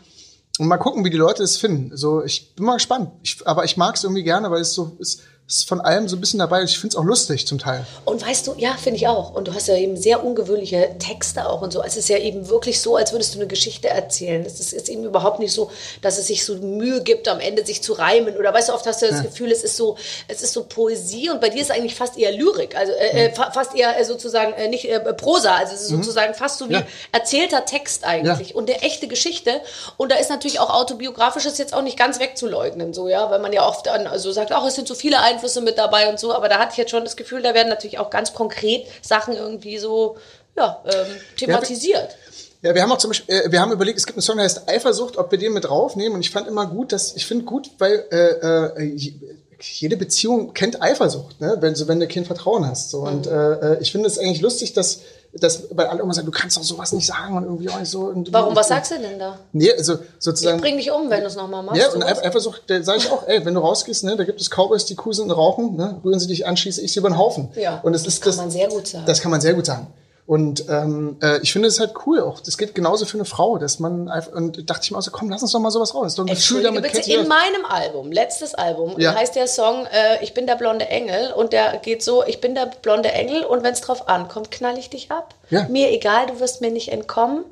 Und 0.60 0.68
mal 0.68 0.78
gucken, 0.78 1.04
wie 1.06 1.10
die 1.10 1.18
Leute 1.18 1.44
es 1.44 1.58
finden. 1.58 1.96
So, 1.96 2.24
ich 2.24 2.54
bin 2.56 2.66
mal 2.66 2.74
gespannt. 2.74 3.10
Ich, 3.24 3.48
aber 3.48 3.64
ich 3.64 3.78
mag 3.78 3.96
es 3.96 4.04
irgendwie 4.04 4.24
gerne, 4.24 4.52
weil 4.52 4.62
es 4.62 4.74
so 4.74 4.96
ist, 5.00 5.22
ist 5.56 5.68
von 5.68 5.82
allem 5.82 6.08
so 6.08 6.16
ein 6.16 6.22
bisschen 6.22 6.40
dabei. 6.40 6.64
Ich 6.64 6.80
finde 6.80 6.96
es 6.96 7.00
auch 7.00 7.04
lustig 7.04 7.46
zum 7.46 7.60
Teil. 7.60 7.86
Und 8.06 8.26
weißt 8.26 8.48
du, 8.48 8.54
ja, 8.58 8.74
finde 8.82 8.98
ich 8.98 9.08
auch. 9.08 9.34
Und 9.34 9.48
du 9.50 9.54
hast 9.54 9.68
ja 9.68 9.76
eben 9.76 9.98
sehr 9.98 10.24
ungewöhnliche 10.24 10.96
Texte 10.98 11.48
auch 11.50 11.62
und 11.62 11.74
so. 11.74 11.84
Es 11.84 11.98
ist 11.98 12.08
ja 12.08 12.18
eben 12.18 12.48
wirklich 12.48 12.80
so, 12.80 12.96
als 12.96 13.12
würdest 13.12 13.36
du 13.36 13.40
eine 13.40 13.48
Geschichte 13.48 13.90
erzählen. 13.90 14.46
Es 14.46 14.60
ist, 14.62 14.72
ist 14.72 14.88
eben 14.88 15.04
überhaupt 15.04 15.40
nicht 15.40 15.52
so, 15.54 15.70
dass 16.02 16.18
es 16.18 16.28
sich 16.28 16.46
so 16.46 16.56
Mühe 16.56 17.02
gibt, 17.04 17.28
am 17.28 17.42
Ende 17.42 17.66
sich 17.66 17.84
zu 17.84 17.92
reimen. 17.94 18.38
Oder 18.38 18.54
weißt 18.54 18.70
du, 18.70 18.74
oft 18.74 18.86
hast 18.88 19.02
du 19.02 19.08
das 19.10 19.22
Gefühl, 19.24 19.52
es 19.52 19.64
ist 19.64 19.76
so, 19.76 19.98
es 20.30 20.42
ist 20.42 20.54
so 20.54 20.64
Poesie 20.64 21.30
und 21.30 21.42
bei 21.42 21.50
dir 21.50 21.62
ist 21.62 21.72
eigentlich 21.72 21.96
fast 21.96 22.18
eher 22.18 22.32
Lyrik. 22.32 22.78
Also 22.78 22.94
äh, 22.94 23.26
äh, 23.26 23.34
fa 23.34 23.52
fast 23.52 23.76
eher 23.76 24.00
äh, 24.00 24.06
sozusagen 24.06 24.54
äh, 24.54 24.70
nicht 24.70 24.86
äh, 24.86 25.00
Prosa. 25.14 25.56
Also 25.56 25.76
es 25.76 25.82
ist 25.82 25.90
sozusagen 25.90 26.34
fast 26.34 26.60
so 26.60 26.70
wie 26.70 26.74
Ja. 26.76 26.84
erzählter 27.12 27.66
Text 27.66 28.06
eigentlich 28.06 28.52
Ja. 28.52 28.56
und 28.56 28.70
eine 28.70 28.82
echte 28.84 29.08
Geschichte. 29.10 29.60
Und 29.98 30.14
da 30.14 30.16
ist 30.16 30.30
natürlich 30.30 30.62
auch 30.62 30.70
autobiografisches 30.70 31.58
jetzt 31.58 31.74
auch 31.74 31.82
nicht 31.82 31.98
ganz 31.98 32.20
wegzuleugnen, 32.22 32.94
so 32.94 33.10
ja, 33.10 33.30
weil 33.30 33.40
man 33.40 33.52
ja 33.52 33.68
oft 33.68 33.88
dann 33.88 34.08
also 34.08 34.32
sagt, 34.32 34.54
ach, 34.54 34.66
es 34.66 34.76
sind 34.76 34.88
so 34.88 34.96
viele 34.96 35.20
Einflüsse 35.20 35.41
mit 35.62 35.78
dabei 35.78 36.10
und 36.10 36.20
so. 36.20 36.34
Aber 36.34 36.50
da 36.50 36.60
hatte 36.60 36.72
ich 36.74 36.78
jetzt 36.78 36.92
schon 36.92 37.04
das 37.04 37.16
Gefühl, 37.16 37.42
da 37.42 37.54
werden 37.54 37.70
natürlich 37.70 38.00
auch 38.00 38.10
ganz 38.10 38.34
konkret 38.34 38.86
Sachen 39.02 39.36
irgendwie 39.36 39.78
so 39.78 40.18
ja, 40.58 40.82
ähm, 40.86 41.08
thematisiert. 41.38 42.16
Ja, 42.62 42.76
wir 42.76 42.82
haben 42.84 42.92
auch 42.92 42.98
zum 42.98 43.10
Beispiel, 43.10 43.34
äh, 43.36 43.52
wir 43.52 43.60
haben 43.62 43.72
überlegt, 43.72 43.98
es 43.98 44.06
gibt 44.06 44.18
einen 44.18 44.22
Song, 44.22 44.36
der 44.38 44.46
heißt 44.46 44.70
Eifersucht, 44.70 45.18
ob 45.18 45.32
wir 45.32 45.40
den 45.40 45.54
mit 45.54 45.66
draufnehmen. 45.66 46.14
Und 46.16 46.20
ich 46.22 46.30
fand 46.30 46.48
immer 46.48 46.66
gut, 46.68 46.92
dass 46.92 47.16
ich 47.16 47.26
finde 47.26 47.46
gut, 47.46 47.72
weil 47.80 48.06
äh, 48.12 48.82
äh, 48.82 48.84
je- 48.96 49.14
jede 49.62 49.96
Beziehung 49.98 50.54
kennt 50.54 50.82
Eifersucht, 50.82 51.40
ne? 51.40 51.58
wenn, 51.60 51.76
so, 51.76 51.88
wenn 51.88 52.00
du 52.00 52.08
kein 52.08 52.26
Vertrauen 52.26 52.68
hast. 52.68 52.90
So. 52.92 53.02
Und 53.02 53.26
Mhm. 53.28 53.32
äh, 53.32 53.54
äh, 53.74 53.78
ich 53.82 53.92
finde 53.92 54.08
es 54.08 54.18
eigentlich 54.20 54.42
lustig, 54.42 54.74
dass, 54.74 55.00
dass 55.34 55.64
weil 55.72 55.88
alle 55.88 56.02
immer 56.02 56.14
sagen, 56.14 56.26
du 56.26 56.32
kannst 56.32 56.58
doch 56.58 56.64
sowas 56.64 56.92
nicht 56.92 57.08
sagen 57.08 57.38
und 57.38 57.44
irgendwie 57.46 57.70
auch 57.70 57.80
nicht 57.80 57.90
so. 57.90 58.02
Und, 58.02 58.34
Warum, 58.34 58.56
was 58.56 58.68
sagst 58.68 58.92
du 58.92 59.00
denn 59.00 59.18
da? 59.18 59.40
Nee, 59.54 59.72
also 59.74 59.98
sozusagen. 60.20 60.60
Bring 60.60 60.78
dich 60.78 60.92
um, 60.92 61.10
wenn 61.10 61.22
du 61.22 61.28
es 61.28 61.36
nochmal 61.36 61.64
machst. 61.64 61.80
Ja, 61.80 61.88
und 61.88 62.02
sowas. 62.02 62.20
Eif- 62.20 62.26
Eifersucht, 62.26 62.64
da 62.68 62.84
sage 62.84 62.98
ich 63.00 63.10
auch, 63.12 63.28
ey, 63.28 63.46
wenn 63.46 63.54
du 63.54 63.62
rausgehst, 63.62 64.04
ne, 64.04 64.16
da 64.18 64.24
gibt 64.26 64.42
es 64.42 64.50
Cowboys, 64.50 64.86
die 64.86 64.98
cool 65.06 65.14
sind 65.14 65.26
und 65.26 65.32
rauchen, 65.32 65.76
ne, 65.78 66.00
rühren 66.04 66.20
sie 66.20 66.28
dich 66.28 66.46
an, 66.46 66.58
schieße 66.58 66.82
ich 66.82 66.92
sie 66.94 67.00
über 67.00 67.10
den 67.10 67.18
Haufen. 67.18 67.50
Ja, 67.56 67.80
und 67.82 67.94
es 67.94 68.04
das 68.04 68.16
ist 68.16 68.22
kann 68.22 68.30
das, 68.32 68.38
man 68.38 68.52
sehr 68.52 68.68
gut 68.68 68.88
sagen. 68.88 69.06
Das 69.06 69.22
kann 69.22 69.32
man 69.32 69.40
sehr 69.42 69.54
gut 69.54 69.66
sagen. 69.66 69.88
Und 70.32 70.70
ähm, 70.70 71.18
äh, 71.22 71.42
ich 71.42 71.52
finde 71.52 71.68
es 71.68 71.82
halt 71.82 71.92
cool 72.06 72.22
auch. 72.22 72.40
Das 72.40 72.58
geht 72.58 72.74
genauso 72.74 73.06
für 73.06 73.18
eine 73.18 73.26
Frau, 73.26 73.58
dass 73.58 73.80
man 73.80 74.08
einfach, 74.08 74.32
und 74.32 74.70
dachte 74.70 74.86
ich 74.86 74.92
mir 74.92 74.98
auch 74.98 75.02
so, 75.02 75.12
komm, 75.12 75.30
lass 75.30 75.42
uns 75.42 75.52
doch 75.52 75.60
mal 75.60 75.72
sowas 75.72 75.94
raus. 75.94 76.04
Das 76.04 76.14
ist 76.14 76.20
doch 76.20 76.24
ein 76.26 76.34
Gefühl 76.34 76.64
damit 76.64 76.84
bitte, 76.84 77.12
in 77.12 77.28
meinem 77.28 77.66
Album, 77.68 78.14
letztes 78.14 78.56
Album, 78.56 78.98
Ja. 78.98 79.14
heißt 79.14 79.36
der 79.36 79.48
Song 79.48 79.86
äh, 79.88 80.24
Ich 80.24 80.34
bin 80.34 80.48
der 80.48 80.56
blonde 80.56 80.88
Engel 80.88 81.34
und 81.34 81.52
der 81.52 81.80
geht 81.80 82.02
so, 82.02 82.24
ich 82.26 82.40
bin 82.40 82.56
der 82.56 82.68
blonde 82.82 83.12
Engel 83.12 83.44
und 83.44 83.62
wenn 83.64 83.74
es 83.74 83.82
drauf 83.82 84.08
ankommt, 84.08 84.52
knall 84.52 84.78
ich 84.78 84.90
dich 84.90 85.12
ab. 85.12 85.36
Ja. 85.50 85.68
Mir 85.68 85.92
egal, 85.92 86.28
du 86.28 86.40
wirst 86.40 86.62
mir 86.62 86.72
nicht 86.72 86.94
entkommen. 86.94 87.44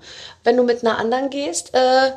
Wenn 0.45 0.55
du 0.55 0.63
mit 0.63 0.82
einer 0.82 0.97
anderen 0.99 1.30
gehst, 1.30 1.75
äh, 1.75 2.11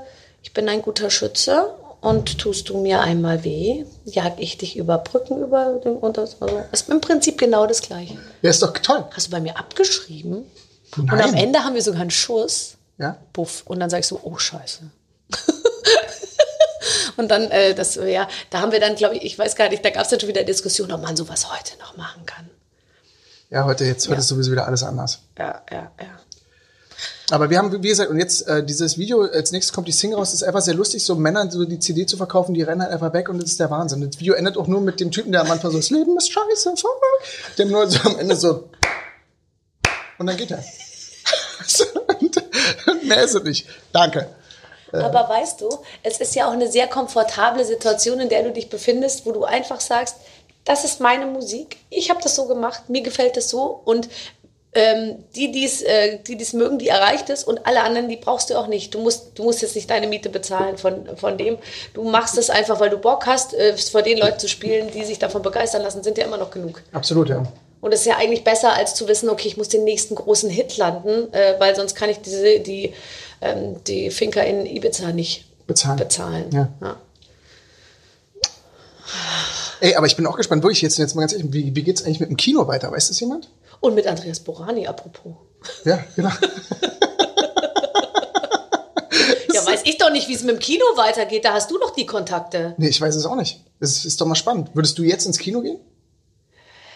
ich 0.45 0.53
bin 0.53 0.69
ein 0.69 0.81
guter 0.83 1.11
Schütze 1.11 1.75
und 2.03 2.39
tust 2.39 2.69
du 2.69 2.79
mir 2.79 3.01
einmal 3.01 3.45
weh, 3.45 3.85
jag 4.05 4.35
ich 4.39 4.59
dich 4.59 4.77
über 4.77 4.99
Brücken 4.99 5.41
über 5.41 5.81
den 5.85 5.97
und 5.97 6.19
das, 6.19 6.43
also, 6.43 6.61
ist 6.73 6.91
im 6.91 7.01
Prinzip 7.01 7.39
genau 7.39 7.67
das 7.67 7.81
gleiche. 7.81 8.19
Ja, 8.43 8.51
ist 8.51 8.61
doch 8.61 8.73
toll. 8.73 9.05
Hast 9.13 9.29
du 9.29 9.31
bei 9.31 9.41
mir 9.41 9.57
abgeschrieben? 9.57 10.45
Und 10.97 11.07
Nein. 11.07 11.21
am 11.21 11.35
Ende 11.35 11.61
haben 11.61 11.75
wir 11.75 11.83
sogar 11.83 12.01
einen 12.01 12.11
Schuss. 12.11 12.75
Ja? 12.99 13.17
Buff. 13.33 13.63
Und 13.67 13.79
dann 13.79 13.89
sag 13.89 14.01
ich 14.01 14.09
so, 14.09 14.21
oh 14.25 14.37
Scheiße. 14.37 14.91
und 17.17 17.31
dann, 17.31 17.51
äh, 17.53 17.73
das, 17.75 17.95
ja, 17.95 18.27
da 18.51 18.61
haben 18.61 18.73
wir 18.73 18.81
dann, 18.81 18.97
glaube 18.97 19.17
ich, 19.17 19.23
ich 19.23 19.39
weiß 19.39 19.55
gar 19.55 19.69
nicht, 19.69 19.85
da 19.85 19.91
gab 19.91 20.03
es 20.03 20.09
dann 20.09 20.19
schon 20.19 20.29
wieder 20.29 20.43
Diskussion, 20.43 20.91
ob 20.91 21.03
man 21.03 21.17
sowas 21.17 21.53
heute 21.53 21.79
noch 21.79 21.97
machen 21.97 22.27
kann. 22.27 22.51
Ja, 23.49 23.65
heute, 23.65 23.85
jetzt, 23.85 24.09
heute 24.09 24.19
ist 24.19 24.29
sowieso 24.29 24.51
wieder 24.51 24.67
alles 24.67 24.83
anders. 24.83 25.21
Ja, 25.39 25.63
ja, 25.71 25.93
ja. 26.01 26.19
Aber 27.31 27.51
wir 27.51 27.59
haben, 27.59 27.83
wie 27.83 27.89
gesagt, 27.89 28.11
und 28.11 28.19
jetzt 28.19 28.47
äh, 28.49 28.65
dieses 28.65 28.99
Video, 28.99 29.23
als 29.23 29.53
nächstes 29.53 29.73
kommt 29.73 29.89
die 29.89 29.93
Single 29.93 30.19
raus, 30.19 30.35
ist 30.35 30.43
einfach 30.43 30.61
sehr 30.61 30.75
lustig, 30.75 31.05
so 31.05 31.15
Männern 31.15 31.51
so 31.51 31.65
die 31.65 31.79
CD 31.79 32.05
zu 32.05 32.17
verkaufen, 32.17 32.55
die 32.55 32.63
rennen 32.63 32.83
halt 32.83 32.93
einfach 32.93 33.13
weg 33.13 33.29
und 33.29 33.41
das 33.41 33.51
ist 33.51 33.61
der 33.61 33.71
Wahnsinn. 33.71 34.01
Das 34.01 34.21
Video 34.21 34.35
endet 34.35 34.57
auch 34.57 34.67
nur 34.67 34.81
mit 34.81 35.01
dem 35.01 35.11
Typen, 35.11 35.33
der 35.33 35.43
am 35.43 35.51
Anfang 35.51 35.71
so, 35.71 35.79
das 35.79 35.91
Leben 35.91 36.17
ist 36.17 36.33
scheiße. 36.33 36.75
Dem 37.59 37.71
nur 37.71 37.89
so 37.89 37.99
am 38.09 38.19
Ende 38.19 38.37
so, 38.37 38.69
und 40.23 40.29
dann 40.29 40.37
geht 40.37 40.53
er. 40.53 40.59
mehr 43.03 43.25
ist 43.25 43.35
es 43.35 43.43
nicht. 43.43 43.67
Danke. 43.93 44.29
Aber 44.93 45.29
weißt 45.29 45.61
du, 45.61 45.69
es 46.03 46.21
ist 46.21 46.37
ja 46.37 46.47
auch 46.47 46.53
eine 46.53 46.71
sehr 46.71 46.87
komfortable 46.87 47.65
Situation, 47.65 48.21
in 48.21 48.29
der 48.29 48.45
du 48.45 48.53
dich 48.53 48.69
befindest, 48.69 49.27
wo 49.27 49.33
du 49.33 49.45
einfach 49.45 49.81
sagst, 49.81 50.17
das 50.65 50.85
ist 50.85 51.01
meine 51.01 51.27
Musik, 51.27 51.79
ich 51.91 52.09
habe 52.11 52.21
das 52.23 52.37
so 52.37 52.47
gemacht, 52.47 52.89
mir 52.89 53.03
gefällt 53.03 53.37
das 53.37 53.49
so 53.49 53.81
und 53.85 54.09
ähm, 54.75 55.17
die, 55.37 55.53
die's, 55.53 55.83
äh, 55.83 56.19
die 56.27 56.37
dies 56.37 56.55
mögen, 56.55 56.79
die 56.79 56.89
erreicht 56.89 57.29
es 57.29 57.45
und 57.45 57.67
alle 57.67 57.83
anderen, 57.83 58.09
die 58.09 58.17
brauchst 58.17 58.49
du 58.51 58.57
auch 58.57 58.69
nicht. 58.69 58.95
Du 58.95 59.01
musst, 59.01 59.33
du 59.35 59.43
musst 59.43 59.61
jetzt 59.61 59.75
nicht 59.77 59.91
deine 59.91 60.07
Miete 60.07 60.31
bezahlen 60.31 60.79
von, 60.79 61.17
von 61.17 61.37
dem. 61.37 61.59
Du 61.93 62.05
machst 62.05 62.39
es 62.39 62.49
einfach, 62.49 62.81
weil 62.81 62.89
du 62.89 62.97
Bock 62.97 63.27
hast, 63.27 63.53
äh, 63.53 63.77
vor 63.77 64.03
den 64.03 64.19
Leuten 64.19 64.39
zu 64.39 64.49
spielen, 64.49 64.91
die 64.91 65.05
sich 65.05 65.19
davon 65.19 65.43
begeistern 65.43 65.83
lassen, 65.83 66.03
sind 66.03 66.17
ja 66.17 66.25
immer 66.25 66.39
noch 66.39 66.51
genug. 66.51 66.83
Absolut, 66.93 67.29
ja. 67.29 67.43
Und 67.83 67.93
das 67.93 68.01
ist 68.01 68.07
ja 68.07 68.17
eigentlich 68.17 68.45
besser, 68.45 68.73
als 68.73 68.95
zu 68.95 69.09
wissen, 69.09 69.29
okay, 69.29 69.49
ich 69.49 69.57
muss 69.57 69.69
den 69.69 69.85
nächsten 69.85 70.15
großen 70.15 70.49
Hit 70.49 70.77
landen, 70.79 71.33
äh, 71.35 71.57
weil 71.59 71.77
sonst 71.77 71.95
kann 71.95 72.09
ich 72.09 72.21
diese, 72.21 72.61
die, 72.61 72.95
ähm, 73.43 73.77
die 73.87 74.11
Finker 74.11 74.47
in 74.47 74.65
Ibiza 74.65 75.13
nicht 75.13 75.45
Bezahlen. 75.67 75.99
bezahlen. 75.99 76.51
Ja. 76.53 76.69
Ja. 76.81 76.97
Ey, 79.81 79.97
aber 79.97 80.07
ich 80.07 80.17
bin 80.17 80.27
auch 80.27 80.37
gespannt, 80.37 80.63
wirklich 80.63 80.81
jetzt, 80.81 80.97
jetzt 80.97 81.15
mal 81.15 81.23
ganz 81.23 81.33
ehrlich, 81.33 81.53
wie, 81.53 81.75
wie 81.75 81.83
geht's 81.83 82.05
eigentlich 82.05 82.21
mit 82.21 82.31
dem 82.31 82.37
Kino 82.37 82.69
weiter? 82.69 82.91
Weiß 82.93 83.09
das 83.09 83.19
jemand? 83.19 83.49
Und 83.83 83.95
mit 83.95 84.07
Andreas 84.07 84.41
Borani, 84.41 84.87
apropos. 84.87 85.35
Ja, 85.85 86.03
genau. 86.17 86.31
Ja, 89.53 89.67
weiß 89.67 89.83
ich 89.85 89.99
doch 89.99 90.11
nicht, 90.11 90.29
wie 90.29 90.35
es 90.35 90.43
mit 90.43 90.55
dem 90.57 90.59
Kino 90.61 90.85
weitergeht. 90.97 91.45
Da 91.45 91.53
hast 91.53 91.71
du 91.71 91.79
doch 91.79 91.91
die 91.91 92.07
Kontakte. 92.07 92.75
Nee, 92.79 92.89
ich 92.89 93.01
weiß 93.01 93.15
es 93.15 93.27
auch 93.27 93.37
nicht. 93.37 93.61
Das 93.81 94.05
ist 94.05 94.21
doch 94.21 94.27
mal 94.27 94.35
spannend. 94.35 94.71
Würdest 94.75 94.97
du 94.99 95.03
jetzt 95.03 95.27
ins 95.27 95.39
Kino 95.39 95.61
gehen? 95.61 95.79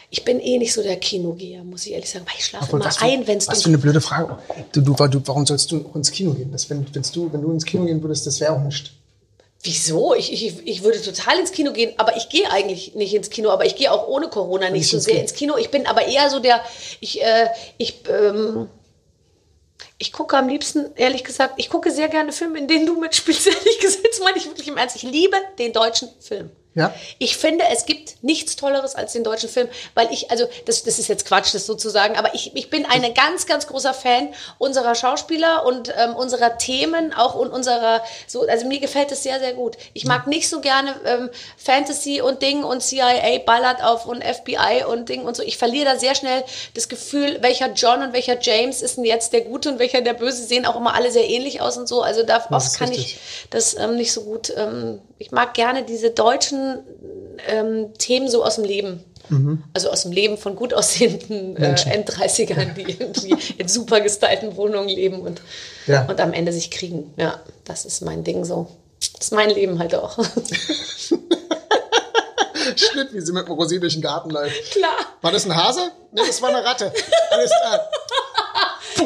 Ich 0.08 0.24
bin 0.24 0.40
eh 0.40 0.56
nicht 0.58 0.72
so 0.72 0.82
der 0.82 0.96
Kinogeher, 0.96 1.64
muss 1.64 1.84
ich 1.84 1.92
ehrlich 1.92 2.08
sagen. 2.08 2.24
Weil 2.26 2.34
ich 2.38 2.44
schlafe 2.46 2.64
Obwohl, 2.66 2.80
immer 2.80 2.90
für- 2.90 3.04
ein, 3.04 3.26
wenn 3.26 3.38
es 3.38 3.48
was 3.48 3.62
für 3.62 3.68
eine 3.68 3.78
blöde 3.78 4.00
Frage. 4.00 4.38
Du, 4.72 4.80
du, 4.80 4.94
du, 4.94 5.20
warum 5.26 5.44
sollst 5.44 5.70
du 5.72 5.84
auch 5.90 5.96
ins 5.96 6.10
Kino 6.10 6.32
gehen? 6.32 6.50
Das, 6.52 6.70
wenn, 6.70 6.86
du, 6.86 7.32
wenn 7.32 7.42
du 7.42 7.52
ins 7.52 7.64
Kino 7.64 7.84
gehen 7.84 8.02
würdest, 8.02 8.26
das 8.26 8.40
wäre 8.40 8.52
auch 8.52 8.60
nicht. 8.62 8.92
Wieso? 9.62 10.14
Ich, 10.14 10.32
ich, 10.32 10.66
ich 10.66 10.82
würde 10.84 11.02
total 11.02 11.38
ins 11.38 11.50
Kino 11.50 11.72
gehen, 11.72 11.92
aber 11.96 12.16
ich 12.16 12.28
gehe 12.28 12.50
eigentlich 12.50 12.94
nicht 12.94 13.14
ins 13.14 13.30
Kino, 13.30 13.50
aber 13.50 13.66
ich 13.66 13.74
gehe 13.74 13.90
auch 13.90 14.06
ohne 14.06 14.28
Corona 14.28 14.70
nicht 14.70 14.80
Nicht 14.80 14.90
so 14.90 14.96
ins 14.98 15.04
sehr 15.04 15.14
Kino. 15.14 15.22
ins 15.22 15.34
Kino. 15.34 15.56
Ich 15.56 15.70
bin 15.70 15.86
aber 15.86 16.06
eher 16.06 16.30
so 16.30 16.38
der, 16.38 16.62
ich, 17.00 17.20
äh, 17.22 17.48
ich, 17.78 18.02
ähm, 18.08 18.68
ich 19.98 20.12
gucke 20.12 20.36
am 20.36 20.48
liebsten, 20.48 20.86
ehrlich 20.94 21.24
gesagt, 21.24 21.54
ich 21.56 21.68
gucke 21.70 21.90
sehr 21.90 22.08
gerne 22.08 22.30
Filme, 22.32 22.58
in 22.58 22.68
denen 22.68 22.86
du 22.86 23.00
mitspielst, 23.00 23.46
ehrlich 23.46 23.78
gesagt, 23.80 24.06
das 24.08 24.20
meine 24.20 24.36
ich 24.36 24.46
wirklich 24.46 24.68
im 24.68 24.76
Ernst. 24.76 24.96
Ich 24.96 25.02
liebe 25.02 25.36
den 25.58 25.72
deutschen 25.72 26.08
Film. 26.20 26.50
Ja? 26.76 26.94
Ich 27.18 27.38
finde, 27.38 27.64
es 27.72 27.86
gibt 27.86 28.22
nichts 28.22 28.54
Tolleres 28.54 28.94
als 28.94 29.14
den 29.14 29.24
deutschen 29.24 29.48
Film, 29.48 29.66
weil 29.94 30.12
ich, 30.12 30.30
also 30.30 30.46
das, 30.66 30.82
das 30.82 30.98
ist 30.98 31.08
jetzt 31.08 31.24
Quatsch, 31.24 31.54
das 31.54 31.64
sozusagen, 31.64 32.16
aber 32.16 32.34
ich, 32.34 32.54
ich 32.54 32.68
bin 32.68 32.84
ein 32.84 33.14
ganz, 33.14 33.46
ganz 33.46 33.66
großer 33.66 33.94
Fan 33.94 34.34
unserer 34.58 34.94
Schauspieler 34.94 35.64
und 35.64 35.92
ähm, 35.96 36.14
unserer 36.14 36.58
Themen, 36.58 37.14
auch 37.14 37.34
und 37.34 37.50
unserer, 37.50 38.02
so, 38.26 38.46
also 38.46 38.66
mir 38.66 38.78
gefällt 38.78 39.10
es 39.10 39.22
sehr, 39.22 39.40
sehr 39.40 39.54
gut. 39.54 39.78
Ich 39.94 40.04
mag 40.04 40.26
nicht 40.26 40.50
so 40.50 40.60
gerne 40.60 40.94
ähm, 41.06 41.30
Fantasy 41.56 42.20
und 42.20 42.42
Ding 42.42 42.62
und 42.62 42.82
CIA 42.82 43.38
ballert 43.46 43.82
auf 43.82 44.04
und 44.04 44.22
FBI 44.22 44.84
und 44.86 45.08
Ding 45.08 45.24
und 45.24 45.34
so. 45.34 45.42
Ich 45.42 45.56
verliere 45.56 45.86
da 45.86 45.98
sehr 45.98 46.14
schnell 46.14 46.44
das 46.74 46.90
Gefühl, 46.90 47.38
welcher 47.40 47.72
John 47.72 48.02
und 48.02 48.12
welcher 48.12 48.38
James 48.38 48.82
ist 48.82 48.98
denn 48.98 49.06
jetzt 49.06 49.32
der 49.32 49.40
Gute 49.40 49.70
und 49.70 49.78
welcher 49.78 50.02
der 50.02 50.12
Böse, 50.12 50.42
Sie 50.42 50.48
sehen 50.48 50.66
auch 50.66 50.76
immer 50.76 50.94
alle 50.94 51.10
sehr 51.10 51.26
ähnlich 51.26 51.62
aus 51.62 51.78
und 51.78 51.88
so. 51.88 52.02
Also 52.02 52.22
da 52.22 52.44
oft 52.50 52.78
kann 52.78 52.90
richtig. 52.90 53.14
ich 53.14 53.48
das 53.48 53.74
ähm, 53.78 53.96
nicht 53.96 54.12
so 54.12 54.24
gut. 54.24 54.52
Ähm, 54.54 55.00
ich 55.18 55.30
mag 55.30 55.54
gerne 55.54 55.82
diese 55.82 56.10
deutschen 56.10 56.65
ähm, 57.48 57.92
Themen 57.98 58.28
so 58.28 58.44
aus 58.44 58.56
dem 58.56 58.64
Leben. 58.64 59.02
Mhm. 59.28 59.64
Also 59.74 59.90
aus 59.90 60.02
dem 60.02 60.12
Leben 60.12 60.38
von 60.38 60.54
gut 60.54 60.72
aussehenden 60.72 61.56
äh, 61.56 61.74
End-30ern, 61.90 62.74
die 62.74 62.82
irgendwie 62.82 63.36
in 63.58 63.66
super 63.68 64.00
gestylten 64.00 64.56
Wohnungen 64.56 64.88
leben 64.88 65.20
und, 65.20 65.40
Ja. 65.86 66.06
und 66.06 66.20
am 66.20 66.32
Ende 66.32 66.52
sich 66.52 66.70
kriegen. 66.70 67.12
Ja, 67.16 67.40
das 67.64 67.84
ist 67.84 68.02
mein 68.02 68.22
Ding 68.24 68.44
so. 68.44 68.68
Das 69.18 69.26
ist 69.26 69.32
mein 69.32 69.50
Leben 69.50 69.78
halt 69.78 69.94
auch. 69.94 70.18
Schnitt, 72.76 73.12
wie 73.12 73.20
sie 73.20 73.32
mit 73.32 73.46
dem 73.46 73.54
Rosé 73.54 73.78
durch 73.78 73.92
den 73.94 74.02
Garten 74.02 74.30
läuft. 74.30 74.72
Klar. 74.72 74.90
War 75.22 75.32
das 75.32 75.44
ein 75.46 75.54
Hase? 75.56 75.90
Nee, 76.12 76.22
das 76.26 76.40
war 76.42 76.48
eine 76.50 76.64
Ratte. 76.64 76.92
Alles 77.30 77.50
klar. 77.50 77.80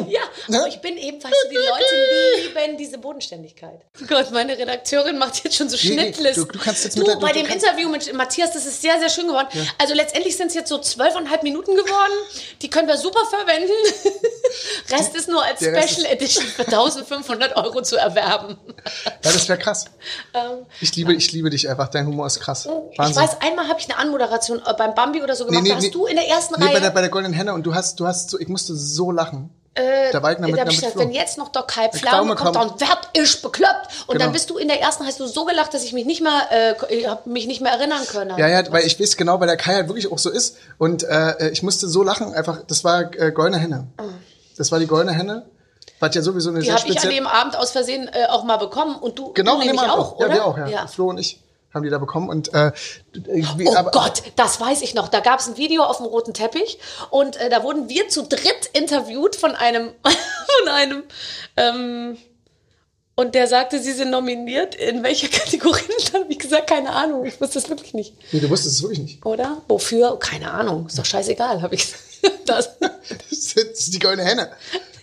Ja, 0.09 0.21
Ne? 0.47 0.59
aber 0.59 0.67
ich 0.67 0.79
bin 0.81 0.97
eben, 0.97 1.23
weißt 1.23 1.33
du, 1.45 1.49
die 1.49 1.55
Leute 2.49 2.53
lieben 2.61 2.77
diese 2.77 2.97
Bodenständigkeit. 2.97 3.81
Oh 4.01 4.05
Gott, 4.07 4.31
meine 4.31 4.57
Redakteurin 4.57 5.17
macht 5.17 5.43
jetzt 5.43 5.55
schon 5.55 5.69
so 5.69 5.77
Nee, 5.77 5.89
nee, 5.95 6.01
Schnittlisten. 6.13 6.45
du- 6.47 6.51
du 6.53 6.59
kannst 6.59 6.83
jetzt 6.83 6.95
du, 6.95 6.99
mit 6.99 7.07
der- 7.07 7.15
du- 7.15 7.21
bei 7.21 7.31
dem 7.33 7.45
Interview 7.45 7.89
mit 7.89 8.11
Matthias, 8.13 8.51
das 8.53 8.65
ist 8.65 8.81
sehr, 8.81 8.99
sehr 8.99 9.09
schön 9.09 9.27
geworden. 9.27 9.47
Also 9.77 9.93
letztendlich 9.93 10.35
sind 10.37 10.47
es 10.47 10.53
jetzt 10.55 10.69
so 10.69 10.77
zwölfeinhalb 10.79 11.43
Minuten 11.43 11.75
geworden. 11.75 12.13
Die 12.61 12.69
können 12.69 12.87
wir 12.87 12.97
super 12.97 13.21
verwenden. 13.29 13.71
Rest 14.89 15.15
ist 15.15 15.27
nur 15.29 15.43
als 15.43 15.59
Der 15.59 15.81
Special 15.81 16.05
Edition 16.11 16.45
für 16.45 16.63
1500 16.65 17.55
Euro 17.57 17.81
zu 17.81 17.97
erwerben. 17.97 18.57
Ja, 19.05 19.31
das 19.31 19.47
wäre 19.47 19.59
krass. 19.59 19.85
Ähm, 20.33 20.65
Ich 20.79 20.95
liebe, 20.95 21.13
ich 21.13 21.31
liebe 21.31 21.49
dich 21.49 21.69
einfach. 21.69 21.89
Dein 21.89 22.07
Humor 22.07 22.27
ist 22.27 22.39
krass. 22.39 22.67
ich 22.91 22.97
Wahnsinn. 22.99 23.23
weiß, 23.23 23.41
einmal 23.41 23.67
habe 23.67 23.79
ich 23.79 23.85
eine 23.89 23.97
Anmoderation 23.97 24.61
äh, 24.65 24.73
beim 24.77 24.93
Bambi 24.95 25.21
oder 25.21 25.35
so 25.35 25.43
Nee, 25.45 25.49
gemacht. 25.49 25.63
nee, 25.63 25.69
da 25.69 25.75
hast 25.75 25.83
nee. 25.83 25.89
du 25.91 26.05
in 26.05 26.15
der 26.15 26.27
ersten 26.27 26.55
Nee, 26.59 26.65
Reihe. 26.65 26.73
bei 26.73 26.79
der, 26.79 26.89
bei 26.91 27.01
der 27.01 27.09
Goldenen 27.09 27.33
Henne 27.33 27.53
und 27.53 27.63
du 27.63 27.73
hast, 27.73 27.99
du 27.99 28.07
hast 28.07 28.29
so, 28.29 28.39
ich 28.39 28.47
musste 28.47 28.75
so 28.75 29.11
lachen. 29.11 29.49
Äh, 29.73 30.11
der 30.11 30.21
Waldner 30.21 30.47
mit, 30.47 30.59
hab 30.59 30.65
mit 30.65 30.73
ich 30.73 30.81
gesagt, 30.81 30.97
wenn 30.97 31.11
jetzt 31.11 31.37
noch 31.37 31.47
der 31.49 31.61
Kai 31.63 31.87
Pflaume 31.89 32.35
kommt, 32.35 32.57
dann 32.57 32.77
werd 32.79 33.09
ich 33.13 33.41
bekloppt. 33.41 33.87
Und 34.07 34.15
Genau. 34.15 34.25
dann 34.25 34.33
bist 34.33 34.49
du 34.49 34.57
in 34.57 34.67
der 34.67 34.81
ersten, 34.81 35.05
hast 35.05 35.19
du 35.21 35.27
so 35.27 35.45
gelacht, 35.45 35.73
dass 35.73 35.83
ich 35.83 35.93
mich 35.93 36.05
nicht 36.05 36.21
mehr, 36.21 36.41
äh, 36.51 36.93
ich 36.93 37.07
hab 37.07 37.25
mich 37.25 37.47
nicht 37.47 37.61
mehr 37.61 37.71
erinnern 37.71 38.05
können. 38.11 38.37
Ja, 38.37 38.47
ja, 38.47 38.69
weil 38.71 38.85
ich 38.85 38.99
weiß 38.99 39.15
genau, 39.15 39.39
weil 39.39 39.47
der 39.47 39.55
Kai 39.55 39.75
halt 39.75 39.87
wirklich 39.87 40.11
auch 40.11 40.17
so 40.19 40.29
ist. 40.29 40.57
Und 40.77 41.03
äh, 41.03 41.49
ich 41.51 41.63
musste 41.63 41.87
so 41.87 42.03
lachen, 42.03 42.33
einfach, 42.33 42.59
das 42.67 42.83
war 42.83 43.13
äh, 43.17 43.31
Goldene 43.31 43.59
Henne. 43.59 43.87
Das 44.57 44.73
war 44.73 44.79
die 44.79 44.87
Goldene 44.87 45.13
Henne. 45.13 45.45
Was 46.01 46.15
ja 46.15 46.21
sowieso 46.21 46.49
eine 46.49 46.59
Die 46.59 46.65
sehr 46.65 46.75
habe 46.75 46.83
ich 46.87 46.91
an 46.97 47.01
spezielle... 47.03 47.15
dem 47.15 47.27
Abend 47.27 47.55
aus 47.55 47.71
Versehen 47.71 48.09
äh, 48.11 48.25
auch 48.27 48.43
mal 48.43 48.57
bekommen 48.57 48.95
und 48.97 49.17
du, 49.17 49.31
Genau, 49.33 49.53
du 49.53 49.59
nämlich 49.65 49.79
Abend 49.81 49.93
auch, 49.93 50.19
Ja, 50.19 50.33
wir 50.33 50.45
auch, 50.45 50.57
ja. 50.57 50.87
Flo 50.87 51.09
und 51.09 51.17
ich 51.19 51.39
haben 51.73 51.83
die 51.83 51.89
da 51.89 51.97
bekommen. 51.97 52.29
Und 52.29 52.53
äh, 52.53 52.71
wie, 53.13 53.67
Oh 53.67 53.83
Gott, 53.91 54.23
das 54.35 54.59
weiß 54.59 54.81
ich 54.81 54.93
noch. 54.93 55.07
Da 55.07 55.19
gab 55.19 55.39
es 55.39 55.47
ein 55.47 55.57
Video 55.57 55.83
auf 55.83 55.97
dem 55.97 56.05
roten 56.05 56.33
Teppich 56.33 56.79
und 57.09 57.37
äh, 57.37 57.49
da 57.49 57.63
wurden 57.63 57.89
wir 57.89 58.09
zu 58.09 58.23
dritt 58.23 58.69
interviewt 58.73 59.35
von 59.35 59.55
einem, 59.55 59.91
von 60.03 60.69
einem, 60.69 61.03
ähm, 61.57 62.17
und 63.21 63.33
der 63.35 63.47
sagte, 63.47 63.79
sie 63.79 63.93
sind 63.93 64.09
nominiert. 64.11 64.75
In 64.75 65.03
welcher 65.03 65.27
Kategorie? 65.39 65.81
Dann 66.11 66.23
habe 66.23 66.31
ich 66.33 66.39
gesagt, 66.39 66.67
keine 66.69 66.89
Ahnung. 66.89 67.25
Ich 67.25 67.39
wusste 67.39 67.59
es 67.59 67.69
wirklich 67.69 67.93
nicht. 67.93 68.15
Nee, 68.33 68.39
du 68.41 68.49
wusstest 68.49 68.75
es 68.75 68.81
wirklich 68.83 68.99
nicht. 68.99 69.25
Oder? 69.25 69.61
Wofür? 69.69 70.17
Keine 70.19 70.51
Ahnung. 70.51 70.87
Ist 70.87 70.99
doch 70.99 71.05
scheißegal, 71.05 71.61
habe 71.61 71.75
ich 71.75 71.81
gesagt. 71.81 72.03
Das. 72.45 72.77
Das 72.79 73.55
ist 73.55 73.93
die 73.93 73.99
Goldene 73.99 74.23
Henne. 74.27 74.51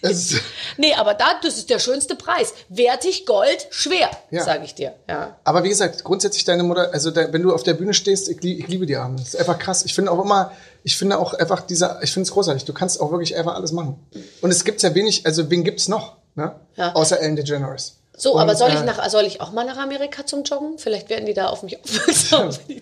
Ist, 0.03 0.35
Nee, 0.77 0.95
aber 0.95 1.15
da, 1.15 1.41
das 1.43 1.57
ist 1.59 1.69
der 1.71 1.79
schönste 1.81 2.15
Preis. 2.15 2.53
Wertig, 2.69 3.27
Gold, 3.27 3.67
schwer, 3.71 4.11
Ja. 4.31 4.45
sage 4.45 4.65
ich 4.65 4.75
dir. 4.77 4.95
Ja. 5.09 5.37
aber 5.43 5.65
wie 5.65 5.69
gesagt, 5.69 6.05
grundsätzlich 6.05 6.45
deine 6.45 6.63
Mutter, 6.63 6.91
also 6.93 7.11
da, 7.11 7.33
wenn 7.33 7.43
du 7.43 7.53
auf 7.53 7.65
der 7.65 7.75
Bühne 7.75 7.95
stehst, 7.95 8.29
ich, 8.29 8.37
ich 8.45 8.69
liebe 8.69 8.87
die 8.87 8.95
Abende. 8.97 9.23
Das 9.23 9.35
ist 9.35 9.41
einfach 9.41 9.59
krass. 9.59 9.85
Ich 9.85 9.95
finde 9.95 10.13
auch 10.13 10.23
immer, 10.23 10.53
ich 10.85 10.97
finde 10.97 11.19
auch 11.19 11.35
einfach 11.35 11.63
dieser, 11.63 12.01
ich 12.03 12.13
finde 12.13 12.29
es 12.29 12.33
großartig. 12.33 12.65
Du 12.65 12.73
kannst 12.73 13.01
auch 13.01 13.11
wirklich 13.11 13.35
einfach 13.37 13.55
alles 13.57 13.73
machen. 13.73 13.97
Und 14.41 14.51
es 14.53 14.65
gibt 14.65 14.81
ja 14.83 14.95
wenig, 14.95 15.27
also 15.27 15.51
wen 15.51 15.65
gibt's 15.65 15.89
noch? 15.89 16.17
Ne? 16.37 16.55
Ja. 16.77 16.93
Außer 16.95 17.21
Ellen 17.21 17.35
DeGeneres. 17.35 17.98
So, 18.21 18.33
Und, 18.35 18.41
aber 18.43 18.57
soll 18.57 18.71
ich 18.71 18.81
äh, 18.81 18.83
nach, 18.85 19.09
soll 19.09 19.25
ich 19.25 19.41
auch 19.41 19.53
mal 19.53 19.65
nach 19.65 19.77
Amerika 19.77 20.27
zum 20.27 20.43
Joggen? 20.43 20.77
Vielleicht 20.79 21.09
werden 21.09 21.25
die 21.25 21.35
da 21.35 21.47
auf 21.47 21.63
mich 21.63 21.79
aufmerksam. 21.83 22.51
die- 22.69 22.81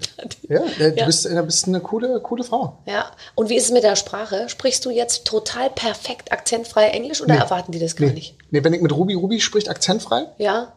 Ja, 0.49 0.61
äh, 0.65 0.93
du 0.93 0.99
Ja. 1.01 1.05
bist, 1.07 1.27
äh, 1.27 1.43
bist 1.45 1.69
eine 1.69 1.81
coole, 1.81 2.21
coole 2.21 2.43
Frau. 2.43 2.79
Ja, 2.87 3.11
und 3.35 3.49
wie 3.51 3.57
ist 3.57 3.65
es 3.67 3.71
mit 3.71 3.83
der 3.85 3.97
Sprache? 3.97 4.49
Sprichst 4.49 4.85
du 4.87 4.91
jetzt 4.91 5.27
total 5.27 5.69
perfekt 5.71 6.33
akzentfrei 6.33 6.89
Englisch 6.89 7.21
oder 7.21 7.35
Nee. 7.35 7.41
erwarten 7.41 7.71
die 7.73 7.79
das 7.79 7.97
gar 7.97 8.07
nicht? 8.09 8.35
Nee, 8.51 8.65
wenn 8.65 8.73
ich 8.73 8.81
mit 8.81 8.93
Ruby, 8.93 9.13
Ruby 9.15 9.41
spricht 9.41 9.69
akzentfrei, 9.69 10.27
Ja? 10.39 10.73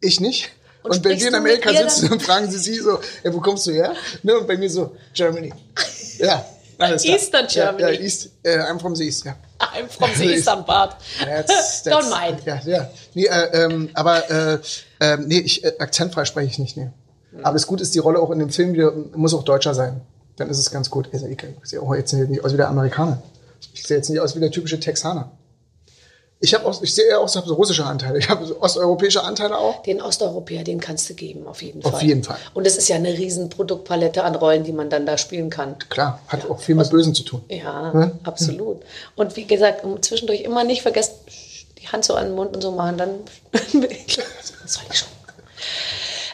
ich 0.00 0.20
nicht. 0.20 0.50
Und 0.84 0.92
Und, 0.98 1.04
wenn 1.04 1.18
wir 1.18 1.26
in 1.28 1.34
Amerika 1.34 1.72
sitzen, 1.72 2.08
dann 2.10 2.20
fragen 2.20 2.48
sie 2.48 2.58
sie 2.58 2.76
so, 2.76 3.00
ja, 3.24 3.34
wo 3.34 3.40
kommst 3.40 3.66
du 3.66 3.72
her? 3.72 3.92
Ne, 4.22 4.38
und 4.38 4.46
bei 4.46 4.56
mir 4.56 4.70
so, 4.70 4.94
Germany. 5.14 5.52
Ja, 6.18 6.46
alles 6.78 7.02
klar. 7.02 7.14
Eastern 7.16 7.46
Germany. 7.48 7.82
Ja, 7.82 7.90
ja 7.90 8.00
East, 8.00 8.28
äh, 8.44 8.58
I'm 8.58 8.78
from 8.78 8.94
the 8.94 9.04
East, 9.04 9.24
ja. 9.24 9.34
I'm 9.58 9.88
from 9.88 10.10
the 10.14 10.34
Eastern 10.34 10.64
Part. 10.66 10.96
That's, 11.24 11.84
Don't 11.84 12.10
mind. 12.10 12.44
Ja, 12.44 12.60
ja. 12.64 12.90
Nee, 13.14 13.26
äh, 13.26 13.64
ähm, 13.64 13.90
aber 13.94 14.30
äh, 14.30 14.58
ähm, 15.00 15.26
nee, 15.26 15.38
ich, 15.38 15.64
äh, 15.64 15.72
akzentfrei 15.78 16.24
spreche 16.24 16.50
ich 16.50 16.58
nicht, 16.58 16.76
nee. 16.76 16.90
Aber 17.42 17.54
das 17.54 17.66
Gute 17.66 17.82
ist, 17.82 17.94
die 17.94 17.98
Rolle 17.98 18.18
auch 18.20 18.30
in 18.30 18.38
dem 18.38 18.50
Film 18.50 18.72
die 18.74 18.86
muss 19.16 19.34
auch 19.34 19.42
Deutscher 19.42 19.74
sein. 19.74 20.00
Dann 20.36 20.48
ist 20.48 20.58
es 20.58 20.70
ganz 20.70 20.90
gut. 20.90 21.08
Also, 21.12 21.26
ich 21.26 21.38
sehe 21.62 21.80
auch 21.80 21.94
jetzt 21.94 22.12
nicht 22.12 22.44
aus 22.44 22.52
wie 22.52 22.56
der 22.56 22.68
Amerikaner. 22.68 23.22
Ich 23.74 23.82
sehe 23.82 23.96
jetzt 23.96 24.10
nicht 24.10 24.20
aus 24.20 24.36
wie 24.36 24.40
der 24.40 24.50
typische 24.50 24.80
Texaner. 24.80 25.30
Ich 26.38 26.52
habe 26.52 26.66
auch, 26.66 26.82
ich 26.82 26.94
sehe 26.94 27.18
auch 27.18 27.28
so 27.28 27.40
russische 27.54 27.84
Anteile. 27.86 28.18
Ich 28.18 28.28
habe 28.28 28.44
so 28.44 28.60
osteuropäische 28.60 29.22
Anteile 29.24 29.56
auch. 29.56 29.82
Den 29.84 30.02
Osteuropäer, 30.02 30.64
den 30.64 30.80
kannst 30.80 31.08
du 31.08 31.14
geben, 31.14 31.46
auf 31.46 31.62
jeden 31.62 31.82
Auf 31.84 31.92
Fall. 31.92 32.02
jeden 32.04 32.24
Fall. 32.24 32.36
Und 32.52 32.66
es 32.66 32.76
ist 32.76 32.88
ja 32.88 32.96
eine 32.96 33.08
riesen 33.08 33.48
Produktpalette 33.48 34.22
an 34.22 34.34
Rollen, 34.34 34.62
die 34.62 34.72
man 34.72 34.90
dann 34.90 35.06
da 35.06 35.16
spielen 35.16 35.48
kann. 35.48 35.76
Klar, 35.88 36.20
hat 36.28 36.48
auch 36.50 36.60
viel 36.60 36.74
mit 36.74 36.90
Bösen 36.90 37.14
zu 37.14 37.22
tun. 37.22 37.42
Ja, 37.48 37.90
Ja? 37.94 38.10
absolut. 38.24 38.82
Und 39.16 39.34
wie 39.36 39.46
gesagt, 39.46 39.82
zwischendurch 40.04 40.42
immer 40.42 40.62
nicht 40.64 40.82
vergessen, 40.82 41.14
die 41.82 41.88
Hand 41.88 42.04
so 42.04 42.14
an 42.14 42.26
den 42.26 42.34
Mund 42.34 42.54
und 42.54 42.60
so 42.62 42.70
machen, 42.72 42.98
dann 42.98 43.10
bin 43.72 43.90
ich 43.90 44.06
klar. 44.06 44.26
Das 44.62 44.74
soll 44.74 44.82
ich 44.90 44.98
schon. 44.98 45.08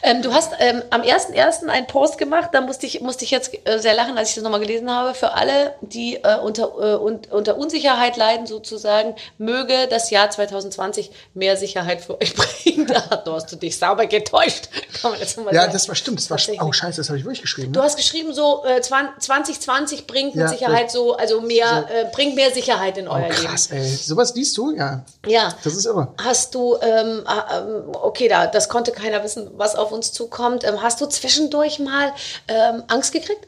Ähm, 0.03 0.21
du 0.21 0.33
hast 0.33 0.51
ähm, 0.59 0.81
am 0.89 1.01
1.1. 1.01 1.67
einen 1.69 1.87
Post 1.87 2.17
gemacht, 2.17 2.49
da 2.51 2.59
musste 2.61 2.85
ich, 2.85 2.99
musste 3.01 3.23
ich 3.23 3.31
jetzt 3.31 3.51
äh, 3.67 3.79
sehr 3.79 3.93
lachen, 3.93 4.17
als 4.17 4.29
ich 4.29 4.35
das 4.35 4.43
nochmal 4.43 4.59
gelesen 4.59 4.91
habe. 4.91 5.13
Für 5.13 5.33
alle, 5.33 5.73
die 5.81 6.15
äh, 6.17 6.37
unter, 6.39 6.63
äh, 6.79 6.95
un, 7.01 7.21
unter 7.31 7.57
Unsicherheit 7.57 8.17
leiden, 8.17 8.45
sozusagen, 8.45 9.15
möge 9.37 9.87
das 9.89 10.09
Jahr 10.09 10.29
2020 10.29 11.09
mehr 11.33 11.55
Sicherheit 11.55 12.01
für 12.01 12.19
euch 12.21 12.35
bringen. 12.63 12.85
Da 12.87 13.23
hast 13.25 13.51
du 13.51 13.55
dich 13.55 13.77
sauber 13.79 14.05
getäuscht, 14.07 14.67
kann 15.01 15.11
man 15.11 15.19
jetzt 15.21 15.37
mal 15.37 15.53
Ja, 15.53 15.61
sagen. 15.61 15.73
das 15.73 15.87
war 15.87 15.95
stimmt. 15.95 16.19
Das 16.19 16.29
war 16.29 16.37
oh 16.67 16.71
scheiße, 16.73 16.97
das 16.97 17.07
habe 17.07 17.17
ich 17.19 17.23
wirklich 17.23 17.41
geschrieben. 17.41 17.71
Du 17.71 17.79
Ne? 17.79 17.85
hast 17.85 17.95
geschrieben, 17.95 18.33
so 18.33 18.65
äh, 18.65 18.81
20 18.81 19.21
2020 19.23 20.05
bringt 20.07 20.35
mit 20.35 20.41
Ja, 20.43 20.47
Sicherheit 20.49 20.91
so, 20.91 21.15
also 21.15 21.39
mehr, 21.39 21.87
So. 21.87 21.93
äh, 21.93 22.05
bringt 22.11 22.35
mehr 22.35 22.51
Sicherheit 22.51 22.97
in 22.97 23.07
Oh, 23.07 23.13
euer 23.13 23.29
krass, 23.29 23.69
ey. 23.71 23.87
Sowas 23.87 24.35
liest 24.35 24.57
du? 24.57 24.71
Ja. 24.75 25.03
Leben. 25.23 25.33
Ja. 25.33 25.53
Das 25.63 25.73
ist 25.75 25.85
irre. 25.85 26.09
Hast 26.21 26.53
du, 26.55 26.75
ähm, 26.81 27.23
äh, 27.25 27.57
ähm, 27.57 27.83
okay, 27.93 28.27
da, 28.27 28.47
das 28.47 28.67
konnte 28.67 28.91
keiner 28.91 29.23
wissen, 29.23 29.49
was 29.55 29.75
auf 29.75 29.92
uns 29.93 30.11
zukommt. 30.11 30.63
Ähm, 30.63 30.81
hast 30.81 30.99
du 31.01 31.05
zwischendurch 31.05 31.79
mal 31.79 32.13
ähm, 32.47 32.83
Angst 32.87 33.13
gekriegt? 33.13 33.47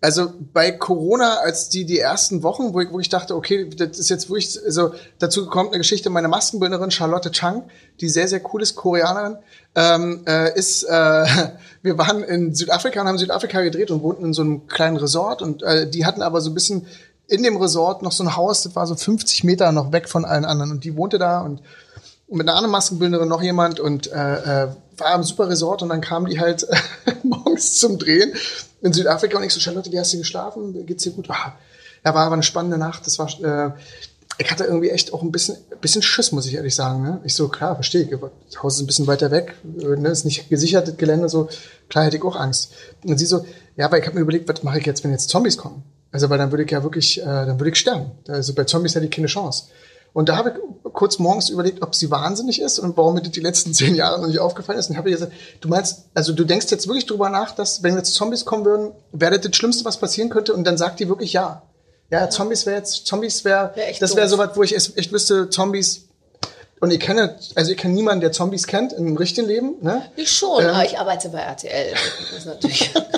Also 0.00 0.32
bei 0.52 0.72
Corona, 0.72 1.38
als 1.38 1.68
die 1.68 1.84
die 1.84 2.00
ersten 2.00 2.42
Wochen, 2.42 2.74
wo 2.74 2.80
ich, 2.80 2.90
wo 2.90 2.98
ich 2.98 3.08
dachte, 3.08 3.36
okay, 3.36 3.68
das 3.70 3.96
ist 3.98 4.08
jetzt 4.08 4.28
wirklich, 4.28 4.58
also 4.64 4.92
dazu 5.20 5.46
kommt 5.46 5.70
eine 5.70 5.78
Geschichte, 5.78 6.10
meine 6.10 6.26
Maskenbildnerin 6.26 6.90
Charlotte 6.90 7.30
Chang, 7.30 7.64
die 8.00 8.08
sehr, 8.08 8.26
sehr 8.26 8.40
cool 8.52 8.62
ist, 8.62 8.74
Koreanerin, 8.74 9.36
ähm, 9.76 10.24
äh, 10.26 10.56
ist, 10.58 10.82
äh, 10.82 11.24
wir 11.82 11.98
waren 11.98 12.24
in 12.24 12.52
Südafrika 12.52 13.00
und 13.00 13.06
haben 13.06 13.18
Südafrika 13.18 13.60
gedreht 13.62 13.92
und 13.92 14.02
wohnten 14.02 14.24
in 14.24 14.32
so 14.34 14.42
einem 14.42 14.66
kleinen 14.66 14.96
Resort 14.96 15.40
und 15.40 15.62
äh, 15.62 15.88
die 15.88 16.04
hatten 16.04 16.22
aber 16.22 16.40
so 16.40 16.50
ein 16.50 16.54
bisschen 16.54 16.86
in 17.28 17.44
dem 17.44 17.58
Resort 17.58 18.02
noch 18.02 18.12
so 18.12 18.24
ein 18.24 18.36
Haus, 18.36 18.62
das 18.62 18.74
war 18.74 18.88
so 18.88 18.96
50 18.96 19.44
Meter 19.44 19.70
noch 19.70 19.92
weg 19.92 20.08
von 20.08 20.24
allen 20.24 20.44
anderen 20.44 20.72
und 20.72 20.84
die 20.84 20.96
wohnte 20.96 21.18
da 21.18 21.42
und 21.42 21.60
und 22.28 22.38
mit 22.38 22.48
einer 22.48 22.56
anderen 22.56 22.72
Maskenbildnerin 22.72 23.28
noch 23.28 23.42
jemand 23.42 23.80
und 23.80 24.12
äh, 24.12 24.64
äh, 24.64 24.68
war 24.96 25.14
im 25.14 25.22
super 25.22 25.48
Resort 25.48 25.82
und 25.82 25.88
dann 25.88 26.00
kamen 26.00 26.26
die 26.26 26.38
halt 26.38 26.66
morgens 27.22 27.78
zum 27.78 27.98
Drehen 27.98 28.32
in 28.82 28.92
Südafrika 28.92 29.38
und 29.38 29.44
ich 29.44 29.54
so, 29.54 29.60
Charlotte, 29.60 29.90
wie 29.90 29.98
hast 29.98 30.12
du 30.12 30.18
geschlafen? 30.18 30.86
Geht's 30.86 31.04
dir 31.04 31.12
gut? 31.12 31.28
Ah, 31.30 31.54
ja, 32.04 32.14
war 32.14 32.26
aber 32.26 32.34
eine 32.34 32.42
spannende 32.42 32.78
Nacht. 32.78 33.06
Das 33.06 33.18
war, 33.18 33.28
äh, 33.42 33.70
ich 34.38 34.50
hatte 34.50 34.64
irgendwie 34.64 34.90
echt 34.90 35.12
auch 35.12 35.22
ein 35.22 35.32
bisschen, 35.32 35.56
bisschen 35.80 36.02
Schiss, 36.02 36.32
muss 36.32 36.46
ich 36.46 36.54
ehrlich 36.54 36.74
sagen. 36.74 37.02
Ne? 37.02 37.20
Ich 37.24 37.34
so, 37.34 37.48
klar, 37.48 37.74
verstehe 37.74 38.02
ich. 38.02 38.10
Das 38.10 38.62
Haus 38.62 38.76
ist 38.76 38.82
ein 38.82 38.86
bisschen 38.86 39.06
weiter 39.06 39.30
weg, 39.30 39.54
äh, 39.80 39.96
ne? 39.96 40.08
ist 40.10 40.24
nicht 40.24 40.48
gesichert, 40.48 40.86
das 40.86 40.96
Gelände, 40.96 41.28
so, 41.28 41.48
klar 41.88 42.04
hätte 42.04 42.18
ich 42.18 42.22
auch 42.22 42.36
Angst. 42.36 42.72
Und 43.04 43.18
sie 43.18 43.26
so, 43.26 43.44
ja, 43.76 43.86
aber 43.86 43.98
ich 43.98 44.06
habe 44.06 44.16
mir 44.16 44.22
überlegt, 44.22 44.48
was 44.48 44.62
mache 44.62 44.78
ich 44.78 44.86
jetzt, 44.86 45.02
wenn 45.02 45.10
jetzt 45.10 45.28
Zombies 45.28 45.56
kommen? 45.56 45.82
Also, 46.10 46.30
weil 46.30 46.38
dann 46.38 46.50
würde 46.52 46.64
ich 46.64 46.70
ja 46.70 46.82
wirklich, 46.82 47.20
äh, 47.20 47.24
dann 47.24 47.58
würde 47.60 47.70
ich 47.70 47.76
sterben. 47.76 48.12
Also 48.28 48.54
bei 48.54 48.64
Zombies 48.64 48.94
hätte 48.94 49.04
ich 49.04 49.10
keine 49.10 49.26
Chance. 49.26 49.64
Und 50.12 50.28
da 50.28 50.36
habe 50.36 50.50
ich 50.50 50.92
kurz 50.92 51.18
morgens 51.18 51.48
überlegt, 51.48 51.82
ob 51.82 51.94
sie 51.94 52.10
wahnsinnig 52.10 52.60
ist 52.60 52.78
und 52.78 52.96
warum 52.96 53.14
mir 53.14 53.22
das 53.22 53.30
die 53.32 53.40
letzten 53.40 53.72
zehn 53.74 53.94
Jahre 53.94 54.20
noch 54.20 54.28
nicht 54.28 54.38
aufgefallen 54.40 54.78
ist. 54.78 54.90
Und 54.90 54.96
habe 54.96 55.10
ihr 55.10 55.16
gesagt, 55.16 55.32
du 55.60 55.68
meinst, 55.68 56.04
also 56.14 56.32
du 56.32 56.44
denkst 56.44 56.66
jetzt 56.70 56.86
wirklich 56.88 57.06
drüber 57.06 57.28
nach, 57.28 57.54
dass 57.54 57.82
wenn 57.82 57.96
jetzt 57.96 58.14
Zombies 58.14 58.44
kommen 58.44 58.64
würden, 58.64 58.92
wäre 59.12 59.38
das 59.38 59.42
das 59.48 59.56
Schlimmste, 59.56 59.84
was 59.84 59.98
passieren 59.98 60.30
könnte? 60.30 60.54
Und 60.54 60.64
dann 60.64 60.76
sagt 60.76 61.00
die 61.00 61.08
wirklich 61.08 61.32
ja. 61.32 61.62
Ja, 62.10 62.30
Zombies 62.30 62.64
wäre 62.66 62.76
jetzt, 62.78 63.06
Zombies 63.06 63.44
wäre, 63.44 63.72
Wär 63.74 63.84
das 64.00 64.16
wäre 64.16 64.26
doof. 64.26 64.30
so 64.30 64.38
was, 64.38 64.56
wo 64.56 64.62
ich 64.62 64.74
echt, 64.74 64.96
echt 64.96 65.12
wüsste, 65.12 65.50
Zombies, 65.50 66.04
und 66.80 66.90
ich 66.92 67.00
kenne, 67.00 67.36
also 67.54 67.72
ich 67.72 67.76
kenne 67.76 67.92
niemanden, 67.94 68.20
der 68.20 68.32
Zombies 68.32 68.66
kennt 68.66 68.92
im 68.92 69.16
richtigen 69.16 69.48
Leben, 69.48 69.74
ne? 69.82 70.02
Ich 70.16 70.30
schon, 70.30 70.62
Ähm. 70.62 70.70
aber 70.70 70.84
ich 70.84 70.98
arbeite 70.98 71.28
bei 71.28 71.40
RTL. 71.40 71.92
Das 71.92 72.38
ist 72.38 72.46
natürlich. 72.46 72.94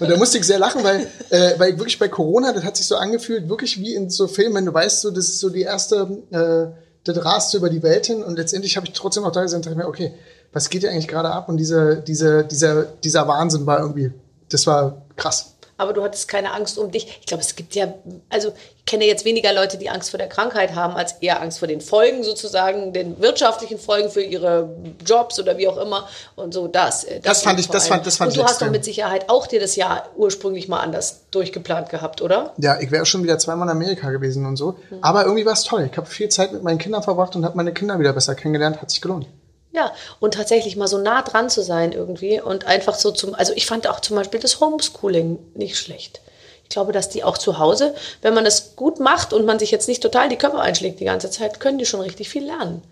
Und 0.00 0.10
da 0.10 0.16
musste 0.16 0.38
ich 0.38 0.44
sehr 0.44 0.58
lachen, 0.58 0.82
weil, 0.82 1.06
äh, 1.28 1.58
weil 1.58 1.72
ich 1.72 1.78
wirklich 1.78 1.98
bei 1.98 2.08
Corona, 2.08 2.52
das 2.52 2.64
hat 2.64 2.76
sich 2.76 2.86
so 2.86 2.96
angefühlt, 2.96 3.48
wirklich 3.48 3.78
wie 3.80 3.94
in 3.94 4.08
so 4.08 4.26
Filmen, 4.26 4.54
wenn 4.56 4.66
du 4.66 4.74
weißt, 4.74 5.02
so, 5.02 5.10
das 5.10 5.28
ist 5.28 5.40
so 5.40 5.50
die 5.50 5.62
erste, 5.62 6.22
äh, 6.30 6.74
das 7.04 7.24
rast 7.24 7.50
so 7.50 7.58
über 7.58 7.70
die 7.70 7.82
Welt 7.82 8.06
hin 8.06 8.22
und 8.22 8.36
letztendlich 8.36 8.76
habe 8.76 8.86
ich 8.86 8.92
trotzdem 8.92 9.22
noch 9.22 9.32
da 9.32 9.42
gesessen 9.42 9.58
und 9.58 9.66
dachte 9.66 9.76
mir, 9.76 9.88
okay, 9.88 10.14
was 10.52 10.70
geht 10.70 10.82
hier 10.82 10.90
eigentlich 10.90 11.08
gerade 11.08 11.30
ab? 11.30 11.48
Und 11.48 11.58
diese, 11.58 12.02
diese, 12.06 12.44
dieser, 12.44 12.84
dieser 12.84 13.28
Wahnsinn 13.28 13.66
war 13.66 13.80
irgendwie, 13.80 14.12
das 14.48 14.66
war 14.66 15.02
krass. 15.16 15.54
Aber 15.80 15.92
du 15.94 16.02
hattest 16.02 16.28
keine 16.28 16.52
Angst 16.52 16.78
um 16.78 16.90
dich. 16.90 17.06
Ich 17.20 17.26
glaube, 17.26 17.42
es 17.42 17.56
gibt 17.56 17.74
ja, 17.74 17.92
also 18.28 18.52
ich 18.78 18.84
kenne 18.86 19.04
jetzt 19.06 19.24
weniger 19.24 19.52
Leute, 19.52 19.78
die 19.78 19.88
Angst 19.88 20.10
vor 20.10 20.18
der 20.18 20.28
Krankheit 20.28 20.74
haben, 20.74 20.94
als 20.94 21.12
eher 21.20 21.40
Angst 21.40 21.58
vor 21.60 21.68
den 21.68 21.80
Folgen 21.80 22.22
sozusagen, 22.22 22.92
den 22.92 23.20
wirtschaftlichen 23.20 23.78
Folgen 23.78 24.10
für 24.10 24.22
ihre 24.22 24.68
Jobs 25.06 25.38
oder 25.40 25.56
wie 25.58 25.68
auch 25.68 25.76
immer. 25.78 26.08
Und 26.36 26.52
so 26.52 26.66
das. 26.68 27.04
äh, 27.04 27.20
Das 27.20 27.42
fand 27.42 27.58
ich- 27.60 27.68
das 27.68 27.88
fand- 27.88 28.04
das 28.06 28.16
fand 28.16 28.30
Und 28.30 28.36
du 28.36 28.40
ich 28.42 28.46
hast 28.46 28.60
doch 28.62 28.70
mit 28.70 28.84
Sicherheit 28.84 29.28
auch 29.30 29.46
dir 29.46 29.60
das 29.60 29.76
Jahr 29.76 30.08
ursprünglich 30.16 30.68
mal 30.68 30.80
anders 30.80 31.22
durchgeplant 31.30 31.88
gehabt, 31.88 32.20
oder? 32.20 32.52
Ja, 32.58 32.78
ich 32.80 32.90
wäre 32.90 33.06
schon 33.06 33.22
wieder 33.22 33.38
zweimal 33.38 33.68
in 33.68 33.72
Amerika 33.72 34.10
gewesen 34.10 34.44
und 34.46 34.56
so. 34.56 34.76
Aber 35.00 35.22
irgendwie 35.24 35.46
war 35.46 35.52
es 35.54 35.62
toll. 35.64 35.88
Ich 35.90 35.96
habe 35.96 36.06
viel 36.06 36.28
Zeit 36.28 36.52
mit 36.52 36.62
meinen 36.62 36.78
Kindern 36.78 37.02
verbracht 37.02 37.34
und 37.36 37.44
habe 37.44 37.56
meine 37.56 37.72
Kinder 37.72 37.98
wieder 37.98 38.12
besser 38.12 38.34
kennengelernt. 38.34 38.82
Hat 38.82 38.90
sich 38.90 39.00
gelohnt. 39.00 39.26
Ja, 39.72 39.92
und 40.18 40.34
tatsächlich 40.34 40.76
mal 40.76 40.88
so 40.88 40.98
nah 40.98 41.22
dran 41.22 41.48
zu 41.48 41.62
sein 41.62 41.92
irgendwie 41.92 42.40
und 42.40 42.66
einfach 42.66 42.94
so 42.94 43.12
zum, 43.12 43.34
also 43.34 43.52
ich 43.54 43.66
fand 43.66 43.88
auch 43.88 44.00
zum 44.00 44.16
Beispiel 44.16 44.40
das 44.40 44.60
Homeschooling 44.60 45.38
nicht 45.54 45.78
schlecht. 45.78 46.20
Ich 46.64 46.70
glaube, 46.70 46.92
dass 46.92 47.08
die 47.08 47.24
auch 47.24 47.38
zu 47.38 47.58
Hause, 47.58 47.94
wenn 48.22 48.34
man 48.34 48.44
das 48.44 48.76
gut 48.76 49.00
macht 49.00 49.32
und 49.32 49.44
man 49.44 49.58
sich 49.58 49.70
jetzt 49.70 49.88
nicht 49.88 50.02
total 50.02 50.28
die 50.28 50.36
Köpfe 50.36 50.60
einschlägt 50.60 51.00
die 51.00 51.04
ganze 51.04 51.30
Zeit, 51.30 51.60
können 51.60 51.78
die 51.78 51.86
schon 51.86 52.00
richtig 52.00 52.28
viel 52.28 52.44
lernen. 52.44 52.82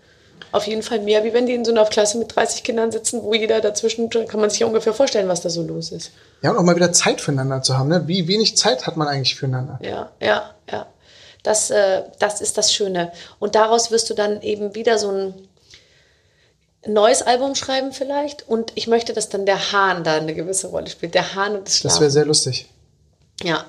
Auf 0.51 0.67
jeden 0.67 0.81
Fall 0.81 0.99
mehr, 0.99 1.23
wie 1.23 1.33
wenn 1.33 1.45
die 1.45 1.53
in 1.53 1.63
so 1.63 1.71
einer 1.71 1.85
Klasse 1.85 2.17
mit 2.17 2.35
30 2.35 2.63
Kindern 2.63 2.91
sitzen, 2.91 3.21
wo 3.23 3.33
jeder 3.33 3.61
dazwischen, 3.61 4.09
kann 4.09 4.39
man 4.39 4.49
sich 4.49 4.59
ja 4.59 4.67
ungefähr 4.67 4.93
vorstellen, 4.93 5.27
was 5.27 5.41
da 5.41 5.49
so 5.49 5.61
los 5.61 5.91
ist. 5.91 6.11
Ja, 6.41 6.51
und 6.51 6.57
auch 6.57 6.63
mal 6.63 6.75
wieder 6.75 6.91
Zeit 6.91 7.21
füreinander 7.21 7.61
zu 7.61 7.77
haben. 7.77 7.89
Ne? 7.89 8.07
Wie 8.07 8.27
wenig 8.27 8.57
Zeit 8.57 8.87
hat 8.87 8.97
man 8.97 9.07
eigentlich 9.07 9.35
füreinander? 9.35 9.79
Ja, 9.81 10.11
ja, 10.19 10.55
ja. 10.71 10.87
Das, 11.43 11.69
äh, 11.69 12.03
das 12.19 12.41
ist 12.41 12.57
das 12.57 12.73
Schöne. 12.73 13.11
Und 13.37 13.55
daraus 13.55 13.91
wirst 13.91 14.09
du 14.09 14.13
dann 14.13 14.41
eben 14.41 14.75
wieder 14.75 14.97
so 14.97 15.09
ein 15.11 15.48
neues 16.87 17.21
Album 17.21 17.55
schreiben 17.55 17.91
vielleicht. 17.91 18.47
Und 18.47 18.71
ich 18.75 18.87
möchte, 18.87 19.13
dass 19.13 19.29
dann 19.29 19.45
der 19.45 19.71
Hahn 19.71 20.03
da 20.03 20.15
eine 20.15 20.33
gewisse 20.33 20.67
Rolle 20.67 20.89
spielt. 20.89 21.13
Der 21.13 21.35
Hahn 21.35 21.53
und 21.55 21.67
das 21.67 21.73
Das 21.73 21.77
Schlafen. 21.79 22.01
wäre 22.01 22.11
sehr 22.11 22.25
lustig. 22.25 22.69
Ja. 23.43 23.65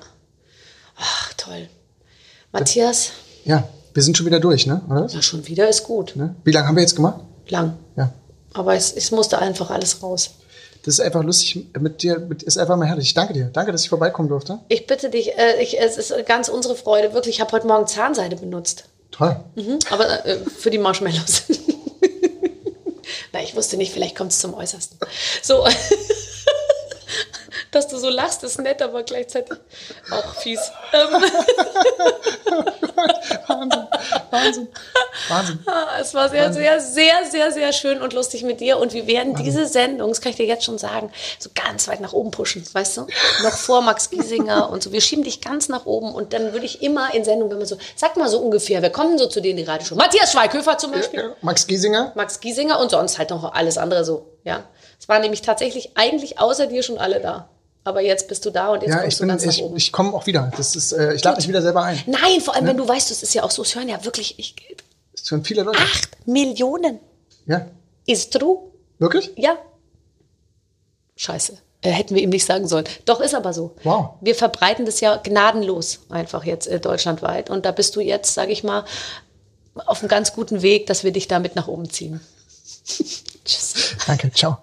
Ach, 0.97 1.33
toll. 1.33 1.67
Matthias, 2.51 3.11
Ja, 3.45 3.67
wir 3.93 4.03
sind 4.03 4.17
schon 4.17 4.25
wieder 4.25 4.39
durch, 4.39 4.65
ne? 4.67 4.81
Oder? 4.89 5.07
ja, 5.07 5.21
schon 5.21 5.47
wieder 5.47 5.67
ist 5.69 5.83
gut. 5.83 6.15
Ne? 6.15 6.35
Wie 6.43 6.51
lange 6.51 6.67
haben 6.67 6.75
wir 6.75 6.81
jetzt 6.83 6.95
gemacht? 6.95 7.21
Lang. 7.47 7.77
Ja. 7.95 8.13
Aber 8.53 8.75
es, 8.75 8.91
es 8.93 9.11
musste 9.11 9.39
einfach 9.39 9.69
alles 9.71 10.03
raus. 10.03 10.31
Das 10.83 10.95
ist 10.95 10.99
einfach 10.99 11.23
lustig 11.23 11.67
mit 11.79 12.01
dir, 12.01 12.19
mit, 12.19 12.43
ist 12.43 12.57
einfach 12.57 12.75
mal 12.75 12.87
herrlich. 12.87 13.07
Ich 13.07 13.13
danke 13.13 13.33
dir. 13.33 13.45
Danke, 13.53 13.71
dass 13.71 13.83
ich 13.83 13.89
vorbeikommen 13.89 14.27
durfte. 14.29 14.59
Ich 14.67 14.87
bitte 14.87 15.09
dich, 15.09 15.37
äh, 15.37 15.61
ich, 15.61 15.79
es 15.79 15.97
ist 15.97 16.13
ganz 16.25 16.49
unsere 16.49 16.75
Freude. 16.75 17.13
Wirklich, 17.13 17.35
ich 17.35 17.41
habe 17.41 17.51
heute 17.51 17.67
Morgen 17.67 17.87
Zahnseide 17.87 18.35
benutzt. 18.35 18.85
Toll. 19.11 19.39
Mhm, 19.55 19.79
aber 19.91 20.25
äh, 20.25 20.37
für 20.39 20.69
die 20.71 20.77
Marshmallows. 20.79 21.43
Na, 23.33 23.41
ich 23.41 23.55
wusste 23.55 23.77
nicht, 23.77 23.93
vielleicht 23.93 24.15
kommt 24.15 24.31
es 24.31 24.39
zum 24.39 24.53
Äußersten. 24.53 24.97
So, 25.41 25.65
dass 27.71 27.87
du 27.87 27.97
so 27.97 28.09
lachst, 28.09 28.43
ist 28.43 28.59
nett, 28.59 28.81
aber 28.81 29.03
gleichzeitig 29.03 29.57
auch 30.11 30.35
fies. 30.35 30.59
Ähm, 30.93 31.09
Wahnsinn. 33.47 33.87
Wahnsinn. 34.29 34.67
Wahnsinn. 35.29 35.59
es 35.99 36.13
war 36.13 36.29
sehr, 36.29 36.51
sehr, 36.51 36.79
sehr, 36.81 37.25
sehr, 37.25 37.51
sehr 37.51 37.73
schön 37.73 38.01
und 38.01 38.13
lustig 38.13 38.43
mit 38.43 38.59
dir. 38.59 38.77
Und 38.77 38.93
wir 38.93 39.07
werden 39.07 39.35
diese 39.35 39.65
Sendung, 39.65 40.09
das 40.09 40.19
kann 40.19 40.31
ich 40.31 40.35
dir 40.35 40.45
jetzt 40.45 40.65
schon 40.65 40.77
sagen, 40.77 41.11
so 41.39 41.49
ganz 41.55 41.87
weit 41.87 42.01
nach 42.01 42.13
oben 42.13 42.31
pushen, 42.31 42.63
weißt 42.71 42.97
du? 42.97 43.07
Noch 43.43 43.53
vor 43.53 43.81
Max 43.81 44.09
Giesinger 44.09 44.69
und 44.71 44.83
so. 44.83 44.91
Wir 44.91 45.01
schieben 45.01 45.23
dich 45.23 45.41
ganz 45.41 45.69
nach 45.69 45.85
oben 45.85 46.13
und 46.13 46.33
dann 46.33 46.51
würde 46.53 46.65
ich 46.65 46.81
immer 46.81 47.13
in 47.13 47.23
Sendung, 47.23 47.49
wenn 47.51 47.57
man 47.57 47.67
so, 47.67 47.77
sag 47.95 48.17
mal 48.17 48.27
so 48.27 48.39
ungefähr, 48.39 48.81
wer 48.81 48.91
kommen 48.91 49.17
so 49.17 49.27
zu 49.27 49.41
denen 49.41 49.57
die 49.57 49.63
Radioshow? 49.63 49.95
Matthias 49.95 50.33
Schweighöfer 50.33 50.77
zum 50.77 50.91
Beispiel. 50.91 51.21
Ja, 51.21 51.35
Max 51.41 51.67
Giesinger. 51.67 52.11
Max 52.15 52.39
Giesinger 52.39 52.79
und 52.79 52.91
sonst 52.91 53.17
halt 53.17 53.29
noch 53.29 53.53
alles 53.53 53.77
andere 53.77 54.03
so, 54.03 54.27
ja. 54.43 54.65
Es 54.99 55.09
waren 55.09 55.21
nämlich 55.21 55.41
tatsächlich 55.41 55.91
eigentlich 55.95 56.39
außer 56.39 56.67
dir 56.67 56.83
schon 56.83 56.99
alle 56.99 57.19
da. 57.19 57.49
Aber 57.83 58.01
jetzt 58.01 58.27
bist 58.27 58.45
du 58.45 58.51
da 58.51 58.69
und 58.73 58.81
jetzt 58.83 58.91
Ja, 58.91 58.99
kommst 58.99 59.13
ich 59.13 59.17
du 59.17 59.21
bin, 59.23 59.29
ganz 59.29 59.45
nach 59.45 59.53
ich, 59.53 59.63
oben. 59.63 59.75
ich 59.77 59.91
komme 59.91 60.13
auch 60.13 60.27
wieder. 60.27 60.51
Das 60.55 60.75
ist, 60.75 60.91
äh, 60.91 61.13
ich 61.15 61.23
lade 61.23 61.37
mich 61.37 61.47
wieder 61.47 61.61
selber 61.63 61.83
ein. 61.83 61.99
Nein, 62.05 62.39
vor 62.41 62.53
allem, 62.55 62.67
wenn 62.67 62.77
du 62.77 62.87
weißt, 62.87 63.09
es 63.09 63.23
ist 63.23 63.33
ja 63.33 63.43
auch 63.43 63.49
so, 63.51 63.63
es 63.63 63.75
hören 63.75 63.89
ja 63.89 64.03
wirklich 64.05 64.37
ich, 64.37 64.55
Das 65.15 65.25
sind 65.25 65.47
viele 65.47 65.63
Leute. 65.63 65.79
acht 65.79 66.09
Millionen. 66.27 66.99
Ja. 67.47 67.65
Ist 68.05 68.33
true? 68.33 68.59
Wirklich? 68.99 69.31
Ja. 69.35 69.57
Scheiße. 71.15 71.57
Äh, 71.81 71.89
hätten 71.89 72.13
wir 72.13 72.21
ihm 72.21 72.29
nicht 72.29 72.45
sagen 72.45 72.67
sollen. 72.67 72.85
Doch, 73.05 73.19
ist 73.19 73.33
aber 73.33 73.53
so. 73.53 73.75
Wow. 73.83 74.11
Wir 74.21 74.35
verbreiten 74.35 74.85
das 74.85 74.99
ja 74.99 75.15
gnadenlos 75.17 76.01
einfach 76.09 76.43
jetzt 76.43 76.67
äh, 76.67 76.79
deutschlandweit. 76.79 77.49
Und 77.49 77.65
da 77.65 77.71
bist 77.71 77.95
du 77.95 78.01
jetzt, 78.01 78.35
sage 78.35 78.51
ich 78.51 78.63
mal, 78.63 78.85
auf 79.87 80.01
einem 80.01 80.09
ganz 80.09 80.33
guten 80.33 80.61
Weg, 80.61 80.85
dass 80.85 81.03
wir 81.03 81.11
dich 81.11 81.27
damit 81.27 81.55
nach 81.55 81.67
oben 81.67 81.89
ziehen. 81.89 82.19
Tschüss. 83.45 83.95
Danke. 84.05 84.31
Ciao. 84.31 84.57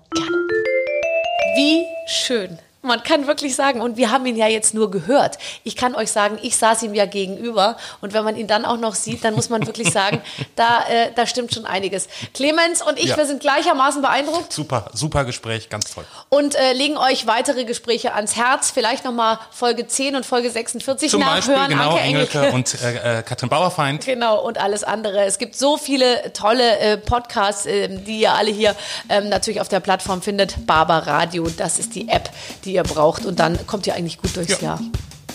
Wie 1.56 1.84
schön, 2.06 2.58
Man 2.80 3.02
kann 3.02 3.26
wirklich 3.26 3.56
sagen, 3.56 3.80
und 3.80 3.96
wir 3.96 4.12
haben 4.12 4.24
ihn 4.26 4.36
ja 4.36 4.46
jetzt 4.46 4.72
nur 4.72 4.90
gehört. 4.90 5.38
Ich 5.64 5.74
kann 5.74 5.96
euch 5.96 6.12
sagen, 6.12 6.38
ich 6.42 6.56
saß 6.56 6.84
ihm 6.84 6.94
ja 6.94 7.06
gegenüber. 7.06 7.76
Und 8.00 8.12
wenn 8.12 8.22
man 8.22 8.36
ihn 8.36 8.46
dann 8.46 8.64
auch 8.64 8.76
noch 8.76 8.94
sieht, 8.94 9.24
dann 9.24 9.34
muss 9.34 9.48
man 9.50 9.66
wirklich 9.66 9.90
sagen, 9.90 10.22
da, 10.56 10.84
äh, 10.88 11.10
da 11.14 11.26
stimmt 11.26 11.52
schon 11.52 11.66
einiges. 11.66 12.08
Clemens 12.34 12.80
und 12.80 12.96
ich, 12.98 13.06
Ja. 13.06 13.16
wir 13.16 13.26
sind 13.26 13.40
gleichermaßen 13.40 14.00
beeindruckt 14.00 14.52
Super, 14.52 14.90
super 14.94 15.24
Gespräch, 15.24 15.68
ganz 15.70 15.92
toll. 15.92 16.04
und 16.28 16.54
äh, 16.54 16.72
legen 16.72 16.96
euch 16.96 17.26
weitere 17.26 17.64
Gespräche 17.64 18.14
ans 18.14 18.36
Herz. 18.36 18.70
Vielleicht 18.70 19.04
nochmal 19.04 19.38
Folge 19.50 19.86
10 19.88 20.14
und 20.14 20.24
Folge 20.24 20.48
46 20.50 21.10
Zum 21.10 21.20
Beispiel, 21.20 21.54
nachhören. 21.56 21.70
genau, 21.70 21.90
Anke 21.90 22.00
Engelke 22.00 22.50
und 22.52 22.80
äh, 22.82 23.18
äh, 23.18 23.22
Katrin 23.24 23.48
Bauerfeind. 23.48 24.04
Genau, 24.04 24.40
und 24.40 24.58
alles 24.58 24.84
andere. 24.84 25.24
Es 25.24 25.38
gibt 25.38 25.56
so 25.56 25.76
viele 25.78 26.32
tolle 26.32 26.78
äh, 26.78 26.96
Podcasts, 26.96 27.66
ähm, 27.66 28.04
die 28.04 28.20
ihr 28.20 28.34
alle 28.34 28.50
hier 28.52 28.76
ähm, 29.08 29.28
natürlich 29.28 29.60
auf 29.60 29.68
der 29.68 29.80
Plattform 29.80 30.22
findet. 30.22 30.64
Barber 30.64 31.06
Radio, 31.08 31.48
das 31.56 31.80
ist 31.80 31.96
die 31.96 32.08
App, 32.08 32.30
die 32.68 32.74
ihr 32.74 32.82
braucht. 32.84 33.24
Und 33.26 33.40
dann 33.40 33.66
kommt 33.66 33.86
ihr 33.86 33.94
eigentlich 33.94 34.18
gut 34.18 34.36
durchs 34.36 34.60
Ja. 34.60 34.68
Jahr. 34.76 34.80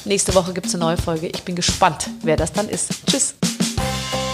Nächste 0.05 0.33
Woche 0.35 0.53
gibt 0.53 0.67
es 0.67 0.75
eine 0.75 0.83
neue 0.85 0.97
Folge. 0.97 1.27
Ich 1.27 1.43
bin 1.43 1.55
gespannt, 1.55 2.09
wer 2.23 2.37
das 2.37 2.53
dann 2.53 2.69
ist. 2.69 2.89
Tschüss. 3.09 3.35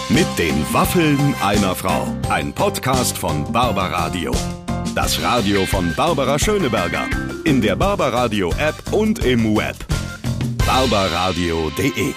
Mit 0.08 0.26
den 0.38 0.64
Waffeln 0.72 1.34
einer 1.42 1.74
Frau. 1.74 2.06
Ein 2.28 2.52
Podcast 2.52 3.16
von 3.16 3.50
Barbaradio. 3.52 4.32
Das 4.94 5.22
Radio 5.22 5.64
von 5.66 5.94
Barbara 5.94 6.38
Schöneberger. 6.38 7.06
In 7.44 7.60
der 7.60 7.76
Barbaradio 7.76 8.50
App 8.58 8.74
und 8.92 9.24
im 9.24 9.56
Web. 9.56 9.76
barbaradio.de 10.66 12.12